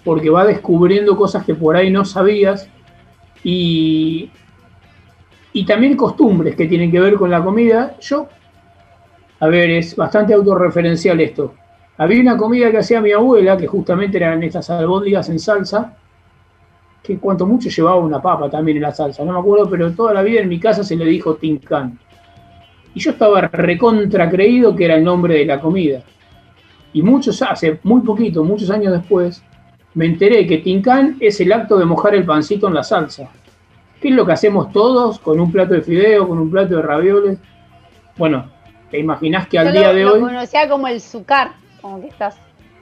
porque 0.03 0.29
va 0.29 0.45
descubriendo 0.45 1.15
cosas 1.15 1.45
que 1.45 1.55
por 1.55 1.75
ahí 1.75 1.89
no 1.89 2.05
sabías 2.05 2.69
y, 3.45 4.27
y 5.53 5.65
también 5.65 5.95
costumbres 5.95 6.55
que 6.55 6.65
tienen 6.65 6.91
que 6.91 6.99
ver 6.99 7.13
con 7.13 7.29
la 7.29 7.43
comida. 7.43 7.95
Yo, 8.01 8.27
a 9.39 9.47
ver, 9.47 9.69
es 9.69 9.95
bastante 9.95 10.33
autorreferencial 10.33 11.21
esto. 11.21 11.53
Había 11.97 12.21
una 12.21 12.37
comida 12.37 12.71
que 12.71 12.79
hacía 12.79 12.99
mi 13.01 13.11
abuela, 13.11 13.55
que 13.55 13.67
justamente 13.67 14.17
eran 14.17 14.41
estas 14.41 14.71
albóndigas 14.71 15.29
en 15.29 15.37
salsa, 15.37 15.95
que 17.03 17.19
cuanto 17.19 17.45
mucho 17.45 17.69
llevaba 17.69 17.97
una 17.97 18.19
papa 18.19 18.49
también 18.49 18.77
en 18.77 18.83
la 18.83 18.91
salsa, 18.91 19.23
no 19.23 19.33
me 19.33 19.39
acuerdo, 19.39 19.69
pero 19.69 19.91
toda 19.91 20.11
la 20.11 20.23
vida 20.23 20.41
en 20.41 20.49
mi 20.49 20.59
casa 20.59 20.83
se 20.83 20.95
le 20.95 21.05
dijo 21.05 21.35
tincán. 21.35 21.99
Y 22.95 22.99
yo 22.99 23.11
estaba 23.11 23.41
recontra 23.41 24.27
creído 24.27 24.75
que 24.75 24.85
era 24.85 24.95
el 24.95 25.03
nombre 25.03 25.35
de 25.35 25.45
la 25.45 25.61
comida. 25.61 26.01
Y 26.93 27.03
muchos, 27.03 27.39
hace 27.43 27.79
muy 27.83 28.01
poquito, 28.01 28.43
muchos 28.43 28.71
años 28.71 28.91
después, 28.91 29.43
me 29.95 30.05
enteré 30.05 30.45
que 30.45 30.59
tincán 30.59 31.17
es 31.19 31.39
el 31.41 31.51
acto 31.51 31.77
de 31.77 31.85
mojar 31.85 32.15
el 32.15 32.25
pancito 32.25 32.67
en 32.67 32.73
la 32.73 32.83
salsa. 32.83 33.29
¿Qué 34.01 34.09
es 34.09 34.13
lo 34.13 34.25
que 34.25 34.33
hacemos 34.33 34.71
todos 34.71 35.19
con 35.19 35.39
un 35.39 35.51
plato 35.51 35.73
de 35.73 35.81
fideo, 35.81 36.27
con 36.27 36.37
un 36.37 36.51
plato 36.51 36.75
de 36.75 36.81
ravioles? 36.81 37.39
Bueno, 38.17 38.51
te 38.91 38.99
imaginás 38.99 39.47
que 39.47 39.57
al 39.57 39.67
Yo 39.67 39.71
día 39.71 39.87
lo, 39.91 39.95
de 39.95 40.03
lo 40.03 40.13
hoy... 40.13 40.19
conocía 40.19 40.69
como 40.69 40.87
el 40.87 40.99
sucar, 40.99 41.53
como 41.81 42.01
que 42.01 42.07
estás. 42.07 42.35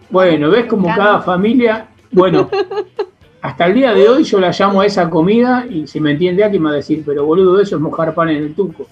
Bueno, 0.09 0.49
ves 0.49 0.65
como 0.65 0.87
cada 0.87 1.21
familia, 1.21 1.87
bueno, 2.11 2.49
hasta 3.41 3.67
el 3.67 3.75
día 3.75 3.93
de 3.93 4.09
hoy 4.09 4.23
yo 4.23 4.39
la 4.39 4.51
llamo 4.51 4.81
a 4.81 4.85
esa 4.85 5.09
comida 5.09 5.65
y 5.69 5.85
si 5.85 5.99
me 5.99 6.11
entiende 6.11 6.43
alguien 6.43 6.63
me 6.63 6.69
va 6.69 6.73
a 6.73 6.77
decir, 6.77 7.03
pero 7.05 7.25
boludo, 7.25 7.59
eso 7.59 7.75
es 7.75 7.81
mojar 7.81 8.13
pan 8.15 8.29
en 8.29 8.37
el 8.37 8.55
turco. 8.55 8.87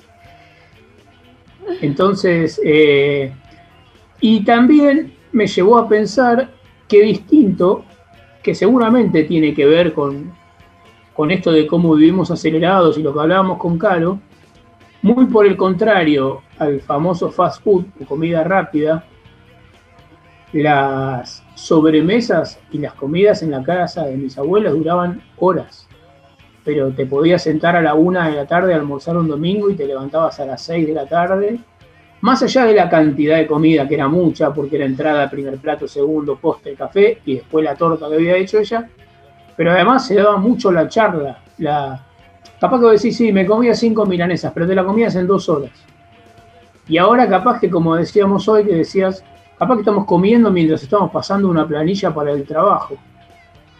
Entonces, 1.82 2.62
eh, 2.64 3.34
y 4.20 4.44
también 4.44 5.14
me 5.32 5.48
llevó 5.48 5.78
a 5.78 5.88
pensar 5.88 6.50
que 6.88 7.02
distinto, 7.02 7.86
que 8.44 8.56
seguramente 8.56 9.24
tiene 9.24 9.54
que 9.54 9.66
ver 9.66 9.94
con, 9.94 10.32
con 11.14 11.32
esto 11.32 11.52
de 11.52 11.68
cómo 11.68 11.96
vivimos 11.96 12.32
acelerados 12.32 12.98
y 12.98 13.04
lo 13.04 13.14
que 13.14 13.20
hablábamos 13.20 13.58
con 13.58 13.78
Caro, 13.78 14.20
muy 15.02 15.26
por 15.26 15.46
el 15.46 15.58
contrario 15.58 16.42
al 16.60 16.82
famoso 16.82 17.32
fast 17.32 17.64
food 17.64 17.86
comida 18.08 18.44
rápida, 18.44 19.06
las 20.54 21.44
sobremesas 21.56 22.60
y 22.72 22.78
las 22.80 22.94
comidas 22.94 23.42
en 23.42 23.52
la 23.52 23.64
casa 23.64 24.06
de 24.06 24.18
mis 24.18 24.38
abuelos 24.38 24.74
duraban 24.74 25.22
horas. 25.38 25.88
Pero 26.64 26.92
te 26.92 27.06
podías 27.06 27.42
sentar 27.44 27.76
a 27.76 27.82
la 27.82 27.96
una 27.96 28.30
de 28.30 28.36
la 28.36 28.46
tarde 28.46 28.74
a 28.74 28.78
almorzar 28.78 29.18
un 29.18 29.28
domingo 29.28 29.70
y 29.70 29.76
te 29.76 29.88
levantabas 29.88 30.40
a 30.40 30.46
las 30.46 30.62
seis 30.62 30.86
de 30.86 30.94
la 30.94 31.08
tarde. 31.08 31.60
Más 32.22 32.44
allá 32.44 32.66
de 32.66 32.76
la 32.76 32.90
cantidad 32.90 33.38
de 33.38 33.48
comida, 33.48 33.88
que 33.88 33.96
era 33.96 34.08
mucha, 34.08 34.54
porque 34.54 34.76
era 34.76 34.86
entrada, 34.86 35.30
primer 35.30 35.58
plato, 35.58 35.88
segundo, 35.88 36.38
postre, 36.38 36.76
café 36.76 37.20
y 37.26 37.36
después 37.36 37.66
la 37.66 37.76
torta 37.76 38.08
que 38.08 38.16
había 38.16 38.38
hecho 38.38 38.60
ella. 38.60 38.88
Pero 39.58 39.72
además 39.72 40.06
se 40.06 40.16
daba 40.16 40.38
mucho 40.38 40.72
la 40.72 40.88
charla. 40.88 41.40
La... 41.58 42.06
Capaz 42.60 42.78
que 42.78 42.86
vos 42.86 43.02
decís, 43.02 43.18
sí, 43.18 43.32
me 43.32 43.46
comía 43.46 43.74
cinco 43.74 44.06
milanesas, 44.06 44.52
pero 44.54 44.68
te 44.68 44.76
la 44.76 44.84
comías 44.84 45.16
en 45.16 45.26
dos 45.26 45.50
horas. 45.50 45.72
Y 46.88 46.98
ahora 46.98 47.28
capaz 47.28 47.60
que, 47.60 47.70
como 47.70 47.96
decíamos 47.96 48.48
hoy, 48.48 48.66
que 48.66 48.76
decías, 48.76 49.24
capaz 49.58 49.76
que 49.76 49.82
estamos 49.82 50.06
comiendo 50.06 50.52
mientras 50.52 50.84
estamos 50.84 51.12
pasando 51.12 51.48
una 51.50 51.68
planilla 51.68 52.14
para 52.14 52.32
el 52.32 52.44
trabajo. 52.46 52.98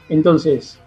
Entonces, 0.10 0.80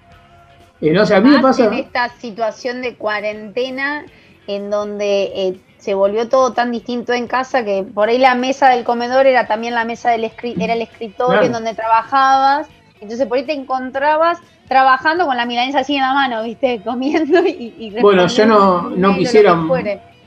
eh, 0.80 0.92
no 0.92 1.06
sé, 1.06 1.14
a 1.14 1.20
mí 1.20 1.30
me 1.30 1.38
pasa... 1.40 1.66
en 1.66 1.74
esta 1.74 2.08
situación 2.18 2.82
de 2.82 2.96
cuarentena 2.96 4.04
en 4.46 4.70
donde 4.70 5.24
eh, 5.34 5.60
se 5.84 5.92
volvió 5.92 6.30
todo 6.30 6.54
tan 6.54 6.72
distinto 6.72 7.12
en 7.12 7.26
casa 7.26 7.62
que 7.62 7.84
por 7.84 8.08
ahí 8.08 8.16
la 8.16 8.34
mesa 8.34 8.70
del 8.70 8.84
comedor 8.84 9.26
era 9.26 9.46
también 9.46 9.74
la 9.74 9.84
mesa 9.84 10.10
del 10.12 10.24
era 10.24 10.72
el 10.72 10.80
escritorio 10.80 11.32
Claro. 11.32 11.44
en 11.44 11.52
donde 11.52 11.74
trabajabas. 11.74 12.68
Entonces 13.02 13.26
por 13.26 13.36
ahí 13.36 13.44
te 13.44 13.52
encontrabas 13.52 14.38
trabajando 14.66 15.26
con 15.26 15.36
la 15.36 15.44
milanesa 15.44 15.80
así 15.80 15.96
en 15.96 16.00
la 16.00 16.14
mano, 16.14 16.42
¿viste? 16.42 16.80
Comiendo 16.84 17.46
y, 17.46 17.74
y 17.78 18.00
Bueno, 18.00 18.26
yo 18.28 18.46
no, 18.46 18.90
no 18.96 19.14
quisiera, 19.14 19.62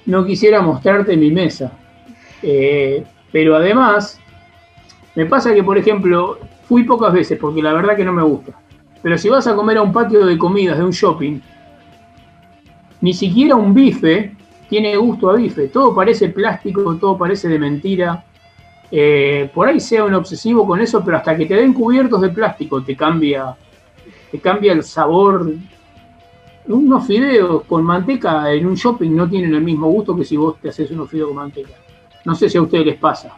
no 0.06 0.26
quisiera 0.28 0.62
mostrarte 0.62 1.18
mi 1.18 1.32
mesa. 1.32 1.72
Eh, 2.44 3.04
pero 3.32 3.56
además, 3.56 4.20
me 5.16 5.26
pasa 5.26 5.56
que, 5.56 5.64
por 5.64 5.80
ejemplo, 5.80 6.38
fui 6.68 6.84
pocas 6.84 7.12
veces 7.12 7.40
porque 7.42 7.64
la 7.64 7.74
verdad 7.74 7.96
que 7.96 8.06
no 8.06 8.14
me 8.14 8.22
gusta. 8.22 8.52
Pero 9.02 9.18
si 9.18 9.28
vas 9.28 9.48
a 9.48 9.56
comer 9.56 9.78
a 9.78 9.82
un 9.82 9.92
patio 9.92 10.24
de 10.24 10.38
comidas 10.38 10.78
de 10.78 10.84
un 10.84 10.92
shopping, 10.92 11.40
ni 13.02 13.14
siquiera 13.16 13.56
un 13.56 13.74
bife 13.74 14.37
tiene 14.70 14.96
gusto 14.98 15.30
a 15.30 15.36
bife. 15.36 15.68
Todo 15.68 15.94
parece 15.94 16.30
plástico, 16.30 16.96
todo 16.96 17.18
parece 17.18 17.48
de 17.48 17.60
mentira. 17.60 18.24
Eh, 18.90 19.50
por 19.54 19.68
ahí 19.68 19.80
sea 19.80 20.06
un 20.06 20.14
obsesivo 20.14 20.66
con 20.66 20.80
eso, 20.80 21.04
pero 21.04 21.18
hasta 21.18 21.36
que 21.36 21.46
te 21.46 21.56
den 21.56 21.74
cubiertos 21.74 22.22
de 22.22 22.30
plástico 22.30 22.82
te 22.82 22.96
cambia, 22.96 23.56
te 24.32 24.40
cambia 24.40 24.74
el 24.74 24.84
sabor. 24.84 25.52
Unos 26.68 27.08
fideos 27.08 27.64
con 27.64 27.84
manteca 27.84 28.52
en 28.52 28.66
un 28.66 28.76
shopping 28.76 29.12
no 29.12 29.30
tienen 29.30 29.54
el 29.56 29.62
mismo 29.62 29.90
gusto 29.90 30.16
que 30.16 30.26
si 30.26 30.36
vos 30.36 30.58
te 30.62 30.70
haces 30.70 30.92
unos 30.92 31.10
fideos 31.10 31.30
con 31.30 31.38
manteca. 31.38 31.74
No 32.26 32.36
sé 32.36 32.50
si 32.50 32.58
a 32.58 32.62
ustedes 32.62 32.86
les 32.86 32.98
pasa. 32.98 33.36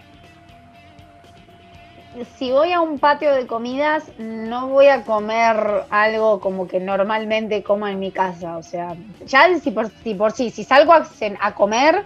Si 2.38 2.52
voy 2.52 2.72
a 2.72 2.82
un 2.82 3.00
patio 3.00 3.34
de 3.34 3.48
comidas, 3.48 4.12
no 4.18 4.68
voy 4.68 4.88
a 4.88 5.04
comer 5.04 5.84
algo 5.90 6.40
como 6.40 6.68
que 6.68 6.80
normalmente 6.80 7.64
como 7.64 7.88
en 7.88 8.00
mi 8.00 8.12
casa. 8.12 8.58
O 8.58 8.64
sea, 8.64 8.96
ya 9.26 9.58
si 9.60 9.72
por, 9.72 9.90
si 10.04 10.14
por 10.14 10.32
sí, 10.32 10.50
si 10.50 10.64
salgo 10.64 10.94
a, 10.94 11.52
comer, 11.54 12.06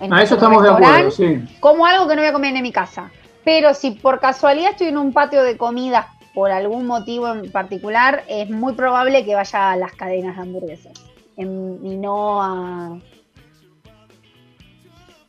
en 0.00 0.12
A 0.12 0.22
eso 0.22 0.34
un 0.34 0.38
estamos 0.38 0.62
de 0.62 0.68
acuerdo, 0.70 1.10
sí. 1.10 1.40
como 1.60 1.86
algo 1.86 2.06
que 2.06 2.14
no 2.14 2.22
voy 2.22 2.28
a 2.28 2.32
comer 2.32 2.54
en 2.54 2.62
mi 2.62 2.72
casa. 2.72 3.10
Pero 3.44 3.74
si 3.74 3.92
por 3.92 4.20
casualidad 4.20 4.72
estoy 4.72 4.88
en 4.88 4.98
un 4.98 5.12
patio 5.12 5.42
de 5.42 5.56
comidas 5.56 6.06
por 6.34 6.50
algún 6.50 6.86
motivo 6.86 7.28
en 7.32 7.50
particular, 7.50 8.22
es 8.28 8.48
muy 8.50 8.74
probable 8.74 9.24
que 9.24 9.34
vaya 9.34 9.72
a 9.72 9.76
las 9.76 9.92
cadenas 9.94 10.36
de 10.36 10.42
hamburguesas. 10.42 10.92
En- 11.36 11.80
y 11.82 11.96
no 11.96 12.42
a. 12.42 12.98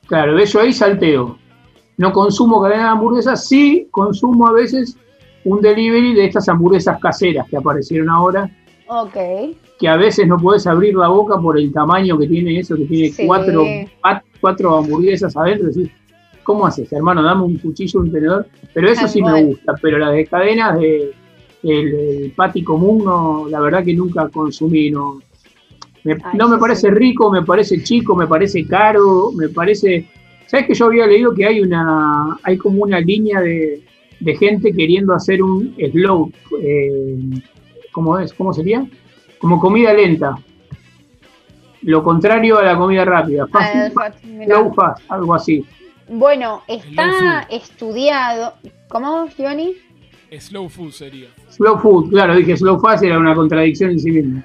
Claro, 0.06 0.36
de 0.36 0.44
eso 0.44 0.60
ahí 0.60 0.74
salteo. 0.74 1.39
No 2.00 2.12
consumo 2.14 2.62
cadena 2.62 2.84
de 2.86 2.90
hamburguesas, 2.90 3.48
sí 3.48 3.88
consumo 3.92 4.48
a 4.48 4.54
veces 4.54 4.98
un 5.44 5.62
delivery 5.62 6.14
de 6.16 6.26
estas 6.26 6.48
hamburguesas 6.50 6.98
caseras 7.00 7.48
que 7.50 7.58
aparecieron 7.58 8.10
ahora, 8.10 8.50
Ok. 8.88 9.16
que 9.78 9.88
a 9.88 9.98
veces 9.98 10.26
no 10.28 10.38
puedes 10.38 10.66
abrir 10.66 10.96
la 10.96 11.10
boca 11.10 11.38
por 11.40 11.60
el 11.60 11.72
tamaño 11.72 12.18
que 12.18 12.28
tiene 12.28 12.58
eso, 12.60 12.76
que 12.76 12.86
tiene 12.86 13.10
Sí. 13.12 13.28
cuatro, 13.28 13.64
cuatro 14.42 14.78
hamburguesas 14.78 15.38
adentro. 15.38 15.68
Decís, 15.68 15.92
¿Cómo 16.44 16.66
haces, 16.66 16.92
hermano? 16.94 17.22
Dame 17.22 17.44
un 17.44 17.58
cuchillo, 17.60 18.00
un 18.00 18.12
tenedor. 18.12 18.48
Pero 18.74 18.90
eso 18.90 19.08
sí 19.08 19.22
me 19.22 19.44
gusta. 19.44 19.76
Pero 19.84 20.00
las 20.00 20.14
de 20.14 20.26
cadenas 20.26 20.80
de 20.80 21.12
el, 21.62 22.34
el 22.36 22.64
común, 22.64 23.06
no, 23.06 23.46
la 23.48 23.60
verdad 23.60 23.84
que 23.84 23.94
nunca 23.94 24.28
consumí. 24.30 24.90
No, 24.90 25.20
me, 26.04 26.14
Ay, 26.14 26.38
no 26.40 26.48
me 26.48 26.56
sí, 26.56 26.60
parece 26.62 26.88
sí. 26.88 26.94
rico, 26.96 27.30
me 27.30 27.44
parece 27.44 27.84
chico, 27.84 28.16
me 28.16 28.26
parece 28.26 28.66
caro, 28.66 29.32
me 29.36 29.50
parece... 29.50 30.08
¿Sabes 30.50 30.66
que 30.66 30.74
yo 30.74 30.86
había 30.88 31.06
leído 31.06 31.32
que 31.36 31.46
hay 31.46 31.62
una 31.62 32.38
hay 32.42 32.58
como 32.58 32.82
una 32.82 33.00
línea 33.00 33.40
de, 33.40 33.84
de 34.20 34.36
gente 34.36 34.74
queriendo 34.74 35.14
hacer 35.14 35.44
un 35.44 35.76
slow, 35.92 36.32
eh, 36.60 37.20
¿cómo 37.92 38.18
es? 38.18 38.34
¿Cómo 38.34 38.52
sería? 38.52 38.84
Como 39.38 39.60
comida 39.60 39.94
lenta. 39.94 40.36
Lo 41.84 42.04
contrario 42.04 42.58
a 42.58 42.64
la 42.64 42.76
comida 42.76 43.06
rápida. 43.06 43.48
Fast, 43.48 43.96
Ah, 43.96 44.12
slow 44.46 44.74
fast, 44.74 45.04
algo 45.12 45.36
así. 45.36 45.64
Bueno, 46.10 46.64
está 46.68 47.48
estudiado. 47.52 48.56
¿Cómo, 48.88 49.28
Johnny? 49.38 49.76
Slow 50.36 50.68
food 50.68 50.92
sería. 50.92 51.28
Slow 51.50 51.78
food, 51.78 52.10
claro, 52.10 52.36
dije 52.36 52.58
slow 52.58 52.80
fast 52.80 53.04
era 53.04 53.20
una 53.20 53.36
contradicción 53.36 53.92
en 53.92 54.00
sí 54.00 54.12
misma. 54.12 54.44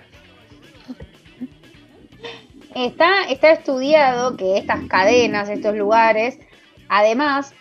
Está, 2.75 3.25
está 3.29 3.51
estudiado 3.53 4.37
que 4.37 4.59
estas 4.59 4.81
cadenas, 4.89 5.49
estos 5.49 5.77
lugares, 5.77 6.39
además, 6.89 7.55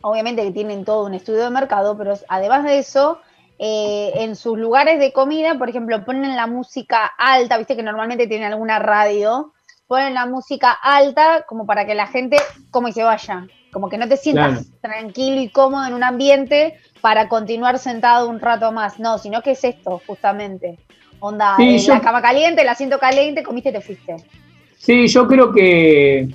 obviamente 0.00 0.42
que 0.42 0.52
tienen 0.52 0.84
todo 0.84 1.06
un 1.06 1.14
estudio 1.14 1.44
de 1.44 1.50
mercado, 1.50 1.96
pero 1.98 2.14
además 2.28 2.64
de 2.64 2.78
eso, 2.78 3.20
eh, 3.58 4.12
en 4.14 4.36
sus 4.36 4.56
lugares 4.56 5.00
de 5.00 5.12
comida, 5.12 5.58
por 5.58 5.68
ejemplo, 5.68 6.04
ponen 6.04 6.36
la 6.36 6.46
música 6.46 7.06
alta, 7.18 7.58
viste 7.58 7.74
que 7.74 7.82
normalmente 7.82 8.28
tienen 8.28 8.52
alguna 8.52 8.78
radio, 8.78 9.52
ponen 9.88 10.14
la 10.14 10.26
música 10.26 10.70
alta 10.70 11.44
como 11.48 11.66
para 11.66 11.84
que 11.84 11.96
la 11.96 12.06
gente 12.06 12.36
come 12.70 12.90
y 12.90 12.92
se 12.92 13.02
vaya, 13.02 13.48
como 13.72 13.88
que 13.88 13.98
no 13.98 14.06
te 14.06 14.16
sientas 14.16 14.66
tranquilo 14.80 15.40
y 15.40 15.48
cómodo 15.48 15.86
en 15.86 15.94
un 15.94 16.04
ambiente 16.04 16.78
para 17.00 17.28
continuar 17.28 17.78
sentado 17.78 18.28
un 18.28 18.38
rato 18.38 18.70
más, 18.70 19.00
no, 19.00 19.18
sino 19.18 19.42
que 19.42 19.52
es 19.52 19.64
esto, 19.64 20.00
justamente. 20.06 20.78
Onda, 21.20 21.56
Sí, 21.56 21.62
eh, 21.76 21.78
yo- 21.78 21.94
la 21.94 22.00
cama 22.00 22.22
caliente, 22.22 22.62
el 22.62 22.68
asiento 22.68 22.98
caliente, 22.98 23.42
comiste 23.42 23.70
y 23.70 23.72
te 23.72 23.80
fuiste. 23.80 24.16
Sí, 24.76 25.06
yo 25.08 25.26
creo 25.26 25.52
que, 25.52 26.28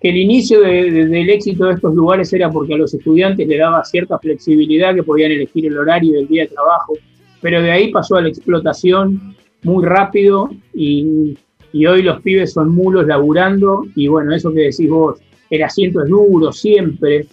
que 0.00 0.08
el 0.08 0.16
inicio 0.16 0.60
de- 0.60 0.90
de- 0.90 1.06
del 1.06 1.30
éxito 1.30 1.64
de 1.66 1.74
estos 1.74 1.94
lugares 1.94 2.32
era 2.32 2.50
porque 2.50 2.74
a 2.74 2.76
los 2.76 2.94
estudiantes 2.94 3.46
le 3.46 3.58
daba 3.58 3.84
cierta 3.84 4.18
flexibilidad, 4.18 4.94
que 4.94 5.02
podían 5.02 5.32
elegir 5.32 5.66
el 5.66 5.76
horario 5.76 6.14
del 6.14 6.28
día 6.28 6.42
de 6.42 6.48
trabajo, 6.48 6.94
pero 7.40 7.60
de 7.60 7.70
ahí 7.72 7.90
pasó 7.90 8.16
a 8.16 8.22
la 8.22 8.28
explotación 8.28 9.34
muy 9.62 9.84
rápido 9.84 10.50
y, 10.72 11.36
y 11.72 11.86
hoy 11.86 12.02
los 12.02 12.20
pibes 12.22 12.52
son 12.52 12.72
mulos 12.74 13.06
laburando 13.06 13.84
y 13.96 14.06
bueno, 14.08 14.34
eso 14.34 14.52
que 14.52 14.60
decís 14.60 14.88
vos, 14.88 15.20
el 15.50 15.62
asiento 15.64 16.02
es 16.02 16.08
duro 16.08 16.52
siempre, 16.52 17.26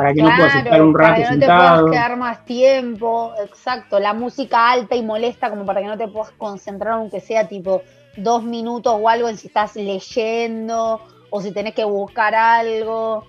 para 0.00 0.14
que 0.14 0.22
no 0.22 0.30
puedas 0.34 0.54
estar 0.54 0.82
un 0.82 0.92
para 0.94 1.08
rato 1.08 1.16
que 1.16 1.22
no 1.22 1.28
sentado. 1.30 1.76
te 1.76 1.82
puedas 1.90 1.92
quedar 2.06 2.16
más 2.18 2.44
tiempo, 2.46 3.32
exacto. 3.44 4.00
La 4.00 4.14
música 4.14 4.70
alta 4.70 4.96
y 4.96 5.02
molesta 5.02 5.50
como 5.50 5.66
para 5.66 5.80
que 5.82 5.86
no 5.88 5.98
te 5.98 6.08
puedas 6.08 6.30
concentrar, 6.32 6.94
aunque 6.94 7.20
sea 7.20 7.46
tipo 7.46 7.82
dos 8.16 8.42
minutos 8.42 8.94
o 8.98 9.08
algo 9.08 9.28
en 9.28 9.36
si 9.36 9.48
estás 9.48 9.76
leyendo 9.76 11.00
o 11.28 11.40
si 11.42 11.52
tenés 11.52 11.74
que 11.74 11.84
buscar 11.84 12.34
algo. 12.34 13.24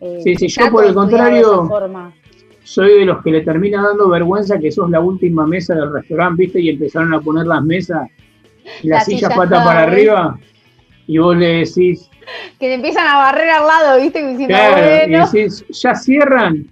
Eh, 0.00 0.20
Sí, 0.22 0.36
sí, 0.36 0.48
yo 0.48 0.70
por 0.70 0.84
el 0.84 0.94
contrario- 0.94 1.68
soy 2.64 3.00
de 3.00 3.04
los 3.04 3.22
que 3.24 3.30
le 3.32 3.40
termina 3.40 3.82
dando 3.82 4.08
vergüenza 4.08 4.58
que 4.58 4.70
sos 4.70 4.88
la 4.88 5.00
última 5.00 5.44
mesa 5.46 5.74
del 5.74 5.92
restaurante, 5.92 6.44
¿viste? 6.44 6.60
Y 6.60 6.68
empezaron 6.70 7.12
a 7.12 7.20
poner 7.20 7.46
las 7.46 7.62
mesas 7.64 8.08
y 8.82 8.88
las 8.88 9.00
La 9.00 9.04
sillas 9.04 9.32
silla 9.32 9.34
patas 9.36 9.64
para 9.64 9.82
arriba. 9.82 10.38
Y 11.06 11.18
vos 11.18 11.36
le 11.36 11.64
decís, 11.64 12.08
Que 12.58 12.66
te 12.68 12.74
empiezan 12.74 13.06
a 13.06 13.16
barrer 13.16 13.50
al 13.50 13.66
lado, 13.66 14.00
¿viste? 14.00 14.26
Diciendo, 14.26 14.54
claro, 14.54 15.06
y 15.06 15.10
decís, 15.10 15.64
¿ya 15.70 15.94
cierran? 15.94 16.66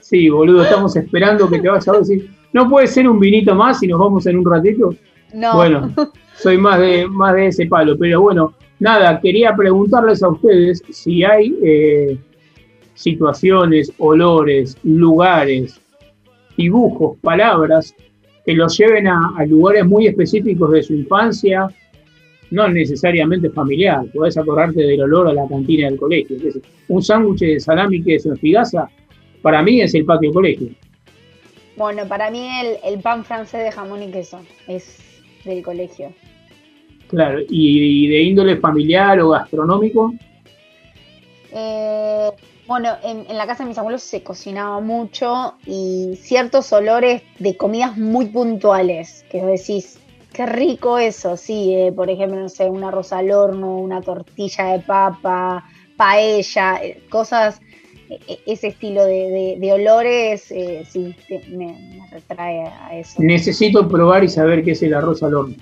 Sí, 0.00 0.28
boludo, 0.30 0.62
estamos 0.62 0.96
esperando 0.96 1.48
que 1.50 1.60
te 1.60 1.68
vayas 1.68 1.88
a 1.88 1.98
decir, 1.98 2.30
¿no 2.52 2.68
puede 2.68 2.86
ser 2.86 3.08
un 3.08 3.20
vinito 3.20 3.54
más 3.54 3.82
y 3.82 3.86
nos 3.88 4.00
vamos 4.00 4.26
en 4.26 4.38
un 4.38 4.50
ratito? 4.50 4.94
No. 5.34 5.54
Bueno, 5.54 5.94
soy 6.34 6.56
más 6.56 6.78
de, 6.80 7.06
más 7.06 7.34
de 7.34 7.48
ese 7.48 7.66
palo, 7.66 7.96
pero 7.98 8.22
bueno, 8.22 8.54
nada, 8.78 9.20
quería 9.20 9.54
preguntarles 9.54 10.22
a 10.22 10.28
ustedes 10.28 10.82
si 10.90 11.24
hay 11.24 11.54
eh, 11.62 12.18
situaciones, 12.94 13.92
olores, 13.98 14.78
lugares, 14.82 15.78
dibujos, 16.56 17.18
palabras 17.20 17.94
que 18.46 18.54
los 18.54 18.78
lleven 18.78 19.08
a, 19.08 19.34
a 19.36 19.44
lugares 19.44 19.84
muy 19.84 20.06
específicos 20.06 20.70
de 20.70 20.82
su 20.82 20.94
infancia, 20.94 21.68
no 22.50 22.68
necesariamente 22.68 23.50
familiar, 23.50 24.04
podés 24.12 24.36
acordarte 24.36 24.80
del 24.82 25.02
olor 25.02 25.28
a 25.28 25.32
la 25.34 25.46
cantina 25.48 25.88
del 25.88 25.98
colegio. 25.98 26.36
Un 26.88 27.02
sándwich 27.02 27.40
de 27.40 27.60
salami 27.60 28.02
que 28.02 28.14
es 28.16 28.26
en 28.26 28.36
Figasa, 28.36 28.88
para 29.42 29.62
mí 29.62 29.80
es 29.80 29.94
el 29.94 30.04
patio 30.04 30.32
colegio. 30.32 30.68
Bueno, 31.76 32.06
para 32.08 32.30
mí 32.30 32.48
el, 32.60 32.94
el 32.94 33.00
pan 33.00 33.24
francés 33.24 33.64
de 33.64 33.72
jamón 33.72 34.02
y 34.02 34.10
queso 34.10 34.40
es 34.66 34.98
del 35.44 35.62
colegio. 35.62 36.12
Claro, 37.08 37.40
y, 37.40 38.04
y 38.04 38.08
de 38.08 38.22
índole 38.22 38.56
familiar 38.56 39.20
o 39.20 39.30
gastronómico, 39.30 40.12
Eh, 41.50 42.30
bueno, 42.66 42.90
en, 43.02 43.24
en 43.30 43.36
la 43.38 43.46
casa 43.46 43.62
de 43.62 43.70
mis 43.70 43.78
abuelos 43.78 44.02
se 44.02 44.22
cocinaba 44.22 44.80
mucho 44.80 45.54
y 45.64 46.14
ciertos 46.20 46.70
olores 46.74 47.22
de 47.38 47.56
comidas 47.56 47.96
muy 47.96 48.26
puntuales, 48.26 49.24
que 49.30 49.42
decís, 49.42 49.98
qué 50.38 50.46
rico 50.46 50.98
eso, 50.98 51.36
sí, 51.36 51.74
eh, 51.74 51.90
por 51.90 52.08
ejemplo, 52.08 52.38
no 52.38 52.48
sé, 52.48 52.66
un 52.66 52.84
arroz 52.84 53.12
al 53.12 53.32
horno, 53.32 53.76
una 53.76 54.00
tortilla 54.00 54.66
de 54.66 54.78
papa, 54.78 55.64
paella, 55.96 56.76
eh, 56.80 57.02
cosas, 57.10 57.60
eh, 58.08 58.20
eh, 58.28 58.38
ese 58.46 58.68
estilo 58.68 59.04
de, 59.04 59.14
de- 59.30 59.56
de 59.58 59.72
olores, 59.72 60.48
eh, 60.52 60.84
sí, 60.88 61.12
te- 61.26 61.42
me, 61.48 61.66
me 61.72 62.06
retrae 62.12 62.60
a 62.68 62.96
eso. 62.96 63.20
necesito 63.20 63.88
probar 63.88 64.22
y 64.22 64.28
saber 64.28 64.62
qué 64.62 64.70
es 64.70 64.82
el 64.84 64.94
arroz 64.94 65.24
al 65.24 65.34
horno. 65.34 65.56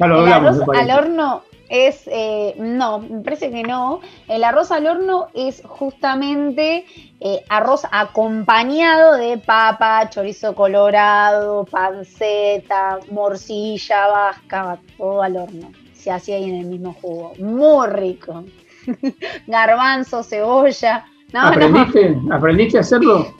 Ya 0.00 0.06
lo 0.08 0.14
El 0.26 0.32
hablamos, 0.32 0.60
arroz 0.60 0.76
al 0.76 0.90
horno 0.90 1.42
es, 1.70 2.02
eh, 2.06 2.54
no, 2.58 2.98
me 2.98 3.20
parece 3.20 3.50
que 3.50 3.62
no. 3.62 4.00
El 4.26 4.42
arroz 4.42 4.72
al 4.72 4.86
horno 4.88 5.28
es 5.34 5.62
justamente 5.64 6.84
eh, 7.20 7.44
arroz 7.48 7.82
acompañado 7.92 9.16
de 9.16 9.38
papa, 9.38 10.10
chorizo 10.10 10.54
colorado, 10.56 11.64
panceta, 11.64 12.98
morcilla 13.12 14.08
vasca, 14.08 14.80
todo 14.98 15.22
al 15.22 15.36
horno. 15.36 15.70
Se 15.94 16.10
hacía 16.10 16.36
ahí 16.36 16.50
en 16.50 16.56
el 16.56 16.66
mismo 16.66 16.92
jugo. 17.00 17.32
Muy 17.38 17.86
rico. 17.86 18.44
Garbanzo, 19.46 20.24
cebolla. 20.24 21.06
No, 21.32 21.42
no. 21.42 21.48
¿Aprendiste? 21.48 22.16
¿Aprendiste 22.32 22.78
a 22.78 22.80
hacerlo? 22.80 23.32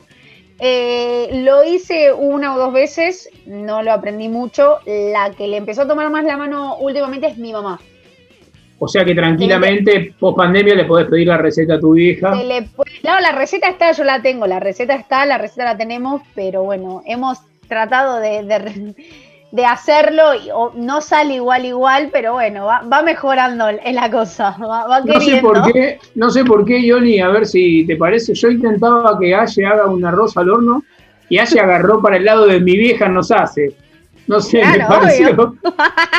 Eh, 0.57 1.41
lo 1.43 1.65
hice 1.65 2.13
una 2.13 2.55
o 2.55 2.59
dos 2.59 2.71
veces, 2.71 3.27
no 3.45 3.81
lo 3.81 3.91
aprendí 3.91 4.29
mucho. 4.29 4.77
La 4.85 5.31
que 5.31 5.47
le 5.47 5.57
empezó 5.57 5.81
a 5.81 5.87
tomar 5.87 6.09
más 6.11 6.23
la 6.23 6.37
mano 6.37 6.77
últimamente 6.77 7.27
es 7.27 7.37
mi 7.37 7.51
mamá. 7.51 7.79
O 8.83 8.87
sea 8.87 9.05
que 9.05 9.13
tranquilamente, 9.13 10.15
post 10.19 10.37
pandemia, 10.37 10.73
le 10.73 10.85
podés 10.85 11.07
pedir 11.07 11.27
la 11.27 11.37
receta 11.37 11.75
a 11.75 11.79
tu 11.79 11.93
vieja. 11.93 12.35
Se 12.35 12.43
le 12.45 12.61
no, 13.03 13.19
la 13.19 13.31
receta 13.31 13.67
está, 13.67 13.91
yo 13.91 14.03
la 14.03 14.23
tengo, 14.23 14.47
la 14.47 14.59
receta 14.59 14.95
está, 14.95 15.23
la 15.27 15.37
receta 15.37 15.65
la 15.65 15.77
tenemos, 15.77 16.23
pero 16.33 16.63
bueno, 16.63 17.03
hemos 17.05 17.37
tratado 17.67 18.19
de, 18.19 18.41
de 19.51 19.65
hacerlo 19.65 20.33
y 20.33 20.49
o- 20.51 20.71
no 20.75 20.99
sale 20.99 21.35
igual 21.35 21.65
igual, 21.65 22.09
pero 22.11 22.33
bueno, 22.33 22.65
va, 22.65 22.81
va 22.91 23.03
mejorando 23.03 23.69
en 23.69 23.93
la 23.95 24.09
cosa, 24.09 24.57
va, 24.59 24.87
va 24.87 25.01
No 25.01 25.21
sé 25.21 25.37
por 25.37 25.71
qué, 25.71 25.99
no 26.15 26.31
sé 26.31 26.43
por 26.43 26.65
qué, 26.65 26.81
Johnny, 26.89 27.19
a 27.19 27.27
ver 27.27 27.45
si 27.45 27.85
te 27.85 27.97
parece. 27.97 28.33
Yo 28.33 28.49
intentaba 28.49 29.15
que 29.19 29.35
Aye 29.35 29.63
haga 29.63 29.87
un 29.87 30.03
arroz 30.03 30.35
al 30.37 30.49
horno 30.49 30.83
y 31.29 31.37
Aye 31.37 31.59
agarró 31.59 32.01
para 32.01 32.17
el 32.17 32.25
lado 32.25 32.47
de 32.47 32.59
mi 32.59 32.75
vieja 32.77 33.07
nos 33.07 33.31
hace. 33.31 33.73
No 34.31 34.39
sé, 34.39 34.63
me 34.65 34.85
pareció. 34.85 35.55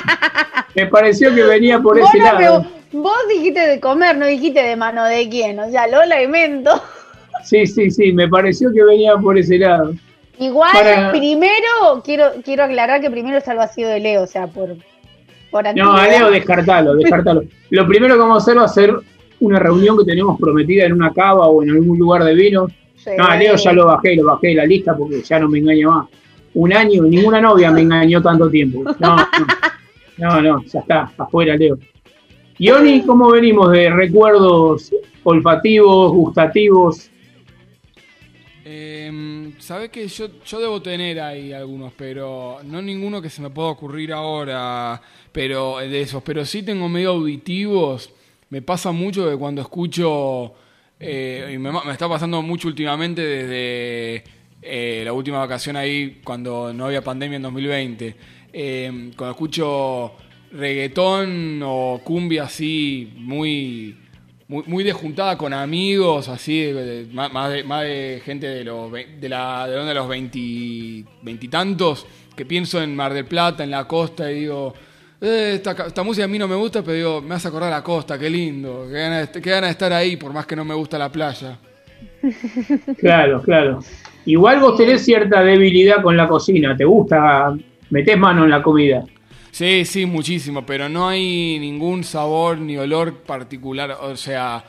me 0.77 0.87
pareció 0.89 1.35
que 1.35 1.43
venía 1.45 1.81
por 1.81 1.99
Vos, 1.99 2.11
ese 2.11 2.19
no, 2.19 2.25
lado. 2.25 2.67
vos 2.93 3.17
dijiste 3.27 3.61
de 3.61 3.81
comer, 3.81 4.19
no 4.19 4.27
dijiste 4.27 4.63
de 4.63 4.77
mano 4.77 5.03
de 5.05 5.31
quién, 5.31 5.59
o 5.59 5.71
sea, 5.71 5.87
lo 5.87 6.05
lamento. 6.05 6.71
Sí, 7.45 7.67
sí, 7.67 7.91
sí, 7.91 8.13
me 8.13 8.29
pareció 8.29 8.71
que 8.73 8.85
venía 8.85 9.17
por 9.17 9.37
ese 9.37 9.59
lado. 9.59 9.95
Igual, 10.39 10.71
Para- 10.75 11.11
primero, 11.11 12.01
quiero, 12.05 12.27
quiero 12.45 12.65
aclarar 12.65 13.01
que 13.01 13.11
primero 13.11 13.39
está 13.39 13.53
el 13.53 13.59
vacío 13.59 13.89
de 13.89 13.99
Leo, 13.99 14.23
o 14.23 14.27
sea, 14.29 14.47
por, 14.47 14.77
por 15.51 15.75
No, 15.75 15.97
a 15.97 16.07
Leo, 16.07 16.31
descartalo, 16.31 16.95
descartalo. 16.95 17.43
Lo 17.71 17.87
primero 17.89 18.15
que 18.15 18.21
vamos 18.21 18.37
a 18.37 18.43
hacer 18.43 18.59
va 18.59 18.67
a 18.67 18.69
ser 18.69 18.95
una 19.41 19.59
reunión 19.59 19.99
que 19.99 20.05
tenemos 20.05 20.39
prometida 20.39 20.85
en 20.85 20.93
una 20.93 21.13
cava 21.13 21.47
o 21.49 21.63
en 21.65 21.71
algún 21.71 21.99
lugar 21.99 22.23
de 22.23 22.35
vino. 22.35 22.69
Sí. 22.97 23.11
No, 23.17 23.25
a 23.27 23.35
Leo 23.37 23.57
ya 23.57 23.73
lo 23.73 23.87
bajé, 23.87 24.15
lo 24.15 24.27
bajé 24.27 24.49
de 24.49 24.55
la 24.57 24.67
lista 24.67 24.95
porque 24.97 25.23
ya 25.23 25.41
no 25.41 25.49
me 25.49 25.59
engaña 25.59 25.89
más. 25.89 26.09
Un 26.55 26.73
año, 26.73 27.05
ninguna 27.05 27.41
novia 27.41 27.71
me 27.71 27.83
engañó 27.83 28.21
tanto 28.23 28.51
tiempo. 28.51 28.85
No, 28.99 29.17
no, 29.17 29.27
no, 30.19 30.43
no, 30.43 30.65
ya 30.65 30.81
está, 30.81 31.13
afuera 31.17 31.57
Leo. 31.57 31.79
Y 32.59 32.71
Oni, 32.71 33.03
¿cómo 33.03 33.31
venimos 33.31 33.73
de 33.73 33.91
recuerdos 33.91 34.93
olfativos, 35.25 36.13
gustativos? 36.13 37.11
Eh, 38.65 39.53
Sabes 39.63 39.91
que 39.91 40.09
yo, 40.09 40.27
yo 40.45 40.59
debo 40.59 40.83
tener 40.83 41.21
ahí 41.21 41.53
algunos, 41.53 41.93
pero 41.93 42.59
no 42.65 42.83
ninguno 42.83 43.23
que 43.23 43.31
se 43.31 43.41
me 43.41 43.49
pueda 43.49 43.69
ocurrir 43.69 44.13
ahora, 44.13 45.01
pero 45.31 45.79
de 45.79 46.01
esos, 46.01 46.21
pero 46.25 46.45
sí 46.45 46.65
tengo 46.65 46.89
medio 46.89 47.11
auditivos. 47.11 48.11
Me 48.51 48.61
pasa 48.61 48.91
mucho 48.91 49.31
que 49.31 49.37
cuando 49.37 49.63
escucho, 49.63 50.53
eh, 50.99 51.53
y 51.55 51.59
me, 51.59 51.71
me 51.71 51.93
está 51.93 52.09
pasando 52.09 52.43
mucho 52.43 52.67
últimamente 52.67 53.23
desde 53.23 54.25
eh, 54.63 55.03
la 55.05 55.13
última 55.13 55.39
vacación 55.39 55.77
ahí, 55.77 56.21
cuando 56.25 56.73
no 56.73 56.87
había 56.87 57.03
pandemia 57.03 57.37
en 57.37 57.43
2020, 57.43 58.15
eh, 58.53 59.11
cuando 59.17 59.33
escucho 59.33 60.13
reggaetón 60.53 61.61
o 61.65 62.01
cumbia 62.05 62.45
así, 62.45 63.13
muy 63.17 63.97
muy, 64.49 64.65
muy 64.67 64.85
de 64.85 64.93
juntada 64.93 65.39
con 65.39 65.55
amigos, 65.55 66.29
así, 66.29 66.61
de- 66.61 67.05
de- 67.07 67.13
más, 67.15 67.51
de, 67.51 67.65
más 67.65 67.85
de 67.85 68.21
gente 68.23 68.47
de 68.47 68.65
los 68.65 68.93
de 68.93 69.29
la 69.29 69.67
de, 69.67 69.77
donde 69.77 69.95
los 69.95 70.07
veinti- 70.07 71.07
veintitantos, 71.23 72.07
que 72.37 72.45
pienso 72.45 72.83
en 72.83 72.95
Mar 72.95 73.15
del 73.15 73.25
Plata, 73.25 73.65
en 73.65 73.71
la 73.71 73.87
costa, 73.89 74.31
y 74.31 74.41
digo, 74.41 74.75
"Eh, 75.23 75.53
esta, 75.55 75.73
esta 75.87 76.03
música 76.03 76.25
a 76.27 76.29
mí 76.29 76.39
no 76.39 76.49
me 76.49 76.57
gusta, 76.57 76.83
pero 76.83 76.95
digo, 76.97 77.23
me 77.23 77.35
hace 77.35 77.49
acordar 77.49 77.71
la 77.71 77.83
costa, 77.83 78.19
qué 78.19 78.29
lindo, 78.29 78.87
qué 78.89 78.99
ganas, 78.99 79.33
de- 79.33 79.41
qué 79.41 79.51
ganas 79.51 79.69
de 79.69 79.73
estar 79.73 79.93
ahí, 79.93 80.17
por 80.17 80.35
más 80.35 80.45
que 80.45 80.55
no 80.57 80.67
me 80.67 80.75
gusta 80.75 80.99
la 80.99 81.11
playa. 81.11 81.59
Claro, 82.99 83.41
claro. 83.43 83.81
Igual 84.25 84.61
vos 84.61 84.77
tenés 84.77 85.05
cierta 85.05 85.43
debilidad 85.43 86.03
con 86.03 86.17
la 86.17 86.29
cocina, 86.29 86.77
te 86.77 86.85
gusta, 86.85 87.55
metés 87.91 88.17
mano 88.19 88.45
en 88.45 88.51
la 88.51 88.63
comida. 88.63 89.05
Sí, 89.51 89.85
sí, 89.85 90.07
muchísimo, 90.07 90.65
pero 90.65 90.89
no 90.89 91.09
hay 91.09 91.59
ningún 91.59 92.05
sabor 92.05 92.59
ni 92.59 92.77
olor 92.79 93.19
particular, 93.23 93.97
o 94.01 94.17
sea, 94.17 94.65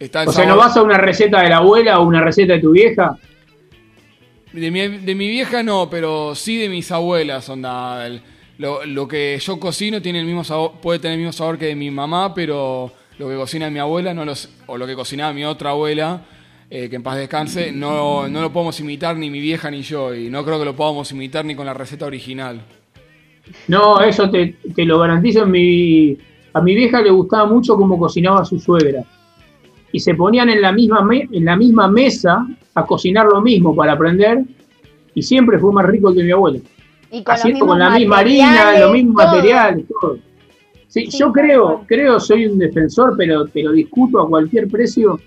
está 0.00 0.22
el 0.22 0.28
O 0.28 0.32
sea, 0.32 0.46
¿no 0.46 0.56
vas 0.56 0.76
a 0.76 0.82
una 0.82 0.96
receta 0.98 1.42
de 1.42 1.50
la 1.50 1.58
abuela 1.58 1.98
o 1.98 2.06
una 2.06 2.22
receta 2.22 2.54
de 2.54 2.60
tu 2.60 2.70
vieja? 2.70 3.18
De 4.52 4.70
mi, 4.70 4.80
de 4.88 5.14
mi 5.14 5.28
vieja 5.28 5.62
no, 5.62 5.88
pero 5.90 6.34
sí 6.34 6.58
de 6.58 6.68
mis 6.68 6.90
abuelas. 6.92 7.48
Onda, 7.48 8.06
el- 8.06 8.20
lo, 8.58 8.84
lo 8.84 9.08
que 9.08 9.38
yo 9.40 9.58
cocino 9.58 10.00
tiene 10.02 10.20
el 10.20 10.26
mismo 10.26 10.44
sabor, 10.44 10.72
puede 10.80 10.98
tener 10.98 11.14
el 11.14 11.20
mismo 11.20 11.32
sabor 11.32 11.58
que 11.58 11.66
de 11.66 11.74
mi 11.74 11.90
mamá, 11.90 12.34
pero 12.34 12.92
lo 13.18 13.28
que 13.28 13.34
cocina 13.36 13.70
mi 13.70 13.78
abuela 13.78 14.12
no 14.14 14.24
los, 14.24 14.48
o 14.66 14.76
lo 14.76 14.86
que 14.86 14.94
cocinaba 14.94 15.32
mi 15.32 15.44
otra 15.44 15.70
abuela, 15.70 16.22
eh, 16.74 16.88
que 16.88 16.96
en 16.96 17.02
paz 17.02 17.18
descanse, 17.18 17.70
no, 17.70 18.28
no 18.28 18.40
lo 18.40 18.50
podemos 18.50 18.80
imitar 18.80 19.14
ni 19.18 19.28
mi 19.28 19.40
vieja 19.40 19.70
ni 19.70 19.82
yo, 19.82 20.14
y 20.14 20.30
no 20.30 20.42
creo 20.42 20.58
que 20.58 20.64
lo 20.64 20.74
podamos 20.74 21.12
imitar 21.12 21.44
ni 21.44 21.54
con 21.54 21.66
la 21.66 21.74
receta 21.74 22.06
original. 22.06 22.62
No, 23.68 24.00
eso 24.00 24.30
te, 24.30 24.56
te 24.74 24.84
lo 24.86 24.98
garantizo. 25.00 25.44
Mi, 25.46 26.16
a 26.54 26.60
mi 26.62 26.74
vieja 26.74 27.02
le 27.02 27.10
gustaba 27.10 27.44
mucho 27.46 27.76
cómo 27.76 27.98
cocinaba 27.98 28.44
su 28.44 28.58
suegra. 28.58 29.04
Y 29.92 30.00
se 30.00 30.14
ponían 30.14 30.48
en 30.48 30.62
la, 30.62 30.72
misma 30.72 31.02
me- 31.02 31.28
en 31.30 31.44
la 31.44 31.56
misma 31.56 31.88
mesa 31.88 32.46
a 32.74 32.86
cocinar 32.86 33.26
lo 33.26 33.42
mismo 33.42 33.74
para 33.76 33.92
aprender. 33.92 34.42
Y 35.14 35.22
siempre 35.22 35.58
fue 35.58 35.72
más 35.72 35.84
rico 35.84 36.08
el 36.08 36.14
de 36.16 36.24
mi 36.24 36.30
abuela. 36.30 36.58
Y 37.10 37.22
con, 37.22 37.36
con 37.68 37.78
la 37.78 37.90
misma 37.90 38.18
harina, 38.20 38.78
los 38.78 38.92
mismos 38.92 39.16
todo. 39.16 39.26
materiales, 39.26 39.84
todo. 40.00 40.18
Sí, 40.88 41.10
Sí, 41.10 41.18
yo 41.18 41.30
creo, 41.32 41.84
creo, 41.86 42.18
soy 42.18 42.46
un 42.46 42.58
defensor, 42.58 43.14
pero 43.18 43.44
te 43.46 43.62
lo 43.62 43.72
discuto 43.72 44.20
a 44.20 44.28
cualquier 44.28 44.68
precio, 44.68 45.20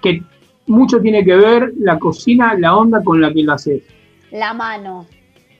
que 0.00 0.22
mucho 0.66 1.00
tiene 1.00 1.24
que 1.24 1.36
ver 1.36 1.72
la 1.78 1.98
cocina, 1.98 2.54
la 2.54 2.76
onda 2.76 3.02
con 3.02 3.20
la 3.20 3.32
que 3.32 3.42
la 3.42 3.54
haces. 3.54 3.82
La 4.30 4.54
mano. 4.54 5.06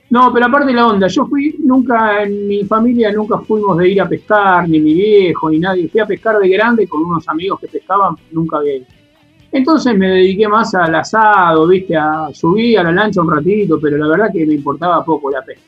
No, 0.09 0.31
pero 0.31 0.45
aparte 0.45 0.67
de 0.67 0.73
la 0.73 0.87
onda, 0.87 1.07
yo 1.07 1.25
fui, 1.25 1.55
nunca, 1.59 2.21
en 2.21 2.47
mi 2.47 2.63
familia 2.65 3.11
nunca 3.11 3.39
fuimos 3.39 3.77
de 3.77 3.89
ir 3.89 4.01
a 4.01 4.07
pescar, 4.07 4.69
ni 4.69 4.79
mi 4.79 4.93
viejo, 4.93 5.49
ni 5.49 5.59
nadie. 5.59 5.89
Fui 5.89 5.99
a 6.01 6.05
pescar 6.05 6.37
de 6.37 6.49
grande 6.49 6.87
con 6.87 7.03
unos 7.03 7.27
amigos 7.27 7.59
que 7.59 7.67
pescaban, 7.67 8.15
nunca 8.31 8.57
había 8.57 8.75
ido. 8.75 8.85
Entonces 9.51 9.97
me 9.97 10.09
dediqué 10.09 10.47
más 10.47 10.73
al 10.75 10.93
asado, 10.95 11.67
viste, 11.67 11.95
a 11.95 12.29
subir 12.33 12.79
a 12.79 12.83
la 12.83 12.91
lancha 12.91 13.21
un 13.21 13.31
ratito, 13.31 13.79
pero 13.81 13.97
la 13.97 14.07
verdad 14.07 14.29
que 14.31 14.45
me 14.45 14.53
importaba 14.53 15.03
poco 15.03 15.31
la 15.31 15.41
pesca. 15.41 15.63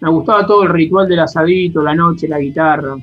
Me 0.00 0.10
gustaba 0.10 0.46
todo 0.46 0.62
el 0.62 0.70
ritual 0.70 1.08
del 1.08 1.20
asadito, 1.20 1.82
la 1.82 1.94
noche, 1.94 2.26
la 2.26 2.38
guitarra. 2.38 2.96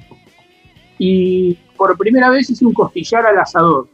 Y 0.97 1.53
por 1.75 1.97
primera 1.97 2.29
vez 2.29 2.49
hice 2.49 2.65
un 2.65 2.73
costillar 2.73 3.25
al 3.25 3.39
asador. 3.39 3.87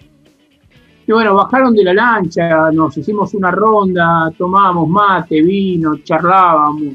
Y 1.06 1.12
bueno, 1.12 1.36
bajaron 1.36 1.74
de 1.76 1.84
la 1.84 1.94
lancha, 1.94 2.72
nos 2.72 2.98
hicimos 2.98 3.34
una 3.34 3.52
ronda, 3.52 4.32
tomábamos 4.38 4.88
mate, 4.88 5.42
vino, 5.42 5.98
charlábamos. 5.98 6.94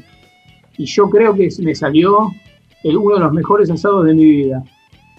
Y 0.77 0.85
yo 0.85 1.09
creo 1.09 1.33
que 1.35 1.49
me 1.61 1.75
salió 1.75 2.31
el- 2.83 2.97
uno 2.97 3.15
de 3.15 3.21
los 3.21 3.33
mejores 3.33 3.69
asados 3.69 4.05
de 4.05 4.13
mi 4.15 4.25
vida. 4.25 4.63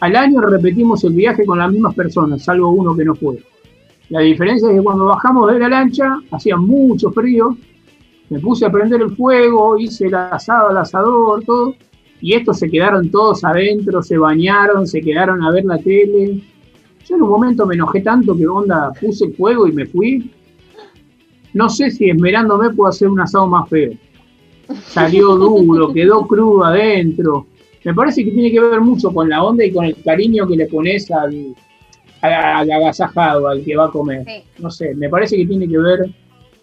Al 0.01 0.17
año 0.17 0.41
repetimos 0.41 1.05
el 1.05 1.13
viaje 1.13 1.45
con 1.45 1.59
las 1.59 1.71
mismas 1.71 1.95
personas, 1.95 2.43
salvo 2.43 2.71
uno 2.71 2.97
que 2.97 3.05
no 3.05 3.15
fue. 3.15 3.39
La 4.09 4.21
diferencia 4.21 4.69
es 4.71 4.77
que 4.77 4.83
cuando 4.83 5.05
bajamos 5.05 5.53
de 5.53 5.59
la 5.61 5.69
lancha, 5.69 6.19
hacía 6.33 6.57
mucho 6.57 7.13
frío, 7.13 7.57
me 8.29 8.41
puse 8.41 8.65
a 8.67 8.71
prender 8.73 9.03
el 9.03 9.15
fuego, 9.15 9.79
hice 9.79 10.07
el 10.07 10.15
asado 10.15 10.71
al 10.71 10.79
asador, 10.79 11.45
todo, 11.45 11.75
y 12.21 12.35
estos 12.35 12.59
se 12.59 12.69
quedaron 12.71 13.09
todos 13.11 13.45
adentro, 13.45 14.03
se 14.03 14.19
bañaron, 14.19 14.87
se 14.87 15.01
quedaron 15.01 15.43
a 15.45 15.51
ver 15.53 15.65
la 15.65 15.79
tele. 15.79 16.41
Yo 17.11 17.17
en 17.17 17.23
un 17.23 17.29
momento 17.29 17.67
me 17.67 17.75
enojé 17.75 18.03
tanto 18.03 18.37
que 18.37 18.47
onda, 18.47 18.93
puse 19.01 19.25
el 19.25 19.35
fuego 19.35 19.67
y 19.67 19.73
me 19.73 19.85
fui. 19.85 20.31
No 21.53 21.69
sé 21.69 21.91
si 21.91 22.09
esmerándome 22.09 22.71
puedo 22.71 22.89
hacer 22.89 23.09
un 23.09 23.19
asado 23.19 23.49
más 23.49 23.69
feo. 23.69 23.93
Salió 24.87 25.35
duro, 25.37 25.93
quedó 25.93 26.25
crudo 26.29 26.65
adentro. 26.65 27.47
Me 27.85 27.93
parece 27.95 28.25
que 28.25 28.31
tiene 28.31 28.53
que 28.53 28.61
ver 28.61 28.81
mucho 28.81 29.13
con 29.13 29.29
la 29.29 29.43
onda 29.43 29.65
y 29.65 29.73
con 29.73 29.87
el 29.87 30.01
cariño 30.05 30.47
que 30.47 30.57
le 30.57 30.67
pones 30.67 31.11
al, 31.11 31.57
al, 32.21 32.33
al 32.33 32.71
agasajado, 32.71 33.49
al 33.49 33.65
que 33.65 33.75
va 33.75 33.87
a 33.87 33.91
comer. 33.91 34.25
No 34.61 34.71
sé, 34.71 34.95
me 34.95 35.09
parece 35.09 35.37
que 35.37 35.47
tiene 35.47 35.67
que 35.67 35.79
ver. 35.79 36.09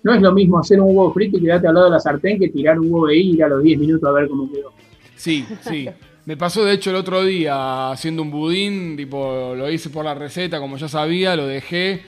No 0.03 0.14
es 0.14 0.22
lo 0.22 0.32
mismo 0.32 0.60
hacer 0.60 0.80
un 0.80 0.95
huevo 0.95 1.11
frito 1.11 1.38
y 1.38 1.41
quedarte 1.41 1.68
al 1.68 1.74
lado 1.74 1.88
de 1.88 1.91
la 1.91 1.99
sartén 1.99 2.40
que 2.40 2.48
tirar 2.48 2.80
un 2.80 2.86
huevo 2.94 3.07
de 3.07 3.18
ir 3.18 3.44
a 3.44 3.49
los 3.49 3.61
10 3.61 3.80
minutos 3.80 4.07
a 4.07 4.14
ver 4.14 4.30
cómo 4.30 4.49
quedó. 4.49 4.72
Sí, 5.18 5.44
sí. 5.60 5.90
Me 6.27 6.35
pasó 6.35 6.65
de 6.65 6.73
hecho 6.73 6.89
el 6.89 6.97
otro 6.97 7.23
día 7.23 7.89
haciendo 7.89 8.21
un 8.21 8.29
budín, 8.29 8.97
tipo, 8.97 9.53
lo 9.55 9.71
hice 9.71 9.89
por 9.89 10.03
la 10.03 10.13
receta, 10.13 10.59
como 10.59 10.75
ya 10.75 10.89
sabía, 10.89 11.37
lo 11.37 11.47
dejé 11.47 12.01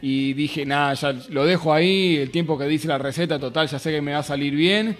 y 0.00 0.32
dije, 0.32 0.64
nada, 0.64 0.94
ya 0.94 1.14
lo 1.28 1.44
dejo 1.44 1.74
ahí, 1.74 2.16
el 2.16 2.30
tiempo 2.30 2.56
que 2.56 2.64
dice 2.64 2.88
la 2.88 2.96
receta, 2.96 3.38
total, 3.38 3.68
ya 3.68 3.78
sé 3.78 3.90
que 3.92 4.00
me 4.00 4.12
va 4.14 4.20
a 4.20 4.22
salir 4.22 4.54
bien. 4.54 4.96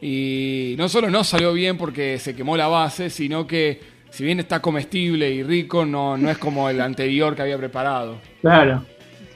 Y 0.00 0.74
no 0.76 0.88
solo 0.88 1.08
no 1.08 1.22
salió 1.22 1.52
bien 1.52 1.78
porque 1.78 2.18
se 2.18 2.34
quemó 2.34 2.56
la 2.56 2.66
base, 2.66 3.10
sino 3.10 3.46
que 3.46 3.80
si 4.10 4.24
bien 4.24 4.40
está 4.40 4.60
comestible 4.60 5.30
y 5.30 5.44
rico, 5.44 5.86
no, 5.86 6.16
no 6.16 6.28
es 6.28 6.38
como 6.38 6.68
el 6.68 6.80
anterior 6.80 7.36
que 7.36 7.42
había 7.42 7.58
preparado. 7.58 8.16
Claro. 8.40 8.82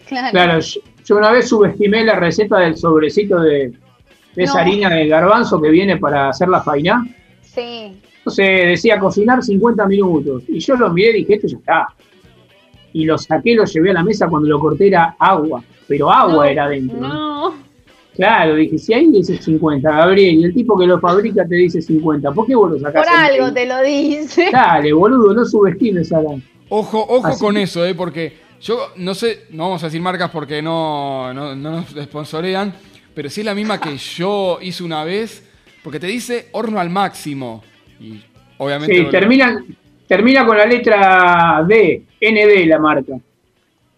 Claro. 0.09 0.31
Claro, 0.33 0.59
yo, 0.59 1.17
una 1.17 1.31
vez 1.31 1.49
subestimé 1.49 2.03
la 2.03 2.17
receta 2.17 2.59
del 2.59 2.77
sobrecito 2.77 3.39
de, 3.41 3.73
de 4.35 4.43
esa 4.43 4.63
harina 4.63 4.91
de 4.91 5.07
garbanzo 5.07 5.63
que 5.63 5.71
viene 5.71 5.97
para 5.97 6.31
hacer 6.31 6.49
la 6.49 6.61
fainá. 6.61 7.07
Sí. 7.43 8.01
Entonces 8.21 8.47
decía 8.67 9.01
cocinar 9.01 9.43
50 9.43 9.87
minutos. 9.87 10.43
Y 10.47 10.61
yo 10.61 10.77
lo 10.77 10.91
miré 10.91 11.11
y 11.11 11.25
dije, 11.25 11.35
esto 11.35 11.47
ya 11.49 11.57
está. 11.57 11.87
Y 12.93 13.05
lo 13.05 13.17
saqué, 13.17 13.55
lo 13.55 13.65
llevé 13.65 13.91
a 13.91 13.95
la 13.95 14.05
mesa 14.05 14.29
cuando 14.29 14.49
lo 14.49 14.61
corté 14.61 14.89
era 14.89 15.17
agua. 15.19 15.63
Pero 15.89 16.11
agua 16.11 16.35
No, 16.35 16.45
era 16.45 16.65
adentro. 16.65 16.99
No. 16.99 17.55
Claro, 18.15 18.57
dije, 18.57 18.77
si 18.77 18.93
ahí 18.93 19.07
dice 19.11 19.41
50, 19.41 19.89
Gabriel, 19.91 20.41
y 20.41 20.45
el 20.45 20.53
tipo 20.53 20.79
que 20.79 20.87
lo 20.87 21.01
fabrica 21.01 21.47
te 21.47 21.55
dice 21.55 21.81
50, 21.81 22.33
¿por 22.33 22.47
qué 22.47 22.55
vos 22.55 22.73
lo 22.73 22.79
sacás? 22.79 23.07
Por 23.07 23.17
algo 23.17 23.45
20? 23.45 23.61
te 23.61 23.67
lo 23.67 23.81
dice. 23.81 24.51
Dale, 24.53 24.93
boludo, 24.93 25.33
no 25.33 25.45
subestimes 25.45 26.13
a 26.13 26.21
la... 26.21 26.31
Ojo, 26.69 27.05
ojo 27.09 27.27
Así 27.27 27.41
con 27.41 27.57
eso, 27.57 27.85
eh, 27.87 27.95
porque 27.95 28.35
yo 28.61 28.89
no 28.97 29.15
sé, 29.15 29.47
no 29.51 29.65
vamos 29.65 29.83
a 29.83 29.87
decir 29.87 30.03
marcas 30.03 30.31
porque 30.31 30.61
no, 30.61 31.33
no, 31.33 31.57
no 31.57 31.71
nos 31.71 31.87
sponsorean, 31.89 32.75
pero 33.15 33.31
sí 33.31 33.41
es 33.41 33.47
la 33.47 33.55
misma 33.55 33.81
que 33.81 33.97
yo 33.97 34.59
hice 34.61 34.85
una 34.85 35.03
vez, 35.03 35.49
porque 35.83 35.99
te 35.99 36.07
dice 36.07 36.49
horno 36.53 36.79
al 36.79 36.91
máximo. 36.91 37.63
Y 38.01 38.23
obviamente. 38.59 38.95
Sí, 38.97 39.03
no- 39.03 39.11
termina, 39.11 39.65
termina 40.09 40.47
con 40.47 40.57
la 40.57 40.67
letra 40.67 41.65
D, 41.69 42.03
ND 42.21 42.67
la 42.67 42.79
marca. 42.79 43.13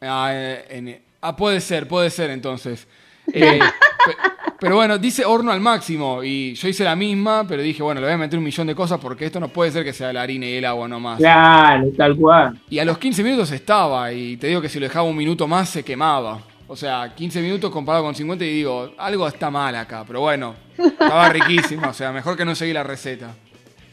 Ah, 0.01 0.31
eh, 0.33 1.03
ah, 1.20 1.37
puede 1.37 1.61
ser, 1.61 1.87
puede 1.89 2.11
ser 2.11 2.31
entonces. 2.31 2.87
Eh, 3.33 3.59
pe- 4.07 4.16
pero 4.59 4.77
bueno, 4.77 4.99
dice 4.99 5.24
horno 5.24 5.51
al 5.53 5.61
máximo 5.61 6.23
y 6.23 6.55
yo 6.55 6.69
hice 6.69 6.85
la 6.85 6.95
misma, 6.97 7.45
pero 7.47 7.62
dije, 7.62 7.83
bueno, 7.83 8.01
le 8.01 8.07
voy 8.07 8.15
a 8.15 8.19
meter 8.19 8.39
un 8.39 8.45
millón 8.45 8.66
de 8.66 8.74
cosas 8.74 8.99
porque 9.01 9.27
esto 9.27 9.41
no 9.41 9.49
puede 9.49 9.70
ser 9.73 9.85
que 9.85 9.93
sea 9.93 10.12
la 10.12 10.23
harina 10.23 10.47
y 10.47 10.55
el 10.55 10.65
agua 10.65 10.87
nomás. 10.89 11.19
Claro, 11.19 11.89
tal 11.97 12.16
cual. 12.16 12.61
Y 12.70 12.79
a 12.79 12.85
los 12.85 12.99
15 12.99 13.23
minutos 13.24 13.51
estaba 13.53 14.12
y 14.12 14.37
te 14.37 14.47
digo 14.49 14.61
que 14.61 14.69
si 14.69 14.79
lo 14.81 14.87
dejaba 14.87 15.05
un 15.09 15.16
minuto 15.16 15.47
más 15.49 15.69
se 15.69 15.85
quemaba. 15.85 16.41
O 16.69 16.77
sea, 16.77 17.12
15 17.15 17.43
minutos 17.43 17.70
comparado 17.70 18.05
con 18.05 18.15
50 18.15 18.45
y 18.45 18.55
digo, 18.55 18.93
algo 18.99 19.27
está 19.29 19.51
mal 19.51 19.74
acá. 19.77 20.05
Pero 20.07 20.20
bueno, 20.20 20.55
estaba 20.79 21.29
riquísimo. 21.29 21.89
O 21.89 21.93
sea, 21.93 22.12
mejor 22.12 22.37
que 22.37 22.45
no 22.45 22.55
seguir 22.55 22.74
la 22.74 22.83
receta. 22.83 23.35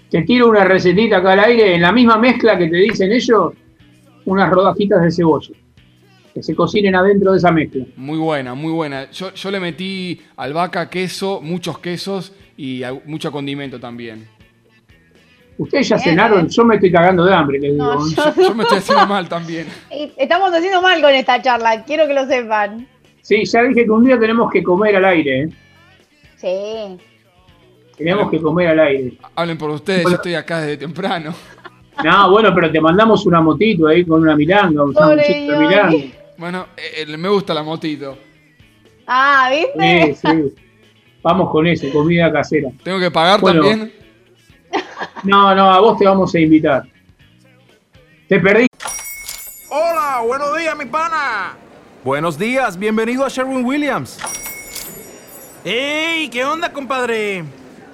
Te 0.10 0.24
tiro 0.24 0.48
una 0.50 0.64
recetita 0.64 1.18
acá 1.18 1.34
al 1.34 1.40
aire, 1.42 1.76
en 1.76 1.82
la 1.82 1.92
misma 1.92 2.18
mezcla 2.18 2.58
que 2.58 2.68
te 2.68 2.78
dicen 2.78 3.12
ellos, 3.12 3.54
unas 4.26 4.50
rodajitas 4.50 5.02
de 5.04 5.12
cebolla. 5.12 5.54
Que 6.34 6.42
se 6.44 6.56
cocinen 6.56 6.96
adentro 6.96 7.32
de 7.32 7.38
esa 7.38 7.52
mezcla. 7.52 7.84
Muy 7.96 8.18
buena, 8.18 8.54
muy 8.56 8.72
buena. 8.72 9.10
Yo, 9.12 9.34
yo 9.34 9.52
le 9.52 9.60
metí 9.60 10.22
albahaca, 10.38 10.90
queso, 10.90 11.42
muchos 11.42 11.80
quesos 11.80 12.34
y 12.58 12.82
mucho 13.06 13.32
condimento 13.32 13.80
también. 13.80 14.28
Ustedes 15.58 15.90
ya 15.90 15.96
Bien, 15.98 16.10
cenaron, 16.12 16.48
yo 16.48 16.64
me 16.64 16.76
estoy 16.76 16.92
cagando 16.92 17.26
de 17.26 17.34
hambre, 17.34 17.60
les 17.60 17.74
digo. 17.74 17.84
No, 17.96 18.08
yo- 18.10 18.44
Yo 18.44 18.56
me 18.56 18.64
estoy 18.64 18.78
haciendo 18.78 19.06
mal 19.08 19.28
también. 19.28 19.68
Estamos 20.18 20.52
haciendo 20.54 20.82
mal 20.82 21.02
con 21.02 21.12
esta 21.14 21.42
charla, 21.42 21.84
quiero 21.84 22.08
que 22.08 22.14
lo 22.14 22.26
sepan. 22.28 22.88
Sí, 23.22 23.44
ya 23.46 23.64
dije 23.64 23.84
que 23.84 23.92
un 23.92 24.06
día 24.06 24.18
tenemos 24.18 24.50
que 24.52 24.64
comer 24.64 24.96
al 24.96 25.06
aire, 25.06 25.42
¿eh? 25.44 25.50
Sí. 26.38 26.98
Tenemos 28.00 28.32
que 28.32 28.42
comer 28.42 28.70
al 28.70 28.80
aire. 28.80 29.14
Hablen 29.36 29.58
por 29.58 29.70
ustedes, 29.70 30.02
Bueno. 30.04 30.16
yo 30.16 30.22
estoy 30.22 30.34
acá 30.34 30.62
desde 30.62 30.78
temprano. 30.78 31.34
No, 32.02 32.32
bueno, 32.32 32.56
pero 32.56 32.72
te 32.72 32.80
mandamos 32.80 33.26
una 33.26 33.42
motito 33.42 33.86
ahí 33.86 34.06
con 34.06 34.22
una 34.22 34.34
milanga, 34.34 34.84
un 34.86 34.94
sanguchito 34.94 35.52
de 35.52 35.60
milanga. 35.60 35.98
Bueno, 36.38 36.68
eh, 36.78 37.04
eh, 37.06 37.18
me 37.18 37.28
gusta 37.28 37.54
la 37.54 37.62
motito. 37.62 38.18
Ah, 39.06 39.50
¿viste? 39.52 40.16
Sí, 40.16 40.22
sí. 40.26 40.56
Vamos 41.22 41.50
con 41.52 41.68
eso, 41.68 41.88
comida 41.92 42.32
casera. 42.32 42.70
¿Tengo 42.86 43.00
que 43.00 43.12
pagar 43.12 43.42
Bueno. 43.42 43.64
también? 43.68 43.92
No, 45.24 45.54
no, 45.54 45.70
a 45.74 45.82
vos 45.82 45.98
te 45.98 46.06
vamos 46.06 46.34
a 46.34 46.40
invitar. 46.40 46.84
Te 48.30 48.40
perdí. 48.40 48.68
Hola, 49.70 50.22
buenos 50.26 50.58
días, 50.58 50.78
mi 50.78 50.86
pana. 50.86 51.58
Buenos 52.06 52.40
días, 52.40 52.80
bienvenido 52.80 53.26
a 53.26 53.28
Sherwin 53.28 53.66
Williams. 53.66 54.18
¡Ey! 55.66 56.30
¿Qué 56.30 56.46
onda, 56.46 56.72
compadre? 56.72 57.44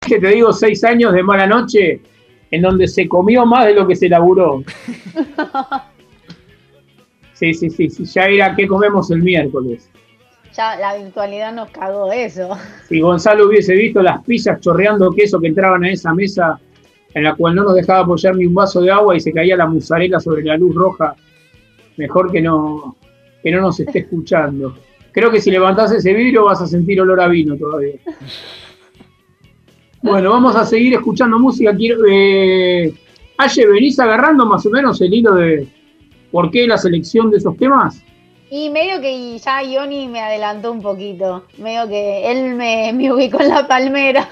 Que 0.00 0.18
te 0.18 0.28
digo, 0.28 0.52
seis 0.52 0.84
años 0.84 1.12
de 1.12 1.22
mala 1.22 1.46
noche 1.46 2.00
en 2.50 2.62
donde 2.62 2.86
se 2.86 3.08
comió 3.08 3.44
más 3.46 3.66
de 3.66 3.74
lo 3.74 3.86
que 3.86 3.96
se 3.96 4.08
laburó. 4.08 4.62
Sí, 7.34 7.52
sí, 7.52 7.68
sí, 7.68 7.90
sí, 7.90 8.04
ya 8.04 8.26
era 8.26 8.54
que 8.54 8.66
comemos 8.66 9.10
el 9.10 9.20
miércoles. 9.20 9.90
Ya 10.56 10.76
la 10.76 10.96
virtualidad 10.96 11.52
nos 11.52 11.68
cagó 11.70 12.12
eso. 12.12 12.56
Si 12.88 13.00
Gonzalo 13.00 13.48
hubiese 13.48 13.74
visto 13.74 14.00
las 14.00 14.22
pizzas 14.22 14.60
chorreando 14.60 15.10
queso 15.10 15.40
que 15.40 15.48
entraban 15.48 15.82
a 15.82 15.90
esa 15.90 16.14
mesa, 16.14 16.60
en 17.12 17.24
la 17.24 17.34
cual 17.34 17.56
no 17.56 17.64
nos 17.64 17.74
dejaba 17.74 18.00
apoyar 18.00 18.36
ni 18.36 18.46
un 18.46 18.54
vaso 18.54 18.80
de 18.80 18.92
agua 18.92 19.16
y 19.16 19.20
se 19.20 19.32
caía 19.32 19.56
la 19.56 19.66
mozzarella 19.66 20.20
sobre 20.20 20.44
la 20.44 20.56
luz 20.56 20.76
roja, 20.76 21.16
mejor 21.96 22.30
que 22.30 22.40
no, 22.40 22.96
que 23.42 23.50
no 23.50 23.60
nos 23.60 23.80
esté 23.80 23.98
escuchando. 24.00 24.76
Creo 25.10 25.30
que 25.30 25.40
si 25.40 25.50
levantás 25.50 25.90
ese 25.90 26.14
vidrio 26.14 26.44
vas 26.44 26.62
a 26.62 26.68
sentir 26.68 27.00
olor 27.00 27.20
a 27.20 27.26
vino 27.26 27.56
todavía. 27.56 27.94
Bueno, 30.04 30.30
vamos 30.30 30.54
a 30.54 30.66
seguir 30.66 30.92
escuchando 30.92 31.38
música. 31.38 31.74
Quiero, 31.74 32.00
eh, 32.06 32.92
Aye, 33.38 33.66
¿venís 33.66 33.98
agarrando 33.98 34.44
más 34.44 34.66
o 34.66 34.70
menos 34.70 35.00
el 35.00 35.14
hilo 35.14 35.34
de 35.34 35.66
por 36.30 36.50
qué 36.50 36.66
la 36.66 36.76
selección 36.76 37.30
de 37.30 37.38
esos 37.38 37.56
temas? 37.56 38.02
Y 38.50 38.68
medio 38.68 39.00
que 39.00 39.38
ya 39.38 39.62
Ioni 39.62 40.06
me 40.08 40.20
adelantó 40.20 40.72
un 40.72 40.82
poquito. 40.82 41.44
Medio 41.56 41.88
que 41.88 42.30
él 42.30 42.54
me, 42.54 42.92
me 42.92 43.12
ubicó 43.14 43.40
en 43.40 43.48
la 43.48 43.66
palmera. 43.66 44.28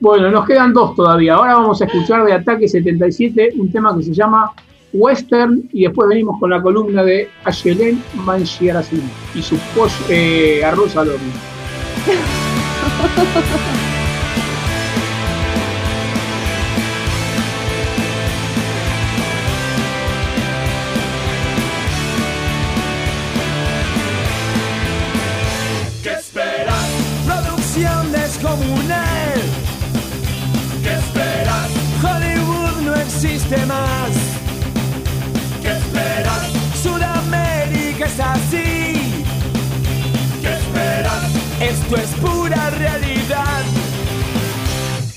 Bueno, 0.00 0.30
nos 0.30 0.44
quedan 0.46 0.74
dos 0.74 0.94
todavía. 0.94 1.36
Ahora 1.36 1.54
vamos 1.54 1.80
a 1.80 1.86
escuchar 1.86 2.22
de 2.26 2.34
Ataque 2.34 2.68
77 2.68 3.54
un 3.56 3.72
tema 3.72 3.96
que 3.96 4.02
se 4.02 4.12
llama 4.12 4.52
Western 4.92 5.66
y 5.72 5.84
después 5.84 6.10
venimos 6.10 6.38
con 6.38 6.50
la 6.50 6.60
columna 6.60 7.02
de 7.02 7.30
Ayelen 7.44 8.04
Mangiarassi 8.16 9.02
y 9.34 9.40
su 9.40 9.56
pollo, 9.74 9.94
eh, 10.10 10.62
arroz 10.62 10.94
al 10.94 11.08
horno. 11.08 11.32
Esto 41.94 42.06
es 42.06 42.20
pura 42.20 42.70
realidad. 42.70 43.62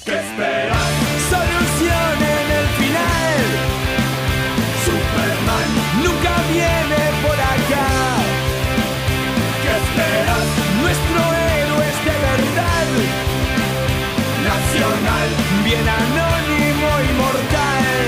¿Qué 0.05 0.13
esperas? 0.13 0.89
Solución 1.33 2.17
en 2.21 2.47
el 2.59 2.67
final. 2.77 3.45
Superman 4.85 5.69
nunca 6.03 6.33
viene 6.53 7.01
por 7.23 7.37
acá. 7.53 7.89
¿Qué 9.63 9.71
esperas? 9.81 10.45
Nuestro 10.81 11.19
héroe 11.49 11.83
es 11.89 11.99
de 12.05 12.15
verdad. 12.29 12.87
Nacional, 14.51 15.29
bien 15.65 15.87
anónimo 16.03 16.89
y 17.01 17.11
mortal. 17.23 18.07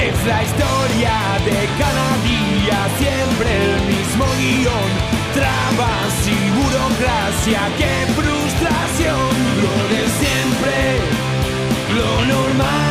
Es 0.00 0.18
la 0.26 0.42
historia 0.42 1.14
de 1.48 1.58
cada 1.80 2.08
día, 2.28 2.78
siempre 2.98 3.48
el 3.64 3.74
mismo 3.86 4.26
guion. 4.36 4.90
Trabas 5.32 5.97
burocracia, 7.08 7.60
qué 7.78 8.12
frustración. 8.12 9.30
Lo 9.62 9.74
de 9.88 10.02
siempre, 10.20 10.98
lo 11.96 12.26
normal, 12.26 12.87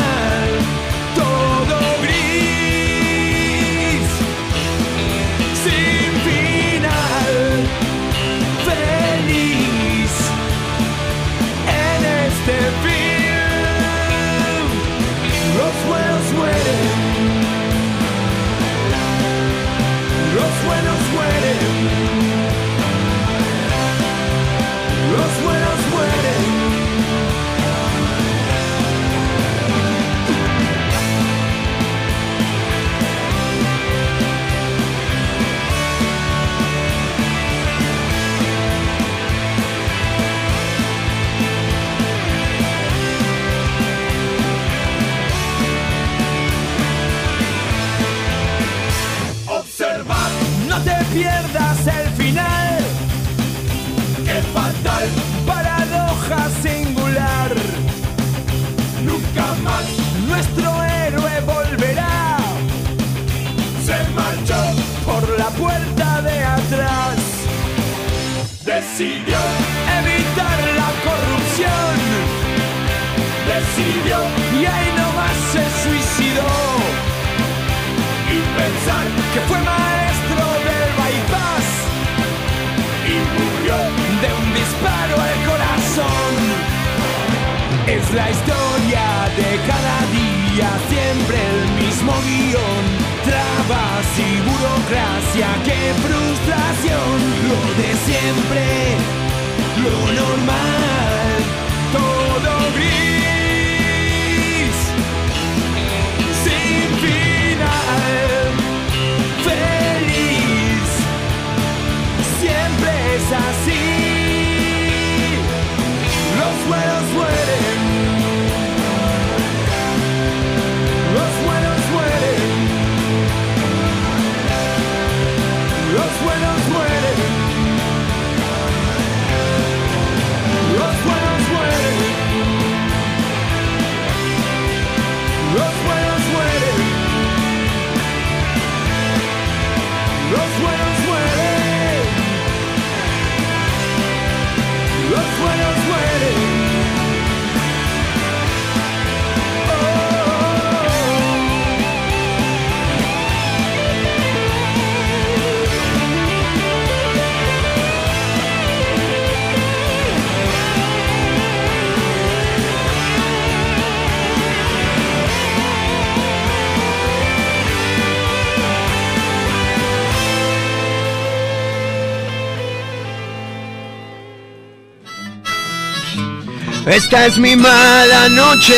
Esta 176.89 177.25
es 177.25 177.37
mi 177.37 177.57
mala 177.57 178.29
noche 178.29 178.73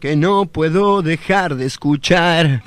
que 0.00 0.16
no 0.16 0.46
puedo 0.46 1.02
dejar 1.02 1.54
de 1.56 1.66
escuchar. 1.66 2.62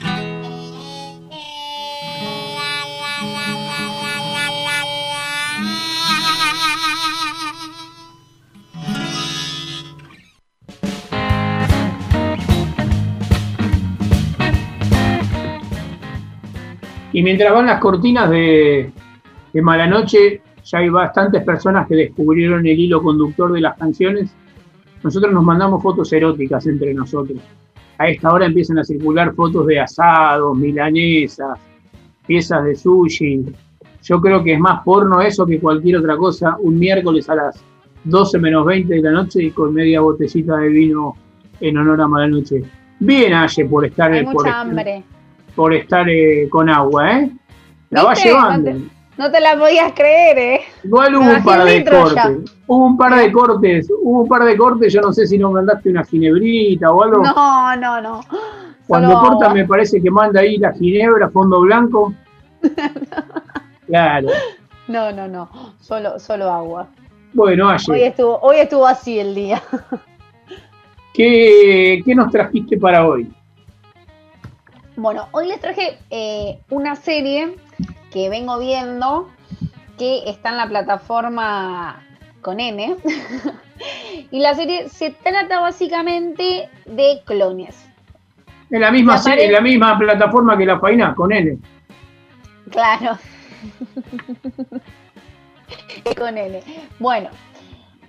Y 17.11 17.23
mientras 17.23 17.52
van 17.52 17.65
las 17.65 17.80
cortinas 17.80 18.30
de, 18.30 18.91
de 19.53 19.61
Mala 19.64 19.88
Noche, 19.88 20.43
ya 20.74 20.80
hay 20.80 20.90
bastantes 20.90 21.44
personas 21.44 21.88
que 21.88 21.95
descubrieron 21.95 22.66
el 22.66 22.80
hilo 22.80 23.02
conductor 23.04 23.54
de 23.54 23.62
las 23.62 23.78
canciones. 23.78 24.34
Nosotros 25.04 25.32
nos 25.32 25.44
mandamos 25.44 25.84
fotos 25.84 26.12
eróticas 26.12 26.66
entre 26.66 26.95
nosotros. 26.95 27.38
A 28.00 28.08
esta 28.10 28.34
hora 28.34 28.48
empiezan 28.48 28.80
a 28.80 28.84
circular 28.84 29.36
fotos 29.36 29.68
de 29.68 29.80
asados, 29.80 30.58
milanesas, 30.58 31.60
piezas 32.26 32.64
de 32.66 32.76
sushi. 32.76 33.45
Yo 34.02 34.20
creo 34.20 34.44
que 34.44 34.54
es 34.54 34.60
más 34.60 34.82
porno 34.84 35.22
eso 35.22 35.45
que 35.45 35.60
cualquier 35.60 35.98
otra 35.98 36.18
cosa. 36.18 36.58
Un 36.60 36.80
miércoles 36.80 37.30
a 37.30 37.36
las 37.36 37.64
12 38.06 38.40
menos 38.40 38.66
20 38.66 38.95
de 38.95 39.02
la 39.04 39.12
noche 39.12 39.44
y 39.44 39.52
con 39.52 39.76
media 39.76 40.02
botellita 40.02 40.58
de 40.58 40.70
vino 40.70 41.16
en 41.60 41.78
honor 41.78 42.02
a 42.02 42.08
Mala 42.08 42.28
Noche. 42.28 42.64
Bien, 43.00 43.34
Aye, 43.36 43.66
por 43.66 43.86
estar, 43.86 44.12
Hay 44.12 44.26
por, 44.26 44.48
por 45.56 45.74
estar 45.74 46.10
eh, 46.10 46.48
con 46.50 46.68
agua, 46.68 47.20
¿eh? 47.20 47.32
La 47.91 48.06
va 48.06 48.16
llevando. 48.16 48.72
No 49.18 49.31
te, 49.31 49.40
la 49.40 49.57
podías 49.57 49.94
creer, 49.94 50.38
¿eh? 50.40 50.61
Igual 50.84 51.15
hubo 51.15 51.30
un 51.30 51.44
par 51.44 51.64
de 51.65 51.84
ya. 51.84 51.91
cortes. 51.91 52.56
Hubo 52.65 52.85
un 52.85 52.98
par 52.98 53.15
de 53.15 53.31
cortes. 53.31 53.88
Hubo 54.02 54.22
un 54.22 54.27
par 54.27 54.44
de 54.44 54.57
cortes. 54.57 54.91
Yo 54.94 55.02
no 55.02 55.14
sé 55.14 55.27
si 55.27 55.38
no 55.38 55.52
mandaste 55.52 55.90
una 55.90 56.03
ginebrita 56.03 56.91
o 56.91 57.03
algo. 57.03 57.23
No, 57.23 57.76
no, 57.76 58.02
no. 58.02 58.22
Cuando 58.88 59.10
Solo 59.10 59.22
corta 59.22 59.45
agua. 59.45 59.56
me 59.56 59.65
parece 59.68 60.02
que 60.02 60.10
manda 60.10 60.41
ahí 60.41 60.57
la 60.57 60.73
ginebra, 60.73 61.30
fondo 61.30 61.61
blanco. 61.61 62.14
Claro. 63.85 64.30
No, 64.88 65.11
no, 65.11 65.27
no. 65.27 65.49
Solo, 65.81 66.18
solo 66.18 66.49
agua. 66.49 66.88
Bueno, 67.34 67.68
Hoy 67.68 67.98
Aye, 67.98 68.07
estuvo, 68.07 68.40
hoy 68.40 68.56
estuvo 68.57 68.88
así 68.88 69.19
el 69.19 69.35
día. 69.35 69.61
¿qué, 71.14 72.02
qué 72.06 72.15
nos 72.15 72.31
trajiste 72.31 72.77
para 72.77 73.06
hoy? 73.07 73.31
Bueno, 74.95 75.27
hoy 75.31 75.48
les 75.48 75.60
traje 75.60 75.98
eh, 76.10 76.60
una 76.69 76.95
serie 76.95 77.56
que 78.14 78.30
vengo 78.30 78.60
viendo 78.60 79.30
que 79.98 80.30
está 80.30 80.49
en 80.49 80.57
la 80.57 80.68
plataforma 80.68 82.03
con 82.41 82.60
N. 82.60 82.95
y 84.31 84.40
la 84.40 84.53
serie 84.53 84.90
se 84.90 85.11
trata 85.11 85.60
básicamente 85.60 86.69
de 86.85 87.22
clones. 87.26 87.90
En 88.69 88.81
la 88.81 88.91
misma, 88.91 89.18
serie, 89.18 89.45
en 89.45 89.53
la 89.53 89.61
misma 89.61 89.98
plataforma 89.98 90.57
que 90.57 90.65
la 90.65 90.80
faina, 90.80 91.14
con 91.15 91.31
N. 91.31 91.57
Claro. 92.72 93.18
Con 96.18 96.38
N. 96.38 96.61
Bueno, 96.99 97.30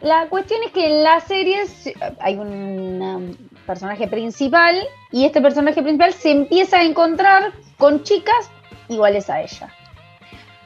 la 0.02 0.26
cuestión 0.28 0.60
es 0.64 0.72
que 0.72 0.86
en 0.86 1.05
la 1.05 1.20
serie 1.20 1.66
se- 1.66 1.94
hay 2.20 2.35
un 2.36 3.36
personaje 3.66 4.09
principal 4.09 4.76
y 5.12 5.24
este 5.24 5.40
personaje 5.40 5.82
principal 5.82 6.12
se 6.12 6.32
empieza 6.32 6.78
a 6.78 6.82
encontrar 6.82 7.52
con 7.78 8.02
chicas 8.02 8.51
iguales 8.89 9.31
a 9.31 9.43
ella. 9.43 9.68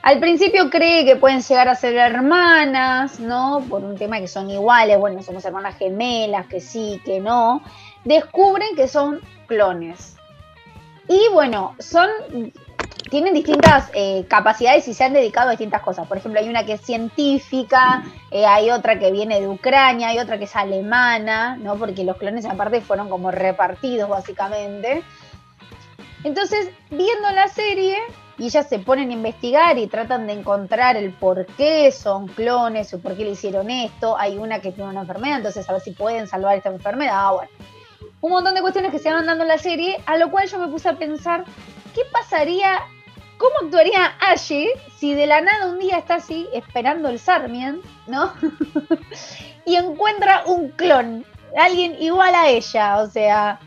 Al 0.03 0.21
principio 0.21 0.71
cree 0.71 1.05
que 1.05 1.17
pueden 1.17 1.43
llegar 1.43 1.69
a 1.69 1.75
ser 1.75 1.97
hermanas, 1.97 3.19
¿no? 3.21 3.65
Por 3.69 3.85
un 3.85 3.97
tema 3.97 4.21
que 4.21 4.29
son 4.29 4.49
iguales, 4.49 4.99
bueno, 4.99 5.23
somos 5.23 5.45
hermanas 5.45 5.77
gemelas, 5.77 6.47
que 6.47 6.61
sí, 6.61 7.01
que 7.05 7.21
no. 7.21 7.63
Descubren 8.05 8.77
que 8.77 8.89
son 8.89 9.21
clones. 9.47 10.17
Y 11.09 11.21
bueno, 11.33 11.75
son 11.79 12.09
tienen 13.11 13.35
distintas 13.35 13.91
eh, 13.95 14.27
capacidades 14.29 14.87
y 14.89 14.95
se 14.95 15.05
han 15.05 15.13
dedicado 15.13 15.49
a 15.49 15.53
distintas 15.53 15.83
cosas. 15.83 16.07
Por 16.07 16.19
ejemplo, 16.19 16.41
hay 16.41 16.49
una 16.49 16.65
que 16.65 16.75
es 16.75 16.81
científica, 16.81 18.05
eh, 18.31 18.45
hay 18.45 18.71
otra 18.71 18.99
que 18.99 19.11
viene 19.11 19.41
de 19.41 19.49
Ucrania, 19.49 20.09
hay 20.09 20.19
otra 20.19 20.39
que 20.39 20.45
es 20.45 20.57
alemana, 20.57 21.57
¿no? 21.57 21.77
Porque 21.77 22.05
los 22.05 22.17
clones 22.17 22.45
aparte 22.45 22.81
fueron 22.81 23.09
como 23.09 23.31
repartidos 23.31 24.09
básicamente. 24.09 25.03
Entonces, 26.25 26.71
viendo 26.91 27.31
la 27.33 27.49
serie, 27.49 27.97
y 28.39 28.47
ellas 28.47 28.69
se 28.69 28.79
ponen 28.79 29.11
a 29.11 29.15
investigar 29.15 29.79
y 29.79 29.89
tratan 29.89 30.27
de 30.29 30.35
encontrar 30.35 30.97
el 30.97 31.11
por 31.13 31.45
qué 31.47 31.91
son 31.91 32.29
clones 32.29 32.95
o 32.95 33.01
por 33.01 33.17
qué 33.17 33.25
le 33.25 33.31
hicieron 33.33 33.69
esto. 33.69 34.17
Hay 34.17 34.39
una 34.39 34.61
que 34.61 34.71
tiene 34.71 34.91
una 34.91 35.01
enfermedad, 35.01 35.39
entonces 35.39 35.69
a 35.69 35.73
ver 35.73 35.83
si 35.83 35.91
pueden 35.91 36.29
salvar 36.29 36.57
esta 36.57 36.71
enfermedad. 36.71 37.33
Bueno, 37.33 37.51
un 38.21 38.31
montón 38.31 38.55
de 38.55 38.61
cuestiones 38.61 38.93
que 38.93 39.01
se 39.01 39.13
van 39.13 39.27
dando 39.27 39.43
en 39.43 39.49
la 39.49 39.59
serie, 39.59 39.99
a 40.07 40.17
lo 40.17 40.31
cual 40.31 40.49
yo 40.49 40.59
me 40.59 40.69
puse 40.69 40.89
a 40.89 40.95
pensar, 40.95 41.45
¿qué 41.95 42.03
pasaría, 42.13 42.79
cómo 43.39 43.55
actuaría 43.65 44.13
Ashe 44.21 44.69
si 44.97 45.15
de 45.15 45.27
la 45.27 45.41
nada 45.41 45.67
un 45.67 45.79
día 45.81 45.99
está 45.99 46.17
así 46.17 46.49
esperando 46.53 47.09
el 47.09 47.19
Sarmien, 47.19 47.81
¿no? 48.07 48.33
y 49.67 49.75
encuentra 49.75 50.45
un 50.47 50.69
clon, 50.71 51.25
alguien 51.57 51.97
igual 52.01 52.35
a 52.37 52.49
ella, 52.49 52.99
o 52.99 53.07
sea, 53.09 53.59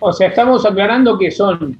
O 0.00 0.12
sea, 0.12 0.28
estamos 0.28 0.64
aclarando 0.64 1.18
que 1.18 1.30
son. 1.30 1.78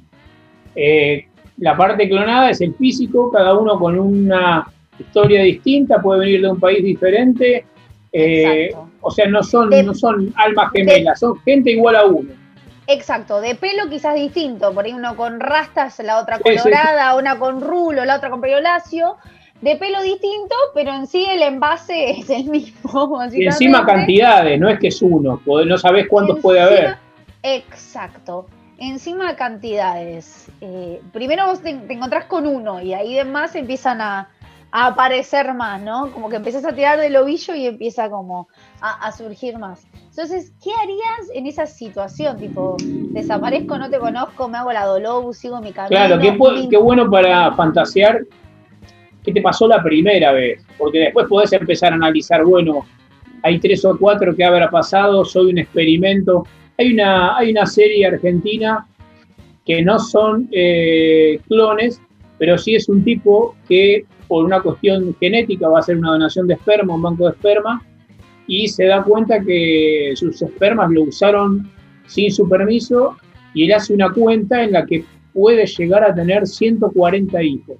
eh, 0.75 1.27
la 1.57 1.77
parte 1.77 2.07
clonada 2.09 2.49
es 2.49 2.61
el 2.61 2.73
físico, 2.75 3.31
cada 3.31 3.53
uno 3.57 3.79
con 3.79 3.97
una 3.99 4.67
historia 4.99 5.41
distinta, 5.41 6.01
puede 6.01 6.21
venir 6.21 6.41
de 6.41 6.51
un 6.51 6.59
país 6.59 6.83
diferente. 6.83 7.65
eh, 8.11 8.69
o 9.01 9.11
sea, 9.11 9.27
no 9.27 9.43
son, 9.43 9.69
no 9.85 9.93
son 9.93 10.33
almas 10.37 10.71
gemelas, 10.71 11.19
son 11.19 11.37
gente 11.41 11.71
igual 11.71 11.95
a 11.95 12.05
uno. 12.05 12.31
exacto, 12.87 13.41
de 13.41 13.55
pelo 13.55 13.89
quizás 13.89 14.15
distinto, 14.15 14.73
por 14.73 14.85
ahí 14.85 14.93
uno 14.93 15.15
con 15.15 15.39
rastas, 15.39 15.99
la 15.99 16.19
otra 16.19 16.37
Sí, 16.37 16.43
sí, 16.45 16.51
sí. 16.53 16.63
colorada, 16.63 17.15
una 17.15 17.37
con 17.37 17.61
rulo, 17.61 18.05
la 18.05 18.15
otra 18.15 18.29
con 18.29 18.41
pelo 18.41 18.61
lacio, 18.61 19.17
de 19.61 19.75
pelo 19.75 20.01
distinto, 20.01 20.55
pero 20.73 20.93
en 20.93 21.07
sí 21.07 21.25
el 21.29 21.41
envase 21.41 22.11
es 22.19 22.29
el 22.29 22.45
mismo. 22.45 23.19
Y 23.33 23.45
encima 23.45 23.85
cantidades, 23.85 24.59
no 24.59 24.69
es 24.69 24.79
que 24.79 24.87
es 24.87 25.01
uno, 25.01 25.41
no 25.45 25.77
sabés 25.77 26.07
cuántos 26.07 26.39
puede 26.39 26.61
haber. 26.61 26.95
Exacto. 27.43 28.47
Encima 28.77 29.35
cantidades. 29.35 30.47
Eh, 30.61 31.01
primero 31.13 31.45
vos 31.45 31.61
te, 31.61 31.73
te 31.73 31.93
encontrás 31.93 32.25
con 32.25 32.45
uno 32.45 32.81
y 32.81 32.93
ahí 32.93 33.15
demás 33.15 33.55
empiezan 33.55 34.01
a, 34.01 34.29
a 34.71 34.87
aparecer 34.87 35.53
más, 35.53 35.81
¿no? 35.81 36.11
Como 36.11 36.29
que 36.29 36.35
empezás 36.35 36.65
a 36.65 36.73
tirar 36.73 36.99
del 36.99 37.15
ovillo 37.15 37.55
y 37.55 37.67
empieza 37.67 38.09
como 38.09 38.49
a, 38.81 39.07
a 39.07 39.11
surgir 39.13 39.57
más. 39.57 39.87
Entonces, 40.09 40.53
¿qué 40.61 40.71
harías 40.71 41.29
en 41.33 41.45
esa 41.45 41.65
situación? 41.65 42.37
Tipo, 42.37 42.75
desaparezco, 42.81 43.77
no 43.77 43.89
te 43.89 43.97
conozco, 43.97 44.49
me 44.49 44.57
hago 44.57 44.73
la 44.73 44.85
dolor, 44.85 45.33
sigo 45.33 45.61
mi 45.61 45.71
camino. 45.71 45.89
Claro, 45.89 46.19
qué, 46.19 46.37
qué 46.69 46.77
bueno 46.77 47.09
para 47.09 47.53
fantasear 47.53 48.21
qué 49.23 49.31
te 49.31 49.41
pasó 49.41 49.67
la 49.67 49.81
primera 49.81 50.31
vez, 50.33 50.63
porque 50.77 50.99
después 50.99 51.27
podés 51.27 51.51
empezar 51.53 51.91
a 51.93 51.95
analizar, 51.95 52.43
bueno, 52.43 52.85
hay 53.41 53.59
tres 53.59 53.83
o 53.85 53.97
cuatro 53.97 54.35
que 54.35 54.43
habrá 54.43 54.69
pasado, 54.69 55.23
soy 55.23 55.51
un 55.51 55.57
experimento. 55.57 56.45
Hay 56.77 56.93
una, 56.93 57.37
hay 57.37 57.51
una 57.51 57.65
serie 57.65 58.05
argentina 58.05 58.85
que 59.65 59.81
no 59.81 59.97
son 59.99 60.47
eh, 60.51 61.39
clones, 61.47 62.01
pero 62.37 62.57
sí 62.57 62.75
es 62.75 62.89
un 62.89 63.03
tipo 63.03 63.55
que 63.67 64.05
por 64.27 64.45
una 64.45 64.61
cuestión 64.61 65.15
genética 65.19 65.67
va 65.69 65.77
a 65.77 65.79
hacer 65.79 65.97
una 65.97 66.11
donación 66.11 66.47
de 66.47 66.55
esperma, 66.55 66.95
un 66.95 67.01
banco 67.01 67.25
de 67.25 67.31
esperma, 67.31 67.81
y 68.47 68.67
se 68.67 68.85
da 68.85 69.03
cuenta 69.03 69.41
que 69.41 70.13
sus 70.15 70.41
espermas 70.41 70.91
lo 70.91 71.03
usaron 71.03 71.69
sin 72.05 72.31
su 72.31 72.47
permiso 72.47 73.17
y 73.53 73.65
él 73.65 73.73
hace 73.73 73.93
una 73.93 74.11
cuenta 74.11 74.63
en 74.63 74.73
la 74.73 74.85
que 74.85 75.03
puede 75.33 75.65
llegar 75.65 76.03
a 76.03 76.13
tener 76.13 76.45
140 76.45 77.41
hijos 77.43 77.77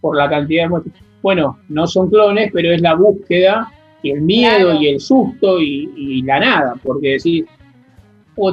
por 0.00 0.16
la 0.16 0.28
cantidad 0.30 0.64
de 0.64 0.68
muestras. 0.70 0.94
Bueno, 1.22 1.58
no 1.68 1.86
son 1.86 2.08
clones, 2.08 2.50
pero 2.54 2.72
es 2.72 2.80
la 2.80 2.94
búsqueda 2.94 3.70
y 4.02 4.12
el 4.12 4.22
miedo 4.22 4.70
Claro. 4.70 4.80
y 4.80 4.88
el 4.88 5.00
susto 5.00 5.60
y, 5.60 5.90
y 5.96 6.22
la 6.22 6.40
nada, 6.40 6.74
porque 6.82 7.08
decir, 7.12 7.46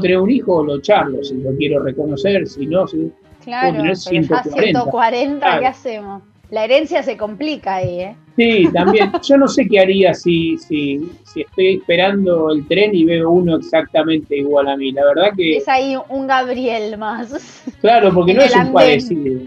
tener 0.01 0.17
un 0.19 0.29
hijo, 0.31 0.63
lo 0.63 0.79
charlo, 0.81 1.23
si 1.23 1.35
lo 1.35 1.51
quiero 1.55 1.81
reconocer, 1.83 2.47
si 2.47 2.65
no, 2.65 2.87
si, 2.87 3.11
Claro, 3.43 3.69
puedo 3.77 3.83
tener 3.83 3.83
pero 3.83 3.93
ya 3.93 3.95
140. 4.43 4.63
140, 4.81 5.39
Claro. 5.39 5.61
¿qué 5.61 5.67
hacemos? 5.67 6.23
La 6.51 6.63
herencia 6.65 7.01
se 7.03 7.17
complica 7.17 7.75
ahí, 7.75 7.99
¿eh? 8.01 8.15
Sí, 8.35 8.67
también. 8.73 9.11
Yo 9.23 9.37
no 9.37 9.47
sé 9.47 9.67
qué 9.67 9.79
haría 9.79 10.13
si, 10.13 10.57
si, 10.57 11.09
si 11.23 11.41
estoy 11.41 11.75
esperando 11.77 12.51
el 12.51 12.67
tren 12.67 12.93
y 12.93 13.03
veo 13.03 13.29
uno 13.31 13.57
exactamente 13.57 14.37
igual 14.37 14.67
a 14.67 14.77
mí. 14.77 14.91
La 14.91 15.05
verdad 15.05 15.29
que, 15.35 15.57
Es 15.57 15.67
ahí 15.67 15.95
un 16.09 16.27
Gabriel 16.27 16.97
más. 16.97 17.63
claro, 17.81 18.13
porque 18.13 18.33
no 18.33 18.41
es 18.41 18.53
un 18.53 18.59
andén. 18.59 18.73
parecido. 18.73 19.41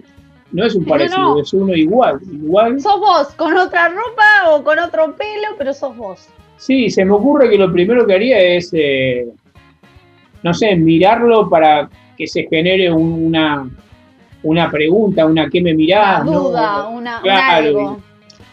No 0.51 0.65
es 0.65 0.74
un 0.74 0.82
No, 0.85 0.89
parecido, 0.89 1.20
no. 1.35 1.40
es 1.40 1.52
uno 1.52 1.74
igual. 1.74 2.19
Igual. 2.32 2.81
Sos 2.81 2.98
vos, 3.01 3.28
con 3.36 3.56
otra 3.56 3.89
ropa 3.89 4.51
o 4.55 4.62
con 4.65 4.78
otro 4.78 5.15
pelo, 5.16 5.48
pero 5.59 5.73
sos 5.74 5.97
vos. 5.97 6.27
Sí, 6.56 6.90
se 6.90 7.05
me 7.05 7.12
ocurre 7.12 7.48
que 7.51 7.59
lo 7.59 7.70
primero 7.73 8.06
que 8.06 8.15
haría 8.15 8.39
es, 8.40 8.70
eh, 8.73 9.28
no 10.43 10.55
sé, 10.55 10.77
mirarlo 10.77 11.48
para 11.48 11.89
que 12.16 12.27
se 12.27 12.47
genere 12.48 12.90
un- 12.93 13.27
una, 13.27 13.69
una 14.43 14.70
pregunta, 14.70 15.27
una 15.27 15.48
¿qué 15.48 15.60
me 15.60 15.74
mirás? 15.74 16.23
Una 16.23 16.31
¿no? 16.32 16.40
duda, 16.40 16.89
una, 16.89 17.16
un 17.19 17.23
Claro, 17.23 17.66
algo. 17.69 18.01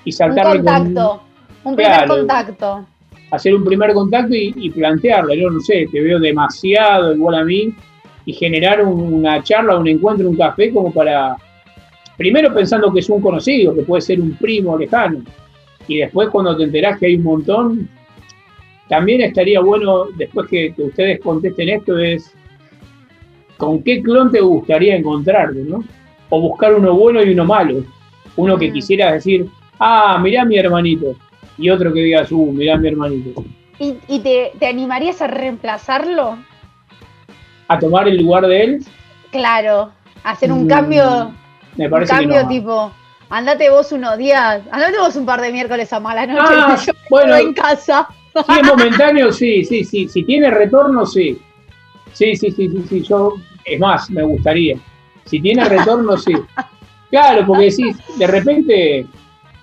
Y 0.03 0.09
Un 0.09 0.13
saltarle 0.13 0.63
con- 0.63 0.73
contacto. 0.73 1.21
Un 1.63 1.75
primer 1.75 1.93
Claro. 1.97 2.15
contacto. 2.17 2.85
hacer 3.31 3.53
un 3.55 3.65
primer 3.65 3.91
contacto 3.93 4.33
y, 4.35 4.53
y 4.55 4.69
plantearle, 4.69 5.37
yo 5.41 5.49
no 5.49 5.59
sé, 5.59 5.87
te 5.91 5.99
veo 5.99 6.19
demasiado 6.19 7.13
igual 7.13 7.35
a 7.35 7.43
mí, 7.43 7.73
y 8.23 8.31
generar 8.33 8.85
un- 8.85 9.13
una 9.13 9.43
charla, 9.43 9.77
un 9.77 9.87
encuentro, 9.87 10.29
un 10.29 10.37
café 10.37 10.71
como 10.71 10.93
para, 10.93 11.35
primero 12.17 12.53
pensando 12.53 12.93
que 12.93 12.99
es 12.99 13.09
un 13.09 13.19
conocido, 13.21 13.75
que 13.75 13.81
puede 13.81 14.01
ser 14.01 14.21
un 14.21 14.37
primo 14.37 14.77
lejano, 14.77 15.19
y 15.87 15.97
después 15.97 16.29
cuando 16.29 16.55
te 16.55 16.63
enterás 16.63 16.97
que 16.99 17.07
hay 17.07 17.15
un 17.15 17.23
montón, 17.23 17.89
también 18.89 19.21
estaría 19.21 19.59
bueno, 19.61 20.05
después 20.15 20.47
que, 20.49 20.73
que 20.75 20.83
ustedes 20.83 21.19
contesten 21.21 21.69
esto, 21.69 21.97
es 21.97 22.33
con 23.57 23.81
qué 23.83 24.01
clon 24.01 24.31
te 24.31 24.41
gustaría 24.41 24.95
encontrarte, 24.95 25.59
¿no? 25.63 25.83
O 26.29 26.41
buscar 26.41 26.73
uno 26.75 26.93
bueno 26.93 27.23
y 27.23 27.29
uno 27.31 27.45
malo, 27.45 27.83
uno 28.35 28.57
que 28.57 28.71
quisiera 28.71 29.13
decir, 29.13 29.47
ah, 29.79 30.19
mirá 30.21 30.43
mi 30.45 30.57
hermanito, 30.57 31.15
y 31.57 31.69
otro 31.69 31.93
que 31.93 32.01
digas, 32.01 32.31
uh, 32.31 32.51
mirá 32.51 32.77
mi 32.77 32.87
hermanito. 32.89 33.43
¿Y, 33.79 33.95
y 34.07 34.19
te, 34.19 34.51
te 34.59 34.67
animarías 34.67 35.21
a 35.21 35.27
reemplazarlo? 35.27 36.37
a 37.67 37.79
tomar 37.79 38.07
el 38.07 38.17
lugar 38.17 38.45
de 38.47 38.63
él, 38.63 38.85
Claro. 39.31 39.91
Hacer 40.23 40.51
un 40.51 40.65
Mm, 40.65 40.67
cambio. 40.67 41.33
me 41.75 41.89
Un 41.89 41.89
parece 41.89 42.17
que 42.19 42.27
cambio 42.27 42.43
no. 42.43 42.47
tipo. 42.47 42.91
Andate 43.29 43.69
vos 43.69 43.91
unos 43.91 44.17
días. 44.17 44.61
Andate 44.71 44.97
vos 44.99 45.15
un 45.15 45.25
par 45.25 45.41
de 45.41 45.51
miércoles 45.51 45.91
a 45.91 45.99
mala 45.99 46.25
noche. 46.25 46.65
Ah, 46.67 46.77
yo 46.85 46.93
bueno. 47.09 47.35
en 47.35 47.53
casa. 47.53 48.07
Si 48.35 48.59
es 48.59 48.67
momentáneo, 48.67 49.31
sí, 49.31 49.63
sí, 49.63 49.83
sí. 49.83 50.07
Si 50.09 50.23
tiene 50.23 50.49
retorno, 50.49 51.05
sí. 51.05 51.39
Sí, 52.11 52.35
sí, 52.35 52.51
sí, 52.51 52.69
sí, 52.69 52.83
sí. 52.89 53.01
Yo, 53.01 53.33
es 53.63 53.79
más, 53.79 54.09
me 54.09 54.23
gustaría. 54.23 54.77
Si 55.25 55.39
tiene 55.41 55.63
retorno, 55.65 56.17
sí. 56.17 56.33
Claro, 57.09 57.45
porque 57.45 57.65
decís, 57.65 57.97
de 58.17 58.27
repente 58.27 59.05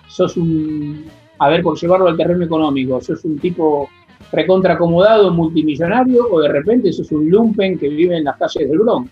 sos 0.08 0.36
un, 0.36 1.06
a 1.38 1.48
ver, 1.48 1.62
por 1.62 1.78
llevarlo 1.78 2.08
al 2.08 2.16
terreno 2.16 2.44
económico, 2.44 3.00
sos 3.00 3.24
un 3.24 3.38
tipo 3.38 3.90
recontra 4.30 4.74
acomodado, 4.74 5.30
multimillonario, 5.32 6.28
o 6.30 6.40
de 6.40 6.48
repente 6.48 6.92
sos 6.92 7.12
un 7.12 7.28
lumpen 7.28 7.78
que 7.78 7.88
vive 7.88 8.16
en 8.16 8.24
las 8.24 8.36
calles 8.38 8.68
del 8.70 8.78
Bronx. 8.78 9.10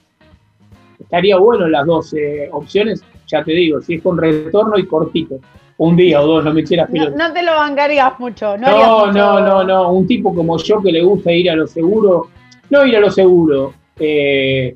Estaría 0.98 1.36
bueno 1.36 1.68
las 1.68 1.84
dos 1.86 2.14
eh, 2.14 2.48
opciones, 2.52 3.02
ya 3.26 3.44
te 3.44 3.52
digo, 3.52 3.80
si 3.80 3.94
es 3.94 4.02
con 4.02 4.16
retorno 4.16 4.78
y 4.78 4.86
cortito. 4.86 5.40
Un 5.82 5.96
día 5.96 6.20
o 6.20 6.26
dos, 6.26 6.44
no 6.44 6.52
me 6.52 6.60
eché 6.60 6.76
las 6.76 6.90
No, 6.90 7.32
te 7.32 7.42
lo 7.42 7.52
bancarías 7.52 8.12
mucho. 8.20 8.54
No, 8.58 8.68
No, 8.68 9.06
mucho- 9.06 9.12
no, 9.18 9.40
no, 9.40 9.64
no. 9.64 9.92
Un 9.92 10.06
tipo 10.06 10.34
como 10.34 10.58
yo 10.58 10.82
que 10.82 10.92
le 10.92 11.00
gusta 11.02 11.32
ir 11.32 11.50
a 11.50 11.56
lo 11.56 11.66
seguro, 11.66 12.28
no 12.68 12.84
ir 12.84 12.96
a 12.96 13.00
lo 13.00 13.10
seguro. 13.10 13.72
eh, 13.98 14.74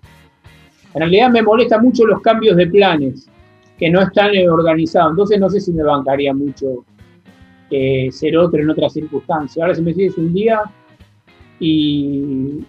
en 0.94 1.00
realidad 1.00 1.28
me 1.30 1.42
molesta 1.42 1.78
mucho 1.78 2.06
los 2.06 2.20
cambios 2.22 2.56
de 2.56 2.66
planes 2.68 3.28
que 3.78 3.90
no 3.90 4.00
están 4.00 4.34
eh, 4.34 4.48
organizados. 4.48 5.10
Entonces 5.10 5.38
no 5.40 5.50
sé 5.50 5.60
si 5.60 5.72
me 5.72 5.82
bancaría 5.82 6.32
mucho 6.32 6.84
eh, 7.70 8.08
ser 8.10 8.36
otro 8.38 8.62
en 8.62 8.70
otras 8.70 8.92
circunstancias. 8.94 9.60
Ahora 9.62 9.74
si 9.74 9.82
me 9.82 9.92
decís 9.92 10.16
un 10.16 10.32
día 10.32 10.62
y, 11.60 12.64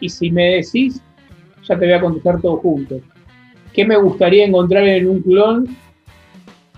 y 0.00 0.08
si 0.08 0.30
me 0.30 0.56
decís, 0.62 1.02
ya 1.68 1.78
te 1.78 1.84
voy 1.84 1.94
a 1.94 2.00
contestar 2.00 2.40
todo 2.40 2.56
junto. 2.58 3.00
¿Qué 3.72 3.84
me 3.84 3.96
gustaría 3.96 4.46
encontrar 4.46 4.84
en 4.84 5.08
un 5.08 5.20
clon? 5.22 5.76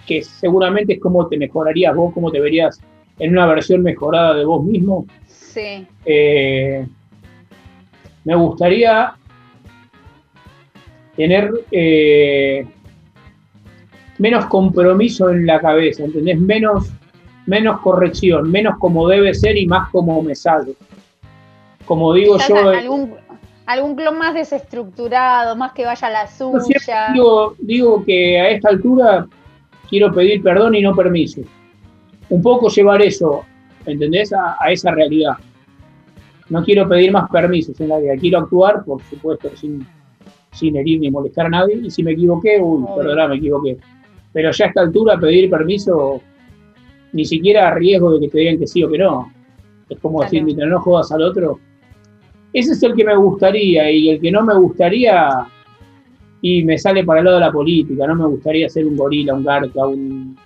Que 0.09 0.22
seguramente 0.22 0.94
es 0.94 1.01
cómo 1.01 1.28
te 1.28 1.36
mejorarías 1.36 1.94
vos, 1.94 2.14
cómo 2.14 2.32
te 2.32 2.40
verías 2.40 2.80
en 3.18 3.32
una 3.32 3.47
versión 3.47 3.82
mejorada 3.82 4.35
de 4.35 4.44
vos 4.44 4.64
mismo. 4.64 5.06
Sí. 5.26 5.86
Eh, 6.05 6.86
me 8.24 8.35
gustaría 8.35 9.14
tener 11.16 11.51
eh, 11.72 12.66
menos 14.18 14.47
compromiso 14.47 15.30
en 15.30 15.47
la 15.47 15.60
cabeza, 15.60 16.05
¿entendés? 16.05 16.39
Menos, 16.39 16.90
menos 17.47 17.80
corrección, 17.80 18.51
menos 18.51 18.78
como 18.78 19.09
debe 19.09 19.35
ser 19.35 19.56
y 19.56 19.66
más 19.66 19.90
como 19.90 20.22
me 20.22 20.35
sale. 20.35 20.74
Como 21.86 22.12
digo 22.12 22.35
Quizás 22.35 22.48
yo, 22.48 22.72
eh, 22.72 22.78
algún, 22.78 23.14
algún 23.66 23.97
clon 23.97 24.18
más 24.18 24.35
desestructurado, 24.35 25.56
más 25.56 25.72
que 25.72 25.85
vaya 25.85 26.06
a 26.06 26.10
la 26.10 26.24
yo 26.26 26.52
suya. 26.60 27.09
digo, 27.12 27.55
digo 27.59 28.05
que 28.05 28.40
a 28.40 28.51
esta 28.51 28.68
altura 28.68 29.26
quiero 29.89 30.12
pedir 30.12 30.43
perdón 30.43 30.74
y 30.74 30.82
no 30.82 30.94
permiso. 30.94 31.43
Un 32.31 32.43
poco 32.43 32.69
llevar 32.69 33.02
eso, 33.02 33.44
¿entendés? 33.86 34.32
A, 34.32 34.56
a 34.60 34.70
esa 34.70 34.90
realidad. 34.90 35.35
No 36.51 36.65
quiero 36.65 36.89
pedir 36.89 37.12
más 37.12 37.31
permisos 37.31 37.78
en 37.81 37.89
la 37.89 37.98
vida, 37.98 38.16
quiero 38.16 38.39
actuar, 38.39 38.85
por 38.85 39.02
supuesto, 39.02 39.51
sin, 39.55 39.86
sin 40.52 40.77
herir 40.77 41.01
ni 41.01 41.10
molestar 41.10 41.47
a 41.47 41.51
nadie. 41.51 41.77
Y 41.77 41.90
si 41.90 42.02
me 42.02 42.12
equivoqué, 42.12 42.59
uy, 42.60 42.85
perdona, 42.97 43.28
me 43.28 43.36
equivoqué. 43.36 43.77
Pero 44.32 44.51
ya 44.51 44.65
a 44.65 44.69
esta 44.69 44.81
altura 44.81 45.19
pedir 45.19 45.51
permiso, 45.51 46.20
ni 47.12 47.24
siquiera 47.24 47.69
a 47.69 47.74
riesgo 47.74 48.12
de 48.12 48.20
que 48.20 48.28
te 48.28 48.39
digan 48.39 48.59
que 48.59 48.66
sí 48.66 48.82
o 48.82 48.90
que 48.90 48.98
no. 48.98 49.32
Es 49.89 49.98
como 50.01 50.23
decir, 50.23 50.43
mientras 50.43 50.69
no 50.69 50.81
jodas 50.81 51.10
al 51.12 51.23
otro. 51.23 51.59
Ese 52.52 52.73
es 52.73 52.82
el 52.82 52.94
que 52.94 53.05
me 53.05 53.16
gustaría, 53.16 53.90
y 53.90 54.10
el 54.10 54.20
que 54.20 54.31
no 54.31 54.43
me 54.43 54.55
gustaría, 54.55 55.28
y 56.40 56.62
me 56.65 56.78
sale 56.78 57.05
para 57.05 57.20
el 57.20 57.24
lado 57.24 57.39
de 57.39 57.47
la 57.47 57.52
política. 57.52 58.06
No 58.06 58.15
me 58.15 58.27
gustaría 58.27 58.69
ser 58.69 58.86
un 58.86 58.97
gorila, 58.97 59.35
un 59.35 59.44
garca, 59.44 59.86
un, 59.86 60.39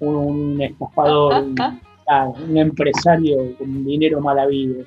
un, 0.00 0.14
un 0.14 0.62
estafador, 0.62 1.42
un, 1.42 1.54
ah, 2.08 2.28
un 2.28 2.56
empresario 2.56 3.56
con 3.56 3.84
dinero 3.84 4.20
mal 4.20 4.38
habido. 4.38 4.84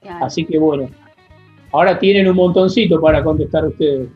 Claro. 0.00 0.26
Así 0.26 0.44
que 0.44 0.58
bueno, 0.58 0.88
ahora 1.72 1.98
tienen 1.98 2.28
un 2.28 2.36
montoncito 2.36 3.00
para 3.00 3.22
contestar 3.22 3.66
ustedes. 3.66 4.08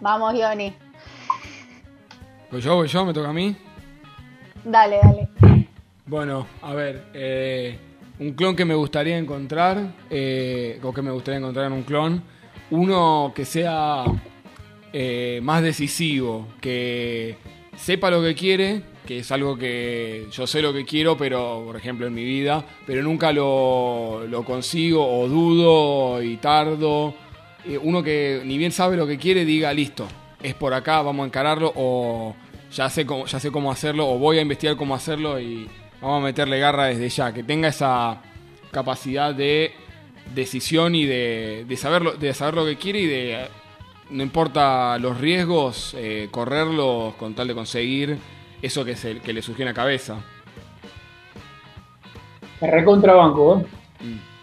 Vamos, 0.00 0.34
Ioni. 0.34 0.72
Pues 2.50 2.64
yo, 2.64 2.76
voy 2.76 2.88
yo, 2.88 3.04
me 3.04 3.12
toca 3.12 3.28
a 3.28 3.32
mí. 3.32 3.54
Dale, 4.64 4.98
dale. 5.02 5.28
Bueno, 6.06 6.46
a 6.62 6.72
ver, 6.72 7.04
eh, 7.12 7.78
un 8.18 8.32
clon 8.32 8.56
que 8.56 8.64
me 8.64 8.74
gustaría 8.74 9.18
encontrar, 9.18 9.92
eh, 10.08 10.80
o 10.82 10.92
que 10.92 11.02
me 11.02 11.10
gustaría 11.10 11.38
encontrar 11.38 11.66
en 11.66 11.72
un 11.72 11.82
clon, 11.82 12.22
uno 12.70 13.32
que 13.34 13.44
sea 13.44 14.04
eh, 14.92 15.40
más 15.42 15.62
decisivo, 15.62 16.48
que, 16.60 17.36
sepa 17.78 18.10
lo 18.10 18.22
que 18.22 18.34
quiere, 18.34 18.82
que 19.06 19.18
es 19.18 19.32
algo 19.32 19.56
que 19.56 20.26
yo 20.30 20.46
sé 20.46 20.60
lo 20.60 20.72
que 20.72 20.84
quiero, 20.84 21.16
pero 21.16 21.62
por 21.64 21.76
ejemplo 21.76 22.06
en 22.06 22.14
mi 22.14 22.24
vida, 22.24 22.64
pero 22.86 23.02
nunca 23.02 23.32
lo, 23.32 24.26
lo 24.28 24.44
consigo 24.44 25.06
o 25.06 25.28
dudo 25.28 26.22
y 26.22 26.36
tardo. 26.36 27.14
Eh, 27.64 27.78
uno 27.78 28.02
que 28.02 28.42
ni 28.44 28.58
bien 28.58 28.72
sabe 28.72 28.96
lo 28.96 29.06
que 29.06 29.18
quiere, 29.18 29.44
diga, 29.44 29.72
listo, 29.72 30.06
es 30.42 30.54
por 30.54 30.74
acá, 30.74 31.02
vamos 31.02 31.24
a 31.24 31.26
encararlo, 31.26 31.72
o 31.76 32.34
ya 32.72 32.90
sé 32.90 33.06
cómo, 33.06 33.26
ya 33.26 33.40
sé 33.40 33.50
cómo 33.50 33.70
hacerlo, 33.70 34.08
o 34.08 34.18
voy 34.18 34.38
a 34.38 34.42
investigar 34.42 34.76
cómo 34.76 34.94
hacerlo 34.94 35.40
y 35.40 35.68
vamos 36.00 36.20
a 36.20 36.24
meterle 36.24 36.58
garra 36.58 36.86
desde 36.86 37.08
ya, 37.08 37.32
que 37.32 37.42
tenga 37.42 37.68
esa 37.68 38.20
capacidad 38.70 39.34
de 39.34 39.72
decisión 40.34 40.94
y 40.94 41.06
de, 41.06 41.64
de, 41.66 41.76
saber, 41.76 42.02
lo, 42.02 42.12
de 42.12 42.34
saber 42.34 42.54
lo 42.54 42.64
que 42.64 42.76
quiere 42.76 43.00
y 43.00 43.06
de, 43.06 43.48
no 44.10 44.22
importa 44.22 44.98
los 44.98 45.18
riesgos, 45.18 45.94
eh, 45.96 46.28
correrlos 46.30 47.14
con 47.14 47.34
tal 47.34 47.48
de 47.48 47.54
conseguir 47.54 48.18
eso 48.62 48.84
que, 48.84 48.96
se, 48.96 49.20
que 49.20 49.32
le 49.32 49.42
surgió 49.42 49.64
en 49.64 49.68
la 49.68 49.74
cabeza. 49.74 50.16
Me 52.60 52.70
recontrabanco, 52.70 53.58
¿eh? 53.60 53.66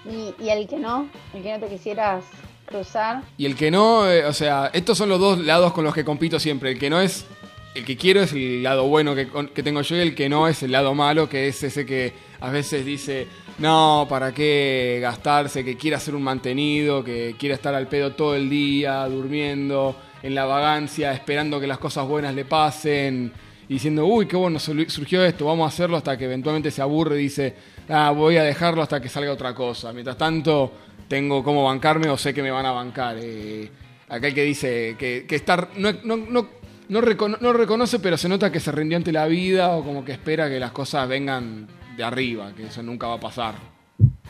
Y, 0.09 0.43
y 0.43 0.49
el 0.49 0.67
que 0.67 0.77
no, 0.77 1.07
el 1.33 1.41
que 1.41 1.51
no 1.51 1.59
te 1.59 1.67
quisieras 1.67 2.23
cruzar. 2.65 3.23
Y 3.37 3.45
el 3.45 3.55
que 3.55 3.71
no, 3.71 4.09
eh, 4.09 4.25
o 4.25 4.33
sea, 4.33 4.69
estos 4.73 4.97
son 4.97 5.09
los 5.09 5.19
dos 5.19 5.39
lados 5.39 5.73
con 5.73 5.83
los 5.83 5.93
que 5.93 6.05
compito 6.05 6.39
siempre. 6.39 6.71
El 6.71 6.79
que 6.79 6.89
no 6.89 7.01
es, 7.01 7.25
el 7.73 7.83
que 7.83 7.97
quiero 7.97 8.21
es 8.21 8.31
el 8.33 8.63
lado 8.63 8.83
bueno 8.87 9.15
que, 9.15 9.27
que 9.53 9.63
tengo 9.63 9.81
yo 9.81 9.95
y 9.95 9.99
el 9.99 10.15
que 10.15 10.29
no 10.29 10.47
es 10.47 10.61
el 10.63 10.71
lado 10.71 10.93
malo, 10.93 11.27
que 11.27 11.47
es 11.47 11.63
ese 11.63 11.85
que 11.85 12.13
a 12.39 12.51
veces 12.51 12.85
dice, 12.85 13.27
no, 13.60 14.06
¿para 14.10 14.34
qué 14.34 14.99
gastarse? 15.02 15.64
Que 15.64 15.77
quiere 15.77 15.95
hacer 15.95 16.14
un 16.15 16.23
mantenido, 16.23 17.03
que 17.03 17.36
quiere 17.40 17.56
estar 17.56 17.73
al 17.73 17.88
pedo 17.88 18.11
todo 18.14 18.36
el 18.36 18.49
día, 18.49 19.06
durmiendo, 19.06 19.95
en 20.22 20.36
la 20.36 20.45
vagancia, 20.45 21.14
esperando 21.14 21.60
que 21.60 21.68
las 21.68 21.77
cosas 21.77 22.07
buenas 22.07 22.34
le 22.36 22.45
pasen, 22.45 23.32
y 23.68 23.73
diciendo, 23.76 24.06
uy, 24.06 24.27
qué 24.27 24.36
bueno, 24.36 24.60
surgió 24.60 25.23
esto, 25.23 25.45
vamos 25.45 25.65
a 25.65 25.69
hacerlo 25.69 25.98
hasta 25.98 26.18
que 26.18 26.26
eventualmente 26.26 26.69
se 26.69 26.82
aburre 26.82 27.19
y 27.19 27.23
dice, 27.23 27.56
ah, 27.90 28.11
voy 28.11 28.38
a 28.38 28.44
dejarlo 28.44 28.82
hasta 28.82 28.99
que 29.02 29.10
salga 29.10 29.32
otra 29.32 29.56
cosa. 29.56 29.91
Mientras 29.94 30.18
tanto, 30.18 30.72
tengo 31.07 31.44
cómo 31.44 31.64
bancarme 31.64 32.10
o 32.10 32.18
sé 32.18 32.34
que 32.34 32.44
me 32.44 32.52
van 32.52 32.65
a 32.65 32.72
bancar. 32.72 33.18
Eh, 33.19 33.69
aquel 34.10 34.34
que 34.36 34.44
dice 34.44 34.95
que, 34.99 35.26
que 35.27 35.36
estar, 35.36 35.69
no, 35.77 35.91
no, 36.03 36.18
no, 36.18 36.48
no, 36.90 37.02
recono- 37.02 37.40
no 37.40 37.53
reconoce, 37.53 37.98
pero 37.99 38.18
se 38.18 38.30
nota 38.30 38.52
que 38.52 38.60
se 38.60 38.72
rindió 38.72 38.98
ante 38.98 39.11
la 39.11 39.26
vida 39.26 39.76
o 39.76 39.84
como 39.84 40.06
que 40.06 40.11
espera 40.11 40.48
que 40.48 40.60
las 40.60 40.72
cosas 40.72 41.07
vengan 41.07 41.68
de 41.95 42.03
arriba, 42.03 42.51
que 42.55 42.63
eso 42.63 42.84
nunca 42.84 43.07
va 43.07 43.15
a 43.15 43.19
pasar. 43.19 43.55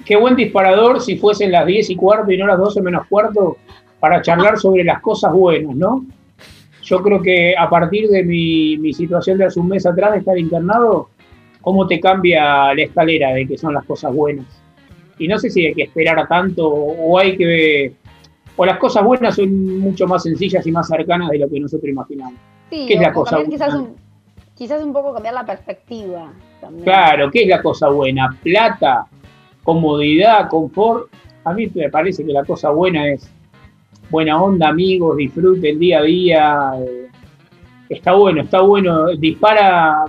Qué 0.06 0.16
buen 0.16 0.36
disparador 0.36 1.02
si 1.02 1.18
fuesen 1.18 1.52
las 1.52 1.66
10 1.66 1.90
y 1.90 1.96
cuarto 1.96 2.32
y 2.32 2.38
no 2.38 2.46
las 2.46 2.60
12 2.60 2.82
menos 2.82 3.08
cuarto 3.08 3.58
para 4.00 4.22
charlar 4.22 4.58
sobre 4.60 4.84
las 4.84 5.02
cosas 5.02 5.34
buenas, 5.34 5.76
¿no? 5.76 6.06
Yo 6.84 7.02
creo 7.02 7.22
que 7.22 7.56
a 7.58 7.68
partir 7.68 8.08
de 8.10 8.24
mi, 8.24 8.78
mi 8.78 8.94
situación 8.94 9.40
de 9.40 9.46
hace 9.46 9.60
un 9.60 9.68
mes 9.68 9.86
atrás 9.86 10.12
de 10.12 10.20
estar 10.20 10.38
internado, 10.38 11.10
cómo 11.62 11.88
te 11.88 12.00
cambia 12.00 12.76
la 12.76 12.84
escalera 12.84 13.34
de 13.34 13.48
que 13.48 13.58
son 13.58 13.74
las 13.74 13.84
cosas 13.86 14.14
buenas. 14.14 14.46
Y 15.18 15.28
no 15.28 15.40
sé 15.40 15.50
si 15.50 15.66
hay 15.66 15.74
que 15.74 15.84
esperar 15.84 16.20
a 16.20 16.28
tanto 16.28 16.68
o 16.68 17.18
hay 17.18 17.36
que... 17.36 17.94
O 18.58 18.66
las 18.66 18.78
cosas 18.78 19.04
buenas 19.04 19.36
son 19.36 19.80
mucho 19.80 20.06
más 20.08 20.24
sencillas 20.24 20.66
y 20.68 20.72
más 20.72 20.88
cercanas 20.88 21.30
de 21.30 21.40
lo 21.40 21.50
que 21.50 21.60
nosotros 21.60 21.90
imaginamos. 21.90 22.36
Sí, 22.70 22.86
¿Qué 22.88 22.94
es 22.94 23.02
la 23.02 23.12
cosa 23.12 23.38
cambiar 23.38 23.52
quizás 23.52 23.74
buena? 23.74 23.90
un, 23.90 23.96
quizás 24.56 24.84
un 24.84 24.94
poco 24.94 25.14
cambiar 25.14 25.34
la 25.34 25.46
perspectiva. 25.46 26.32
También. 26.66 26.84
Claro, 26.84 27.32
¿qué 27.32 27.44
es 27.44 27.48
la 27.48 27.62
cosa 27.62 27.90
buena? 27.90 28.38
Plata, 28.44 29.06
comodidad, 29.64 30.50
confort. 30.50 31.08
A 31.44 31.54
mí 31.54 31.70
me 31.74 31.90
parece 31.90 32.26
que 32.26 32.32
la 32.32 32.44
cosa 32.44 32.70
buena 32.72 33.08
es 33.08 33.30
buena 34.10 34.42
onda, 34.42 34.70
amigos, 34.70 35.18
disfrute 35.18 35.70
el 35.70 35.80
día 35.80 36.00
a 36.00 36.04
día. 36.04 36.72
eh, 36.80 37.08
está 37.90 38.14
bueno, 38.14 38.42
está 38.42 38.62
bueno. 38.62 39.08
Dispara, 39.16 40.06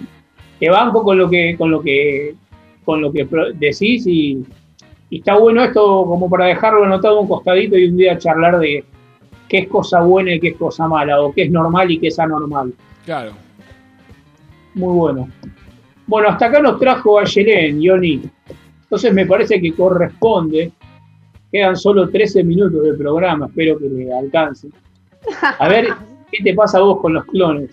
te 0.59 0.71
banco 0.71 1.03
con 1.03 1.19
lo 1.19 1.29
que, 1.29 1.57
con 1.57 1.71
lo 1.71 1.81
que, 1.83 2.35
con 2.85 3.01
lo 3.03 3.13
que 3.13 3.27
decís 3.55 4.07
y, 4.07 4.45
y 5.11 5.19
está 5.19 5.37
bueno 5.39 5.63
esto 5.63 6.05
como 6.07 6.29
para 6.29 6.47
dejarlo 6.47 6.85
anotado 6.85 7.19
a 7.19 7.21
un 7.21 7.29
costadito 7.29 7.77
y 7.77 7.89
un 7.89 7.97
día 7.97 8.19
charlar 8.19 8.59
de 8.59 8.85
qué 9.49 9.59
es 9.59 9.69
cosa 9.69 10.01
buena 10.01 10.35
y 10.35 10.41
qué 10.41 10.49
es 10.49 10.57
cosa 10.57 10.89
mala, 10.89 11.21
o 11.21 11.33
qué 11.33 11.43
es 11.45 11.51
normal 11.51 11.91
y 11.91 11.99
qué 11.99 12.09
es 12.09 12.19
anormal. 12.19 12.73
Claro. 13.05 13.33
Muy 14.75 14.95
bueno. 14.95 15.29
Bueno, 16.07 16.29
hasta 16.29 16.47
acá 16.47 16.61
nos 16.61 16.79
trajo 16.79 17.19
a 17.19 17.25
Yelén, 17.25 17.81
Yoni. 17.81 18.23
Entonces 18.83 19.13
me 19.13 19.27
parece 19.27 19.61
que 19.61 19.75
corresponde. 19.75 20.73
Quedan 21.51 21.77
solo 21.77 22.09
13 22.09 22.45
minutos 22.45 22.83
de 22.83 22.95
programa, 22.95 23.47
espero 23.47 23.79
que 23.79 23.89
le 23.89 24.13
alcance. 24.13 24.69
A 25.59 25.69
ver, 25.69 25.89
¿qué 26.31 26.43
te 26.43 26.55
pasa 26.55 26.79
a 26.79 26.83
vos 26.83 27.01
con 27.01 27.15
los 27.15 27.25
clones? 27.25 27.71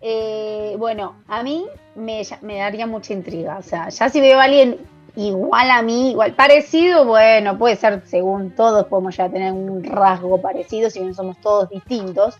Eh, 0.00 0.74
bueno, 0.78 1.16
a 1.28 1.42
mí 1.42 1.66
me, 1.94 2.22
me 2.42 2.58
daría 2.58 2.86
mucha 2.86 3.12
intriga. 3.12 3.58
O 3.58 3.62
sea, 3.62 3.88
ya 3.88 4.08
si 4.08 4.20
veo 4.20 4.38
a 4.38 4.44
alguien 4.44 4.78
igual 5.16 5.70
a 5.70 5.82
mí, 5.82 6.10
igual 6.10 6.34
parecido, 6.34 7.04
bueno, 7.06 7.56
puede 7.56 7.76
ser 7.76 8.02
según 8.06 8.50
todos, 8.50 8.86
podemos 8.86 9.16
ya 9.16 9.28
tener 9.30 9.52
un 9.52 9.82
rasgo 9.82 10.40
parecido, 10.40 10.90
si 10.90 11.00
bien 11.00 11.14
somos 11.14 11.38
todos 11.40 11.70
distintos 11.70 12.36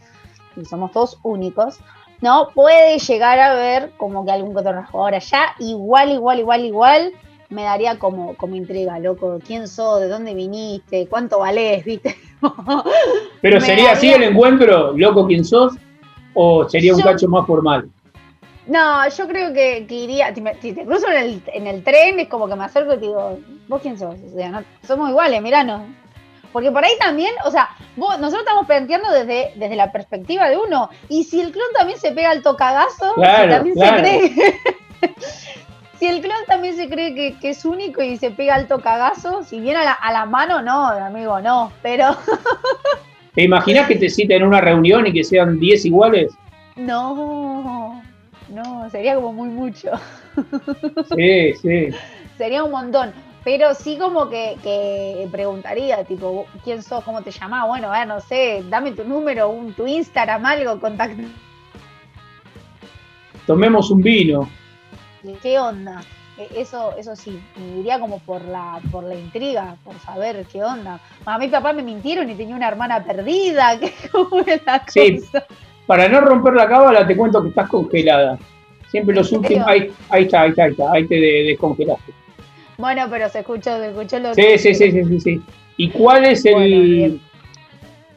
y 0.56 0.64
somos 0.64 0.92
todos 0.92 1.18
únicos. 1.22 1.80
No, 2.20 2.48
puede 2.54 2.98
llegar 2.98 3.38
a 3.38 3.54
ver 3.54 3.92
como 3.96 4.24
que 4.24 4.32
algún 4.32 4.54
rasgo. 4.56 5.00
Ahora, 5.00 5.18
ya 5.18 5.54
igual, 5.58 6.10
igual, 6.12 6.38
igual, 6.40 6.64
igual, 6.64 7.12
me 7.50 7.62
daría 7.62 7.98
como, 7.98 8.34
como 8.36 8.56
intriga, 8.56 8.98
loco. 8.98 9.38
¿Quién 9.46 9.68
sos? 9.68 10.00
¿De 10.00 10.08
dónde 10.08 10.34
viniste? 10.34 11.06
¿Cuánto 11.08 11.38
valés? 11.40 11.84
¿Viste? 11.84 12.16
¿Pero 13.42 13.60
sería 13.60 13.92
así 13.92 14.10
el 14.12 14.22
encuentro, 14.22 14.92
loco 14.96 15.26
quién 15.26 15.44
sos? 15.44 15.74
¿O 16.34 16.68
sería 16.68 16.92
un 16.94 17.00
Yo- 17.00 17.04
cacho 17.06 17.28
más 17.28 17.46
formal? 17.46 17.88
No, 18.66 19.08
yo 19.08 19.28
creo 19.28 19.52
que, 19.52 19.86
que 19.86 19.94
iría, 19.94 20.34
si, 20.34 20.40
me- 20.40 20.54
si 20.60 20.72
te 20.72 20.84
cruzo 20.84 21.08
en 21.08 21.16
el, 21.22 21.42
en 21.54 21.66
el 21.68 21.84
tren, 21.84 22.18
es 22.18 22.28
como 22.28 22.48
que 22.48 22.56
me 22.56 22.64
acerco 22.64 22.94
y 22.94 22.96
te 22.98 23.06
digo, 23.06 23.38
¿vos 23.68 23.80
quién 23.80 23.96
sos? 23.96 24.16
O 24.32 24.34
sea, 24.36 24.48
no, 24.50 24.64
somos 24.84 25.08
iguales, 25.10 25.40
miranos. 25.40 25.82
Porque 26.52 26.70
por 26.70 26.84
ahí 26.84 26.92
también, 26.98 27.32
o 27.44 27.50
sea, 27.50 27.68
vos- 27.96 28.18
nosotros 28.18 28.42
estamos 28.42 28.66
planteando 28.66 29.10
desde, 29.10 29.52
desde 29.56 29.76
la 29.76 29.92
perspectiva 29.92 30.48
de 30.48 30.56
uno. 30.56 30.88
Y 31.08 31.24
si 31.24 31.40
el 31.40 31.52
clon 31.52 31.66
también 31.76 31.98
se 31.98 32.12
pega 32.12 32.30
al 32.30 32.42
tocagazo, 32.42 33.14
Claro, 33.14 33.44
si 33.44 33.48
también 33.50 33.74
claro. 33.76 33.96
se 33.96 34.02
cree. 34.02 34.60
si 35.98 36.06
el 36.06 36.20
clon 36.20 36.36
también 36.46 36.76
se 36.76 36.88
cree 36.88 37.14
que, 37.14 37.38
que 37.38 37.50
es 37.50 37.64
único 37.64 38.02
y 38.02 38.16
se 38.16 38.30
pega 38.30 38.54
al 38.54 38.68
tocagazo, 38.68 39.44
si 39.44 39.60
viene 39.60 39.80
a 39.80 39.84
la, 39.84 39.92
a 39.92 40.12
la 40.12 40.26
mano, 40.26 40.62
no, 40.62 40.86
amigo, 40.86 41.40
no. 41.40 41.72
Pero 41.82 42.16
¿Te 43.34 43.42
imaginas 43.44 43.86
que 43.86 43.96
te 43.96 44.08
citen 44.08 44.42
en 44.42 44.48
una 44.48 44.60
reunión 44.60 45.06
y 45.06 45.12
que 45.12 45.22
sean 45.24 45.58
10 45.58 45.84
iguales? 45.86 46.32
no, 46.76 48.02
no, 48.48 48.88
sería 48.90 49.14
como 49.14 49.32
muy 49.32 49.48
mucho. 49.48 49.90
Sí, 51.16 51.52
sí. 51.62 51.88
Sería 52.38 52.62
un 52.64 52.70
montón. 52.70 53.12
Pero 53.46 53.74
sí 53.74 53.96
como 53.96 54.28
que, 54.28 54.56
que 54.60 55.28
preguntaría, 55.30 56.02
tipo, 56.02 56.46
¿quién 56.64 56.82
sos? 56.82 57.04
¿Cómo 57.04 57.22
te 57.22 57.30
llamás? 57.30 57.68
Bueno, 57.68 57.92
a 57.92 57.98
ver, 58.00 58.08
no 58.08 58.18
sé, 58.20 58.64
dame 58.68 58.90
tu 58.90 59.04
número, 59.04 59.48
un, 59.50 59.72
tu 59.72 59.86
Instagram, 59.86 60.44
algo, 60.44 60.80
contacto. 60.80 61.22
Tomemos 63.46 63.88
un 63.92 64.02
vino. 64.02 64.48
¿Qué 65.40 65.60
onda? 65.60 66.02
E- 66.36 66.60
Eso, 66.60 66.96
eso 66.98 67.14
sí, 67.14 67.40
me 67.56 67.78
iría 67.78 68.00
como 68.00 68.18
por 68.18 68.42
la, 68.46 68.80
por 68.90 69.04
la 69.04 69.14
intriga, 69.14 69.76
por 69.84 69.96
saber 70.00 70.44
qué 70.52 70.64
onda. 70.64 70.98
A 71.24 71.38
mi 71.38 71.46
papá 71.46 71.72
me 71.72 71.84
mintieron 71.84 72.28
y 72.28 72.34
tenía 72.34 72.56
una 72.56 72.66
hermana 72.66 73.04
perdida, 73.04 73.78
que 73.78 73.92
la 74.66 74.82
Sí, 74.88 75.20
cosa. 75.20 75.46
para 75.86 76.08
no 76.08 76.20
romper 76.20 76.54
la 76.54 76.66
cábala 76.66 77.06
te 77.06 77.16
cuento 77.16 77.40
que 77.44 77.50
estás 77.50 77.68
congelada. 77.68 78.38
Siempre 78.90 79.14
los 79.14 79.30
últimos... 79.30 79.68
Ahí, 79.68 79.92
ahí 80.10 80.24
está, 80.24 80.40
ahí 80.42 80.50
está, 80.50 80.64
ahí 80.64 80.70
está. 80.72 80.92
Ahí 80.92 81.06
te 81.06 81.14
de- 81.14 81.44
descongelaste. 81.44 82.15
Bueno, 82.78 83.06
pero 83.10 83.28
se 83.28 83.40
escuchó, 83.40 83.78
se 83.78 83.88
escuchó 83.90 84.18
lo 84.18 84.34
Sí, 84.34 84.58
sí, 84.58 84.74
sí, 84.74 84.90
sí, 84.92 85.04
sí, 85.04 85.20
sí. 85.20 85.42
¿Y 85.78 85.90
cuál 85.90 86.24
es 86.24 86.44
el, 86.44 87.20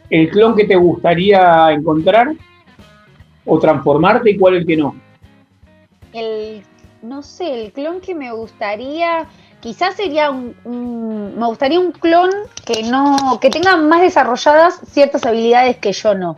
el 0.09 0.29
clon 0.29 0.55
que 0.55 0.65
te 0.65 0.75
gustaría 0.75 1.71
encontrar 1.71 2.33
o 3.45 3.59
transformarte 3.59 4.31
y 4.31 4.37
cuál 4.37 4.55
el 4.55 4.65
que 4.65 4.77
no? 4.77 4.95
El, 6.13 6.63
no 7.01 7.21
sé, 7.23 7.65
el 7.65 7.71
clon 7.71 8.01
que 8.01 8.15
me 8.15 8.31
gustaría, 8.31 9.27
quizás 9.61 9.95
sería 9.95 10.29
un, 10.31 10.55
un- 10.65 11.37
me 11.37 11.45
gustaría 11.45 11.79
un 11.79 11.91
clon 11.91 12.29
que 12.65 12.83
no, 12.83 13.39
que 13.39 13.49
tenga 13.49 13.77
más 13.77 14.01
desarrolladas 14.01 14.81
ciertas 14.91 15.25
habilidades 15.25 15.77
que 15.77 15.93
yo 15.93 16.15
no. 16.15 16.37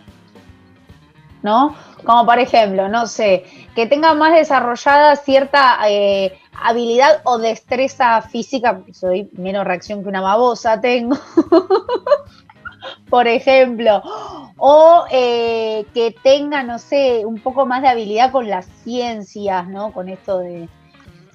¿No? 1.44 1.76
Como 2.04 2.26
por 2.26 2.40
ejemplo, 2.40 2.88
no 2.88 3.08
sé, 3.08 3.46
que 3.76 3.88
tenga 3.88 4.14
más 4.14 4.34
desarrollada 4.34 5.16
cierta 5.16 5.78
eh, 5.88 6.38
habilidad 6.62 7.22
o 7.24 7.38
destreza 7.38 8.22
física, 8.22 8.82
soy 8.92 9.30
menos 9.34 9.66
reacción 9.66 10.04
que 10.04 10.10
una 10.10 10.22
babosa 10.22 10.82
tengo. 10.82 11.18
por 13.10 13.28
ejemplo, 13.28 14.02
o 14.58 15.06
eh, 15.12 15.86
que 15.94 16.16
tenga, 16.24 16.64
no 16.64 16.80
sé, 16.80 17.26
un 17.26 17.40
poco 17.40 17.66
más 17.66 17.82
de 17.82 17.90
habilidad 17.90 18.32
con 18.32 18.50
las 18.50 18.66
ciencias, 18.84 19.68
¿no? 19.68 19.92
Con 19.92 20.10
esto 20.10 20.40
de 20.40 20.68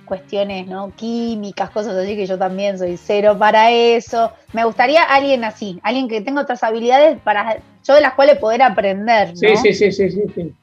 cuestiones, 0.05 0.67
¿no? 0.67 0.93
Químicas, 0.95 1.71
cosas 1.71 1.95
así, 1.97 2.17
que 2.17 2.27
yo 2.27 2.39
también 2.39 2.79
soy 2.79 2.97
cero 2.97 3.37
para 3.39 3.71
eso. 3.71 4.33
Me 4.53 4.65
gustaría 4.65 5.03
alguien 5.03 5.45
así, 5.45 5.79
alguien 5.83 6.09
que 6.09 6.21
tenga 6.21 6.43
otras 6.43 6.63
habilidades 6.63 7.19
para 7.21 7.59
yo 7.85 7.95
de 7.95 8.01
las 8.01 8.15
cuales 8.15 8.39
poder 8.39 8.63
aprender, 8.63 9.29
¿no? 9.31 9.37
Sí, 9.37 9.57
sí, 9.57 9.75
sí, 9.75 9.93
sí, 9.93 10.11
sí, 10.11 10.23
sí. 10.35 10.55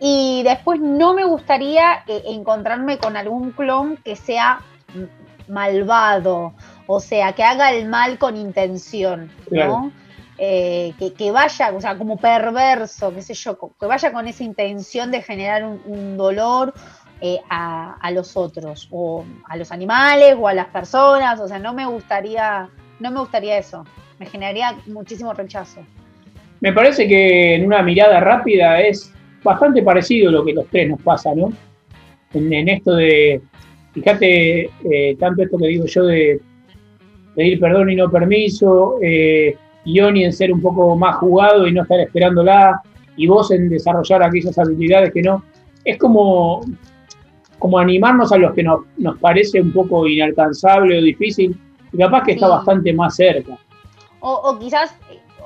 Y 0.00 0.42
después 0.44 0.80
no 0.80 1.12
me 1.12 1.24
gustaría 1.24 2.02
eh, 2.06 2.22
encontrarme 2.26 2.98
con 2.98 3.16
algún 3.16 3.52
clon 3.52 3.98
que 3.98 4.16
sea 4.16 4.60
malvado, 5.46 6.54
o 6.86 7.00
sea, 7.00 7.32
que 7.32 7.42
haga 7.42 7.70
el 7.72 7.86
mal 7.86 8.18
con 8.18 8.36
intención, 8.36 9.26
¿no? 9.26 9.48
Claro. 9.48 9.92
Eh, 10.38 10.94
que, 10.98 11.12
que 11.12 11.30
vaya, 11.30 11.70
o 11.74 11.80
sea, 11.82 11.98
como 11.98 12.16
perverso, 12.16 13.12
qué 13.14 13.20
sé 13.20 13.34
yo, 13.34 13.58
que 13.78 13.84
vaya 13.84 14.10
con 14.10 14.26
esa 14.26 14.42
intención 14.42 15.10
de 15.10 15.20
generar 15.20 15.64
un, 15.64 15.82
un 15.84 16.16
dolor 16.16 16.72
eh, 17.20 17.38
a, 17.50 17.98
a 18.00 18.10
los 18.10 18.34
otros, 18.38 18.88
o 18.90 19.26
a 19.46 19.58
los 19.58 19.70
animales, 19.70 20.34
o 20.38 20.48
a 20.48 20.54
las 20.54 20.68
personas, 20.68 21.38
o 21.40 21.46
sea, 21.46 21.58
no 21.58 21.74
me 21.74 21.84
gustaría, 21.84 22.70
no 23.00 23.10
me 23.10 23.20
gustaría 23.20 23.58
eso, 23.58 23.84
me 24.18 24.24
generaría 24.24 24.74
muchísimo 24.86 25.34
rechazo. 25.34 25.82
Me 26.60 26.72
parece 26.72 27.06
que 27.06 27.56
en 27.56 27.66
una 27.66 27.82
mirada 27.82 28.20
rápida 28.20 28.80
es 28.80 29.12
bastante 29.42 29.82
parecido 29.82 30.30
lo 30.30 30.44
que 30.44 30.52
los 30.52 30.66
tres 30.66 30.88
nos 30.88 31.00
pasa, 31.02 31.34
¿no? 31.34 31.52
En, 32.32 32.52
en 32.52 32.68
esto 32.68 32.94
de, 32.94 33.40
fíjate, 33.92 34.70
eh, 34.84 35.16
tanto 35.18 35.42
esto 35.42 35.58
que 35.58 35.66
digo 35.66 35.86
yo 35.86 36.04
de 36.04 36.40
pedir 37.34 37.60
perdón 37.60 37.90
y 37.90 37.96
no 37.96 38.10
permiso, 38.10 38.98
eh, 39.02 39.56
Ioni 39.84 40.24
en 40.24 40.32
ser 40.32 40.52
un 40.52 40.60
poco 40.60 40.96
más 40.96 41.16
jugado 41.16 41.66
y 41.66 41.72
no 41.72 41.82
estar 41.82 42.00
esperándola, 42.00 42.82
y 43.16 43.26
vos 43.26 43.50
en 43.50 43.68
desarrollar 43.68 44.22
aquellas 44.22 44.58
habilidades 44.58 45.12
que 45.12 45.22
no. 45.22 45.42
Es 45.84 45.96
como, 45.98 46.60
como 47.58 47.78
animarnos 47.78 48.32
a 48.32 48.38
los 48.38 48.52
que 48.54 48.62
nos, 48.62 48.80
nos 48.98 49.18
parece 49.18 49.60
un 49.60 49.72
poco 49.72 50.06
inalcanzable 50.06 50.98
o 50.98 51.02
difícil, 51.02 51.58
y 51.92 51.96
capaz 51.98 52.24
que 52.24 52.32
está 52.32 52.48
bastante 52.48 52.92
más 52.92 53.16
cerca. 53.16 53.58
O, 54.20 54.32
o 54.32 54.58
quizás 54.58 54.94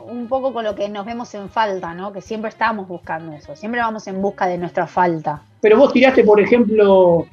un 0.09 0.29
poco 0.29 0.53
con 0.53 0.65
lo 0.65 0.75
que 0.75 0.89
nos 0.89 1.05
vemos 1.07 1.35
en 1.35 1.49
falta, 1.49 1.95
¿no? 1.95 2.13
Que 2.13 2.21
siempre 2.21 2.49
estamos 2.51 2.87
buscando 2.89 3.33
eso, 3.33 3.55
siempre 3.57 3.81
vamos 3.81 4.07
en 4.07 4.21
busca 4.23 4.47
de 4.47 4.59
nuestra 4.59 4.87
falta. 4.87 5.43
Pero 5.61 5.79
vos 5.79 5.93
tiraste, 5.93 6.23
por 6.25 6.41
ejemplo, 6.41 7.27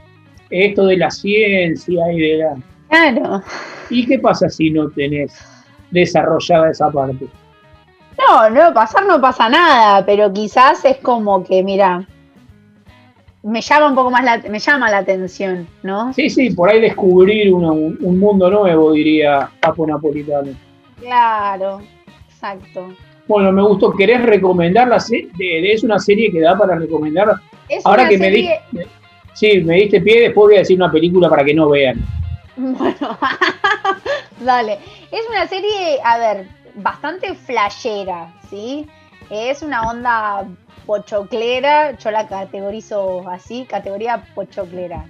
esto 0.49 0.85
de 0.85 0.97
la 0.97 1.11
ciencia 1.11 2.11
y 2.11 2.19
de 2.19 2.37
la... 2.37 2.55
Claro. 2.89 3.41
¿Y 3.89 4.05
qué 4.05 4.19
pasa 4.19 4.49
si 4.49 4.69
no 4.71 4.89
tenés 4.89 5.33
desarrollada 5.91 6.71
esa 6.71 6.89
parte? 6.89 7.27
No, 8.17 8.49
no, 8.49 8.73
pasar 8.73 9.05
no 9.05 9.19
pasa 9.19 9.49
nada, 9.49 10.05
pero 10.05 10.31
quizás 10.31 10.83
es 10.85 10.97
como 10.97 11.43
que, 11.43 11.63
mira, 11.63 12.05
me 13.43 13.61
llama 13.61 13.87
un 13.87 13.95
poco 13.95 14.11
más 14.11 14.23
la, 14.23 14.37
me 14.49 14.59
llama 14.59 14.91
la 14.91 14.99
atención, 14.99 15.67
¿no? 15.83 16.13
Sí, 16.13 16.29
sí, 16.29 16.51
por 16.51 16.69
ahí 16.69 16.79
descubrir 16.79 17.51
una- 17.53 17.71
un 17.71 18.19
mundo 18.19 18.49
nuevo, 18.51 18.91
diría 18.91 19.49
Papo 19.59 19.87
Napolitano. 19.87 20.51
Claro, 20.99 21.81
exacto. 22.41 22.93
Bueno, 23.27 23.51
me 23.51 23.61
gustó. 23.61 23.91
¿Querés 23.91 24.23
recomendarla? 24.23 24.97
Es 24.97 25.83
una 25.83 25.99
serie 25.99 26.31
que 26.31 26.41
da 26.41 26.57
para 26.57 26.75
recomendar. 26.77 27.35
Es 27.69 27.85
Ahora 27.85 28.01
una 28.03 28.09
que 28.09 28.17
me 28.17 28.25
serie- 28.25 28.59
di, 28.71 28.79
sí, 29.33 29.61
me 29.61 29.75
diste 29.75 30.01
pie, 30.01 30.21
después 30.21 30.47
voy 30.47 30.55
a 30.55 30.59
decir 30.59 30.77
una 30.77 30.91
película 30.91 31.29
para 31.29 31.43
que 31.45 31.53
no 31.53 31.69
vean. 31.69 31.97
Bueno, 32.57 33.17
dale. 34.41 34.77
Es 35.11 35.21
una 35.29 35.47
serie, 35.47 35.99
a 36.03 36.17
ver, 36.17 36.47
bastante 36.75 37.33
flashera, 37.33 38.33
¿sí? 38.49 38.87
Es 39.29 39.61
una 39.61 39.83
onda 39.89 40.45
pochoclera, 40.85 41.91
yo 41.97 42.11
la 42.11 42.27
categorizo 42.27 43.27
así, 43.29 43.65
categoría 43.65 44.23
pochoclera. 44.35 45.05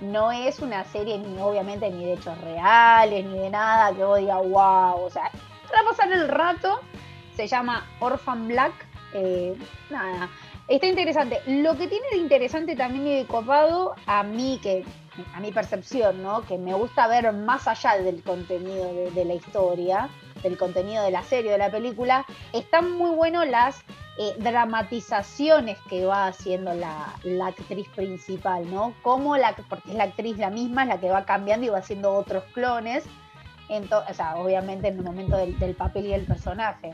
No 0.00 0.30
es 0.30 0.60
una 0.60 0.84
serie 0.84 1.18
ni 1.18 1.38
obviamente 1.40 1.90
ni 1.90 2.04
de 2.04 2.12
hechos 2.14 2.40
reales, 2.42 3.24
ni 3.26 3.38
de 3.38 3.50
nada 3.50 3.92
que 3.94 4.04
vos 4.04 4.18
digas, 4.20 4.38
wow, 4.48 5.04
o 5.04 5.10
sea, 5.10 5.30
para 5.74 5.88
pasar 5.88 6.12
el 6.12 6.28
rato, 6.28 6.80
se 7.34 7.48
llama 7.48 7.84
Orphan 7.98 8.46
Black, 8.46 8.72
eh, 9.12 9.56
nada, 9.90 10.28
está 10.68 10.86
interesante. 10.86 11.40
Lo 11.46 11.76
que 11.76 11.88
tiene 11.88 12.06
de 12.12 12.18
interesante 12.18 12.76
también 12.76 13.06
y 13.08 13.16
de 13.16 13.26
copado, 13.26 13.96
a 14.06 14.22
mí 14.22 14.60
que 14.62 14.84
a 15.34 15.40
mi 15.40 15.50
percepción, 15.50 16.22
¿no? 16.22 16.42
Que 16.42 16.58
me 16.58 16.74
gusta 16.74 17.08
ver 17.08 17.32
más 17.32 17.66
allá 17.66 17.96
del 17.98 18.22
contenido 18.22 19.10
de, 19.12 19.24
la 19.24 19.34
historia, 19.34 20.08
del 20.44 20.56
contenido 20.56 21.02
de 21.02 21.10
la 21.10 21.24
serie, 21.24 21.50
de 21.50 21.58
la 21.58 21.70
película, 21.70 22.24
están 22.52 22.92
muy 22.92 23.10
buenos 23.10 23.48
las 23.48 23.80
eh, 24.18 24.34
dramatizaciones 24.38 25.76
que 25.88 26.04
va 26.04 26.28
haciendo 26.28 26.72
la, 26.74 27.14
la 27.24 27.48
actriz 27.48 27.88
principal, 27.96 28.72
¿no? 28.72 28.94
Como 29.02 29.36
la, 29.36 29.56
porque 29.68 29.90
es 29.90 29.96
la 29.96 30.04
actriz 30.04 30.38
la 30.38 30.50
misma, 30.50 30.82
es 30.82 30.88
la 30.88 31.00
que 31.00 31.10
va 31.10 31.24
cambiando 31.24 31.66
y 31.66 31.70
va 31.70 31.78
haciendo 31.78 32.14
otros 32.14 32.44
clones, 32.52 33.04
obviamente 34.36 34.88
en 34.88 34.98
el 34.98 35.04
momento 35.04 35.36
del, 35.36 35.74
papel 35.74 36.06
y 36.06 36.10
del 36.10 36.26
personaje. 36.26 36.92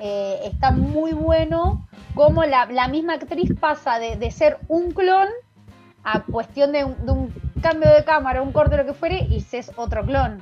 Eh, 0.00 0.40
está 0.44 0.70
muy 0.72 1.12
bueno 1.12 1.86
cómo 2.14 2.44
la, 2.44 2.66
misma 2.88 3.14
actriz 3.14 3.52
pasa 3.58 3.98
de, 3.98 4.30
ser 4.30 4.58
un 4.68 4.90
clon 4.90 5.28
a 6.02 6.20
cuestión 6.22 6.72
de 6.72 6.84
un, 6.84 7.32
cambio 7.62 7.90
de 7.92 8.04
cámara, 8.04 8.42
un 8.42 8.52
corte, 8.52 8.76
lo 8.76 8.84
que 8.84 8.92
fuere, 8.92 9.26
y 9.30 9.44
es 9.52 9.72
otro 9.76 10.04
clon. 10.04 10.40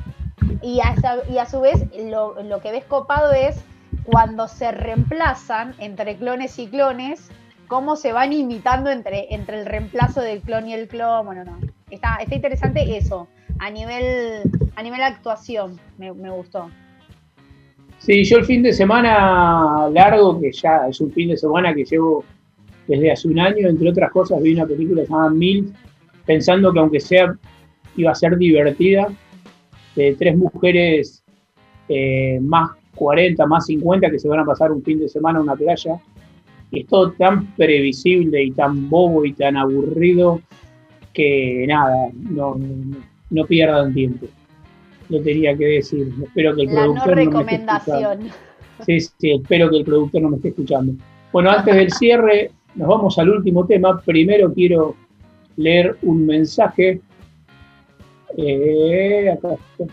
Y 0.60 0.80
a, 0.80 1.46
su 1.46 1.60
vez, 1.60 1.86
lo, 1.96 2.42
lo 2.42 2.60
que 2.60 2.72
ves 2.72 2.84
copado 2.84 3.32
es 3.32 3.62
cuando 4.04 4.48
se 4.48 4.72
reemplazan 4.72 5.74
entre 5.78 6.16
clones 6.16 6.58
y 6.58 6.68
clones, 6.68 7.30
cómo 7.68 7.96
se 7.96 8.12
van 8.12 8.32
imitando 8.32 8.90
entre, 8.90 9.34
entre 9.34 9.60
el 9.60 9.66
reemplazo 9.66 10.20
del 10.20 10.40
clon 10.40 10.68
y 10.68 10.74
el 10.74 10.88
clon. 10.88 11.26
Bueno, 11.26 11.44
no. 11.44 11.58
Está, 11.90 12.16
está 12.16 12.34
interesante 12.34 12.96
eso. 12.96 13.28
A 13.62 13.70
nivel, 13.70 14.42
a 14.74 14.82
nivel 14.82 15.00
actuación, 15.02 15.78
me, 15.96 16.10
gustó. 16.10 16.68
Sí, 17.98 18.24
yo 18.24 18.38
el 18.38 18.44
fin 18.44 18.60
de 18.60 18.72
semana 18.72 19.88
largo, 19.88 20.40
que 20.40 20.50
ya 20.50 20.88
es 20.88 21.00
un 21.00 21.12
fin 21.12 21.28
de 21.28 21.36
semana 21.36 21.72
que 21.72 21.84
llevo 21.84 22.24
desde 22.88 23.12
hace 23.12 23.28
un 23.28 23.38
año, 23.38 23.68
entre 23.68 23.88
otras 23.88 24.10
cosas, 24.10 24.42
vi 24.42 24.54
una 24.54 24.66
película 24.66 25.04
llamada 25.04 25.30
Mil, 25.30 25.72
pensando 26.26 26.72
que 26.72 26.80
aunque 26.80 26.98
sea, 26.98 27.36
iba 27.96 28.10
a 28.10 28.16
ser 28.16 28.36
divertida, 28.36 29.06
de 29.94 30.16
tres 30.18 30.36
mujeres 30.36 31.22
eh, 31.88 32.40
más 32.42 32.72
40, 32.96 33.46
más 33.46 33.66
50 33.66 34.10
que 34.10 34.18
se 34.18 34.26
van 34.26 34.40
a 34.40 34.44
pasar 34.44 34.72
un 34.72 34.82
fin 34.82 34.98
de 34.98 35.08
semana 35.08 35.38
a 35.38 35.42
una 35.42 35.54
playa. 35.54 36.00
Y 36.72 36.80
es 36.80 36.86
todo 36.88 37.12
tan 37.12 37.54
previsible 37.54 38.42
y 38.42 38.50
tan 38.50 38.90
bobo 38.90 39.24
y 39.24 39.34
tan 39.34 39.56
aburrido 39.56 40.40
que 41.12 41.64
nada, 41.68 42.08
no, 42.12 42.56
no 43.32 43.44
pierdan 43.46 43.92
tiempo. 43.92 44.26
Lo 45.08 45.20
tenía 45.20 45.56
que 45.56 45.64
decir. 45.66 46.12
Espero 46.22 46.54
que 46.54 46.62
el 46.62 46.74
La 46.74 46.86
no 46.86 46.94
productor 47.02 47.16
no 47.24 47.42
me 47.44 47.54
esté 47.54 47.54
escuchando. 47.56 48.08
recomendación. 48.10 48.32
Sí, 48.86 49.00
sí, 49.18 49.30
espero 49.32 49.70
que 49.70 49.76
el 49.78 49.84
productor 49.84 50.22
no 50.22 50.28
me 50.30 50.36
esté 50.36 50.48
escuchando. 50.48 50.92
Bueno, 51.32 51.50
antes 51.50 51.74
del 51.74 51.90
cierre, 51.92 52.50
nos 52.74 52.88
vamos 52.88 53.18
al 53.18 53.30
último 53.30 53.66
tema. 53.66 54.00
Primero 54.00 54.52
quiero 54.52 54.94
leer 55.56 55.96
un 56.02 56.24
mensaje. 56.26 57.00
Eh, 58.36 59.30
acá 59.30 59.54
está. 59.78 59.92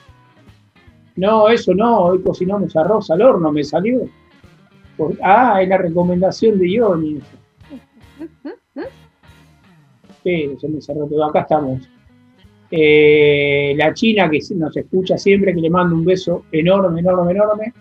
No, 1.15 1.49
eso 1.49 1.73
no, 1.73 1.99
hoy 2.05 2.21
cocinamos 2.21 2.75
arroz 2.77 3.11
al 3.11 3.21
horno, 3.21 3.51
me 3.51 3.63
salió. 3.63 4.01
Por- 4.95 5.17
ah, 5.21 5.61
es 5.61 5.67
la 5.67 5.77
recomendación 5.77 6.57
de 6.59 6.69
Ioni. 6.71 7.19
Sí, 10.23 10.49
se 10.59 10.67
me 10.67 10.81
cerró 10.81 11.05
todo. 11.07 11.23
Acá 11.23 11.41
estamos. 11.41 11.89
Eh, 12.71 13.73
la 13.75 13.93
China 13.93 14.29
que 14.29 14.39
nos 14.55 14.75
escucha 14.77 15.17
siempre, 15.17 15.53
que 15.53 15.61
le 15.61 15.69
mando 15.69 15.95
un 15.95 16.05
beso 16.05 16.45
enorme, 16.51 16.99
enorme, 16.99 17.31
enorme. 17.31 17.73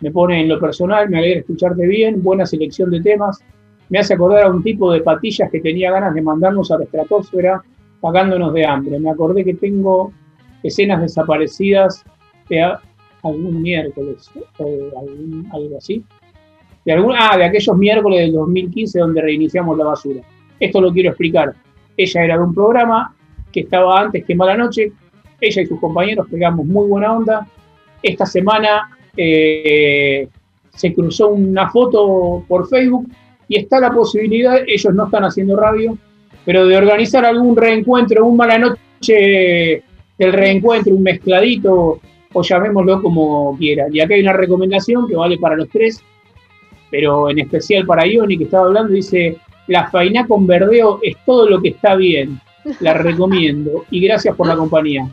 Me 0.00 0.10
pone 0.10 0.40
en 0.40 0.48
lo 0.48 0.60
personal, 0.60 1.08
me 1.08 1.18
alegra 1.18 1.40
escucharte 1.40 1.86
bien, 1.86 2.22
buena 2.22 2.44
selección 2.44 2.90
de 2.90 3.00
temas. 3.00 3.42
Me 3.88 3.98
hace 3.98 4.14
acordar 4.14 4.44
a 4.44 4.50
un 4.50 4.62
tipo 4.62 4.92
de 4.92 5.00
patillas 5.00 5.50
que 5.50 5.60
tenía 5.60 5.90
ganas 5.90 6.14
de 6.14 6.22
mandarnos 6.22 6.70
a 6.70 6.78
la 6.78 6.84
estratosfera 6.84 7.62
pagándonos 8.00 8.52
de 8.52 8.66
hambre. 8.66 8.98
Me 8.98 9.10
acordé 9.10 9.44
que 9.44 9.54
tengo 9.54 10.12
escenas 10.62 11.00
desaparecidas 11.00 12.04
de 12.48 12.62
algún 13.22 13.62
miércoles 13.62 14.30
o 14.58 14.90
algo 15.52 15.78
así. 15.78 16.04
De 16.84 16.92
algún, 16.92 17.14
ah, 17.16 17.36
de 17.38 17.44
aquellos 17.44 17.76
miércoles 17.78 18.20
del 18.20 18.32
2015 18.34 18.98
donde 18.98 19.22
reiniciamos 19.22 19.78
la 19.78 19.86
basura. 19.86 20.20
Esto 20.60 20.80
lo 20.82 20.92
quiero 20.92 21.10
explicar. 21.10 21.54
Ella 21.96 22.24
era 22.24 22.36
de 22.36 22.42
un 22.42 22.54
programa 22.54 23.14
que 23.54 23.60
estaba 23.60 24.00
antes 24.00 24.24
que 24.24 24.34
Mala 24.34 24.56
Noche. 24.56 24.90
Ella 25.40 25.62
y 25.62 25.66
sus 25.66 25.78
compañeros 25.78 26.26
pegamos 26.28 26.66
muy 26.66 26.88
buena 26.88 27.16
onda. 27.16 27.46
Esta 28.02 28.26
semana 28.26 28.90
eh, 29.16 30.28
se 30.74 30.92
cruzó 30.92 31.28
una 31.28 31.70
foto 31.70 32.44
por 32.48 32.68
Facebook 32.68 33.08
y 33.46 33.58
está 33.58 33.78
la 33.78 33.92
posibilidad, 33.92 34.58
ellos 34.66 34.92
no 34.94 35.04
están 35.04 35.24
haciendo 35.24 35.56
radio, 35.56 35.96
pero 36.44 36.66
de 36.66 36.76
organizar 36.76 37.24
algún 37.24 37.56
reencuentro, 37.56 38.26
un 38.26 38.36
Mala 38.36 38.58
Noche 38.58 39.82
del 40.18 40.32
reencuentro, 40.32 40.94
un 40.94 41.02
mezcladito, 41.02 42.00
o 42.32 42.42
llamémoslo 42.42 43.00
como 43.00 43.56
quieran. 43.56 43.94
Y 43.94 44.00
acá 44.00 44.14
hay 44.14 44.22
una 44.22 44.32
recomendación 44.32 45.06
que 45.06 45.14
vale 45.14 45.38
para 45.38 45.56
los 45.56 45.68
tres, 45.68 46.02
pero 46.90 47.30
en 47.30 47.38
especial 47.38 47.86
para 47.86 48.06
Ioni, 48.06 48.36
que 48.36 48.44
estaba 48.44 48.66
hablando, 48.66 48.92
dice, 48.92 49.36
la 49.68 49.88
faina 49.90 50.26
con 50.26 50.46
verdeo 50.46 50.98
es 51.02 51.16
todo 51.24 51.48
lo 51.48 51.62
que 51.62 51.68
está 51.68 51.94
bien. 51.94 52.40
La 52.80 52.94
recomiendo. 52.94 53.84
Y 53.90 54.00
gracias 54.00 54.34
por 54.36 54.46
la 54.46 54.56
compañía. 54.56 55.08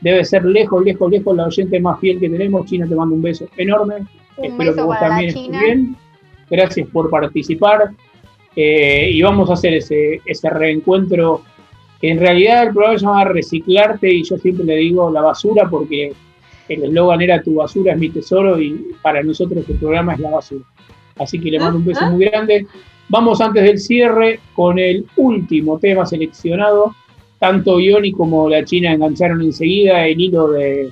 Debe 0.00 0.24
ser 0.24 0.44
lejos, 0.44 0.82
lejos, 0.84 1.10
lejos 1.10 1.36
la 1.36 1.46
oyente 1.46 1.78
más 1.80 2.00
fiel 2.00 2.18
que 2.18 2.30
tenemos. 2.30 2.66
China, 2.66 2.86
te 2.88 2.94
mando 2.94 3.14
un 3.14 3.22
beso 3.22 3.46
enorme. 3.56 3.96
Un 4.36 4.44
Espero 4.44 4.74
que 4.74 4.82
vos 4.82 4.98
también 4.98 5.28
estés 5.28 5.50
bien. 5.50 5.96
Gracias 6.50 6.88
por 6.88 7.10
participar. 7.10 7.90
eh, 8.56 9.10
y 9.12 9.22
vamos 9.22 9.48
a 9.50 9.52
hacer 9.52 9.74
ese, 9.74 10.20
ese 10.24 10.50
reencuentro. 10.50 11.42
En 12.02 12.18
realidad 12.18 12.64
el 12.64 12.72
programa 12.72 12.98
se 12.98 13.04
llama 13.04 13.24
Reciclarte 13.24 14.12
y 14.12 14.22
yo 14.24 14.38
siempre 14.38 14.64
le 14.64 14.76
digo 14.76 15.10
la 15.10 15.20
basura 15.20 15.68
porque 15.68 16.12
el 16.68 16.84
eslogan 16.84 17.20
era 17.20 17.42
Tu 17.42 17.54
basura 17.54 17.92
es 17.92 17.98
mi 17.98 18.08
tesoro 18.10 18.60
y 18.60 18.94
para 19.02 19.22
nosotros 19.22 19.68
el 19.68 19.76
programa 19.76 20.14
es 20.14 20.20
la 20.20 20.30
basura. 20.30 20.64
Así 21.20 21.38
que 21.38 21.50
le 21.50 21.60
mando 21.60 21.78
un 21.78 21.84
beso 21.84 22.10
muy 22.10 22.24
grande. 22.24 22.66
Vamos 23.08 23.40
antes 23.40 23.62
del 23.62 23.78
cierre 23.78 24.40
con 24.54 24.78
el 24.78 25.06
último 25.16 25.78
tema 25.78 26.06
seleccionado. 26.06 26.94
Tanto 27.38 27.78
Ioni 27.78 28.12
como 28.12 28.48
la 28.48 28.64
China 28.64 28.92
engancharon 28.92 29.42
enseguida 29.42 30.06
el 30.06 30.20
hilo 30.20 30.48
de, 30.48 30.90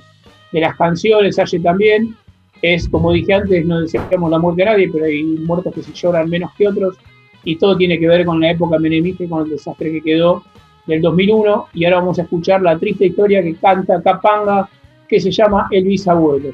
de 0.51 0.59
las 0.59 0.75
canciones, 0.77 1.37
Aye 1.39 1.59
también. 1.59 2.15
Es, 2.61 2.89
como 2.89 3.13
dije 3.13 3.33
antes, 3.33 3.65
no 3.65 3.81
deseamos 3.81 4.29
la 4.29 4.37
muerte 4.37 4.63
a 4.63 4.65
nadie, 4.73 4.89
pero 4.91 5.05
hay 5.05 5.23
muertos 5.23 5.73
que 5.73 5.81
se 5.81 5.93
lloran 5.93 6.29
menos 6.29 6.51
que 6.57 6.67
otros. 6.67 6.97
Y 7.43 7.55
todo 7.55 7.77
tiene 7.77 7.97
que 7.97 8.07
ver 8.07 8.25
con 8.25 8.39
la 8.39 8.51
época 8.51 8.77
menemista 8.77 9.23
y 9.23 9.29
con 9.29 9.45
el 9.45 9.49
desastre 9.49 9.91
que 9.91 10.01
quedó 10.01 10.43
del 10.85 11.01
2001. 11.01 11.67
Y 11.73 11.85
ahora 11.85 11.99
vamos 11.99 12.19
a 12.19 12.23
escuchar 12.23 12.61
la 12.61 12.77
triste 12.77 13.07
historia 13.07 13.41
que 13.41 13.55
canta 13.55 14.01
Capanga, 14.01 14.69
que 15.07 15.19
se 15.19 15.31
llama 15.31 15.67
El 15.71 15.85
bisabuelo. 15.85 16.49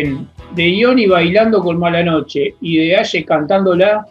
Imagen 0.00 0.28
de 0.54 0.68
Ioni 0.70 1.06
bailando 1.06 1.60
con 1.62 1.78
Mala 1.78 2.02
Noche 2.02 2.54
y 2.60 2.76
de 2.78 2.96
Aye 2.96 3.24
cantándola 3.24 4.06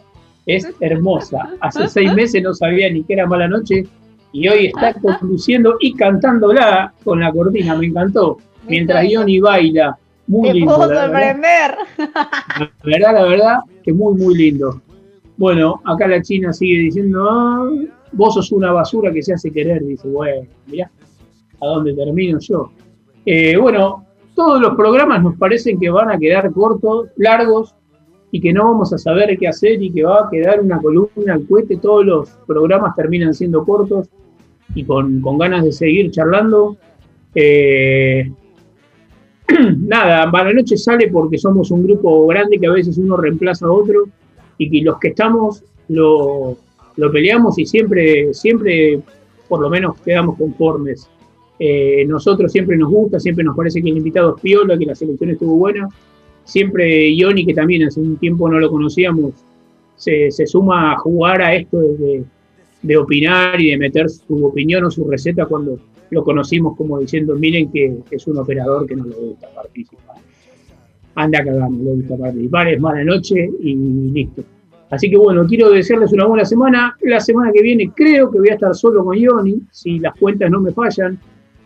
es 0.46 0.68
hermosa. 0.80 1.50
Hace 1.60 1.88
seis 1.88 2.12
meses 2.14 2.42
no 2.42 2.52
sabía 2.54 2.90
ni 2.90 3.04
qué 3.04 3.14
era 3.14 3.26
Mala 3.26 3.48
Noche 3.48 3.84
y 4.32 4.48
hoy 4.48 4.66
está 4.66 4.94
conduciendo 4.94 5.76
y 5.80 5.94
cantándola 5.94 6.92
con 7.04 7.20
la 7.20 7.32
cortina. 7.32 7.76
Me 7.76 7.86
encantó. 7.86 8.38
Mientras 8.68 9.04
Ioni 9.08 9.40
baila. 9.40 9.96
Muy 10.26 10.48
Te 10.48 10.54
lindo. 10.54 10.76
puedo 10.76 10.92
la 10.92 11.08
verdad. 11.08 11.32
sorprender. 11.32 11.74
La 12.58 12.70
verdad, 12.84 13.14
la 13.14 13.24
verdad, 13.24 13.56
que 13.82 13.92
muy, 13.92 14.14
muy 14.14 14.34
lindo. 14.36 14.80
Bueno, 15.36 15.80
acá 15.84 16.06
la 16.06 16.22
China 16.22 16.52
sigue 16.52 16.78
diciendo, 16.78 17.26
"Ah, 17.28 17.68
vos 18.12 18.34
sos 18.34 18.52
una 18.52 18.70
basura 18.70 19.12
que 19.12 19.22
se 19.22 19.34
hace 19.34 19.50
querer. 19.52 19.84
Dice, 19.84 20.06
bueno, 20.08 20.46
mirá, 20.66 20.90
¿a 21.60 21.66
dónde 21.66 21.92
termino 21.94 22.38
yo? 22.38 22.70
Eh, 23.26 23.56
bueno, 23.56 24.06
todos 24.34 24.60
los 24.60 24.74
programas 24.76 25.22
nos 25.22 25.36
parecen 25.36 25.78
que 25.78 25.90
van 25.90 26.10
a 26.10 26.18
quedar 26.18 26.52
cortos, 26.52 27.08
largos, 27.16 27.74
y 28.34 28.40
que 28.40 28.52
no 28.52 28.64
vamos 28.64 28.92
a 28.94 28.98
saber 28.98 29.36
qué 29.38 29.46
hacer 29.46 29.80
y 29.82 29.92
que 29.92 30.04
va 30.04 30.20
a 30.20 30.30
quedar 30.30 30.60
una 30.60 30.80
columna 30.80 31.34
al 31.34 31.46
cohete. 31.46 31.76
Todos 31.76 32.04
los 32.04 32.30
programas 32.46 32.96
terminan 32.96 33.34
siendo 33.34 33.62
cortos 33.62 34.08
y 34.74 34.84
con, 34.84 35.20
con 35.20 35.36
ganas 35.36 35.64
de 35.64 35.70
seguir 35.70 36.10
charlando. 36.10 36.78
Eh, 37.34 38.32
nada, 39.76 40.26
Mala 40.30 40.54
Noche 40.54 40.78
sale 40.78 41.08
porque 41.08 41.36
somos 41.36 41.70
un 41.70 41.84
grupo 41.84 42.26
grande 42.26 42.58
que 42.58 42.66
a 42.66 42.72
veces 42.72 42.96
uno 42.96 43.18
reemplaza 43.18 43.66
a 43.66 43.70
otro 43.70 44.04
y 44.56 44.70
que 44.70 44.82
los 44.82 44.98
que 44.98 45.08
estamos 45.08 45.62
lo, 45.88 46.56
lo 46.96 47.12
peleamos 47.12 47.58
y 47.58 47.66
siempre, 47.66 48.32
siempre 48.32 48.98
por 49.46 49.60
lo 49.60 49.68
menos 49.68 50.00
quedamos 50.00 50.38
conformes. 50.38 51.06
Eh, 51.64 52.04
nosotros 52.08 52.50
siempre 52.50 52.76
nos 52.76 52.90
gusta, 52.90 53.20
siempre 53.20 53.44
nos 53.44 53.56
parece 53.56 53.80
que 53.80 53.88
el 53.88 53.96
invitado 53.98 54.34
es 54.34 54.42
piola, 54.42 54.76
que 54.76 54.84
la 54.86 54.96
selección 54.96 55.30
estuvo 55.30 55.54
buena. 55.54 55.88
Siempre 56.42 57.08
Ioni, 57.14 57.46
que 57.46 57.54
también 57.54 57.84
hace 57.84 58.00
un 58.00 58.16
tiempo 58.16 58.48
no 58.50 58.58
lo 58.58 58.68
conocíamos, 58.68 59.34
se, 59.94 60.32
se 60.32 60.44
suma 60.44 60.92
a 60.92 60.96
jugar 60.98 61.40
a 61.40 61.54
esto 61.54 61.78
de, 61.78 62.24
de- 62.82 62.96
opinar 62.96 63.60
y 63.60 63.70
de 63.70 63.78
meter 63.78 64.10
su 64.10 64.44
opinión 64.44 64.82
o 64.84 64.90
su 64.90 65.08
receta 65.08 65.46
cuando 65.46 65.78
lo 66.10 66.24
conocimos 66.24 66.76
como 66.76 66.98
diciendo, 66.98 67.36
miren 67.36 67.70
que 67.70 67.94
es 68.10 68.26
un 68.26 68.38
operador 68.38 68.84
que 68.88 68.96
no 68.96 69.04
le 69.04 69.14
gusta 69.14 69.46
participar. 69.54 70.16
Anda 71.14 71.44
cagando, 71.44 71.84
le 71.84 71.90
gusta 72.00 72.16
participar, 72.16 72.68
es 72.68 72.80
mala 72.80 73.04
noche 73.04 73.48
y 73.60 73.74
listo. 73.76 74.42
Así 74.90 75.08
que 75.08 75.16
bueno, 75.16 75.46
quiero 75.46 75.70
desearles 75.70 76.12
una 76.12 76.26
buena 76.26 76.44
semana. 76.44 76.96
La 77.02 77.20
semana 77.20 77.52
que 77.52 77.62
viene 77.62 77.92
creo 77.94 78.32
que 78.32 78.38
voy 78.40 78.48
a 78.48 78.54
estar 78.54 78.74
solo 78.74 79.04
con 79.04 79.16
Ioni, 79.16 79.62
si 79.70 80.00
las 80.00 80.14
cuentas 80.18 80.50
no 80.50 80.60
me 80.60 80.72
fallan. 80.72 81.16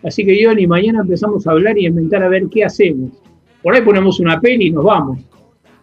Así 0.02 0.24
que 0.24 0.40
Ioni, 0.40 0.66
mañana 0.66 1.00
empezamos 1.00 1.46
a 1.46 1.52
hablar 1.52 1.78
y 1.78 1.86
a 1.86 1.88
inventar 1.88 2.22
a 2.22 2.28
ver 2.28 2.46
qué 2.50 2.64
hacemos. 2.64 3.10
Por 3.62 3.74
ahí 3.74 3.82
ponemos 3.82 4.20
una 4.20 4.40
peli 4.40 4.66
y 4.66 4.70
nos 4.70 4.84
vamos. 4.84 5.18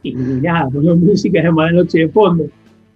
Y 0.03 0.14
nada, 0.14 0.69
ponemos 0.69 0.98
música 0.98 1.41
de 1.41 1.52
mala 1.52 1.72
noche 1.72 1.99
de 1.99 2.10
fondo. 2.10 2.45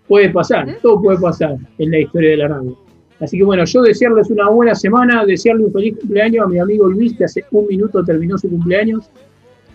Puede 0.07 0.30
pasar, 0.30 0.77
todo 0.81 1.02
puede 1.02 1.19
pasar 1.19 1.57
en 1.77 1.91
la 1.91 1.99
historia 1.99 2.31
de 2.31 2.38
la 2.38 2.48
radio. 2.48 2.77
Así 3.19 3.38
que 3.38 3.44
bueno, 3.44 3.65
yo 3.65 3.81
desearles 3.81 4.30
una 4.30 4.49
buena 4.49 4.76
semana, 4.76 5.26
desearle 5.26 5.65
un 5.65 5.73
feliz 5.73 5.98
cumpleaños 5.99 6.45
a 6.45 6.48
mi 6.48 6.60
amigo 6.60 6.88
Luis, 6.88 7.18
que 7.18 7.26
hace 7.26 7.44
un 7.52 7.68
minuto 7.68 8.03
terminó 8.03 8.38
su 8.38 8.49
cumpleaños, 8.49 9.10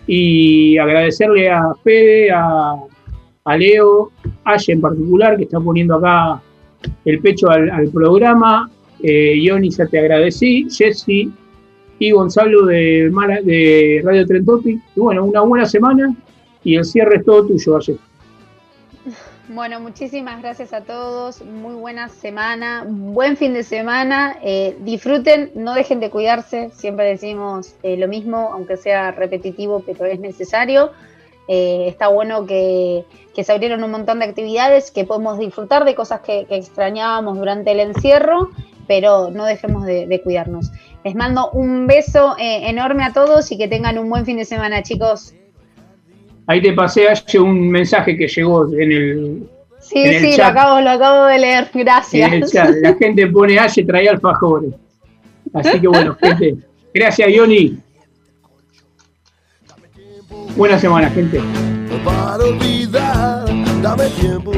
y 0.07 0.77
agradecerle 0.77 1.49
a 1.49 1.73
Fede, 1.83 2.31
a, 2.31 2.75
a 3.43 3.57
Leo, 3.57 4.11
a 4.45 4.53
Aye 4.53 4.73
en 4.73 4.81
particular, 4.81 5.37
que 5.37 5.43
está 5.43 5.59
poniendo 5.59 5.95
acá 5.95 6.41
el 7.05 7.19
pecho 7.19 7.49
al, 7.49 7.69
al 7.69 7.89
programa, 7.89 8.69
eh, 9.03 9.35
Ioni, 9.37 9.69
ya 9.69 9.85
te 9.85 9.99
agradecí, 9.99 10.67
Jessy 10.69 11.31
y 11.99 12.11
Gonzalo 12.11 12.65
de, 12.65 14.01
Radio 14.03 14.25
Tren 14.25 14.45
Topic. 14.45 14.81
Y 14.95 14.99
bueno, 14.99 15.25
una 15.25 15.41
buena 15.41 15.65
semana 15.65 16.15
y 16.63 16.75
el 16.75 16.85
cierre 16.85 17.23
todo 17.23 17.45
tuyo, 17.45 17.77
Aye. 17.77 17.97
Bueno, 19.49 19.81
muchísimas 19.81 20.41
gracias 20.41 20.71
a 20.71 20.81
todos. 20.81 21.43
Muy 21.43 21.75
buena 21.75 22.07
semana, 22.07 22.85
buen 22.87 23.35
fin 23.35 23.53
de 23.53 23.63
semana. 23.63 24.37
Eh, 24.41 24.77
disfruten, 24.79 25.51
no 25.53 25.73
dejen 25.73 25.99
de 25.99 26.09
cuidarse. 26.09 26.71
Siempre 26.71 27.05
decimos 27.05 27.75
eh, 27.83 27.97
lo 27.97 28.07
mismo, 28.07 28.51
aunque 28.53 28.77
sea 28.77 29.11
repetitivo, 29.11 29.83
pero 29.85 30.05
es 30.05 30.19
necesario. 30.19 30.91
Eh, 31.49 31.87
está 31.87 32.07
bueno 32.07 32.45
que, 32.45 33.05
se 33.35 33.51
abrieron 33.51 33.83
un 33.83 33.91
montón 33.91 34.19
de 34.19 34.25
actividades, 34.25 34.91
que 34.91 35.03
podemos 35.03 35.37
disfrutar 35.37 35.83
de 35.83 35.93
cosas 35.93 36.21
que 36.21 36.47
extrañábamos 36.49 37.37
durante 37.37 37.71
el 37.71 37.81
encierro, 37.81 38.49
pero 38.87 39.29
no 39.31 39.45
dejemos 39.45 39.85
de, 39.85 40.07
de 40.07 40.21
cuidarnos. 40.21 40.71
Les 41.03 41.15
mando 41.15 41.51
un 41.51 41.85
beso 41.87 42.35
eh, 42.39 42.69
enorme 42.69 43.03
a 43.03 43.11
todos 43.11 43.51
y 43.51 43.57
que 43.57 43.67
tengan 43.67 43.97
un 43.97 44.09
buen 44.09 44.25
fin 44.25 44.37
de 44.37 44.45
semana, 44.45 44.81
chicos. 44.83 45.33
Ahí 46.47 46.61
te 46.61 46.73
pasé, 46.73 47.07
un 47.39 47.69
mensaje 47.69 48.17
que 48.17 48.27
llegó 48.27 48.65
en 48.73 48.91
el, 48.91 49.49
Sí, 49.79 49.99
En 49.99 50.13
el 50.13 50.21
sí, 50.21 50.37
lo 50.37 50.45
acabo, 50.45 50.79
lo 50.79 50.89
acabo 50.91 51.25
de 51.25 51.39
leer. 51.39 51.69
Gracias. 51.73 52.27
en 52.27 52.33
el 52.41 52.49
chat. 52.49 52.69
La 52.81 52.95
gente 52.95 53.27
pone 53.27 53.59
Aye, 53.59 53.83
trae 53.83 54.07
alfajores. 54.07 54.73
Así 55.53 55.79
que 55.79 55.87
bueno, 55.87 56.15
gente. 56.21 56.55
Gracias, 56.93 57.29
Ioni. 57.29 57.77
Buena 60.55 60.79
semana, 60.79 61.09
gente. 61.09 61.41
para 62.05 62.43
olvidar, 62.43 63.45
dame 63.81 64.07
tiempo 64.09 64.51